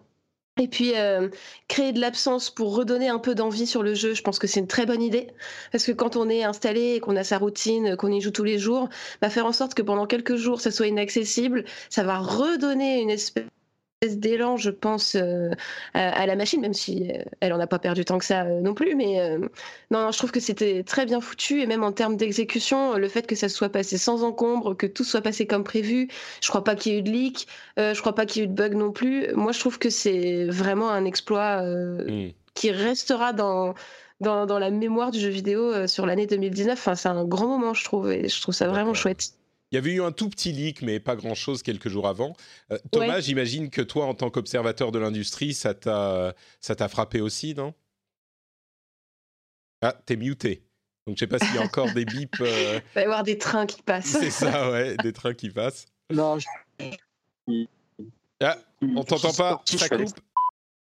Et 0.60 0.68
puis 0.68 0.94
euh, 0.96 1.30
créer 1.68 1.92
de 1.94 2.00
l'absence 2.00 2.50
pour 2.50 2.76
redonner 2.76 3.10
un 3.10 3.20
peu 3.20 3.36
d'envie 3.36 3.68
sur 3.68 3.84
le 3.84 3.94
jeu, 3.94 4.14
je 4.14 4.22
pense 4.24 4.40
que 4.40 4.48
c'est 4.48 4.60
une 4.60 4.68
très 4.68 4.86
bonne 4.86 5.02
idée. 5.02 5.28
Parce 5.72 5.86
que 5.86 5.92
quand 5.92 6.16
on 6.16 6.30
est 6.30 6.44
installé 6.44 6.96
et 6.96 7.00
qu'on 7.00 7.16
a 7.16 7.24
sa 7.24 7.38
routine, 7.38 7.96
qu'on 7.96 8.12
y 8.12 8.22
joue 8.22 8.32
tous 8.32 8.44
les 8.44 8.58
jours, 8.58 8.90
bah 9.22 9.30
faire 9.30 9.46
en 9.46 9.52
sorte 9.52 9.74
que 9.74 9.82
pendant 9.82 10.08
quelques 10.08 10.36
jours 10.36 10.62
ça 10.62 10.72
soit 10.72 10.88
inaccessible, 10.88 11.66
ça 11.90 12.04
va 12.04 12.18
redonner 12.18 13.02
une 13.02 13.10
espèce 13.10 13.46
d'élan, 14.06 14.58
je 14.58 14.70
pense, 14.70 15.16
euh, 15.16 15.50
à, 15.94 16.26
la 16.28 16.36
machine, 16.36 16.62
même 16.62 16.74
si 16.74 17.12
euh, 17.12 17.24
elle 17.40 17.52
en 17.54 17.60
a 17.60 17.66
pas 17.66 17.80
perdu 17.80 18.06
tant 18.06 18.20
que 18.20 18.26
ça 18.26 18.44
euh, 18.44 18.62
non 18.62 18.74
plus. 18.74 18.96
Mais 18.96 19.18
non, 19.92 20.12
je 20.12 20.18
trouve 20.18 20.32
que 20.32 20.40
c'était 20.40 20.84
très 20.84 21.06
bien 21.06 21.20
foutu 21.20 21.62
et 21.62 21.66
même 21.66 21.84
en 21.84 21.92
termes 21.92 22.16
d'exécution, 22.16 22.94
le 22.98 23.08
fait 23.08 23.26
que 23.26 23.36
ça 23.36 23.50
soit 23.50 23.70
passé 23.70 23.98
sans 23.98 24.24
encombre, 24.24 24.76
que 24.76 24.86
tout 24.86 25.04
soit 25.04 25.22
passé 25.22 25.48
comme 25.48 25.64
prévu, 25.64 26.10
je 26.42 26.50
crois 26.50 26.64
pas 26.64 26.76
qu'il 26.76 26.94
y 26.94 26.96
ait 26.96 27.00
eu 27.00 27.02
de 27.02 27.10
leak, 27.10 27.48
je 27.78 28.00
crois 28.00 28.14
pas 28.14 28.26
qu'il 28.26 28.42
y 28.42 28.46
ait 28.46 28.46
eu 28.46 28.50
de 28.50 28.54
bug 28.54 28.76
non 28.76 28.92
plus. 28.92 29.34
Moi, 29.34 29.52
je 29.52 29.60
trouve 29.60 29.80
que 29.80 29.90
c'est 29.90 30.46
vraiment 30.46 30.90
un 30.90 31.06
exploit 31.06 31.64
mm. 31.64 32.32
qui 32.54 32.72
restera 32.72 33.34
dans 33.34 33.74
dans, 34.20 34.60
la 34.60 34.72
mémoire 34.72 35.12
du 35.12 35.20
jeu 35.20 35.30
vidéo 35.30 35.88
sur 35.88 36.06
l'année 36.06 36.26
2019. 36.28 36.74
Enfin, 36.74 36.96
c'est 36.96 37.10
un 37.10 37.26
grand 37.26 37.48
moment, 37.48 37.74
je 37.74 37.84
trouve, 37.84 38.12
et 38.12 38.28
je 38.28 38.42
trouve 38.42 38.56
ça 38.56 38.68
vraiment 38.68 38.94
chouette. 38.94 39.32
Il 39.72 39.76
y 39.76 39.78
avait 39.78 39.92
eu 39.92 40.02
un 40.02 40.12
tout 40.14 40.30
petit 40.30 40.54
leak, 40.54 40.82
mais 40.82 41.00
pas 41.00 41.16
grand-chose 41.16 41.62
quelques 41.62 41.90
jours 41.90 42.08
avant. 42.08 42.36
Euh, 42.72 42.78
Thomas, 42.92 43.20
j'imagine 43.20 43.70
que 43.70 43.82
toi, 43.82 44.06
en 44.06 44.14
tant 44.14 44.30
qu'observateur 44.30 44.94
de 44.94 45.00
l'industrie, 45.00 45.54
ça 45.54 45.74
t'a, 45.74 46.36
ça 46.62 46.76
t'a 46.76 46.88
frappé 46.88 47.20
aussi, 47.20 47.54
non? 47.54 47.74
Ah, 49.82 49.94
t'es 50.06 50.16
muté. 50.16 50.64
Donc 51.06 51.18
je 51.18 51.20
sais 51.22 51.28
pas 51.28 51.40
s'il 51.40 51.56
y 51.56 51.58
a 51.58 51.62
encore 51.62 51.92
des 51.94 52.06
bips. 52.06 52.40
Euh, 52.42 52.80
Il 52.92 52.94
va 52.96 53.02
y 53.02 53.04
avoir 53.04 53.24
des 53.24 53.38
trains 53.38 53.66
qui 53.66 53.82
passent. 53.82 54.18
C'est 54.20 54.32
ça, 54.32 54.72
ouais, 54.72 54.96
des 54.98 55.14
trains 55.14 55.34
qui 55.34 55.50
passent. 55.50 55.86
Non. 56.10 56.38
Ah, 58.42 58.58
on 58.82 59.04
t'entend 59.04 59.34
pas, 59.34 59.62
ça 59.66 59.90
coupe. 59.90 60.20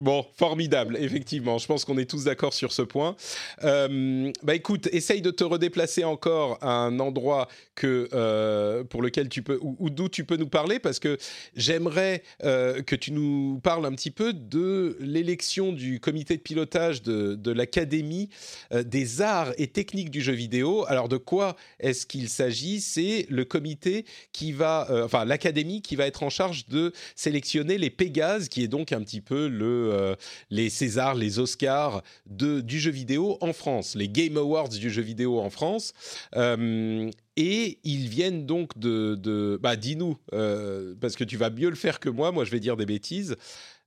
Bon, 0.02 0.26
formidable, 0.36 0.98
effectivement. 1.00 1.56
Je 1.56 1.66
pense 1.66 1.86
qu'on 1.86 1.96
est 1.96 2.04
tous 2.04 2.24
d'accord 2.24 2.52
sur 2.52 2.70
ce 2.70 2.82
point. 2.82 3.16
Euh, 3.64 4.30
bah 4.42 4.54
écoute, 4.54 4.90
essaye 4.92 5.22
de 5.22 5.30
te 5.30 5.42
redéplacer 5.42 6.04
encore 6.04 6.58
à 6.60 6.70
un 6.70 7.00
endroit 7.00 7.48
que 7.74 8.06
euh, 8.12 8.84
pour 8.84 9.00
lequel 9.00 9.30
tu 9.30 9.40
peux 9.40 9.58
ou, 9.62 9.88
d'où 9.88 10.10
tu 10.10 10.24
peux 10.24 10.36
nous 10.36 10.50
parler, 10.50 10.80
parce 10.80 10.98
que 10.98 11.16
j'aimerais 11.54 12.22
euh, 12.44 12.82
que 12.82 12.94
tu 12.94 13.10
nous 13.10 13.58
parles 13.62 13.86
un 13.86 13.92
petit 13.92 14.10
peu 14.10 14.34
de 14.34 14.98
l'élection 15.00 15.72
du 15.72 15.98
comité 15.98 16.36
de 16.36 16.42
pilotage 16.42 17.00
de, 17.00 17.34
de 17.34 17.50
l'académie 17.50 18.28
des 18.74 19.22
arts 19.22 19.54
et 19.56 19.66
techniques 19.66 20.10
du 20.10 20.20
jeu 20.20 20.34
vidéo. 20.34 20.84
Alors 20.88 21.08
de 21.08 21.16
quoi 21.16 21.56
est-ce 21.80 22.04
qu'il 22.04 22.28
s'agit? 22.28 22.82
C'est 22.82 23.24
le 23.30 23.46
comité 23.46 24.04
qui 24.32 24.52
va, 24.52 24.88
enfin 25.04 25.24
l'académie 25.24 25.80
qui 25.80 25.96
va 25.96 26.06
être 26.06 26.22
en 26.22 26.28
charge 26.30 26.66
de 26.68 26.92
sélectionner 27.14 27.78
les 27.78 27.88
Pégases, 27.88 28.50
qui 28.50 28.62
est 28.62 28.68
donc 28.68 28.92
un 28.92 29.00
petit 29.00 29.22
peu 29.22 29.48
le 29.48 29.85
euh, 29.86 30.14
les 30.50 30.70
Césars, 30.70 31.14
les 31.14 31.38
Oscars 31.38 32.02
du 32.26 32.78
jeu 32.78 32.90
vidéo 32.90 33.38
en 33.40 33.52
France, 33.52 33.94
les 33.94 34.08
Game 34.08 34.36
Awards 34.36 34.68
du 34.68 34.90
jeu 34.90 35.02
vidéo 35.02 35.38
en 35.38 35.50
France. 35.50 35.92
Euh, 36.34 37.10
et 37.36 37.78
ils 37.84 38.08
viennent 38.08 38.46
donc 38.46 38.78
de... 38.78 39.58
bah 39.62 39.76
dis-nous, 39.76 40.16
euh, 40.32 40.94
parce 41.00 41.16
que 41.16 41.24
tu 41.24 41.36
vas 41.36 41.50
mieux 41.50 41.70
le 41.70 41.76
faire 41.76 42.00
que 42.00 42.08
moi, 42.08 42.32
moi 42.32 42.44
je 42.44 42.50
vais 42.50 42.60
dire 42.60 42.76
des 42.76 42.86
bêtises. 42.86 43.36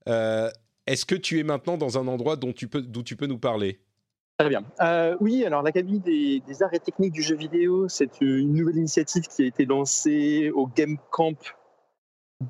Est-ce 0.06 1.06
que 1.06 1.16
tu 1.16 1.40
es 1.40 1.44
maintenant 1.44 1.78
dans 1.78 2.00
un 2.00 2.08
endroit 2.08 2.36
dont 2.36 2.52
tu 2.52 2.68
peux, 2.68 2.82
d'où 2.82 3.04
tu 3.04 3.16
peux 3.16 3.28
nous 3.28 3.38
parler? 3.38 3.80
Très 4.38 4.50
bien. 4.50 4.64
oui, 5.20 5.46
alors 5.46 5.62
l'Académie 5.62 6.00
des, 6.00 6.42
des, 6.48 6.64
arts 6.64 6.74
et 6.74 6.80
techniques 6.80 7.12
du 7.12 7.22
jeu 7.22 7.36
vidéo, 7.36 7.90
c'est 7.90 8.22
une 8.22 8.54
nouvelle 8.54 8.78
initiative 8.78 9.28
qui 9.28 9.44
a 9.44 9.46
été 9.46 9.66
lancée 9.66 10.50
au 10.56 10.66
Game 10.66 10.98
Camp 11.12 11.38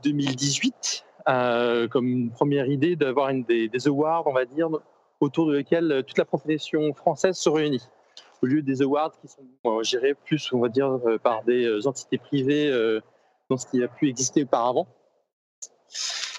2018 0.03 1.03
euh, 1.05 1.09
comme 1.25 2.07
une 2.07 2.31
première 2.31 2.67
idée 2.67 2.95
d'avoir 2.95 3.33
des, 3.33 3.67
des, 3.67 3.87
awards, 3.87 4.27
on 4.27 4.33
va 4.33 4.45
dire, 4.45 4.69
autour 5.19 5.47
de 5.47 5.55
lesquels 5.57 6.03
toute 6.07 6.17
la 6.17 6.25
profession 6.25 6.93
française 6.93 7.37
se 7.37 7.49
réunit. 7.49 7.87
Au 8.41 8.45
lieu 8.45 8.61
des 8.61 8.81
awards 8.81 9.19
qui 9.19 9.27
sont 9.27 9.43
euh, 9.65 9.83
gérés 9.83 10.13
plus, 10.13 10.53
on 10.53 10.59
va 10.59 10.69
dire, 10.69 10.87
euh, 11.05 11.17
par 11.17 11.43
des 11.43 11.85
entités 11.85 12.17
privées 12.17 12.71
dans 13.49 13.57
ce 13.57 13.67
qui 13.67 13.83
a 13.83 13.87
pu 13.87 14.07
exister 14.09 14.43
auparavant. 14.43 14.87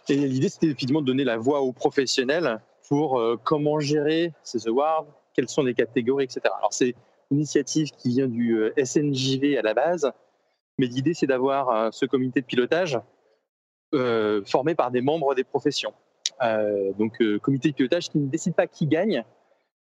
Et 0.09 0.17
l'idée, 0.17 0.49
c'était 0.49 0.67
effectivement 0.67 1.03
de 1.03 1.07
donner 1.07 1.25
la 1.25 1.37
voix 1.37 1.61
aux 1.61 1.73
professionnels 1.73 2.61
pour 2.89 3.23
comment 3.45 3.79
gérer 3.79 4.33
ces 4.43 4.67
awards, 4.67 5.07
quelles 5.35 5.49
sont 5.49 5.63
les 5.63 5.75
catégories, 5.75 6.25
etc. 6.25 6.41
Alors, 6.59 6.73
c'est 6.73 6.95
une 7.31 7.39
initiative 7.39 7.91
qui 7.93 8.09
vient 8.09 8.27
du 8.27 8.73
SNJV 8.77 9.57
à 9.59 9.63
la 9.63 9.75
base, 9.75 10.11
mais 10.79 10.87
l'idée, 10.87 11.15
c'est 11.15 11.27
d'avoir 11.27 11.93
ce 11.93 12.07
comité 12.07 12.41
de 12.41 12.47
pilotage 12.47 12.97
euh, 12.97 12.99
formés 14.47 14.75
par 14.75 14.91
des 14.91 15.01
membres 15.01 15.35
des 15.35 15.45
professions. 15.45 15.93
Euh, 16.43 16.93
donc, 16.99 17.21
euh, 17.21 17.39
comité 17.39 17.71
de 17.71 17.75
pilotage 17.75 18.09
qui 18.09 18.19
ne 18.19 18.29
décide 18.29 18.55
pas 18.55 18.67
qui 18.67 18.87
gagne 18.87 19.25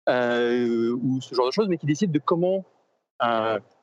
ou 0.07 1.21
ce 1.21 1.35
genre 1.35 1.45
de 1.45 1.51
choses, 1.51 1.67
mais 1.67 1.77
qui 1.77 1.85
décide 1.85 2.11
de 2.11 2.17
comment, 2.17 2.65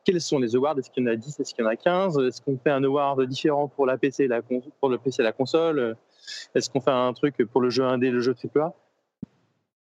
quels 0.04 0.20
sont 0.20 0.40
les 0.40 0.56
awards. 0.56 0.76
Est-ce 0.76 0.90
qu'il 0.90 1.04
y 1.04 1.06
en 1.06 1.12
a 1.12 1.14
10 1.14 1.38
Est-ce 1.38 1.54
qu'il 1.54 1.64
y 1.64 1.66
en 1.66 1.70
a 1.70 1.76
15 1.76 2.18
Est-ce 2.18 2.42
qu'on 2.42 2.58
fait 2.58 2.70
un 2.70 2.82
award 2.82 3.22
différent 3.26 3.68
pour, 3.68 3.86
la 3.86 3.96
PC, 3.96 4.28
pour 4.80 4.88
le 4.88 4.98
PC 4.98 5.22
et 5.22 5.24
la 5.24 5.30
console? 5.30 5.96
Est-ce 6.56 6.68
qu'on 6.68 6.80
fait 6.80 6.90
un 6.90 7.12
truc 7.12 7.44
pour 7.44 7.60
le 7.60 7.70
jeu 7.70 7.84
indé, 7.84 8.10
le 8.10 8.20
jeu 8.20 8.34
AAA 8.34 8.74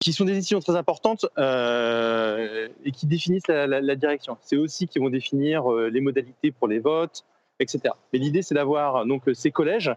qui 0.01 0.12
sont 0.12 0.24
des 0.24 0.32
décisions 0.32 0.59
très 0.59 0.74
importantes 0.74 1.27
euh, 1.39 2.66
et 2.85 2.90
qui 2.90 3.06
définissent 3.06 3.47
la, 3.47 3.69
la, 3.69 3.94
direction. 3.94 4.36
C'est 4.40 4.56
aussi 4.56 4.89
qui 4.89 4.98
vont 4.98 5.10
définir 5.10 5.70
les 5.70 6.01
modalités 6.01 6.51
pour 6.51 6.66
les 6.66 6.81
votes, 6.81 7.24
etc. 7.60 7.94
Mais 8.12 8.19
l'idée, 8.19 8.43
c'est 8.43 8.56
d'avoir 8.56 9.05
ces 9.35 9.52
collèges 9.52 9.93
euh, 9.93 9.94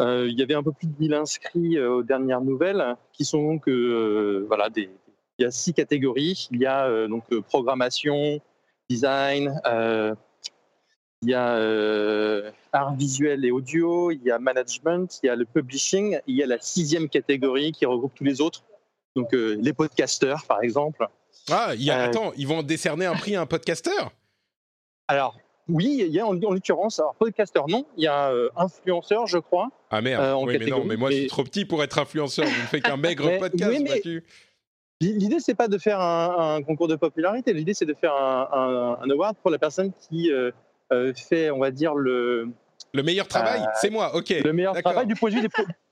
il 0.00 0.38
y 0.38 0.42
avait 0.42 0.54
un 0.54 0.62
peu 0.62 0.72
plus 0.72 0.86
de 0.86 0.94
1000 0.98 1.14
inscrits 1.14 1.78
euh, 1.78 1.96
aux 1.96 2.02
dernières 2.02 2.40
nouvelles, 2.40 2.96
qui 3.12 3.24
sont 3.24 3.42
donc 3.42 3.68
euh, 3.68 4.44
voilà 4.48 4.70
des, 4.70 4.90
il 5.38 5.42
y 5.42 5.44
a 5.44 5.50
six 5.50 5.74
catégories. 5.74 6.48
Il 6.50 6.60
y 6.60 6.66
a 6.66 7.08
donc 7.08 7.24
programmation, 7.40 8.40
design, 8.88 9.60
il 11.22 11.30
y 11.30 11.34
a 11.34 12.52
art 12.72 12.94
visuel 12.94 13.44
et 13.44 13.50
audio, 13.50 14.10
il 14.10 14.22
y 14.22 14.30
a 14.30 14.38
management, 14.38 15.20
il 15.22 15.26
y 15.26 15.28
a 15.28 15.36
le 15.36 15.44
publishing, 15.44 16.20
il 16.26 16.36
y 16.36 16.42
a 16.42 16.46
la 16.46 16.60
sixième 16.60 17.08
catégorie 17.08 17.72
qui 17.72 17.86
regroupe 17.86 18.14
tous 18.14 18.24
les 18.24 18.40
autres, 18.40 18.64
donc 19.16 19.32
les 19.32 19.72
podcasteurs 19.72 20.44
par 20.46 20.62
exemple. 20.62 21.08
Ah, 21.50 21.72
il 21.74 21.82
y 21.82 21.90
a, 21.90 22.02
attends, 22.02 22.32
ils 22.36 22.46
vont 22.46 22.62
décerner 22.62 23.06
un 23.06 23.14
prix 23.14 23.34
à 23.34 23.40
un 23.40 23.46
podcasteur? 23.46 24.12
Alors, 25.08 25.36
oui, 25.70 26.04
il 26.06 26.12
y 26.12 26.20
a 26.20 26.26
en, 26.26 26.32
l'occurrence, 26.32 26.98
alors 26.98 27.14
podcaster 27.14 27.60
non, 27.68 27.86
il 27.96 28.04
y 28.04 28.06
a 28.06 28.30
euh, 28.30 28.50
influenceur, 28.56 29.26
je 29.26 29.38
crois. 29.38 29.68
Ah 29.90 30.00
merde, 30.00 30.22
euh, 30.22 30.34
oui, 30.44 30.56
mais 30.58 30.66
non, 30.66 30.84
mais 30.84 30.96
moi 30.96 31.10
je 31.10 31.16
suis 31.16 31.26
trop 31.26 31.44
petit 31.44 31.64
pour 31.64 31.82
être 31.82 31.98
influenceur, 31.98 32.46
je 32.46 32.60
ne 32.60 32.66
fais 32.66 32.80
qu'un 32.80 32.96
maigre 32.98 33.38
podcast, 33.38 33.70
oui, 33.70 34.20
L'idée, 35.02 35.40
c'est 35.40 35.54
pas 35.54 35.68
de 35.68 35.78
faire 35.78 35.98
un, 35.98 36.62
concours 36.62 36.86
de 36.86 36.94
popularité, 36.94 37.54
l'idée 37.54 37.72
c'est 37.72 37.86
de 37.86 37.94
faire 37.94 38.12
un, 38.14 39.08
award 39.08 39.34
pour 39.40 39.50
la 39.50 39.58
personne 39.58 39.92
qui 39.92 40.30
euh, 40.30 40.52
fait, 41.14 41.50
on 41.50 41.58
va 41.58 41.70
dire, 41.70 41.94
le. 41.94 42.48
Le 42.92 43.02
meilleur 43.02 43.28
travail 43.28 43.64
C'est 43.80 43.88
moi, 43.88 44.14
ok. 44.14 44.30
Le 44.44 44.52
meilleur 44.52 44.74
travail 44.74 45.06
du 45.06 45.14
point 45.14 45.30
de 45.30 45.36
vue 45.36 45.40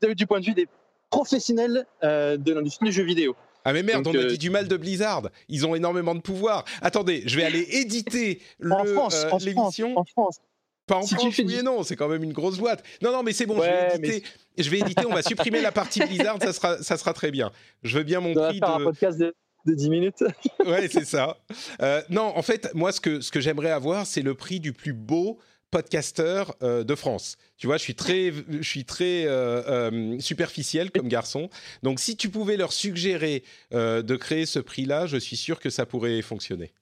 des, 0.03 0.15
du 0.15 0.27
point 0.27 0.41
de 0.41 0.45
vue 0.45 0.55
des 0.55 0.67
professionnels 1.09 1.87
de 2.03 2.53
l'industrie 2.53 2.87
du 2.87 2.93
jeu 2.93 3.05
vidéo. 3.05 3.35
Ah 3.65 3.73
mais 3.73 3.83
merde, 3.83 4.07
on 4.07 4.15
a 4.15 4.25
dit 4.25 4.39
du 4.39 4.51
mal 4.51 4.69
de 4.69 4.77
Blizzard. 4.77 5.29
Ils 5.49 5.67
ont 5.67 5.75
énormément 5.75 6.15
de 6.15 6.21
pouvoir. 6.21 6.65
Attendez, 6.81 7.23
je 7.27 7.37
vais 7.37 7.45
aller 7.45 7.67
éditer 7.71 8.41
l'émission. 8.61 9.97
En 9.97 10.05
France, 10.05 10.41
Pas 10.87 10.97
en 10.97 11.07
France, 11.07 11.39
oui 11.39 11.57
et 11.57 11.63
non, 11.63 11.83
c'est 11.83 11.97
quand 11.97 12.09
même 12.09 12.23
une 12.23 12.33
grosse 12.33 12.59
boîte. 12.59 12.83
Non, 13.03 13.13
non, 13.13 13.23
mais 13.23 13.33
c'est 13.33 13.47
bon, 13.47 13.57
je 13.57 13.63
vais 13.63 13.97
éditer. 13.97 14.29
Je 14.57 14.71
vais 14.71 14.79
éditer, 14.79 15.07
on 15.07 15.15
va 15.15 15.23
supprimer 15.27 15.61
la 15.61 15.73
partie 15.73 16.01
Blizzard, 16.01 16.39
ça 16.41 16.53
sera, 16.53 16.83
ça 16.83 16.97
sera 16.97 17.13
très 17.13 17.31
bien. 17.31 17.53
Je 17.83 17.99
veux 17.99 18.05
bien 18.05 18.21
mon 18.21 18.35
prix 18.35 18.59
faire 18.59 18.79
de... 18.79 18.83
un 18.83 18.85
podcast 18.85 19.19
de, 19.19 19.35
10 19.67 19.91
minutes. 19.91 20.25
ouais, 20.65 20.89
c'est 20.89 21.05
ça. 21.05 21.37
Euh, 21.83 22.01
non, 22.09 22.33
en 22.35 22.43
fait, 22.43 22.71
moi, 22.75 22.91
ce 22.91 23.01
que, 23.01 23.21
ce 23.21 23.31
que 23.31 23.41
j'aimerais 23.41 23.71
avoir, 23.71 24.07
c'est 24.07 24.23
le 24.23 24.35
prix 24.35 24.61
du 24.61 24.73
plus 24.73 24.95
beau 24.95 25.39
podcaster 25.71 26.45
euh, 26.63 26.85
de 26.85 26.95
France. 26.95 27.37
Tu 27.57 27.67
vois, 27.67 27.77
je 27.77 27.83
suis 27.83 27.95
très, 27.95 28.33
je 28.33 28.69
suis 28.69 28.85
très 28.85 29.27
euh, 29.27 29.91
euh, 29.91 30.19
superficiel 30.21 30.91
comme 30.91 31.09
garçon. 31.09 31.51
Donc, 31.83 32.01
si 32.01 32.17
tu 32.17 32.31
pouvais 32.31 32.57
leur 32.57 32.73
suggérer 32.73 33.45
de 33.73 34.17
créer 34.17 34.47
ce 34.47 34.59
prix-là, 34.59 35.07
je 35.07 35.17
suis 35.17 35.37
sûr 35.37 35.61
que 35.61 35.71
ça 35.71 35.87
pourrait 35.87 36.23
fonctionner. 36.23 36.73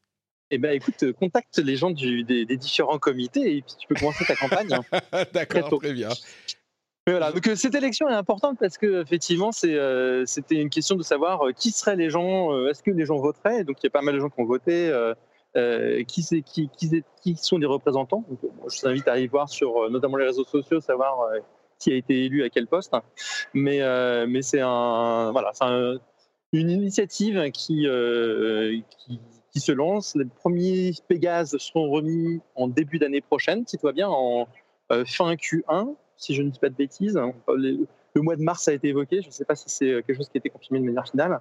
Eh 0.50 0.58
ben, 0.58 0.72
écoute, 0.72 1.12
contacte 1.12 1.58
les 1.58 1.76
gens 1.76 1.90
du, 1.90 2.22
des, 2.22 2.44
différents 2.56 2.98
comités 2.98 3.56
et 3.56 3.62
puis 3.62 3.74
tu 3.80 3.88
peux 3.88 3.96
commencer 3.96 4.24
ta 4.24 4.36
campagne. 4.36 4.72
Hein. 4.72 5.24
D'accord, 5.32 5.80
très, 5.80 5.92
bien. 5.92 6.10
Voilà, 7.08 7.32
donc 7.32 7.48
cette 7.54 7.74
élection 7.74 8.08
est 8.08 8.14
importante 8.14 8.58
parce 8.58 8.78
que 8.78 9.02
effectivement, 9.02 9.50
c'était 9.52 10.54
une 10.54 10.70
question 10.70 10.96
de 10.96 11.02
savoir 11.02 11.42
qui 11.56 11.72
seraient 11.72 11.96
les 11.96 12.10
gens, 12.10 12.66
est-ce 12.68 12.82
que 12.82 12.92
les 12.92 13.06
gens 13.06 13.16
voteraient? 13.16 13.64
Donc, 13.64 13.78
il 13.82 13.86
y 13.86 13.88
a 13.88 13.90
pas 13.90 14.02
mal 14.02 14.14
de 14.14 14.20
gens 14.20 14.28
qui 14.28 14.40
ont 14.40 14.44
voté. 14.44 14.92
Euh, 15.56 16.04
qui, 16.04 16.22
sont 17.36 17.56
les 17.56 17.66
représentants. 17.66 18.24
Donc, 18.28 18.38
je 18.42 18.80
vous 18.80 18.88
invite 18.88 19.08
à 19.08 19.12
aller 19.12 19.26
voir 19.26 19.48
sur 19.48 19.84
euh, 19.84 19.88
notamment 19.88 20.18
les 20.18 20.26
réseaux 20.26 20.44
sociaux, 20.44 20.82
savoir 20.82 21.22
euh, 21.22 21.38
qui 21.78 21.92
a 21.92 21.94
été 21.94 22.26
élu 22.26 22.44
à 22.44 22.50
quel 22.50 22.66
poste. 22.66 22.94
Mais, 23.54 23.78
c'est 24.42 24.60
une 26.52 26.70
initiative 26.70 27.50
qui, 27.52 27.86
se 29.54 29.72
lance. 29.72 30.14
Les 30.14 30.26
premiers 30.26 30.92
Pégase 31.08 31.56
seront 31.56 31.88
remis 31.90 32.40
en 32.54 32.68
début 32.68 32.98
d'année 32.98 33.22
prochaine, 33.22 33.66
si 33.66 33.78
tout 33.78 33.86
va 33.86 33.92
bien, 33.92 34.08
en 34.10 34.46
fin 35.06 35.34
Q1, 35.34 35.94
si 36.18 36.34
je 36.34 36.42
ne 36.42 36.50
dis 36.50 36.58
pas 36.58 36.68
de 36.68 36.74
bêtises. 36.74 37.18
Le, 37.48 37.86
mois 38.16 38.36
de 38.36 38.42
mars 38.42 38.68
a 38.68 38.74
été 38.74 38.88
évoqué. 38.88 39.22
Je 39.22 39.28
ne 39.28 39.32
sais 39.32 39.46
pas 39.46 39.56
si 39.56 39.70
c'est 39.70 40.02
quelque 40.02 40.14
chose 40.14 40.28
qui 40.28 40.36
a 40.36 40.40
été 40.40 40.50
confirmé 40.50 40.80
de 40.80 40.84
manière 40.84 41.08
finale. 41.08 41.40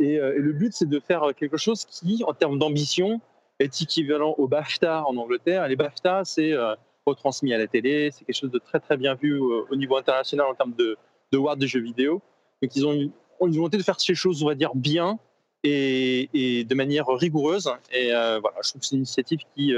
Et 0.00 0.18
le 0.18 0.52
but, 0.52 0.74
c'est 0.74 0.88
de 0.88 1.00
faire 1.00 1.32
quelque 1.34 1.56
chose 1.56 1.86
qui, 1.86 2.22
en 2.26 2.34
termes 2.34 2.58
d'ambition, 2.58 3.20
est 3.58 3.82
équivalent 3.82 4.34
au 4.38 4.48
BAFTA 4.48 5.04
en 5.06 5.16
Angleterre. 5.16 5.66
les 5.68 5.76
BAFTA, 5.76 6.24
c'est 6.24 6.52
euh, 6.52 6.74
retransmis 7.06 7.52
à 7.54 7.58
la 7.58 7.66
télé, 7.66 8.10
c'est 8.10 8.24
quelque 8.24 8.36
chose 8.36 8.50
de 8.50 8.58
très 8.58 8.80
très 8.80 8.96
bien 8.96 9.14
vu 9.14 9.34
euh, 9.34 9.62
au 9.70 9.76
niveau 9.76 9.96
international 9.96 10.46
en 10.46 10.54
termes 10.54 10.74
de, 10.76 10.96
de 11.32 11.38
awards 11.38 11.56
de 11.56 11.66
jeux 11.66 11.80
vidéo. 11.80 12.20
Donc 12.62 12.74
ils 12.74 12.86
ont 12.86 12.92
une, 12.92 13.10
une 13.40 13.52
volonté 13.52 13.76
de 13.76 13.82
faire 13.82 14.00
ces 14.00 14.14
choses, 14.14 14.42
on 14.42 14.46
va 14.46 14.54
dire, 14.54 14.74
bien 14.74 15.18
et, 15.62 16.28
et 16.34 16.64
de 16.64 16.74
manière 16.74 17.06
rigoureuse. 17.06 17.70
Et 17.92 18.12
euh, 18.12 18.38
voilà, 18.40 18.58
je 18.62 18.70
trouve 18.70 18.80
que 18.80 18.86
c'est 18.86 18.94
une 18.96 19.00
initiative 19.00 19.40
qui, 19.54 19.72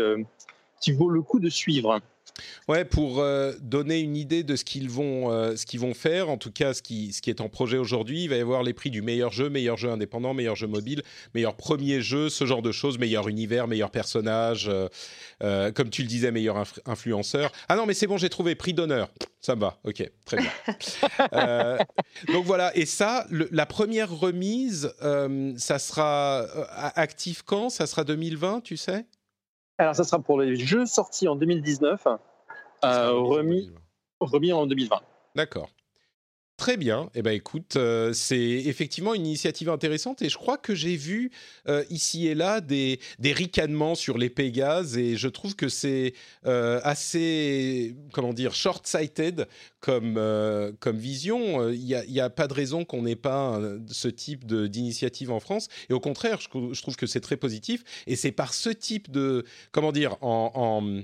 qui 0.80 0.92
vaut 0.92 1.10
le 1.10 1.22
coup 1.22 1.40
de 1.40 1.48
suivre. 1.48 2.00
Ouais, 2.68 2.84
pour 2.84 3.20
euh, 3.20 3.52
donner 3.60 4.00
une 4.00 4.16
idée 4.16 4.42
de 4.42 4.56
ce 4.56 4.64
qu'ils 4.64 4.90
vont, 4.90 5.30
euh, 5.30 5.56
ce 5.56 5.66
qu'ils 5.66 5.80
vont 5.80 5.94
faire, 5.94 6.28
en 6.28 6.36
tout 6.36 6.50
cas 6.50 6.74
ce 6.74 6.82
qui, 6.82 7.12
ce 7.12 7.22
qui 7.22 7.30
est 7.30 7.40
en 7.40 7.48
projet 7.48 7.78
aujourd'hui, 7.78 8.24
il 8.24 8.30
va 8.30 8.36
y 8.36 8.40
avoir 8.40 8.62
les 8.62 8.72
prix 8.72 8.90
du 8.90 9.02
meilleur 9.02 9.32
jeu, 9.32 9.48
meilleur 9.48 9.76
jeu 9.76 9.90
indépendant, 9.90 10.34
meilleur 10.34 10.56
jeu 10.56 10.66
mobile, 10.66 11.02
meilleur 11.34 11.54
premier 11.54 12.00
jeu, 12.00 12.28
ce 12.28 12.44
genre 12.44 12.62
de 12.62 12.72
choses, 12.72 12.98
meilleur 12.98 13.28
univers, 13.28 13.68
meilleur 13.68 13.90
personnage, 13.90 14.70
euh, 15.42 15.72
comme 15.72 15.90
tu 15.90 16.02
le 16.02 16.08
disais, 16.08 16.30
meilleur 16.30 16.64
influenceur. 16.86 17.52
Ah 17.68 17.76
non, 17.76 17.86
mais 17.86 17.94
c'est 17.94 18.06
bon, 18.06 18.18
j'ai 18.18 18.30
trouvé 18.30 18.54
prix 18.54 18.74
d'honneur. 18.74 19.08
Ça 19.40 19.54
me 19.54 19.60
va, 19.60 19.78
ok, 19.84 20.10
très 20.24 20.38
bien. 20.38 20.50
donc 22.32 22.44
voilà, 22.44 22.76
et 22.76 22.84
ça, 22.84 23.26
la 23.30 23.66
première 23.66 24.10
remise, 24.10 24.92
ça 25.56 25.78
sera 25.78 26.40
actif 26.96 27.42
quand? 27.42 27.70
Ça 27.70 27.86
sera 27.86 28.02
2020, 28.02 28.62
tu 28.62 28.76
sais? 28.76 29.06
Alors, 29.78 29.94
ça 29.94 30.04
sera 30.04 30.20
pour 30.20 30.40
les 30.40 30.56
jeux 30.56 30.86
sortis 30.86 31.28
en 31.28 31.36
2019, 31.36 32.06
euh, 32.84 33.10
remis, 33.12 33.70
remis 34.20 34.52
en 34.52 34.66
2020. 34.66 35.00
D'accord. 35.34 35.68
Très 36.56 36.78
bien. 36.78 37.10
Eh 37.14 37.20
ben, 37.20 37.32
écoute, 37.32 37.76
euh, 37.76 38.14
c'est 38.14 38.38
effectivement 38.38 39.12
une 39.12 39.26
initiative 39.26 39.68
intéressante 39.68 40.22
et 40.22 40.30
je 40.30 40.38
crois 40.38 40.56
que 40.56 40.74
j'ai 40.74 40.96
vu 40.96 41.30
euh, 41.68 41.84
ici 41.90 42.28
et 42.28 42.34
là 42.34 42.62
des, 42.62 42.98
des 43.18 43.34
ricanements 43.34 43.94
sur 43.94 44.16
les 44.16 44.30
Pégases 44.30 44.96
et 44.96 45.18
je 45.18 45.28
trouve 45.28 45.54
que 45.54 45.68
c'est 45.68 46.14
euh, 46.46 46.80
assez, 46.82 47.94
comment 48.10 48.32
dire, 48.32 48.54
short-sighted 48.54 49.46
comme, 49.80 50.18
comme 50.80 50.96
vision. 50.96 51.68
Il 51.68 51.84
n'y 51.84 52.20
a, 52.20 52.30
pas 52.30 52.48
de 52.48 52.54
raison 52.54 52.86
qu'on 52.86 53.02
n'ait 53.02 53.16
pas 53.16 53.60
ce 53.88 54.08
type 54.08 54.46
d'initiative 54.46 55.30
en 55.30 55.40
France 55.40 55.68
et 55.90 55.92
au 55.92 56.00
contraire, 56.00 56.40
je, 56.40 56.48
trouve 56.80 56.96
que 56.96 57.06
c'est 57.06 57.20
très 57.20 57.36
positif 57.36 57.84
et 58.06 58.16
c'est 58.16 58.32
par 58.32 58.54
ce 58.54 58.70
type 58.70 59.10
de, 59.10 59.44
comment 59.72 59.92
dire, 59.92 60.16
en 60.22 61.02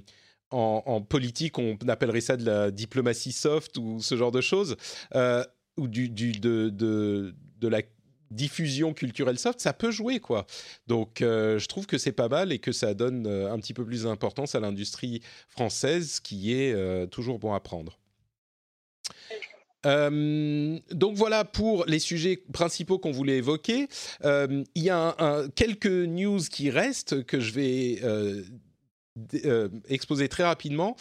en, 0.52 1.00
politique, 1.00 1.58
on 1.58 1.76
appellerait 1.88 2.20
ça 2.20 2.36
de 2.36 2.44
la 2.44 2.70
diplomatie 2.70 3.32
soft 3.32 3.76
ou 3.78 4.00
ce 4.00 4.16
genre 4.16 4.32
de 4.32 4.40
choses, 4.40 4.76
euh, 5.14 5.44
ou 5.76 5.88
du, 5.88 6.08
de, 6.08 6.68
de, 6.68 7.34
de, 7.58 7.68
la 7.68 7.80
diffusion 8.30 8.94
culturelle 8.94 9.38
soft, 9.38 9.60
ça 9.60 9.72
peut 9.72 9.90
jouer 9.90 10.20
quoi. 10.20 10.46
Donc 10.86 11.22
euh, 11.22 11.58
je 11.58 11.66
trouve 11.66 11.86
que 11.86 11.98
c'est 11.98 12.12
pas 12.12 12.28
mal 12.28 12.52
et 12.52 12.58
que 12.58 12.72
ça 12.72 12.94
donne 12.94 13.26
euh, 13.26 13.52
un 13.52 13.58
petit 13.58 13.74
peu 13.74 13.84
plus 13.84 14.04
d'importance 14.04 14.54
à 14.54 14.60
l'industrie 14.60 15.22
française, 15.48 16.20
qui 16.20 16.52
est 16.52 16.74
toujours 17.10 17.38
bon 17.38 17.54
à 17.54 17.60
prendre. 17.60 17.98
donc 19.84 21.16
voilà 21.16 21.44
pour 21.44 21.84
les 21.86 21.98
sujets 21.98 22.36
principaux 22.52 22.98
qu'on 22.98 23.12
voulait 23.12 23.38
évoquer. 23.38 23.88
Il 24.22 24.64
y 24.76 24.90
a 24.90 25.48
quelques 25.54 25.86
news 25.86 26.40
qui 26.50 26.70
restent 26.70 27.24
que 27.24 27.40
je 27.40 27.52
vais 27.52 28.00
exposé 29.88 30.28
très 30.28 30.44
rapidement. 30.44 30.96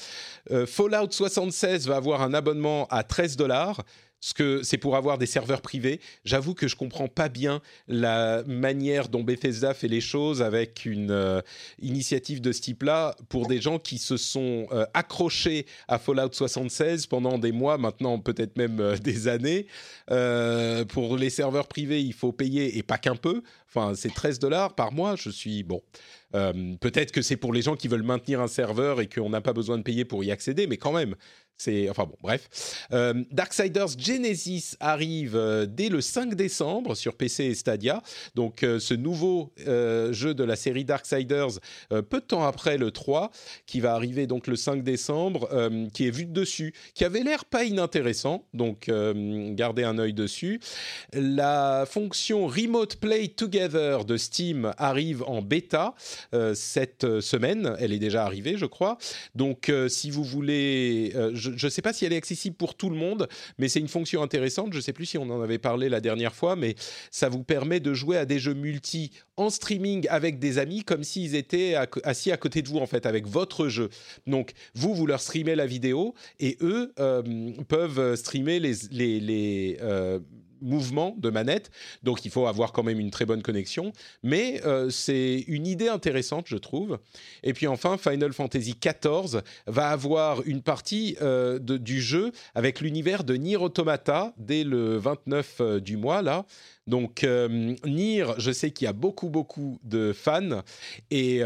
Euh, 0.52 0.66
Fallout 0.66 1.12
76 1.12 1.88
va 1.88 1.96
avoir 1.96 2.22
un 2.22 2.34
abonnement 2.34 2.88
à 2.90 3.04
13 3.04 3.38
dollars. 3.38 3.84
Ce 4.22 4.34
que 4.34 4.64
c'est 4.64 4.78
pour 4.78 4.96
avoir 4.96 5.18
des 5.18 5.26
serveurs 5.26 5.62
privés. 5.62 6.00
J'avoue 6.24 6.54
que 6.54 6.68
je 6.68 6.76
comprends 6.76 7.08
pas 7.08 7.28
bien 7.28 7.62
la 7.88 8.44
manière 8.46 9.10
dont 9.10 9.24
Bethesda 9.24 9.74
fait 9.74 9.88
les 9.88 10.00
choses 10.00 10.42
avec 10.42 10.86
une 10.86 11.12
euh, 11.12 11.42
initiative 11.82 12.40
de 12.40 12.52
ce 12.52 12.62
type-là 12.62 13.16
pour 13.30 13.48
des 13.48 13.60
gens 13.60 13.80
qui 13.80 13.98
se 13.98 14.18
sont 14.18 14.68
accrochés 14.94 15.66
à 15.88 15.98
Fallout 15.98 16.32
76 16.32 17.08
pendant 17.08 17.38
des 17.38 17.52
mois, 17.52 17.78
maintenant 17.78 18.20
peut-être 18.20 18.58
même 18.58 18.96
des 19.04 19.28
années. 19.28 19.68
pour 20.08 21.18
les 21.18 21.30
serveurs 21.30 21.68
privés, 21.68 22.02
il 22.02 22.14
faut 22.14 22.32
payer 22.32 22.78
et 22.78 22.84
pas 22.84 22.98
qu'un 22.98 23.16
peu. 23.16 23.42
Enfin, 23.68 23.94
c'est 23.96 24.14
13 24.14 24.40
dollars 24.40 24.76
par 24.76 24.92
mois. 24.92 25.16
Je 25.16 25.30
suis 25.30 25.64
bon. 25.64 25.82
Euh, 26.36 26.76
peut-être 26.80 27.12
que 27.12 27.22
c'est 27.22 27.38
pour 27.38 27.54
les 27.54 27.62
gens 27.62 27.76
qui 27.76 27.88
veulent 27.88 28.04
maintenir 28.04 28.42
un 28.42 28.48
serveur 28.48 29.02
et 29.02 29.08
qu'on 29.08 29.30
n'a 29.30 29.42
pas 29.42 29.54
besoin 29.54 29.78
de 29.78 29.84
payer 29.84 30.06
pour 30.06 30.24
y 30.24 30.32
accéder, 30.32 30.68
mais 30.68 30.78
quand 30.78 30.92
même, 30.92 31.16
enfin 31.90 32.06
bon, 32.06 32.16
bref. 32.22 32.88
Euh, 32.94 33.24
Darksiders 33.32 33.98
Genesis 33.98 34.76
arrive 34.80 35.36
euh, 35.36 35.66
dès 35.66 35.90
le 35.90 36.02
5 36.02 36.36
décembre 36.36 36.96
sur 36.96 37.16
PC 37.16 37.46
et 37.46 37.56
Stadia. 37.56 38.02
Donc 38.36 38.64
euh, 38.64 38.80
ce 38.80 38.94
nouveau 38.94 39.52
jeu 39.58 40.34
de 40.34 40.44
la 40.44 40.56
série 40.56 40.86
Darksiders, 40.86 41.60
peu 41.90 42.20
de 42.20 42.26
temps 42.26 42.44
après 42.44 42.78
le 42.78 42.92
3, 42.92 43.32
qui 43.66 43.80
va 43.80 43.94
arriver 43.94 44.28
donc 44.28 44.48
le 44.48 44.56
5 44.56 44.84
décembre, 44.84 45.50
qui 45.94 46.08
est 46.08 46.12
vu 46.12 46.26
de 46.26 46.32
dessus, 46.32 46.74
qui 46.94 47.06
avait 47.06 47.24
l'air 47.24 47.46
pas 47.46 47.64
inintéressant. 47.64 48.46
Donc 48.54 48.90
gardez 49.56 49.84
un 49.84 49.98
œil 49.98 50.14
dessus. 50.14 50.60
La 51.14 51.86
fonction 51.88 52.48
Remote 52.48 52.98
Play 52.98 53.30
Together 53.30 54.06
de 54.06 54.18
Steam 54.18 54.72
arrive 54.78 55.24
en 55.24 55.42
bêta 55.42 55.94
cette 56.54 57.22
semaine. 57.22 57.76
Elle 57.80 57.94
est 57.94 58.00
déjà 58.00 58.26
arrivée, 58.26 58.58
je 58.58 58.66
crois. 58.66 58.98
Donc 59.36 59.72
si 59.88 60.10
vous 60.10 60.24
voulez, 60.24 61.14
je 61.34 61.51
ne 61.66 61.70
sais 61.70 61.82
pas 61.82 61.94
si 61.94 62.06
elle 62.06 62.14
est 62.14 62.18
accessible 62.18 62.56
pour 62.56 62.76
tout 62.76 62.90
le 62.90 62.96
monde, 62.96 63.28
mais 63.58 63.68
c'est 63.68 63.80
une 63.80 63.88
fonction 63.88 64.22
intéressante. 64.22 64.72
Je 64.72 64.78
ne 64.78 64.82
sais 64.82 64.94
plus 64.94 65.06
si 65.06 65.18
on 65.18 65.30
en 65.30 65.42
avait 65.42 65.58
parlé 65.58 65.90
la 65.90 66.02
dernière 66.02 66.36
fois, 66.36 66.56
mais 66.56 66.76
ça 67.10 67.30
vous 67.30 67.44
permet 67.44 67.80
de 67.80 67.94
jouer 67.94 68.18
à 68.18 68.26
des 68.26 68.40
jeux 68.40 68.54
multi 68.54 69.12
en 69.38 69.50
streaming 69.50 70.08
avec 70.10 70.40
des 70.40 70.58
amis 70.58 70.84
comme 70.84 71.04
s'ils 71.04 71.36
étaient 71.36 71.76
assis 72.04 72.32
à 72.32 72.38
côté 72.38 72.62
de 72.62 72.68
vous 72.68 72.78
en 72.78 72.88
fait 72.88 73.06
avec 73.06 73.28
votre 73.28 73.68
jeu. 73.68 73.90
Donc 74.28 74.52
vous 74.76 74.94
vous 74.94 75.08
leur 75.08 75.22
streamez 75.22 75.56
la 75.56 75.66
vidéo 75.66 76.14
et 76.40 76.58
eux 76.62 76.94
euh, 77.00 77.52
peuvent 77.68 78.16
streamer 78.16 78.60
les 78.60 78.74
les, 78.92 79.20
les 79.20 79.78
euh, 79.82 80.20
mouvement 80.62 81.16
de 81.18 81.30
manette, 81.30 81.72
donc 82.04 82.26
il 82.26 82.32
faut 82.32 82.48
avoir 82.48 82.72
quand 82.72 82.84
même 82.84 83.00
une 83.00 83.12
très 83.12 83.26
bonne 83.26 83.42
connexion, 83.42 83.92
mais 84.24 84.62
euh, 84.66 84.90
c'est 84.90 85.44
une 85.48 85.68
idée 85.68 85.88
intéressante, 85.88 86.46
je 86.48 86.58
trouve. 86.58 87.00
Et 87.44 87.54
puis 87.54 87.68
enfin, 87.68 87.98
Final 87.98 88.34
Fantasy 88.34 88.76
XIV 88.80 89.42
va 89.68 89.90
avoir 89.90 90.42
une 90.46 90.62
partie 90.62 91.18
euh, 91.22 91.60
de, 91.60 91.78
du 91.78 92.02
jeu 92.02 92.32
avec 92.56 92.82
l'univers 92.82 93.24
de 93.24 93.36
Nier 93.36 93.58
Automata 93.58 94.34
dès 94.38 94.64
le 94.64 94.98
29 94.98 95.58
euh, 95.60 95.80
du 95.80 95.98
mois, 95.98 96.22
là. 96.22 96.46
Donc 96.88 97.24
Nier, 97.24 98.26
je 98.38 98.52
sais 98.52 98.72
qu'il 98.72 98.86
y 98.86 98.88
a 98.88 98.94
beaucoup, 98.94 99.30
beaucoup 99.30 99.80
de 99.84 100.14
fans, 100.14 100.62
et 101.12 101.42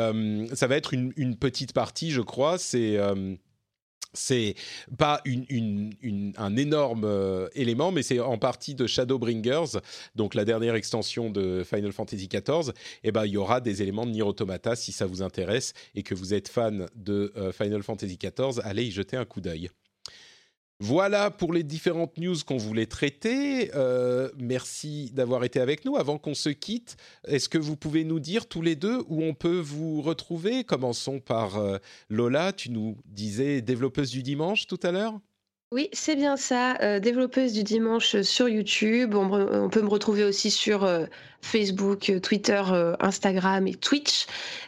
ça 0.53 0.67
va 0.67 0.77
être 0.77 0.93
une, 0.93 1.11
une, 1.17 1.35
petite 1.35 1.73
partie, 1.73 2.11
je 2.11 2.21
crois, 2.21 2.57
c'est 2.57 2.97
c'est 4.15 4.55
pas 4.97 5.21
un 5.25 6.55
énorme 6.55 7.03
euh, 7.05 7.47
élément, 7.53 7.91
mais 7.91 8.03
c'est 8.03 8.19
en 8.19 8.37
partie 8.37 8.75
de 8.75 8.87
Shadowbringers, 8.87 9.79
donc 10.15 10.35
la 10.35 10.45
dernière 10.45 10.75
extension 10.75 11.29
de 11.29 11.63
Final 11.63 11.91
Fantasy 11.91 12.27
XIV. 12.27 12.69
Et 13.03 13.09
eh 13.09 13.11
ben, 13.11 13.25
il 13.25 13.31
y 13.31 13.37
aura 13.37 13.61
des 13.61 13.81
éléments 13.81 14.05
de 14.05 14.11
Nier 14.11 14.23
Automata 14.23 14.75
si 14.75 14.91
ça 14.91 15.05
vous 15.05 15.21
intéresse 15.21 15.73
et 15.93 16.03
que 16.03 16.15
vous 16.15 16.33
êtes 16.33 16.47
fan 16.47 16.87
de 16.95 17.31
euh, 17.37 17.51
Final 17.51 17.83
Fantasy 17.83 18.17
XIV, 18.17 18.61
allez 18.63 18.85
y 18.85 18.91
jeter 18.91 19.17
un 19.17 19.25
coup 19.25 19.41
d'œil. 19.41 19.69
Voilà 20.81 21.31
pour 21.31 21.53
les 21.53 21.63
différentes 21.63 22.17
news 22.17 22.35
qu'on 22.45 22.57
voulait 22.57 22.85
traiter. 22.85 23.71
Euh, 23.75 24.29
merci 24.37 25.09
d'avoir 25.13 25.45
été 25.45 25.61
avec 25.61 25.85
nous. 25.85 25.95
Avant 25.95 26.17
qu'on 26.17 26.33
se 26.33 26.49
quitte, 26.49 26.97
est-ce 27.25 27.47
que 27.47 27.57
vous 27.57 27.77
pouvez 27.77 28.03
nous 28.03 28.19
dire 28.19 28.47
tous 28.47 28.61
les 28.61 28.75
deux 28.75 29.01
où 29.07 29.23
on 29.23 29.33
peut 29.33 29.59
vous 29.59 30.01
retrouver? 30.01 30.65
Commençons 30.65 31.21
par 31.21 31.57
euh, 31.57 31.77
Lola. 32.09 32.51
Tu 32.51 32.71
nous 32.71 32.97
disais 33.05 33.61
développeuse 33.61 34.11
du 34.11 34.21
dimanche 34.21 34.67
tout 34.67 34.79
à 34.83 34.91
l'heure? 34.91 35.17
Oui, 35.71 35.89
c'est 35.93 36.15
bien 36.15 36.35
ça, 36.35 36.77
euh, 36.81 36.99
développeuse 36.99 37.53
du 37.53 37.63
dimanche 37.63 38.21
sur 38.21 38.49
YouTube. 38.49 39.15
On, 39.15 39.69
peut 39.69 39.81
me 39.81 39.89
retrouver 39.89 40.25
aussi 40.25 40.51
sur 40.51 40.87
Facebook, 41.45 42.09
euh, 42.09 42.19
Twitter, 42.19 42.61
euh, 42.71 42.95
Instagram 42.99 43.67
et 43.67 43.75
Twitch. 43.75 44.25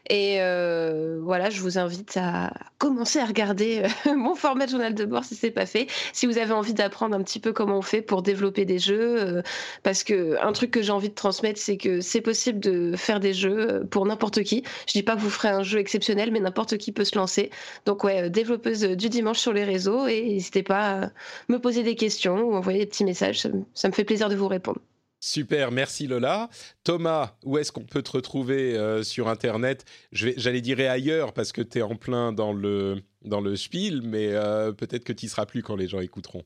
Et 0.09 0.37
euh, 0.39 1.19
voilà, 1.21 1.49
je 1.49 1.59
vous 1.61 1.77
invite 1.77 2.15
à 2.17 2.53
commencer 2.77 3.19
à 3.19 3.25
regarder 3.25 3.83
mon 4.15 4.35
format 4.35 4.67
journal 4.67 4.93
de 4.93 5.03
bord 5.03 5.25
si 5.25 5.35
c'est 5.35 5.51
pas 5.51 5.65
fait. 5.65 5.87
Si 6.13 6.27
vous 6.27 6.37
avez 6.37 6.53
envie 6.53 6.73
d'apprendre 6.73 7.15
un 7.15 7.23
petit 7.23 7.39
peu 7.39 7.51
comment 7.51 7.79
on 7.79 7.81
fait 7.81 8.01
pour 8.01 8.21
développer 8.21 8.63
des 8.63 8.79
jeux, 8.79 9.41
parce 9.83 10.03
que 10.03 10.37
un 10.41 10.53
truc 10.53 10.71
que 10.71 10.81
j'ai 10.81 10.91
envie 10.91 11.09
de 11.09 11.15
transmettre, 11.15 11.59
c'est 11.59 11.77
que 11.77 11.99
c'est 11.99 12.21
possible 12.21 12.59
de 12.59 12.95
faire 12.95 13.19
des 13.19 13.33
jeux 13.33 13.85
pour 13.89 14.05
n'importe 14.05 14.43
qui. 14.43 14.63
Je 14.87 14.93
dis 14.93 15.03
pas 15.03 15.15
que 15.15 15.21
vous 15.21 15.29
ferez 15.29 15.49
un 15.49 15.63
jeu 15.63 15.79
exceptionnel, 15.79 16.31
mais 16.31 16.39
n'importe 16.39 16.77
qui 16.77 16.91
peut 16.91 17.03
se 17.03 17.17
lancer. 17.17 17.49
Donc 17.85 18.03
ouais, 18.03 18.29
développeuse 18.29 18.81
du 18.81 19.09
dimanche 19.09 19.39
sur 19.39 19.53
les 19.53 19.63
réseaux 19.63 20.07
et 20.07 20.21
n'hésitez 20.21 20.63
pas 20.63 21.01
à 21.05 21.09
me 21.49 21.59
poser 21.59 21.83
des 21.83 21.95
questions 21.95 22.43
ou 22.43 22.55
envoyer 22.55 22.79
des 22.79 22.85
petits 22.85 23.05
messages. 23.05 23.47
ça 23.73 23.87
me 23.87 23.93
fait 23.93 24.05
plaisir 24.05 24.29
de 24.29 24.35
vous 24.35 24.47
répondre. 24.47 24.79
Super, 25.19 25.71
merci 25.71 26.05
Lola. 26.05 26.49
Thomas, 26.83 27.33
où 27.43 27.57
est-ce 27.57 27.71
qu'on 27.71 27.85
peut 27.85 28.03
te 28.03 28.11
retrouver 28.11 28.77
euh, 28.77 29.01
sur 29.01 29.27
Internet? 29.27 29.83
J'allais 30.11 30.61
dire 30.61 30.79
ailleurs 30.89 31.33
parce 31.33 31.51
que 31.51 31.61
tu 31.61 31.79
es 31.79 31.81
en 31.81 31.95
plein 31.95 32.31
dans 32.31 32.53
le, 32.53 33.01
dans 33.23 33.41
le 33.41 33.55
spiel, 33.55 34.01
mais 34.03 34.33
euh, 34.33 34.71
peut-être 34.73 35.03
que 35.03 35.13
tu 35.13 35.25
y 35.25 35.29
seras 35.29 35.47
plus 35.47 35.63
quand 35.63 35.75
les 35.75 35.87
gens 35.87 35.99
écouteront. 36.01 36.43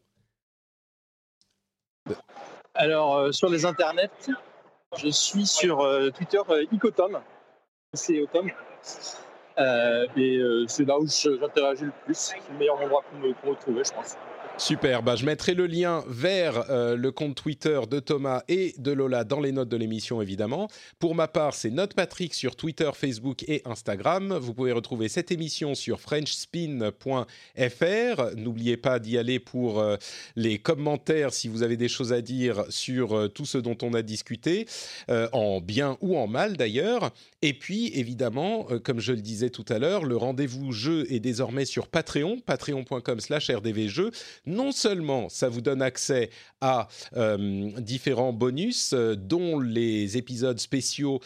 Alors, 2.74 3.18
euh, 3.18 3.32
sur 3.34 3.50
les 3.50 3.66
internets, 3.66 4.10
je 4.98 5.10
suis 5.10 5.46
sur 5.46 5.86
Twitter 6.16 6.42
Icotom. 6.72 7.20
C'est 7.94 8.22
Otom. 8.22 8.50
et 10.16 10.42
c'est 10.68 10.86
là 10.86 10.98
où 10.98 11.06
j'interagis 11.08 11.86
le 11.86 11.94
plus. 12.06 12.16
C'est 12.16 12.38
le 12.50 12.58
meilleur 12.58 12.82
endroit 12.82 13.04
pour 13.04 13.20
me 13.20 13.34
retrouver, 13.50 13.84
je 13.84 13.92
pense. 13.92 14.16
Super, 14.62 15.02
bah, 15.02 15.16
je 15.16 15.26
mettrai 15.26 15.56
le 15.56 15.66
lien 15.66 16.04
vers 16.08 16.70
euh, 16.70 16.96
le 16.96 17.12
compte 17.12 17.34
Twitter 17.34 17.80
de 17.90 18.00
Thomas 18.00 18.44
et 18.48 18.76
de 18.78 18.92
Lola 18.92 19.24
dans 19.24 19.40
les 19.40 19.52
notes 19.52 19.70
de 19.70 19.76
l'émission 19.76 20.22
évidemment. 20.22 20.68
Pour 21.00 21.16
ma 21.16 21.28
part, 21.28 21.56
c'est 21.56 21.74
Patrick 21.96 22.36
sur 22.36 22.56
Twitter, 22.56 22.92
Facebook 22.94 23.42
et 23.48 23.64
Instagram. 23.66 24.38
Vous 24.40 24.54
pouvez 24.54 24.72
retrouver 24.72 25.10
cette 25.10 25.32
émission 25.32 25.74
sur 25.74 26.00
frenchspin.fr. 26.00 27.26
N'oubliez 28.38 28.78
pas 28.78 29.00
d'y 29.00 29.18
aller 29.18 29.40
pour 29.40 29.80
euh, 29.80 29.98
les 30.36 30.60
commentaires 30.60 31.34
si 31.34 31.48
vous 31.48 31.64
avez 31.64 31.76
des 31.76 31.90
choses 31.90 32.14
à 32.14 32.22
dire 32.22 32.64
sur 32.70 33.18
euh, 33.18 33.28
tout 33.30 33.48
ce 33.48 33.58
dont 33.58 33.78
on 33.82 33.96
a 33.96 34.04
discuté, 34.04 34.68
en 35.10 35.60
bien 35.60 35.98
ou 36.02 36.18
en 36.18 36.28
mal 36.28 36.56
d'ailleurs. 36.56 37.10
Et 37.42 37.54
puis 37.54 37.92
évidemment, 37.96 38.68
comme 38.84 39.00
je 39.00 39.14
le 39.14 39.22
disais 39.22 39.50
tout 39.50 39.66
à 39.70 39.80
l'heure, 39.80 40.06
le 40.06 40.18
rendez-vous 40.18 40.72
jeu 40.72 41.12
est 41.12 41.20
désormais 41.20 41.66
sur 41.66 41.88
Patreon, 41.88 42.40
patreon.com/rdvjeux 42.46 44.12
non 44.52 44.72
seulement 44.72 45.30
ça 45.30 45.50
vous 45.50 45.62
donne 45.62 45.82
accès 45.82 46.30
à 46.60 46.88
euh, 47.18 47.72
différents 47.80 48.34
bonus, 48.34 48.94
euh, 48.94 49.16
dont 49.16 49.60
les 49.60 50.18
épisodes 50.18 50.60
spéciaux. 50.60 51.20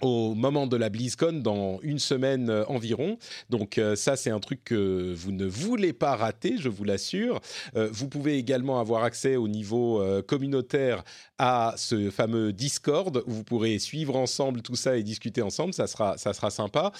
Au 0.00 0.34
moment 0.34 0.66
de 0.66 0.76
la 0.76 0.88
BlizzCon 0.88 1.40
dans 1.42 1.78
une 1.82 1.98
semaine 1.98 2.48
euh, 2.48 2.64
environ. 2.68 3.18
Donc 3.50 3.78
euh, 3.78 3.96
ça, 3.96 4.16
c'est 4.16 4.30
un 4.30 4.40
truc 4.40 4.64
que 4.64 5.12
vous 5.14 5.32
ne 5.32 5.46
voulez 5.46 5.92
pas 5.92 6.16
rater, 6.16 6.56
je 6.58 6.68
vous 6.68 6.84
l'assure. 6.84 7.40
Euh, 7.76 7.88
vous 7.92 8.08
pouvez 8.08 8.38
également 8.38 8.80
avoir 8.80 9.04
accès 9.04 9.36
au 9.36 9.48
niveau 9.48 10.02
communautaire 10.26 11.04
à 11.38 11.74
ce 11.76 12.10
fameux 12.10 12.52
Discord 12.52 13.22
où 13.26 13.30
vous 13.30 13.44
pourrez 13.44 13.78
suivre 13.78 14.16
ensemble 14.16 14.62
tout 14.62 14.76
ça 14.76 14.96
et 14.96 15.02
discuter 15.02 15.42
ensemble. 15.42 15.74
Ça 15.74 15.86
sera, 15.86 16.16
ça 16.16 16.32
sera 16.32 16.50
sympa. 16.50 16.92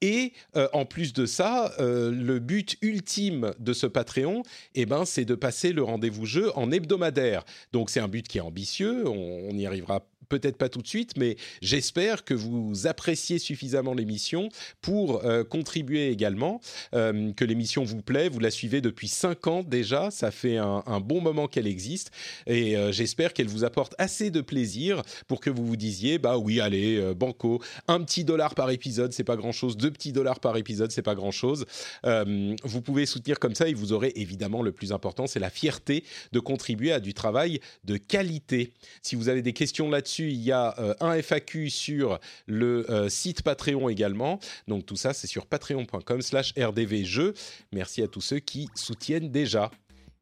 Et 0.00 0.32
en 0.72 0.84
plus 0.84 1.12
de 1.12 1.26
ça, 1.26 1.72
le 1.78 2.38
but 2.38 2.76
ultime 2.82 3.52
de 3.58 3.72
ce 3.72 3.86
Patreon, 3.86 4.42
eh 4.74 4.86
ben, 4.86 5.04
c'est 5.04 5.24
de 5.24 5.34
passer 5.34 5.72
le 5.72 5.82
rendez-vous 5.82 6.26
jeu 6.26 6.50
en 6.56 6.70
hebdomadaire. 6.70 7.44
Donc 7.72 7.90
c'est 7.90 8.00
un 8.00 8.08
but 8.08 8.26
qui 8.26 8.38
est 8.38 8.42
ambitieux. 8.42 9.06
On, 9.08 9.48
on 9.50 9.56
y 9.56 9.66
arrivera 9.66 10.06
peut-être 10.28 10.56
pas 10.56 10.68
tout 10.68 10.82
de 10.82 10.86
suite, 10.86 11.12
mais 11.16 11.36
j'espère 11.62 12.24
que 12.24 12.34
vous 12.34 12.86
appréciez 12.86 13.38
suffisamment 13.38 13.94
l'émission 13.94 14.48
pour 14.80 15.24
euh, 15.24 15.44
contribuer 15.44 16.10
également, 16.10 16.60
euh, 16.94 17.32
que 17.32 17.44
l'émission 17.44 17.84
vous 17.84 18.02
plaît. 18.02 18.28
Vous 18.28 18.40
la 18.40 18.50
suivez 18.50 18.80
depuis 18.80 19.08
cinq 19.08 19.46
ans 19.46 19.62
déjà, 19.62 20.10
ça 20.10 20.30
fait 20.30 20.56
un, 20.56 20.82
bon 21.00 21.20
moment 21.20 21.46
qu'elle 21.46 21.66
existe, 21.66 22.10
et 22.46 22.76
euh, 22.76 22.90
j'espère 22.90 23.32
qu'elle 23.32 23.48
vous 23.48 23.64
apporte 23.64 23.94
assez 23.98 24.30
de 24.30 24.40
plaisir 24.40 25.02
pour 25.28 25.40
que 25.40 25.50
vous 25.50 25.66
vous 25.66 25.76
disiez, 25.76 26.18
bah 26.18 26.38
oui, 26.38 26.60
allez, 26.60 27.14
banco, 27.14 27.62
un 27.88 28.02
petit 28.02 28.24
dollar 28.24 28.54
par 28.54 28.70
épisode, 28.70 29.12
c'est 29.12 29.24
pas 29.24 29.36
grand-chose, 29.36 29.76
deux 29.76 29.90
petits 29.90 30.12
dollars 30.12 30.40
par 30.40 30.56
épisode, 30.56 30.90
c'est 30.90 31.02
pas 31.02 31.14
grand-chose. 31.14 31.66
vous 32.04 32.82
pouvez 32.82 33.06
soutenir 33.06 33.38
comme 33.38 33.54
ça, 33.54 33.68
et 33.68 33.74
vous 33.74 33.92
aurez 33.92 34.12
évidemment 34.16 34.62
le 34.62 34.72
plus 34.72 34.92
important, 34.92 35.26
c'est 35.26 35.40
la 35.40 35.50
fierté 35.50 36.04
de 36.32 36.40
contribuer 36.40 36.92
à 36.92 37.00
du 37.00 37.14
travail 37.14 37.60
de 37.84 37.96
qualité. 37.96 38.72
Si 39.02 39.16
vous 39.16 39.28
avez 39.28 39.42
des 39.42 39.52
questions 39.52 39.88
il 40.18 40.40
y 40.40 40.52
a 40.52 40.74
euh, 40.78 40.94
un 41.00 41.20
FAQ 41.20 41.70
sur 41.70 42.18
le 42.46 42.90
euh, 42.90 43.08
site 43.08 43.42
Patreon 43.42 43.88
également. 43.88 44.38
Donc 44.68 44.86
tout 44.86 44.96
ça, 44.96 45.12
c'est 45.12 45.26
sur 45.26 45.46
patreon.com 45.46 46.22
slash 46.22 46.52
rdvjeux. 46.58 47.34
Merci 47.72 48.02
à 48.02 48.08
tous 48.08 48.20
ceux 48.20 48.38
qui 48.38 48.68
soutiennent 48.74 49.30
déjà. 49.30 49.70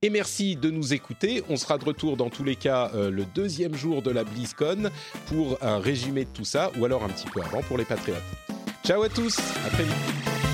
Et 0.03 0.11
merci 0.11 0.57
de 0.57 0.71
nous 0.71 0.93
écouter. 0.93 1.43
On 1.49 1.57
sera 1.57 1.79
de 1.79 1.85
retour 1.85 2.19
dans 2.19 2.29
tous 2.29 2.45
les 2.45 2.57
cas 2.57 2.91
euh, 2.95 3.11
le 3.11 3.25
deuxième 3.25 3.75
jour 3.75 4.03
de 4.03 4.11
la 4.11 4.23
BlizzCon 4.23 4.91
pour 5.27 5.57
un 5.63 5.79
résumé 5.79 6.27
de 6.27 6.31
tout 6.31 6.45
ça, 6.45 6.71
ou 6.79 6.85
alors 6.85 7.05
un 7.05 7.09
petit 7.09 7.27
peu 7.27 7.41
avant 7.41 7.63
pour 7.63 7.79
les 7.79 7.87
Patriotes. 7.87 8.23
Ciao 8.85 9.03
à 9.03 9.09
tous, 9.09 9.39
à 9.39 9.71
très. 9.71 10.54